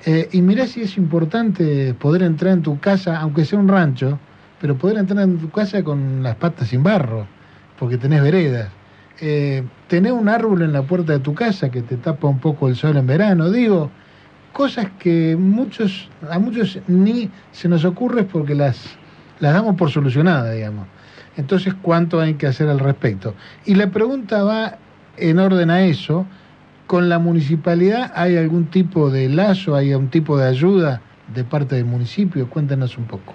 Eh, 0.05 0.29
y 0.33 0.43
mirá 0.43 0.67
si 0.67 0.83
es 0.83 0.99
importante 0.99 1.95
poder 1.95 2.23
entrar 2.23 2.53
en 2.53 2.61
tu 2.61 2.79
casa, 2.81 3.19
aunque 3.19 3.47
sea 3.47 3.59
un 3.59 3.69
rancho, 3.69 4.19
pero 4.61 4.77
poder 4.77 4.99
entrar 4.99 5.25
en 5.25 5.39
tu 5.39 5.49
casa 5.49 5.83
con 5.83 6.23
las 6.23 6.37
patas 6.37 6.69
sin 6.69 6.83
barro, 6.83 7.27
porque 7.79 7.97
tenés 7.97 8.23
veredas. 8.23 8.69
Eh, 9.23 9.63
tener 9.89 10.13
un 10.13 10.29
árbol 10.29 10.61
en 10.61 10.75
la 10.75 10.83
puerta 10.83 11.15
de 11.15 11.21
tu 11.21 11.33
casa 11.33 11.71
que 11.71 11.81
te 11.81 11.97
tapa 11.97 12.29
un 12.29 12.41
poco 12.41 12.69
el 12.69 12.77
sol 12.77 12.99
en 12.99 13.07
verano, 13.07 13.51
digo, 13.51 13.91
cosas 14.53 14.87
que 14.99 15.37
muchos, 15.37 16.09
a 16.31 16.39
muchos 16.39 16.79
ni 16.87 17.31
se 17.53 17.69
nos 17.69 17.85
ocurre 17.85 18.25
porque 18.25 18.55
las, 18.55 18.97
las 19.41 19.55
damos 19.55 19.77
por 19.77 19.91
solucionadas, 19.91 20.55
digamos. 20.55 20.87
Entonces, 21.37 21.75
¿cuánto 21.81 22.21
hay 22.21 22.35
que 22.35 22.47
hacer 22.47 22.69
al 22.69 22.79
respecto? 22.79 23.35
Y 23.65 23.75
la 23.75 23.91
pregunta 23.91 24.43
va 24.45 24.79
en 25.17 25.39
orden 25.39 25.71
a 25.71 25.83
eso. 25.83 26.27
¿Con 26.87 27.09
la 27.09 27.19
municipalidad 27.19 28.13
hay 28.15 28.37
algún 28.37 28.67
tipo 28.67 29.09
de 29.11 29.31
lazo, 29.31 29.75
hay 29.75 29.93
algún 29.93 30.09
tipo 30.09 30.37
de 30.37 30.47
ayuda 30.47 31.01
de 31.35 31.43
parte 31.43 31.77
del 31.77 31.87
municipio? 31.87 32.51
Cuéntanos 32.51 32.99
un 32.99 33.05
poco. 33.05 33.35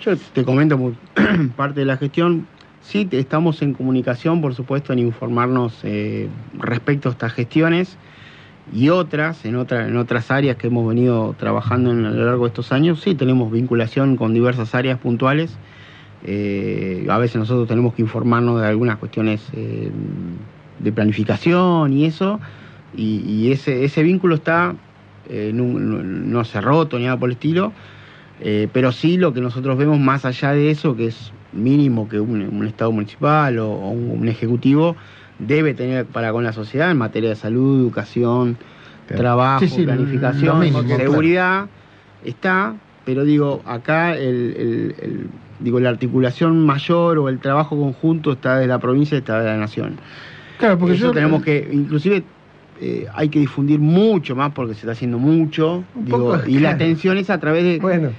Yo 0.00 0.16
te 0.16 0.44
comento 0.44 0.94
parte 1.56 1.80
de 1.80 1.86
la 1.86 1.98
gestión. 1.98 2.46
Sí, 2.80 3.06
estamos 3.10 3.60
en 3.60 3.74
comunicación, 3.74 4.40
por 4.40 4.54
supuesto, 4.54 4.94
en 4.94 5.00
informarnos 5.00 5.80
eh, 5.82 6.28
respecto 6.58 7.10
a 7.10 7.12
estas 7.12 7.34
gestiones 7.34 7.98
y 8.72 8.88
otras, 8.88 9.44
en, 9.44 9.56
otra- 9.56 9.88
en 9.88 9.96
otras 9.96 10.30
áreas 10.30 10.56
que 10.56 10.68
hemos 10.68 10.86
venido 10.88 11.34
trabajando 11.38 11.90
en- 11.90 12.04
a 12.06 12.10
lo 12.10 12.24
largo 12.26 12.44
de 12.44 12.48
estos 12.48 12.72
años. 12.72 13.00
Sí, 13.00 13.14
tenemos 13.14 13.50
vinculación 13.50 14.16
con 14.16 14.32
diversas 14.34 14.74
áreas 14.74 14.98
puntuales. 14.98 15.52
Eh, 16.24 17.06
a 17.08 17.18
veces 17.18 17.36
nosotros 17.36 17.66
tenemos 17.66 17.94
que 17.94 18.02
informarnos 18.02 18.60
de 18.60 18.66
algunas 18.68 18.96
cuestiones 18.98 19.40
eh, 19.54 19.90
de 20.78 20.92
planificación 20.92 21.92
y 21.92 22.04
eso, 22.04 22.40
y, 22.96 23.50
ese, 23.52 23.84
ese 23.84 24.02
vínculo 24.02 24.34
está, 24.34 24.74
eh, 25.28 25.52
no, 25.54 25.64
no- 25.64 26.44
se 26.44 26.58
ha 26.58 26.60
roto 26.60 26.98
ni 26.98 27.04
nada 27.04 27.16
por 27.18 27.28
el 27.28 27.34
estilo, 27.34 27.72
pero 28.72 28.90
sí 28.90 29.18
lo 29.18 29.34
que 29.34 29.40
nosotros 29.42 29.76
vemos 29.76 29.98
más 29.98 30.24
allá 30.24 30.52
de 30.52 30.70
eso, 30.70 30.96
que 30.96 31.06
es 31.08 31.30
mínimo 31.52 32.08
que 32.08 32.18
un, 32.20 32.40
un 32.42 32.66
Estado 32.66 32.90
municipal 32.90 33.58
o, 33.58 33.68
un 33.90 34.28
ejecutivo 34.28 34.96
debe 35.46 35.74
tener 35.74 36.04
para 36.06 36.32
con 36.32 36.44
la 36.44 36.52
sociedad 36.52 36.90
en 36.90 36.98
materia 36.98 37.30
de 37.30 37.36
salud, 37.36 37.80
educación, 37.80 38.56
Claro. 39.06 39.22
trabajo, 39.22 39.60
Sí, 39.60 39.68
sí, 39.68 39.80
lo 39.80 39.86
planificación, 39.86 40.60
mínimo, 40.60 40.82
claro. 40.84 41.02
seguridad, 41.04 41.66
está, 42.24 42.74
pero 43.04 43.24
digo, 43.24 43.60
acá 43.66 44.14
el, 44.14 44.54
el- 44.56 44.94
el- 45.02 45.26
digo, 45.58 45.80
la 45.80 45.90
articulación 45.90 46.64
mayor 46.64 47.18
o 47.18 47.28
el 47.28 47.38
trabajo 47.38 47.76
conjunto 47.76 48.32
está 48.32 48.58
de 48.58 48.66
la 48.66 48.78
provincia 48.78 49.16
y 49.16 49.18
está 49.18 49.40
de 49.40 49.46
la 49.46 49.56
nación. 49.56 49.94
Claro, 50.58 50.78
porque 50.78 50.94
Eso 50.94 51.06
yo 51.06 51.12
tenemos 51.12 51.42
que, 51.42 51.68
inclusive, 51.72 52.22
eh, 52.80 53.06
hay 53.14 53.28
que 53.28 53.40
difundir 53.40 53.78
mucho 53.78 54.36
más 54.36 54.52
porque 54.52 54.74
se 54.74 54.80
está 54.80 54.92
haciendo 54.92 55.18
mucho. 55.18 55.82
Un 55.94 56.04
digo, 56.04 56.18
poco, 56.18 56.40
y 56.46 56.58
la 56.58 56.70
atención 56.70 57.18
es 57.18 57.30
a 57.30 57.38
través 57.38 57.64
de 57.64 57.78
Bueno, 57.78 58.10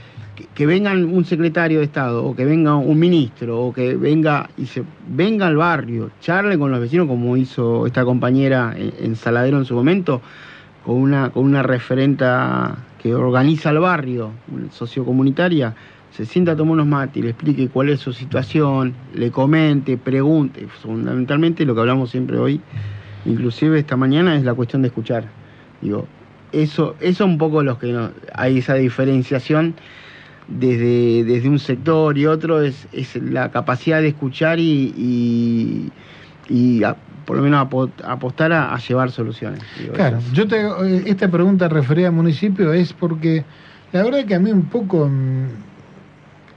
que, 0.41 0.47
que 0.53 0.65
venga 0.65 0.91
un 0.93 1.25
secretario 1.25 1.79
de 1.79 1.85
Estado 1.85 2.23
o 2.25 2.35
que 2.35 2.45
venga 2.45 2.75
un 2.75 2.99
ministro 2.99 3.61
o 3.61 3.73
que 3.73 3.95
venga 3.95 4.49
y 4.57 4.65
se 4.65 4.83
venga 5.07 5.47
al 5.47 5.57
barrio, 5.57 6.11
charle 6.21 6.57
con 6.57 6.71
los 6.71 6.79
vecinos 6.79 7.07
como 7.07 7.37
hizo 7.37 7.85
esta 7.85 8.03
compañera 8.05 8.73
en, 8.77 9.15
Saladero 9.15 9.57
en 9.57 9.65
su 9.65 9.75
momento, 9.75 10.21
con 10.85 10.95
una, 10.95 11.29
con 11.29 11.43
una 11.45 11.63
referenta 11.63 12.77
que 13.01 13.13
organiza 13.13 13.69
el 13.69 13.79
barrio, 13.79 14.31
sociocomunitaria, 14.71 15.73
se 16.11 16.25
sienta 16.25 16.51
a 16.51 16.55
tomar 16.55 16.73
unos 16.73 16.87
mates 16.87 17.23
le 17.23 17.29
explique 17.29 17.67
cuál 17.69 17.89
es 17.89 17.99
su 17.99 18.13
situación, 18.13 18.93
le 19.15 19.31
comente, 19.31 19.97
pregunte, 19.97 20.67
fundamentalmente 20.67 21.65
lo 21.65 21.73
que 21.73 21.81
hablamos 21.81 22.11
siempre 22.11 22.37
hoy, 22.37 22.59
inclusive 23.25 23.79
esta 23.79 23.95
mañana, 23.95 24.35
es 24.35 24.43
la 24.43 24.53
cuestión 24.53 24.81
de 24.81 24.89
escuchar. 24.89 25.25
Digo, 25.81 26.05
eso, 26.51 26.95
eso 26.99 27.25
un 27.25 27.37
poco 27.37 27.63
los 27.63 27.77
que 27.77 27.93
no- 27.93 28.11
hay 28.35 28.57
esa 28.57 28.75
diferenciación 28.75 29.73
desde, 30.59 31.23
desde 31.23 31.49
un 31.49 31.59
sector 31.59 32.17
y 32.17 32.25
otro 32.25 32.61
es, 32.61 32.87
es 32.91 33.15
la 33.15 33.49
capacidad 33.51 34.01
de 34.01 34.09
escuchar 34.09 34.59
y, 34.59 34.93
y, 34.97 35.91
y 36.49 36.83
a- 36.83 36.95
por 37.25 37.37
lo 37.37 37.43
menos 37.43 37.61
apo- 37.67 37.89
apostar 38.03 38.51
a, 38.51 38.73
a 38.73 38.77
llevar 38.79 39.11
soluciones. 39.11 39.61
Digo, 39.79 39.93
Claro, 39.93 40.17
es- 40.17 40.31
yo 40.33 40.47
te 40.47 40.59
eh, 40.61 41.03
esta 41.05 41.29
pregunta 41.29 41.67
referida 41.69 42.07
al 42.07 42.13
municipio 42.13 42.73
es 42.73 42.93
porque 42.93 43.43
la 43.93 44.03
verdad 44.03 44.25
que 44.25 44.35
a 44.35 44.39
mí 44.39 44.51
un 44.51 44.63
poco 44.65 45.07
mm, 45.07 45.47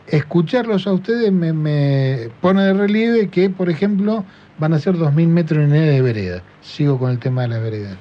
escucharlos 0.09 0.87
a 0.87 0.93
ustedes 0.93 1.33
me, 1.33 1.53
me 1.53 2.29
pone 2.41 2.63
de 2.63 2.73
relieve 2.75 3.29
que, 3.29 3.51
por 3.51 3.69
ejemplo, 3.71 4.25
van 4.59 4.73
a 4.73 4.79
ser 4.79 4.97
2.000 4.97 5.29
metros 5.29 5.69
de 5.71 6.01
vereda. 6.03 6.43
Sigo 6.63 6.99
con 6.99 7.11
el 7.11 7.19
tema 7.19 7.43
de 7.43 7.49
la 7.49 7.59
vereda. 7.59 7.97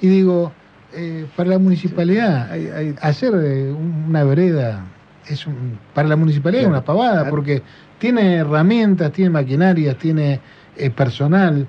Y 0.00 0.08
digo, 0.08 0.52
eh, 0.94 1.26
para 1.36 1.50
la 1.50 1.58
municipalidad, 1.58 2.50
hay- 2.50 2.66
hay- 2.68 2.94
hacer 3.00 3.32
eh, 3.42 3.70
una 3.72 4.24
vereda 4.24 4.84
es 5.28 5.46
un- 5.46 5.78
para 5.94 6.08
la 6.08 6.16
municipalidad 6.16 6.62
Claro. 6.62 6.74
es 6.76 6.78
una 6.80 6.84
pavada 6.84 7.12
Claro. 7.20 7.30
porque 7.30 7.62
tiene 7.98 8.36
herramientas, 8.36 9.12
tiene 9.12 9.30
maquinarias, 9.30 9.96
tiene 9.98 10.40
eh, 10.76 10.90
personal. 10.90 11.66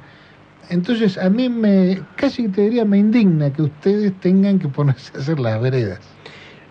Entonces 0.69 1.17
a 1.17 1.29
mí 1.29 1.49
me 1.49 1.99
casi 2.15 2.47
te 2.47 2.61
diría 2.61 2.85
me 2.85 2.97
indigna 2.97 3.51
que 3.51 3.63
ustedes 3.63 4.13
tengan 4.21 4.59
que 4.59 4.69
ponerse 4.69 5.11
a 5.15 5.19
hacer 5.19 5.39
las 5.39 5.61
veredas. 5.61 5.99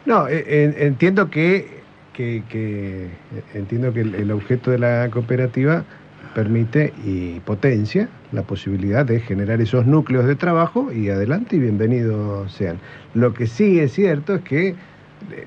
No, 0.07 0.27
eh, 0.29 0.75
entiendo 0.79 1.29
que, 1.31 1.83
que- 2.15 2.43
que- 2.49 3.11
entiendo 3.55 3.93
que 3.93 4.01
el, 4.01 4.15
el 4.15 4.31
objeto 4.33 4.71
de 4.71 4.79
la 4.79 5.09
cooperativa 5.13 5.85
permite 6.35 6.95
y 7.05 7.41
potencia 7.41 8.09
la 8.33 8.43
posibilidad 8.43 9.05
de 9.05 9.21
generar 9.21 9.61
esos 9.61 9.87
núcleos 9.87 10.25
de 10.27 10.35
trabajo 10.35 10.91
y 10.91 11.11
adelante 11.11 11.57
y 11.57 11.59
bienvenidos 11.59 12.51
sean. 12.53 12.79
Lo 13.13 13.35
que 13.35 13.47
sí 13.47 13.79
es 13.79 13.93
cierto 13.93 14.37
es 14.37 14.41
que 14.43 14.75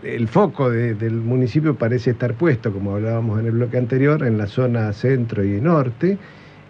el 0.03 0.27
foco 0.27 0.69
de- 0.69 0.93
del 0.95 1.13
municipio 1.15 1.75
parece 1.75 2.11
estar 2.11 2.33
puesto, 2.33 2.71
como 2.71 2.95
hablábamos 2.95 3.39
en 3.39 3.45
el 3.47 3.51
bloque 3.53 3.77
anterior, 3.77 4.23
en 4.25 4.37
la 4.37 4.47
zona 4.47 4.91
centro 4.93 5.43
y 5.43 5.59
norte. 5.61 6.17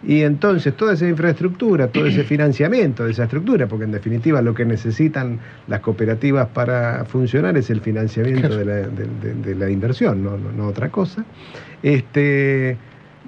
Y 0.07 0.21
entonces 0.21 0.75
toda 0.77 0.93
esa 0.93 1.07
infraestructura, 1.07 1.87
todo 1.87 2.05
ese 2.05 2.23
financiamiento 2.23 3.05
de 3.05 3.11
esa 3.11 3.23
estructura, 3.23 3.65
porque 3.65 3.85
en 3.85 3.91
definitiva 3.91 4.39
lo 4.41 4.53
que 4.53 4.63
necesitan 4.63 5.39
las 5.67 5.79
cooperativas 5.79 6.47
para 6.49 7.05
funcionar 7.05 7.57
es 7.57 7.71
el 7.71 7.81
financiamiento 7.81 8.49
Claro. 8.49 8.57
de, 8.57 8.65
la, 8.65 8.73
de- 8.75 9.07
de- 9.21 9.33
de 9.33 9.55
la 9.55 9.69
inversión, 9.69 10.23
no, 10.23 10.37
no- 10.37 10.51
no 10.51 10.67
otra 10.67 10.89
cosa. 10.89 11.25
Este, 11.81 12.77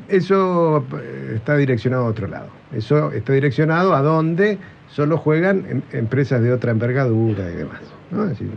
eso 0.09 0.85
eh, 1.01 1.33
está 1.35 1.57
direccionado 1.57 2.05
a 2.05 2.07
otro 2.09 2.27
lado. 2.27 2.47
Eso 2.75 3.11
está 3.11 3.33
direccionado 3.33 3.95
a 3.95 4.01
donde 4.01 4.57
solo 4.91 5.17
juegan 5.17 5.65
em- 5.69 5.81
empresas 5.93 6.41
de 6.43 6.51
otra 6.51 6.71
envergadura 6.71 7.49
y 7.49 7.55
demás. 7.55 7.79
¿No? 8.11 8.23
Es 8.23 8.29
decir, 8.31 8.49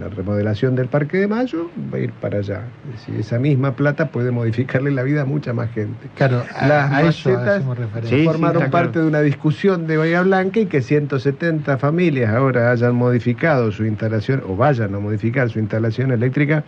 la 0.00 0.08
remodelación 0.08 0.74
del 0.76 0.86
Parque 0.88 1.18
de 1.18 1.28
Mayo 1.28 1.70
va 1.92 1.98
a 1.98 2.00
ir 2.00 2.12
para 2.12 2.38
allá. 2.38 2.62
Es 2.94 3.00
decir, 3.00 3.20
esa 3.20 3.38
misma 3.38 3.72
plata 3.76 4.08
puede 4.08 4.30
modificarle 4.30 4.90
la 4.90 5.02
vida 5.02 5.22
a 5.22 5.24
mucha 5.24 5.52
más 5.52 5.70
gente. 5.72 6.08
Claro, 6.16 6.42
a, 6.56 6.66
Las 6.66 6.92
a 6.92 7.02
macetas. 7.04 7.64
Sí, 8.04 8.24
formaron 8.24 8.70
parte 8.70 8.92
claro. 8.92 9.02
de 9.02 9.06
una 9.08 9.20
discusión 9.20 9.86
de 9.86 9.96
Bahía 9.98 10.22
Blanca 10.22 10.60
y 10.60 10.66
que 10.66 10.80
170 10.80 11.76
familias 11.78 12.34
ahora 12.34 12.70
hayan 12.70 12.94
modificado 12.94 13.70
su 13.72 13.84
instalación 13.84 14.42
o 14.48 14.56
vayan 14.56 14.94
a 14.94 14.98
modificar 14.98 15.50
su 15.50 15.58
instalación 15.58 16.10
eléctrica. 16.12 16.64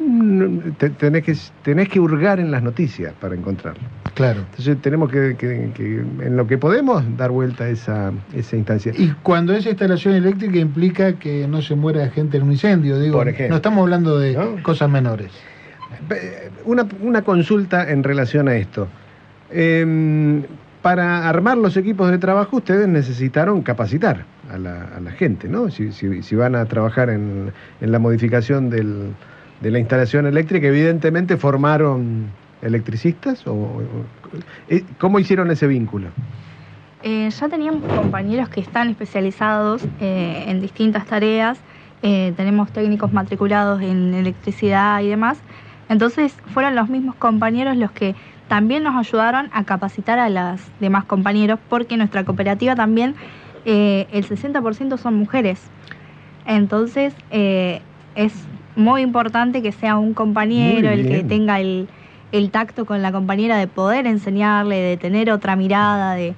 mm, 0.00 0.58
te- 0.78 0.90
tenés, 0.90 1.24
que, 1.24 1.34
tenés 1.64 1.88
que 1.88 1.98
hurgar 1.98 2.38
en 2.38 2.50
las 2.52 2.62
noticias 2.62 3.12
para 3.20 3.34
encontrarlo. 3.34 3.82
Claro. 4.18 4.40
Entonces 4.50 4.76
tenemos 4.82 5.10
que, 5.10 5.36
que- 5.38 5.70
que, 5.74 5.84
en 6.26 6.36
lo 6.36 6.46
que 6.48 6.58
podemos, 6.58 7.02
dar 7.16 7.30
vuelta 7.30 7.64
a 7.64 7.68
esa, 7.68 8.10
esa 8.34 8.56
instancia. 8.56 8.92
Y 8.98 9.14
cuando 9.22 9.54
esa 9.54 9.68
instalación 9.70 10.14
eléctrica 10.14 10.58
implica 10.58 11.12
que 11.14 11.46
no 11.48 11.62
se 11.62 11.74
muera 11.76 12.10
gente 12.10 12.36
en 12.36 12.42
un 12.42 12.50
incendio, 12.52 12.98
digo, 12.98 13.16
Por 13.16 13.28
ejemplo. 13.28 13.50
no 13.50 13.56
estamos 13.56 13.80
hablando 13.82 14.18
de 14.18 14.34
¿No? 14.34 14.62
cosas 14.64 14.90
menores. 14.90 15.30
Una, 16.64 16.86
una 17.00 17.22
consulta 17.22 17.88
en 17.90 18.02
relación 18.02 18.48
a 18.48 18.56
esto. 18.56 18.88
Em, 19.50 20.42
para 20.82 21.28
armar 21.28 21.56
los 21.56 21.76
equipos 21.76 22.10
de 22.10 22.18
trabajo 22.18 22.56
ustedes 22.58 22.86
necesitaron 22.88 23.62
capacitar 23.62 24.24
a 24.52 24.58
la, 24.58 24.84
a 24.96 25.00
la 25.00 25.10
gente, 25.12 25.48
¿no? 25.48 25.70
Si, 25.70 25.92
si- 25.92 26.22
si 26.22 26.34
van 26.36 26.54
a 26.54 26.64
trabajar 26.66 27.08
en, 27.10 27.52
en 27.80 27.92
la 27.92 27.98
modificación 27.98 28.68
del- 28.68 29.14
de 29.60 29.70
la 29.70 29.78
instalación 29.78 30.26
eléctrica, 30.26 30.66
evidentemente 30.68 31.36
formaron 31.36 32.26
electricistas 32.62 33.46
o, 33.46 33.52
o- 33.52 33.80
eh, 34.68 34.84
¿cómo 34.98 35.18
hicieron 35.18 35.50
ese 35.50 35.66
vínculo? 35.66 36.08
Eh, 37.02 37.30
ya 37.30 37.48
teníamos 37.48 37.82
compañeros 37.92 38.48
que 38.48 38.60
están 38.60 38.88
especializados 38.88 39.84
eh, 40.00 40.44
en 40.48 40.60
distintas 40.60 41.06
tareas, 41.06 41.58
eh, 42.02 42.32
tenemos 42.36 42.70
técnicos 42.72 43.12
matriculados 43.12 43.80
en 43.82 44.14
electricidad 44.14 45.00
y 45.00 45.08
demás, 45.08 45.38
entonces 45.88 46.34
fueron 46.52 46.74
los 46.74 46.88
mismos 46.88 47.14
compañeros 47.14 47.76
los 47.76 47.92
que 47.92 48.14
también 48.48 48.82
nos 48.82 48.96
ayudaron 48.96 49.48
a 49.52 49.64
capacitar 49.64 50.18
a 50.18 50.28
los 50.28 50.60
demás 50.80 51.04
compañeros, 51.04 51.60
porque 51.68 51.96
nuestra 51.96 52.24
cooperativa 52.24 52.74
también, 52.74 53.14
el 53.64 54.24
60% 54.24 54.96
son 54.96 55.14
mujeres, 55.16 55.60
entonces 56.46 57.14
es 57.30 58.32
muy 58.74 59.02
importante 59.02 59.60
que 59.60 59.72
sea 59.72 59.98
un 59.98 60.14
compañero 60.14 60.88
el 60.90 61.06
que 61.06 61.24
tenga 61.24 61.60
el, 61.60 61.88
el 62.32 62.50
tacto 62.50 62.84
con 62.84 63.02
la 63.02 63.12
compañera 63.12 63.56
de 63.58 63.66
poder 63.66 64.06
enseñarle, 64.06 64.76
de 64.76 64.96
tener 64.96 65.30
otra 65.30 65.56
mirada, 65.56 66.14
de... 66.14 66.34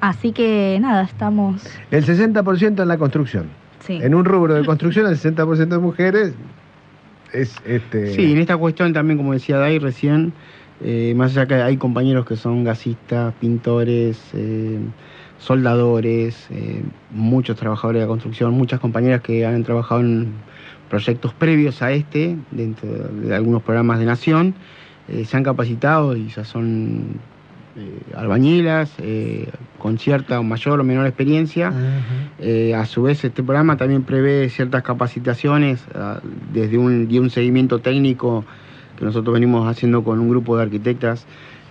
Así 0.00 0.32
que 0.32 0.78
nada, 0.80 1.02
estamos... 1.02 1.66
El 1.90 2.04
60% 2.04 2.82
en 2.82 2.88
la 2.88 2.96
construcción. 2.96 3.50
Sí. 3.80 3.98
En 4.02 4.14
un 4.14 4.24
rubro 4.24 4.54
de 4.54 4.64
construcción, 4.64 5.06
el 5.06 5.16
60% 5.18 5.68
de 5.68 5.78
mujeres 5.78 6.34
es 7.32 7.56
este. 7.64 8.14
Sí, 8.14 8.32
en 8.32 8.38
esta 8.38 8.56
cuestión 8.56 8.92
también, 8.92 9.18
como 9.18 9.32
decía 9.32 9.58
Dai 9.58 9.78
recién, 9.78 10.32
eh, 10.82 11.14
más 11.16 11.32
allá 11.32 11.46
que 11.46 11.54
hay 11.54 11.76
compañeros 11.76 12.26
que 12.26 12.36
son 12.36 12.64
gasistas, 12.64 13.34
pintores, 13.34 14.18
eh, 14.34 14.78
soldadores, 15.38 16.46
eh, 16.50 16.82
muchos 17.10 17.56
trabajadores 17.56 18.00
de 18.00 18.06
la 18.06 18.08
construcción, 18.08 18.52
muchas 18.52 18.80
compañeras 18.80 19.20
que 19.20 19.46
han 19.46 19.62
trabajado 19.64 20.00
en 20.00 20.32
proyectos 20.88 21.32
previos 21.34 21.82
a 21.82 21.92
este, 21.92 22.36
dentro 22.50 22.88
de 22.88 23.34
algunos 23.34 23.62
programas 23.62 23.98
de 23.98 24.06
Nación, 24.06 24.54
eh, 25.10 25.24
se 25.24 25.36
han 25.36 25.42
capacitado 25.42 26.16
y 26.16 26.28
ya 26.28 26.44
son 26.44 27.04
eh, 27.76 28.00
albañilas, 28.16 28.92
eh, 28.98 29.48
con 29.78 29.98
cierta 29.98 30.40
o 30.40 30.42
mayor 30.42 30.80
o 30.80 30.84
menor 30.84 31.06
experiencia. 31.06 31.72
A 32.76 32.86
su 32.86 33.02
vez, 33.02 33.22
este 33.24 33.42
programa 33.42 33.76
también 33.76 34.02
prevé 34.02 34.48
ciertas 34.48 34.82
capacitaciones 34.82 35.80
ah, 35.94 36.20
desde 36.52 36.78
un, 36.78 37.06
y 37.10 37.18
un 37.18 37.30
seguimiento 37.30 37.78
técnico 37.80 38.44
que 38.98 39.04
nosotros 39.04 39.32
venimos 39.34 39.66
haciendo 39.68 40.02
con 40.04 40.18
un 40.20 40.28
grupo 40.28 40.56
de 40.56 40.62
arquitectas, 40.64 41.26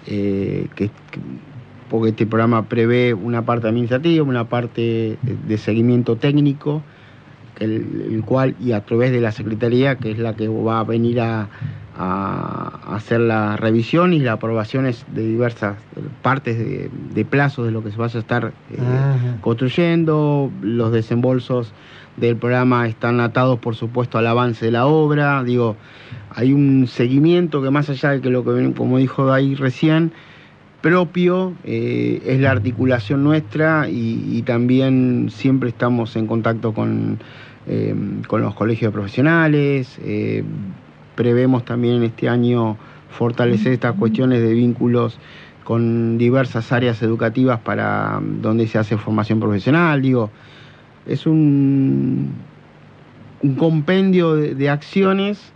que, 0.06 0.68
que- 0.76 0.90
porque 1.90 2.10
este 2.10 2.28
programa 2.28 2.66
prevé 2.66 3.14
una 3.16 3.42
parte 3.44 3.68
administrativa, 3.68 4.24
una 4.24 4.44
parte 4.46 5.18
de, 5.24 5.36
de 5.48 5.58
seguimiento 5.58 6.18
técnico, 6.18 6.84
el, 7.60 8.06
el 8.12 8.22
cual, 8.24 8.56
y 8.62 8.74
a 8.74 8.82
través 8.82 9.12
de 9.12 9.22
la 9.22 9.32
Secretaría, 9.32 9.96
que 9.96 10.12
es 10.12 10.20
la 10.20 10.34
que 10.36 10.48
va 10.48 10.80
a 10.80 10.84
venir 10.84 11.20
a, 11.20 11.50
a 12.02 12.96
hacer 12.96 13.20
la 13.20 13.58
revisión 13.58 14.14
y 14.14 14.20
las 14.20 14.36
aprobaciones 14.36 15.06
de 15.14 15.28
diversas 15.28 15.76
partes 16.22 16.58
de, 16.58 16.90
de 17.14 17.26
plazos 17.26 17.66
de 17.66 17.74
lo 17.74 17.84
que 17.84 17.92
se 17.92 17.98
vaya 17.98 18.18
a 18.18 18.22
estar 18.22 18.54
eh, 18.72 18.78
construyendo, 19.42 20.50
los 20.62 20.94
desembolsos 20.94 21.74
del 22.16 22.38
programa 22.38 22.88
están 22.88 23.20
atados 23.20 23.60
por 23.60 23.76
supuesto 23.76 24.18
al 24.18 24.28
avance 24.28 24.64
de 24.64 24.72
la 24.72 24.88
obra, 24.88 25.44
digo, 25.44 25.76
hay 26.34 26.54
un 26.54 26.88
seguimiento 26.88 27.62
que 27.62 27.70
más 27.70 27.90
allá 27.90 28.12
de 28.12 28.22
que 28.22 28.30
lo 28.30 28.46
que 28.46 28.74
como 28.78 28.98
dijo 28.98 29.34
ahí 29.34 29.56
recién, 29.56 30.14
propio, 30.80 31.54
eh, 31.66 32.22
es 32.26 32.40
la 32.40 32.52
articulación 32.52 33.26
nuestra 33.26 33.90
y, 33.90 34.38
y 34.38 34.42
también 34.44 35.28
siempre 35.30 35.68
estamos 35.68 36.16
en 36.16 36.28
contacto 36.28 36.74
con, 36.74 37.20
eh, 37.68 37.94
con 38.28 38.42
los 38.42 38.56
colegios 38.56 38.94
de 38.94 38.94
profesionales, 38.94 40.00
prevemos 41.20 41.66
también 41.66 42.02
este 42.02 42.30
año 42.30 42.78
fortalecer 43.10 43.74
estas 43.74 43.94
cuestiones 43.96 44.42
de 44.42 44.54
vínculos 44.54 45.20
con 45.66 46.18
diversas 46.18 46.72
áreas 46.72 47.02
educativas 47.02 47.60
para 47.60 48.22
mm, 48.22 48.42
donde 48.42 48.68
se 48.68 48.78
hace 48.78 48.96
formación 48.96 49.42
profesional, 49.42 50.02
digo, 50.02 50.30
es 51.06 51.26
un, 51.26 52.32
un 53.44 53.56
compendio 53.56 54.34
de, 54.36 54.56
de 54.56 54.70
acciones 54.70 55.52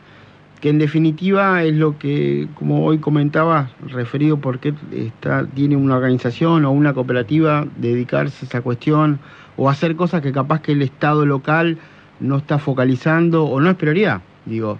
que 0.59 0.67
en 0.67 0.79
definitiva 0.79 1.63
es 1.63 1.75
lo 1.75 1.97
que, 1.97 2.49
como 2.55 2.83
hoy 2.83 2.97
comentaba, 2.97 3.69
referido 3.87 4.41
por 4.41 4.59
qué 4.59 4.73
está, 4.91 5.45
tiene 5.45 5.77
una 5.77 5.95
organización 5.95 6.65
o 6.65 6.71
una 6.71 6.93
cooperativa 6.93 7.65
dedicarse 7.77 8.45
a 8.45 8.47
esa 8.49 8.61
cuestión 8.61 9.17
o 9.55 9.69
hacer 9.69 9.95
cosas 9.95 10.21
que 10.21 10.33
capaz 10.33 10.59
que 10.59 10.73
el 10.73 10.81
Estado 10.81 11.25
local 11.25 11.77
no 12.19 12.35
está 12.35 12.59
focalizando 12.59 13.45
o 13.45 13.61
no 13.61 13.69
es 13.69 13.77
prioridad. 13.77 14.19
Digo, 14.45 14.77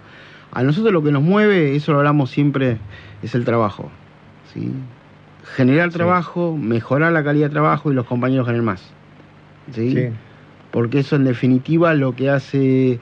a 0.54 0.62
nosotros 0.62 0.92
lo 0.92 1.02
que 1.02 1.12
nos 1.12 1.22
mueve, 1.22 1.74
eso 1.76 1.92
lo 1.92 1.98
hablamos 1.98 2.30
siempre, 2.30 2.78
es 3.22 3.34
el 3.34 3.44
trabajo. 3.44 3.90
¿sí? 4.52 4.70
Generar 5.56 5.90
Sí. 5.90 5.94
trabajo, 5.98 6.56
mejorar 6.56 7.12
la 7.12 7.22
calidad 7.24 7.48
de 7.48 7.52
trabajo 7.52 7.90
y 7.90 7.94
los 7.94 8.06
compañeros 8.06 8.46
ganen 8.46 8.64
más. 8.64 8.90
¿sí? 9.72 9.90
Sí. 9.92 10.08
porque 10.70 10.98
eso 10.98 11.14
en 11.16 11.22
definitiva 11.24 11.94
lo 11.94 12.16
que 12.16 12.30
hace 12.30 12.98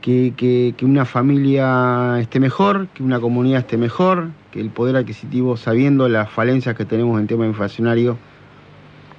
que, 0.00 0.32
que- 0.36 0.72
que 0.76 0.84
una 0.86 1.04
familia 1.04 2.18
esté 2.18 2.40
mejor, 2.40 2.88
que 2.94 3.02
una 3.02 3.20
comunidad 3.20 3.60
esté 3.60 3.76
mejor, 3.76 4.28
que 4.50 4.60
el 4.60 4.70
poder 4.70 4.96
adquisitivo, 4.96 5.58
sabiendo 5.58 6.08
las 6.08 6.30
falencias 6.30 6.74
que 6.74 6.86
tenemos 6.86 7.20
en 7.20 7.26
tema 7.26 7.44
inflacionario, 7.46 8.16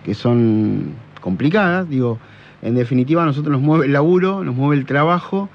que 0.03 0.15
son 0.15 0.93
complicadas, 1.21 1.87
digo, 1.87 2.17
en 2.63 2.73
definitiva 2.73 3.21
a 3.21 3.27
nosotros 3.27 3.51
nos 3.53 3.61
mueve 3.61 3.85
el 3.85 3.93
laburo, 3.93 4.43
nos 4.43 4.55
mueve 4.55 4.77
el 4.77 4.85
trabajo, 4.87 5.47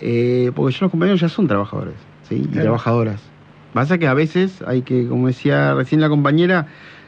eh, 0.00 0.50
porque 0.54 0.72
ya 0.74 0.78
los 0.82 0.90
compañeros 0.90 1.20
ya 1.20 1.28
son 1.28 1.46
trabajadores 1.46 1.94
¿sí? 2.28 2.36
y 2.36 2.46
Claro. 2.46 2.62
trabajadoras. 2.62 3.20
Pasa 3.74 3.98
que 3.98 4.06
a 4.08 4.14
veces 4.14 4.62
hay 4.66 4.82
que, 4.82 5.06
como 5.06 5.28
decía 5.28 5.74
recién 5.74 6.00
la 6.00 6.08
compañera, 6.08 6.66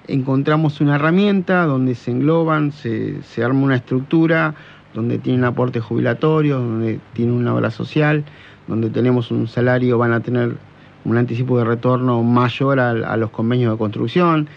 encontramos 0.08 0.80
una 0.80 0.96
herramienta 0.96 1.64
donde 1.64 1.94
se 1.94 2.10
engloban, 2.10 2.72
se, 2.72 3.22
se 3.22 3.42
arma 3.44 3.60
una 3.62 3.76
estructura, 3.76 4.54
donde 4.94 5.18
tienen 5.18 5.44
aportes 5.44 5.82
jubilatorios, 5.82 6.60
donde 6.60 7.00
tienen 7.14 7.34
una 7.34 7.54
obra 7.54 7.70
social, 7.70 8.24
donde 8.68 8.90
tenemos 8.90 9.30
un 9.30 9.48
salario, 9.48 9.98
van 9.98 10.12
a 10.12 10.20
tener 10.20 10.56
un 11.04 11.16
anticipo 11.16 11.58
de 11.58 11.64
retorno 11.64 12.22
mayor 12.22 12.78
al- 12.78 13.04
a, 13.04 13.16
los 13.16 13.30
convenios 13.30 13.72
de 13.72 13.78
construcción. 13.78 14.48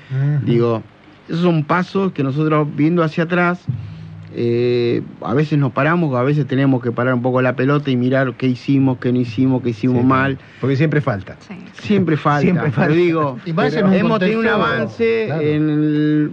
Digo, 0.43 0.83
esos 1.27 1.41
son 1.41 1.63
pasos 1.63 2.11
que 2.11 2.23
nosotros 2.23 2.67
viendo 2.75 3.01
hacia 3.03 3.23
atrás, 3.23 3.61
eh, 4.37 5.01
a 5.21 5.33
veces 5.33 5.57
nos 5.57 5.71
paramos, 5.71 6.13
a 6.15 6.21
veces 6.23 6.45
tenemos 6.45 6.83
que 6.83 6.91
parar 6.91 7.13
un 7.13 7.21
poco 7.21 7.41
la 7.41 7.55
pelota 7.55 7.89
y 7.89 7.95
mirar 7.95 8.33
qué 8.35 8.47
hicimos, 8.47 8.97
qué 8.97 9.13
no 9.13 9.19
hicimos, 9.19 9.63
qué 9.63 9.69
hicimos 9.69 10.01
Sí, 10.01 10.05
mal. 10.07 10.37
Porque 10.59 10.75
siempre 10.75 10.99
falta. 10.99 11.37
Sí. 11.39 11.55
Siempre 11.81 12.17
falta. 12.17 12.41
Siempre 12.41 12.71
falta. 12.71 12.81
Pero 12.89 12.93
digo, 12.95 13.39
Y 13.45 13.53
Pero 13.53 13.91
hemos 13.93 14.19
tenido 14.19 14.39
un 14.41 14.47
avance 14.47 15.23
claro. 15.27 15.41
en 15.41 15.69
el- 15.69 16.31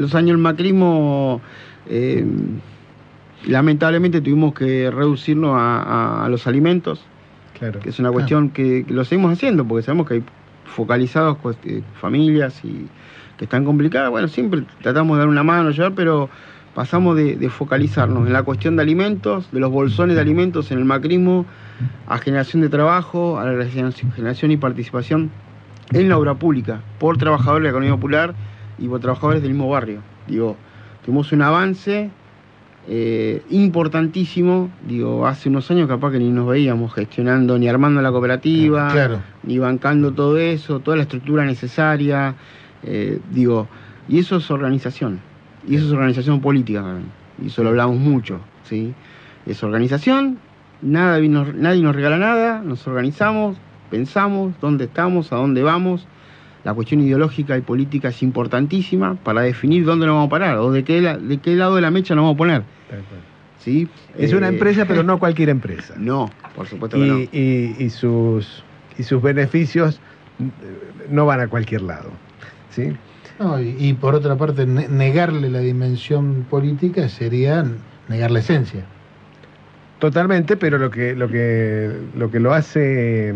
los 0.00 0.14
años 0.14 0.28
del 0.36 0.38
macrismo. 0.38 1.40
eh, 1.88 2.24
lamentablemente 3.46 4.20
tuvimos 4.20 4.52
que 4.54 4.90
reducirnos 4.90 5.50
a, 5.54 5.82
a- 5.82 6.24
a 6.26 6.28
los 6.28 6.46
alimentos, 6.46 7.00
Claro. 7.58 7.80
que 7.80 7.88
es 7.90 7.98
una 7.98 8.10
cuestión 8.12 8.50
que, 8.50 8.84
que 8.86 8.92
lo 8.94 9.04
seguimos 9.04 9.32
haciendo, 9.32 9.64
porque 9.64 9.84
sabemos 9.84 10.06
que 10.06 10.14
hay 10.14 10.22
focalizados 10.66 11.38
eh, 11.64 11.82
familias 12.00 12.60
y 12.64 12.86
que 13.36 13.44
están 13.44 13.64
complicadas. 13.64 14.10
Bueno, 14.10 14.28
siempre 14.28 14.62
tratamos 14.82 15.16
de 15.16 15.20
dar 15.20 15.28
una 15.28 15.42
mano, 15.42 15.68
ayudar, 15.68 15.92
pero 15.94 16.28
pasamos 16.78 17.16
de, 17.16 17.34
de 17.34 17.48
focalizarnos 17.50 18.24
en 18.28 18.32
la 18.32 18.44
cuestión 18.44 18.76
de 18.76 18.82
alimentos, 18.82 19.50
de 19.50 19.58
los 19.58 19.68
bolsones 19.68 20.14
de 20.14 20.22
alimentos 20.22 20.70
en 20.70 20.78
el 20.78 20.84
macrismo, 20.84 21.44
a 22.06 22.18
generación 22.18 22.62
de 22.62 22.68
trabajo, 22.68 23.36
a 23.40 23.46
la 23.46 23.64
generación 23.66 24.52
y 24.52 24.56
participación 24.58 25.28
en 25.92 26.08
la 26.08 26.16
obra 26.16 26.34
pública, 26.34 26.80
por 27.00 27.18
trabajadores 27.18 27.62
de 27.62 27.64
la 27.64 27.70
economía 27.70 27.96
popular 27.96 28.32
y 28.78 28.86
por 28.86 29.00
trabajadores 29.00 29.42
del 29.42 29.50
mismo 29.54 29.68
barrio. 29.68 30.02
Digo, 30.28 30.54
tuvimos 31.04 31.32
un 31.32 31.42
avance 31.42 32.10
eh, 32.86 33.42
importantísimo, 33.50 34.70
digo, 34.86 35.26
hace 35.26 35.48
unos 35.48 35.68
años 35.72 35.88
capaz 35.88 36.12
que 36.12 36.20
ni 36.20 36.30
nos 36.30 36.46
veíamos 36.46 36.94
gestionando 36.94 37.58
ni 37.58 37.68
armando 37.68 38.00
la 38.02 38.12
cooperativa, 38.12 38.88
Claro. 38.92 39.18
ni 39.42 39.58
bancando 39.58 40.12
todo 40.12 40.38
eso, 40.38 40.78
toda 40.78 40.96
la 40.96 41.02
estructura 41.02 41.44
necesaria, 41.44 42.36
eh, 42.84 43.18
digo, 43.32 43.66
y 44.08 44.20
eso 44.20 44.36
es 44.36 44.48
organización, 44.52 45.18
y 45.68 45.76
eso 45.76 45.86
es 45.86 45.92
organización 45.92 46.40
política, 46.40 46.80
también, 46.82 47.06
y 47.42 47.46
eso 47.48 47.62
lo 47.62 47.68
hablamos 47.70 47.96
mucho, 47.98 48.40
¿sí? 48.68 48.92
Es 49.46 49.62
organización, 49.62 50.38
nada, 50.82 51.18
nos- 51.20 51.54
nadie 51.54 51.82
nos 51.82 51.94
regala 51.94 52.18
nada, 52.18 52.60
nos 52.64 52.86
organizamos, 52.86 53.56
pensamos 53.90 54.54
dónde 54.60 54.84
estamos, 54.84 55.32
a 55.32 55.36
dónde 55.36 55.62
vamos, 55.62 56.06
la 56.64 56.74
cuestión 56.74 57.00
ideológica 57.00 57.56
y 57.56 57.60
política 57.62 58.08
es 58.08 58.22
importantísima 58.22 59.14
para 59.14 59.42
definir 59.42 59.84
dónde 59.84 60.06
nos 60.06 60.14
vamos 60.16 60.26
a 60.26 60.30
parar, 60.30 60.58
o 60.58 60.70
de 60.72 60.84
qué, 60.84 61.00
la- 61.00 61.16
de 61.16 61.38
qué 61.38 61.54
lado 61.56 61.76
de 61.76 61.80
la 61.82 61.90
mecha 61.90 62.14
nos 62.14 62.22
vamos 62.22 62.34
a 62.34 62.38
poner. 62.38 62.62
¿sí? 63.64 63.88
Es 64.18 64.32
una 64.32 64.46
Eh, 64.48 64.50
empresa, 64.52 64.84
pero 64.86 65.02
no 65.04 65.18
cualquier 65.18 65.48
empresa. 65.50 65.94
No, 65.96 66.30
por 66.54 66.66
supuesto 66.66 66.98
que 66.98 67.06
no. 67.06 67.18
Y, 67.18 67.28
y- 67.32 67.84
y 67.84 67.90
sus, 67.90 68.62
y 68.98 69.02
sus 69.04 69.22
beneficios 69.22 70.00
eh, 70.40 70.46
no 71.10 71.26
van 71.26 71.40
a 71.40 71.48
cualquier 71.48 71.82
lado. 71.82 72.10
¿sí? 72.70 72.92
No, 73.38 73.60
y, 73.60 73.76
y 73.78 73.94
por 73.94 74.14
otra 74.14 74.36
parte, 74.36 74.66
ne- 74.66 74.88
negarle 74.88 75.48
la 75.48 75.60
dimensión 75.60 76.44
política 76.44 77.08
sería 77.08 77.64
negar 78.08 78.30
la 78.30 78.40
esencia. 78.40 78.84
Totalmente, 79.98 80.56
pero 80.56 80.78
lo 80.78 80.90
que 80.90 81.14
lo 81.16 81.28
que 81.28 81.90
lo 82.14 82.30
que 82.30 82.38
lo 82.40 82.54
hace, 82.54 83.34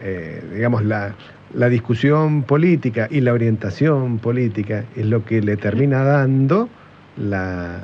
eh, 0.00 0.42
digamos, 0.54 0.84
la, 0.84 1.16
la 1.54 1.68
discusión 1.68 2.44
política 2.44 3.08
y 3.10 3.20
la 3.20 3.32
orientación 3.32 4.20
política 4.20 4.84
es 4.94 5.06
lo 5.06 5.24
que 5.24 5.42
le 5.42 5.56
termina 5.56 6.04
dando 6.04 6.68
la, 7.16 7.80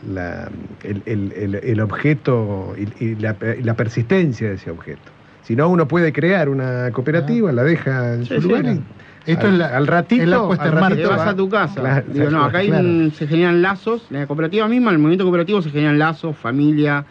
la- 0.00 0.50
el, 0.82 1.02
el- 1.06 1.32
el- 1.32 1.54
el 1.56 1.80
objeto 1.80 2.74
y, 2.78 3.04
y 3.04 3.14
la, 3.16 3.36
y 3.58 3.62
la 3.62 3.74
persistencia 3.76 4.48
de 4.48 4.54
ese 4.54 4.70
objeto. 4.70 5.12
Si 5.42 5.54
no, 5.54 5.68
uno 5.68 5.86
puede 5.86 6.12
crear 6.14 6.48
una 6.48 6.90
cooperativa, 6.92 7.52
la 7.52 7.62
deja 7.64 8.14
en 8.14 8.24
Sí, 8.24 8.34
su 8.36 8.40
sí, 8.40 8.48
lugar 8.48 8.62
claro. 8.62 8.78
y 8.78 8.80
Esto 9.26 9.46
al, 9.46 9.52
es 9.54 9.58
la- 9.58 9.76
al 9.76 9.86
ratito, 9.86 10.22
es 10.22 10.28
la 10.28 10.46
puesta 10.46 10.64
al 10.64 10.72
en 10.72 10.78
ratito 10.80 11.08
vas 11.10 11.18
va- 11.18 11.30
a 11.30 11.36
tu 11.36 11.48
casa. 11.48 11.80
Claro, 11.80 12.04
Digo, 12.12 12.30
no, 12.30 12.44
acá 12.44 12.58
hay 12.58 12.68
claro. 12.68 12.86
un- 12.88 13.12
se 13.12 13.26
generan 13.26 13.62
lazos, 13.62 14.06
en 14.10 14.18
la 14.20 14.26
cooperativa 14.26 14.68
misma, 14.68 14.90
en 14.90 14.94
el 14.96 14.98
movimiento 15.00 15.24
cooperativo 15.24 15.62
se 15.62 15.70
generan 15.70 15.98
lazos, 15.98 16.36
familia, 16.36 17.06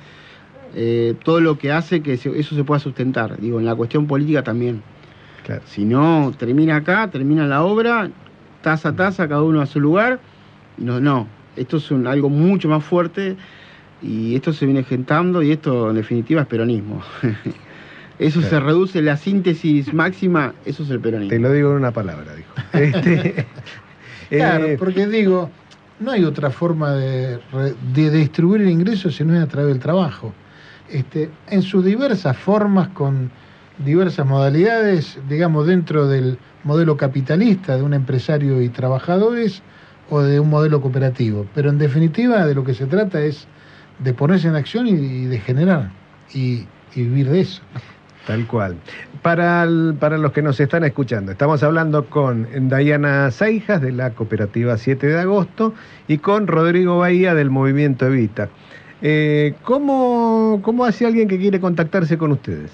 eh, 0.76 1.16
todo 1.24 1.40
lo 1.42 1.58
que 1.58 1.72
hace 1.72 2.02
que 2.02 2.18
se- 2.18 2.38
eso 2.40 2.56
se 2.56 2.64
pueda 2.64 2.80
sustentar. 2.80 3.40
Digo, 3.40 3.60
en 3.60 3.66
la 3.66 3.76
cuestión 3.76 4.06
política 4.08 4.44
también. 4.44 4.82
Claro. 5.46 5.62
Si 5.66 5.86
no, 5.86 6.32
termina 6.38 6.78
acá, 6.78 7.10
termina 7.10 7.46
la 7.48 7.64
obra, 7.64 8.10
taza 8.62 8.90
a 8.90 8.96
taza, 8.96 9.28
cada 9.28 9.42
uno 9.44 9.62
a 9.62 9.66
su 9.66 9.80
lugar. 9.80 10.20
No, 10.78 11.00
no, 11.00 11.28
esto 11.56 11.78
es 11.78 11.92
un- 11.92 12.08
algo 12.08 12.30
mucho 12.30 12.70
más 12.70 12.84
fuerte 12.84 13.36
y 14.02 14.36
esto 14.36 14.54
se 14.54 14.66
viene 14.66 14.84
gentando 14.84 15.42
y 15.42 15.52
esto 15.52 15.90
en 15.90 15.96
definitiva 15.96 16.42
es 16.42 16.48
peronismo. 16.48 17.02
Eso 18.20 18.42
se 18.42 18.60
reduce, 18.60 19.02
la 19.02 19.18
síntesis 19.18 19.94
máxima, 19.94 20.54
eso 20.66 20.84
es 20.84 20.90
el 20.90 21.00
peronismo. 21.00 21.30
Te 21.30 21.40
lo 21.40 21.52
digo 21.52 21.72
en 21.72 21.78
una 21.78 21.92
palabra, 21.92 22.36
dijo. 22.36 22.54
Este, 22.74 23.46
Claro, 24.30 24.66
eh, 24.66 24.78
porque 24.78 25.08
digo, 25.08 25.50
no 26.00 26.12
hay 26.12 26.24
otra 26.24 26.50
forma 26.50 26.94
de, 26.94 27.40
de 27.94 28.10
distribuir 28.10 28.62
el 28.62 28.70
ingreso 28.70 29.12
si 29.12 29.24
no 29.24 29.36
es 29.36 29.44
a 29.44 29.48
través 29.48 29.74
del 29.74 29.80
trabajo. 29.80 30.34
Este, 30.90 31.30
en 31.50 31.62
sus 31.62 31.84
diversas 31.86 32.38
formas, 32.38 32.90
con 32.90 33.32
diversas 33.84 34.26
modalidades, 34.26 35.20
digamos, 35.30 35.68
dentro 35.68 36.08
del 36.08 36.38
modelo 36.64 36.98
capitalista 36.98 37.78
de 37.78 37.84
un 37.84 37.94
empresario 37.94 38.62
y 38.62 38.70
trabajadores 38.70 39.62
o 40.10 40.22
de 40.22 40.40
un 40.40 40.50
modelo 40.50 40.82
cooperativo. 40.82 41.46
Pero 41.54 41.70
en 41.70 41.78
definitiva 41.78 42.46
de 42.46 42.56
lo 42.56 42.64
que 42.64 42.74
se 42.74 42.86
trata 42.86 43.22
es 43.22 43.48
de 44.00 44.14
ponerse 44.14 44.48
en 44.48 44.56
acción 44.56 44.88
y, 44.88 44.92
y 44.92 45.26
de 45.26 45.40
generar 45.40 45.92
y, 46.34 46.66
y 46.96 47.04
vivir 47.04 47.30
de 47.30 47.42
eso. 47.42 47.62
Tal 48.28 48.48
cual. 48.48 48.78
Para, 49.22 49.64
el- 49.64 49.96
para 50.00 50.18
los 50.18 50.32
que 50.32 50.42
nos 50.42 50.60
están 50.60 50.84
escuchando, 50.86 51.32
estamos 51.34 51.62
hablando 51.64 52.06
con 52.06 52.48
Dayana 52.70 53.30
Seijas 53.32 53.82
de 53.82 53.92
la 53.92 54.12
cooperativa 54.12 54.78
7 54.78 55.08
de 55.08 55.20
agosto 55.20 55.74
y 56.08 56.20
con 56.20 56.48
Rodrigo 56.48 57.00
Bahía 57.00 57.34
del 57.36 57.50
movimiento 57.50 58.06
Evita. 58.08 58.50
Eh, 59.02 59.56
¿cómo, 59.64 60.60
¿Cómo 60.64 60.86
hace 60.86 61.06
alguien 61.06 61.28
que 61.28 61.38
quiere 61.38 61.60
contactarse 61.60 62.18
con 62.18 62.32
ustedes? 62.32 62.72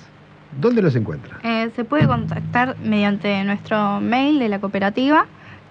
¿Dónde 0.59 0.81
los 0.83 0.95
encuentra? 0.95 1.37
Eh, 1.43 1.69
se 1.75 1.83
puede 1.83 2.05
contactar 2.07 2.75
mediante 2.83 3.43
nuestro 3.43 3.99
mail 4.01 4.37
de 4.39 4.49
la 4.49 4.59
cooperativa, 4.59 5.25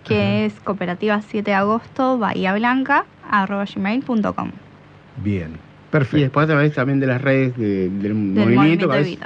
que 0.05 0.46
es 0.46 0.55
cooperativa 0.60 1.20
7 1.22 1.50
de 1.50 1.55
agosto, 1.56 2.18
Bahía 2.18 2.55
Blanca, 2.55 3.05
arroba 3.30 3.64
gmail.com. 3.72 4.50
Bien, 5.22 5.52
Y 5.89 5.90
perfecto. 5.90 6.19
después 6.23 6.44
a 6.44 6.47
través 6.48 6.74
también 6.74 7.01
de 7.01 7.06
las 7.06 7.20
redes 7.23 7.56
de- 7.56 7.89
del 7.89 8.02
Del 8.02 8.15
movimiento, 8.15 8.90
sí. 9.02 9.19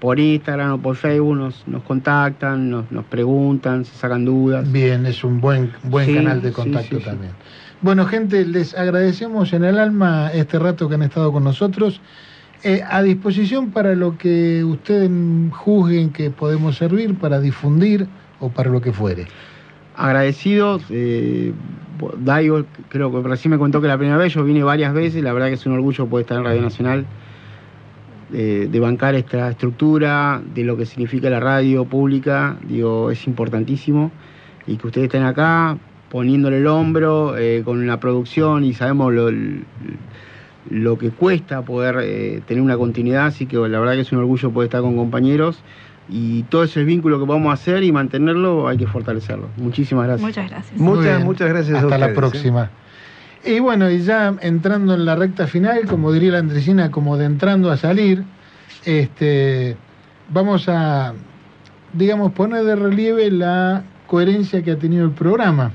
por 0.00 0.20
Instagram 0.20 0.72
o 0.74 0.78
por 0.78 0.94
Facebook 0.94 1.36
nos, 1.36 1.66
nos 1.66 1.82
contactan, 1.82 2.70
nos, 2.70 2.90
nos 2.92 3.04
preguntan, 3.06 3.84
se 3.84 3.96
sacan 3.96 4.24
dudas. 4.24 4.70
Bien, 4.70 5.06
es 5.06 5.24
un 5.24 5.40
buen, 5.40 5.72
buen 5.82 6.06
Sí, 6.06 6.14
canal 6.14 6.40
de 6.40 6.52
contacto 6.52 6.96
sí, 6.96 7.02
sí. 7.02 7.04
también. 7.10 7.32
Bueno, 7.82 8.06
gente, 8.06 8.46
les 8.46 8.74
agradecemos 8.76 9.52
en 9.52 9.64
el 9.64 9.78
alma 9.78 10.30
este 10.32 10.58
rato 10.60 10.88
que 10.88 10.94
han 10.94 11.02
estado 11.02 11.32
con 11.32 11.42
nosotros. 11.44 12.00
Eh, 12.62 12.80
a 12.88 13.02
disposición 13.02 13.72
para 13.72 13.94
lo 13.94 14.16
que 14.16 14.64
ustedes 14.64 15.10
juzguen 15.50 16.10
que 16.10 16.30
podemos 16.30 16.76
servir, 16.76 17.14
para 17.16 17.40
difundir 17.40 18.06
o 18.40 18.48
para 18.48 18.70
lo 18.70 18.80
que 18.80 18.92
fuere. 18.92 19.26
Agradecidos, 19.96 20.82
eh, 20.90 21.52
Daigo, 22.18 22.64
creo 22.88 23.10
que 23.10 23.28
recién 23.28 23.50
me 23.50 23.58
contó 23.58 23.80
que 23.80 23.88
la 23.88 23.96
primera 23.96 24.16
vez, 24.16 24.32
yo 24.32 24.44
vine 24.44 24.62
varias 24.62 24.92
veces, 24.94 25.22
la 25.22 25.32
verdad 25.32 25.48
que 25.48 25.54
es 25.54 25.66
un 25.66 25.72
orgullo 25.72 26.06
poder 26.06 26.24
estar 26.24 26.38
en 26.38 26.44
Radio 26.44 26.62
Nacional, 26.62 27.06
eh, 28.32 28.68
de 28.70 28.80
bancar 28.80 29.14
esta 29.14 29.50
estructura, 29.50 30.42
de 30.54 30.64
lo 30.64 30.76
que 30.76 30.86
significa 30.86 31.30
la 31.30 31.40
radio 31.40 31.84
pública, 31.84 32.56
digo, 32.66 33.10
es 33.10 33.26
importantísimo, 33.26 34.10
y 34.66 34.76
que 34.76 34.86
ustedes 34.86 35.06
estén 35.06 35.22
acá 35.22 35.76
poniéndole 36.10 36.58
el 36.58 36.66
hombro 36.66 37.36
eh, 37.36 37.62
con 37.64 37.86
la 37.86 38.00
producción 38.00 38.64
y 38.64 38.72
sabemos 38.72 39.12
lo, 39.12 39.30
lo 40.70 40.98
que 40.98 41.10
cuesta 41.10 41.62
poder 41.62 41.98
eh, 42.02 42.40
tener 42.46 42.62
una 42.62 42.76
continuidad, 42.76 43.26
así 43.26 43.46
que 43.46 43.56
la 43.56 43.78
verdad 43.78 43.94
que 43.94 44.00
es 44.00 44.12
un 44.12 44.18
orgullo 44.18 44.50
poder 44.50 44.68
estar 44.68 44.80
con 44.80 44.96
compañeros 44.96 45.60
y 46.08 46.42
todo 46.44 46.64
ese 46.64 46.84
vínculo 46.84 47.18
que 47.18 47.26
vamos 47.26 47.50
a 47.50 47.54
hacer 47.54 47.82
y 47.82 47.92
mantenerlo 47.92 48.68
hay 48.68 48.76
que 48.76 48.86
fortalecerlo. 48.86 49.48
Muchísimas 49.56 50.06
gracias. 50.06 50.26
Muchas 50.26 50.50
gracias. 50.50 50.80
Muchas, 50.80 51.24
muchas 51.24 51.48
gracias 51.48 51.76
a 51.76 51.80
Hasta 51.80 51.98
la 51.98 52.06
ustedes, 52.06 52.10
¿eh? 52.10 52.14
próxima. 52.14 52.70
Y 53.44 53.60
bueno, 53.60 53.90
y 53.90 54.00
ya 54.00 54.34
entrando 54.40 54.94
en 54.94 55.04
la 55.04 55.16
recta 55.16 55.46
final, 55.46 55.86
como 55.86 56.12
diría 56.12 56.32
la 56.32 56.38
Andresina, 56.38 56.90
como 56.90 57.16
de 57.16 57.26
entrando 57.26 57.70
a 57.70 57.76
salir, 57.76 58.24
este, 58.84 59.76
vamos 60.30 60.68
a, 60.68 61.12
digamos, 61.92 62.32
poner 62.32 62.64
de 62.64 62.76
relieve 62.76 63.30
la 63.30 63.84
coherencia 64.06 64.62
que 64.62 64.72
ha 64.72 64.78
tenido 64.78 65.04
el 65.04 65.10
programa. 65.10 65.72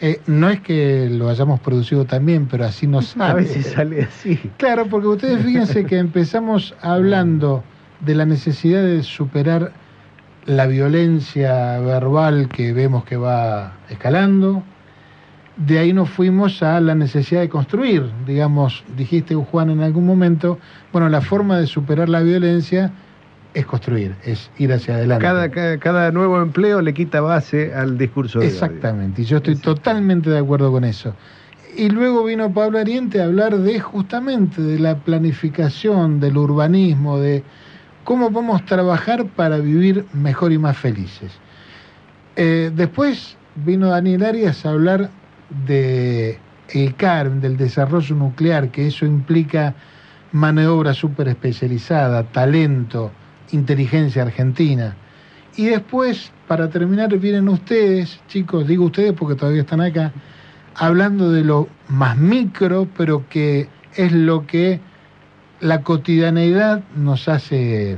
Eh, 0.00 0.20
no 0.26 0.48
es 0.48 0.60
que 0.60 1.08
lo 1.10 1.28
hayamos 1.28 1.60
producido 1.60 2.04
también, 2.04 2.46
pero 2.46 2.66
así 2.66 2.86
nos 2.86 3.06
sale. 3.06 3.30
A 3.30 3.34
veces 3.34 3.66
sale 3.66 4.02
así. 4.02 4.38
Claro, 4.56 4.86
porque 4.86 5.08
ustedes 5.08 5.44
fíjense 5.44 5.84
que 5.86 5.98
empezamos 5.98 6.74
hablando 6.82 7.64
de 8.00 8.14
la 8.14 8.26
necesidad 8.26 8.82
de 8.82 9.02
superar 9.02 9.72
la 10.46 10.66
violencia 10.66 11.78
verbal 11.80 12.48
que 12.48 12.72
vemos 12.72 13.04
que 13.04 13.16
va 13.16 13.74
escalando. 13.90 14.62
De 15.56 15.78
ahí 15.78 15.92
nos 15.92 16.08
fuimos 16.08 16.62
a 16.62 16.80
la 16.80 16.94
necesidad 16.94 17.40
de 17.40 17.48
construir. 17.48 18.10
Digamos, 18.26 18.84
dijiste 18.96 19.34
Juan 19.34 19.70
en 19.70 19.82
algún 19.82 20.06
momento, 20.06 20.58
bueno, 20.92 21.08
la 21.08 21.20
forma 21.20 21.58
de 21.58 21.66
superar 21.66 22.08
la 22.08 22.20
violencia 22.20 22.92
es 23.54 23.66
construir, 23.66 24.14
es 24.24 24.50
ir 24.58 24.72
hacia 24.72 24.94
adelante. 24.94 25.24
Cada, 25.24 25.50
cada, 25.50 25.78
cada 25.78 26.12
nuevo 26.12 26.40
empleo 26.40 26.80
le 26.80 26.94
quita 26.94 27.20
base 27.20 27.74
al 27.74 27.98
discurso 27.98 28.38
de. 28.38 28.46
Exactamente, 28.46 29.22
y 29.22 29.24
yo 29.24 29.38
estoy 29.38 29.56
totalmente 29.56 30.30
de 30.30 30.38
acuerdo 30.38 30.70
con 30.70 30.84
eso. 30.84 31.14
Y 31.76 31.90
luego 31.90 32.24
vino 32.24 32.52
Pablo 32.52 32.78
Ariente 32.78 33.20
a 33.20 33.24
hablar 33.24 33.58
de 33.58 33.80
justamente 33.80 34.62
de 34.62 34.78
la 34.78 34.96
planificación, 34.96 36.20
del 36.20 36.36
urbanismo, 36.36 37.18
de 37.18 37.42
cómo 38.08 38.32
podemos 38.32 38.64
trabajar 38.64 39.26
para 39.26 39.58
vivir 39.58 40.06
mejor 40.14 40.50
y 40.50 40.56
más 40.56 40.78
felices. 40.78 41.30
Eh, 42.36 42.72
después 42.74 43.36
vino 43.54 43.88
Daniel 43.88 44.24
Arias 44.24 44.64
a 44.64 44.70
hablar 44.70 45.10
de 45.66 46.38
el 46.70 46.94
CARM, 46.94 47.42
del 47.42 47.58
desarrollo 47.58 48.16
nuclear, 48.16 48.70
que 48.70 48.86
eso 48.86 49.04
implica 49.04 49.74
mano 50.32 50.62
de 50.62 50.68
obra 50.68 50.94
súper 50.94 51.28
especializada, 51.28 52.22
talento, 52.22 53.12
inteligencia 53.52 54.22
argentina. 54.22 54.96
Y 55.58 55.66
después, 55.66 56.32
para 56.46 56.70
terminar, 56.70 57.14
vienen 57.18 57.46
ustedes, 57.50 58.18
chicos, 58.26 58.66
digo 58.66 58.86
ustedes 58.86 59.12
porque 59.12 59.34
todavía 59.34 59.60
están 59.60 59.82
acá, 59.82 60.14
hablando 60.76 61.30
de 61.30 61.44
lo 61.44 61.68
más 61.88 62.16
micro, 62.16 62.88
pero 62.96 63.28
que 63.28 63.68
es 63.96 64.12
lo 64.12 64.46
que 64.46 64.80
la 65.60 65.82
cotidianeidad 65.82 66.82
nos 66.96 67.28
hace, 67.28 67.96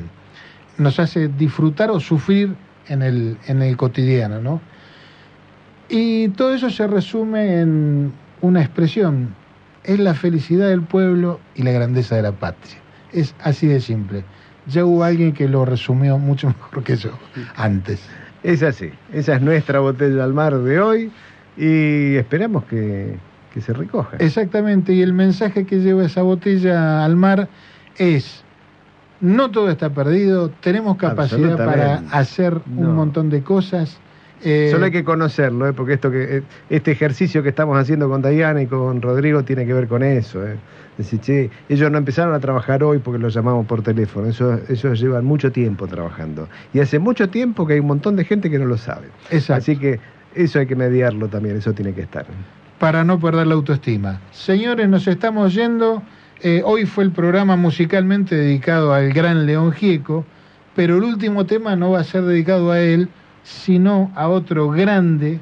nos 0.79 0.99
hace 0.99 1.29
disfrutar 1.29 1.91
o 1.91 2.01
sufrir 2.01 2.55
en 2.89 3.03
el, 3.03 3.39
en 3.47 3.63
el 3.63 3.77
cotidiano, 3.77 4.41
¿no? 4.41 4.61
Y 5.89 6.29
todo 6.31 6.55
eso 6.55 6.71
se 6.71 6.87
resume 6.87 7.61
en 7.61 8.13
una 8.41 8.63
expresión, 8.63 9.35
es 9.85 9.99
la 9.99 10.15
felicidad 10.15 10.69
del 10.69 10.83
pueblo 10.83 11.41
y 11.55 11.63
la 11.63 11.73
grandeza 11.73 12.17
de 12.17 12.23
la 12.23 12.33
patria. 12.33 12.77
Es 13.13 13.35
así 13.41 13.67
de 13.67 13.81
simple. 13.81 14.25
Ya 14.67 14.85
hubo 14.85 15.03
alguien 15.03 15.33
que 15.33 15.49
lo 15.49 15.65
resumió 15.65 16.19
mucho 16.19 16.47
mejor 16.61 16.85
que 16.85 16.97
yo 16.97 17.11
antes. 17.57 18.01
Es 18.43 18.63
así, 18.63 18.91
esa 19.13 19.37
es 19.37 19.43
nuestra 19.43 19.81
botella 19.81 20.25
al 20.25 20.33
mar 20.33 20.57
de 20.57 20.81
hoy 20.81 21.13
y 21.59 22.17
esperamos 22.17 22.65
que, 22.65 23.19
que 23.53 23.61
se 23.61 23.73
recoja. 23.73 24.17
Exactamente, 24.19 24.93
y 24.93 25.03
el 25.03 25.13
mensaje 25.13 25.65
que 25.65 25.81
lleva 25.81 26.05
esa 26.05 26.23
botella 26.23 27.05
al 27.05 27.17
mar 27.17 27.49
es, 27.97 28.43
no 29.21 29.51
todo 29.51 29.71
está 29.71 29.91
perdido, 29.91 30.51
tenemos 30.61 30.97
capacidad 30.97 31.57
para 31.57 31.97
hacer 32.11 32.61
un 32.77 32.95
montón 32.95 33.31
de 33.31 33.43
cosas. 33.43 33.99
Eh, 34.43 34.69
Solo 34.71 34.87
hay 34.87 34.91
que 34.91 35.05
conocerlo, 35.05 35.69
¿eh? 35.69 35.73
porque 35.75 35.95
esto 35.95 36.11
que, 36.11 36.39
eh, 36.39 36.43
este 36.71 36.93
ejercicio 36.93 37.43
que 37.43 37.51
estamos 37.51 37.77
haciendo 37.77 38.09
con 38.09 38.23
Diana 38.23 38.63
y 38.63 38.67
con 38.67 39.03
Rodrigo 39.03 39.43
tiene 39.43 39.67
que 39.67 39.75
ver 39.75 39.87
con 39.87 40.03
eso. 40.03 40.47
¿eh? 40.47 40.57
Decir, 40.97 41.21
che, 41.21 41.51
ellos 41.69 41.91
no 41.91 41.99
empezaron 41.99 42.35
a 42.35 42.41
trabajar 42.41 42.83
hoy 42.83 42.99
porque 42.99 43.19
los 43.19 43.35
llamamos 43.35 43.67
por 43.67 43.83
teléfono, 43.83 44.29
eso, 44.29 44.59
ellos 44.69 44.99
llevan 45.01 45.27
mucho 45.27 45.53
tiempo 45.53 45.87
trabajando. 45.87 46.49
Y 46.73 46.81
hace 46.81 46.99
mucho 46.99 47.29
tiempo 47.29 47.67
que 47.67 47.75
hay 47.75 47.81
un 47.81 47.87
montón 47.87 48.17
de 48.17 48.25
gente 48.25 48.51
que 48.51 48.59
no 48.59 48.65
lo 48.65 48.79
sabe. 48.79 49.09
Exacto. 49.31 49.55
Así 49.55 49.77
que 49.77 50.01
eso 50.35 50.59
hay 50.59 50.67
que 50.67 50.77
mediarlo 50.77 51.29
también, 51.29 51.57
eso 51.57 51.75
tiene 51.75 51.93
que 51.93 52.03
estar. 52.03 52.25
Para 52.81 53.05
no 53.05 53.21
perder 53.21 53.47
la 53.47 53.55
autoestima. 53.55 54.21
Señores, 54.33 54.89
nos 54.89 55.07
estamos 55.07 55.53
yendo. 55.55 56.03
Eh, 56.41 56.63
hoy 56.65 56.87
fue 56.87 57.05
el 57.05 57.13
programa 57.13 57.55
musicalmente 57.55 58.35
dedicado 58.35 58.95
al 58.95 59.13
gran 59.13 59.45
León 59.45 59.73
Gieco, 59.73 60.25
pero 60.75 60.97
el 60.97 61.05
último 61.05 61.45
tema 61.45 61.77
no 61.77 61.91
va 61.91 62.01
a 62.01 62.05
ser 62.05 62.23
dedicado 62.23 62.73
a 62.73 62.81
él, 62.81 63.11
sino 63.45 64.11
a 64.17 64.29
otro 64.29 64.71
grande 64.71 65.41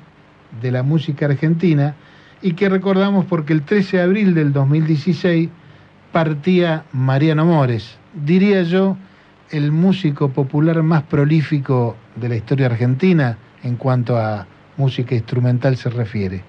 de 0.61 0.73
la 0.73 0.83
música 0.83 1.27
argentina 1.27 1.95
y 2.43 2.55
que 2.55 2.69
recordamos 2.69 3.25
porque 3.27 3.53
el 3.53 3.63
13 3.63 3.99
de 3.99 4.03
abril 4.03 4.35
del 4.35 4.53
2016 4.53 5.49
partía 6.11 6.83
Mariano 6.93 7.47
Mores, 7.47 7.99
diría 8.15 8.65
yo, 8.65 8.97
el 9.51 9.71
músico 9.71 10.31
popular 10.31 10.83
más 10.83 11.05
prolífico 11.05 11.97
de 12.17 12.31
la 12.31 12.37
historia 12.37 12.67
argentina 12.67 13.39
en 13.63 13.77
cuanto 13.77 14.19
a 14.19 14.45
música 14.77 15.15
instrumental 15.15 15.77
se 15.77 15.89
refiere. 15.89 16.43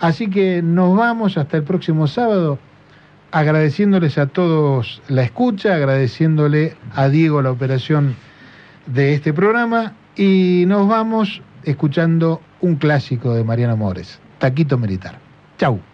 Así 0.00 0.30
que 0.30 0.62
nos 0.62 0.96
vamos 0.96 1.36
hasta 1.36 1.58
el 1.58 1.62
próximo 1.62 2.06
sábado, 2.06 2.58
agradeciéndoles 3.32 4.16
a 4.16 4.26
todos 4.26 5.02
la 5.08 5.22
escucha, 5.22 5.74
agradeciéndole 5.74 6.74
a 6.94 7.08
Diego 7.08 7.42
la 7.42 7.50
operación 7.50 8.16
de 8.86 9.14
este 9.14 9.32
programa 9.32 9.92
y 10.16 10.64
nos 10.66 10.88
vamos 10.88 11.42
escuchando 11.64 12.40
un 12.62 12.76
clásico 12.76 13.34
de 13.34 13.44
Mariano 13.44 13.76
Mores, 13.76 14.18
Taquito 14.38 14.78
Militar. 14.78 15.18
Chau. 15.58 15.89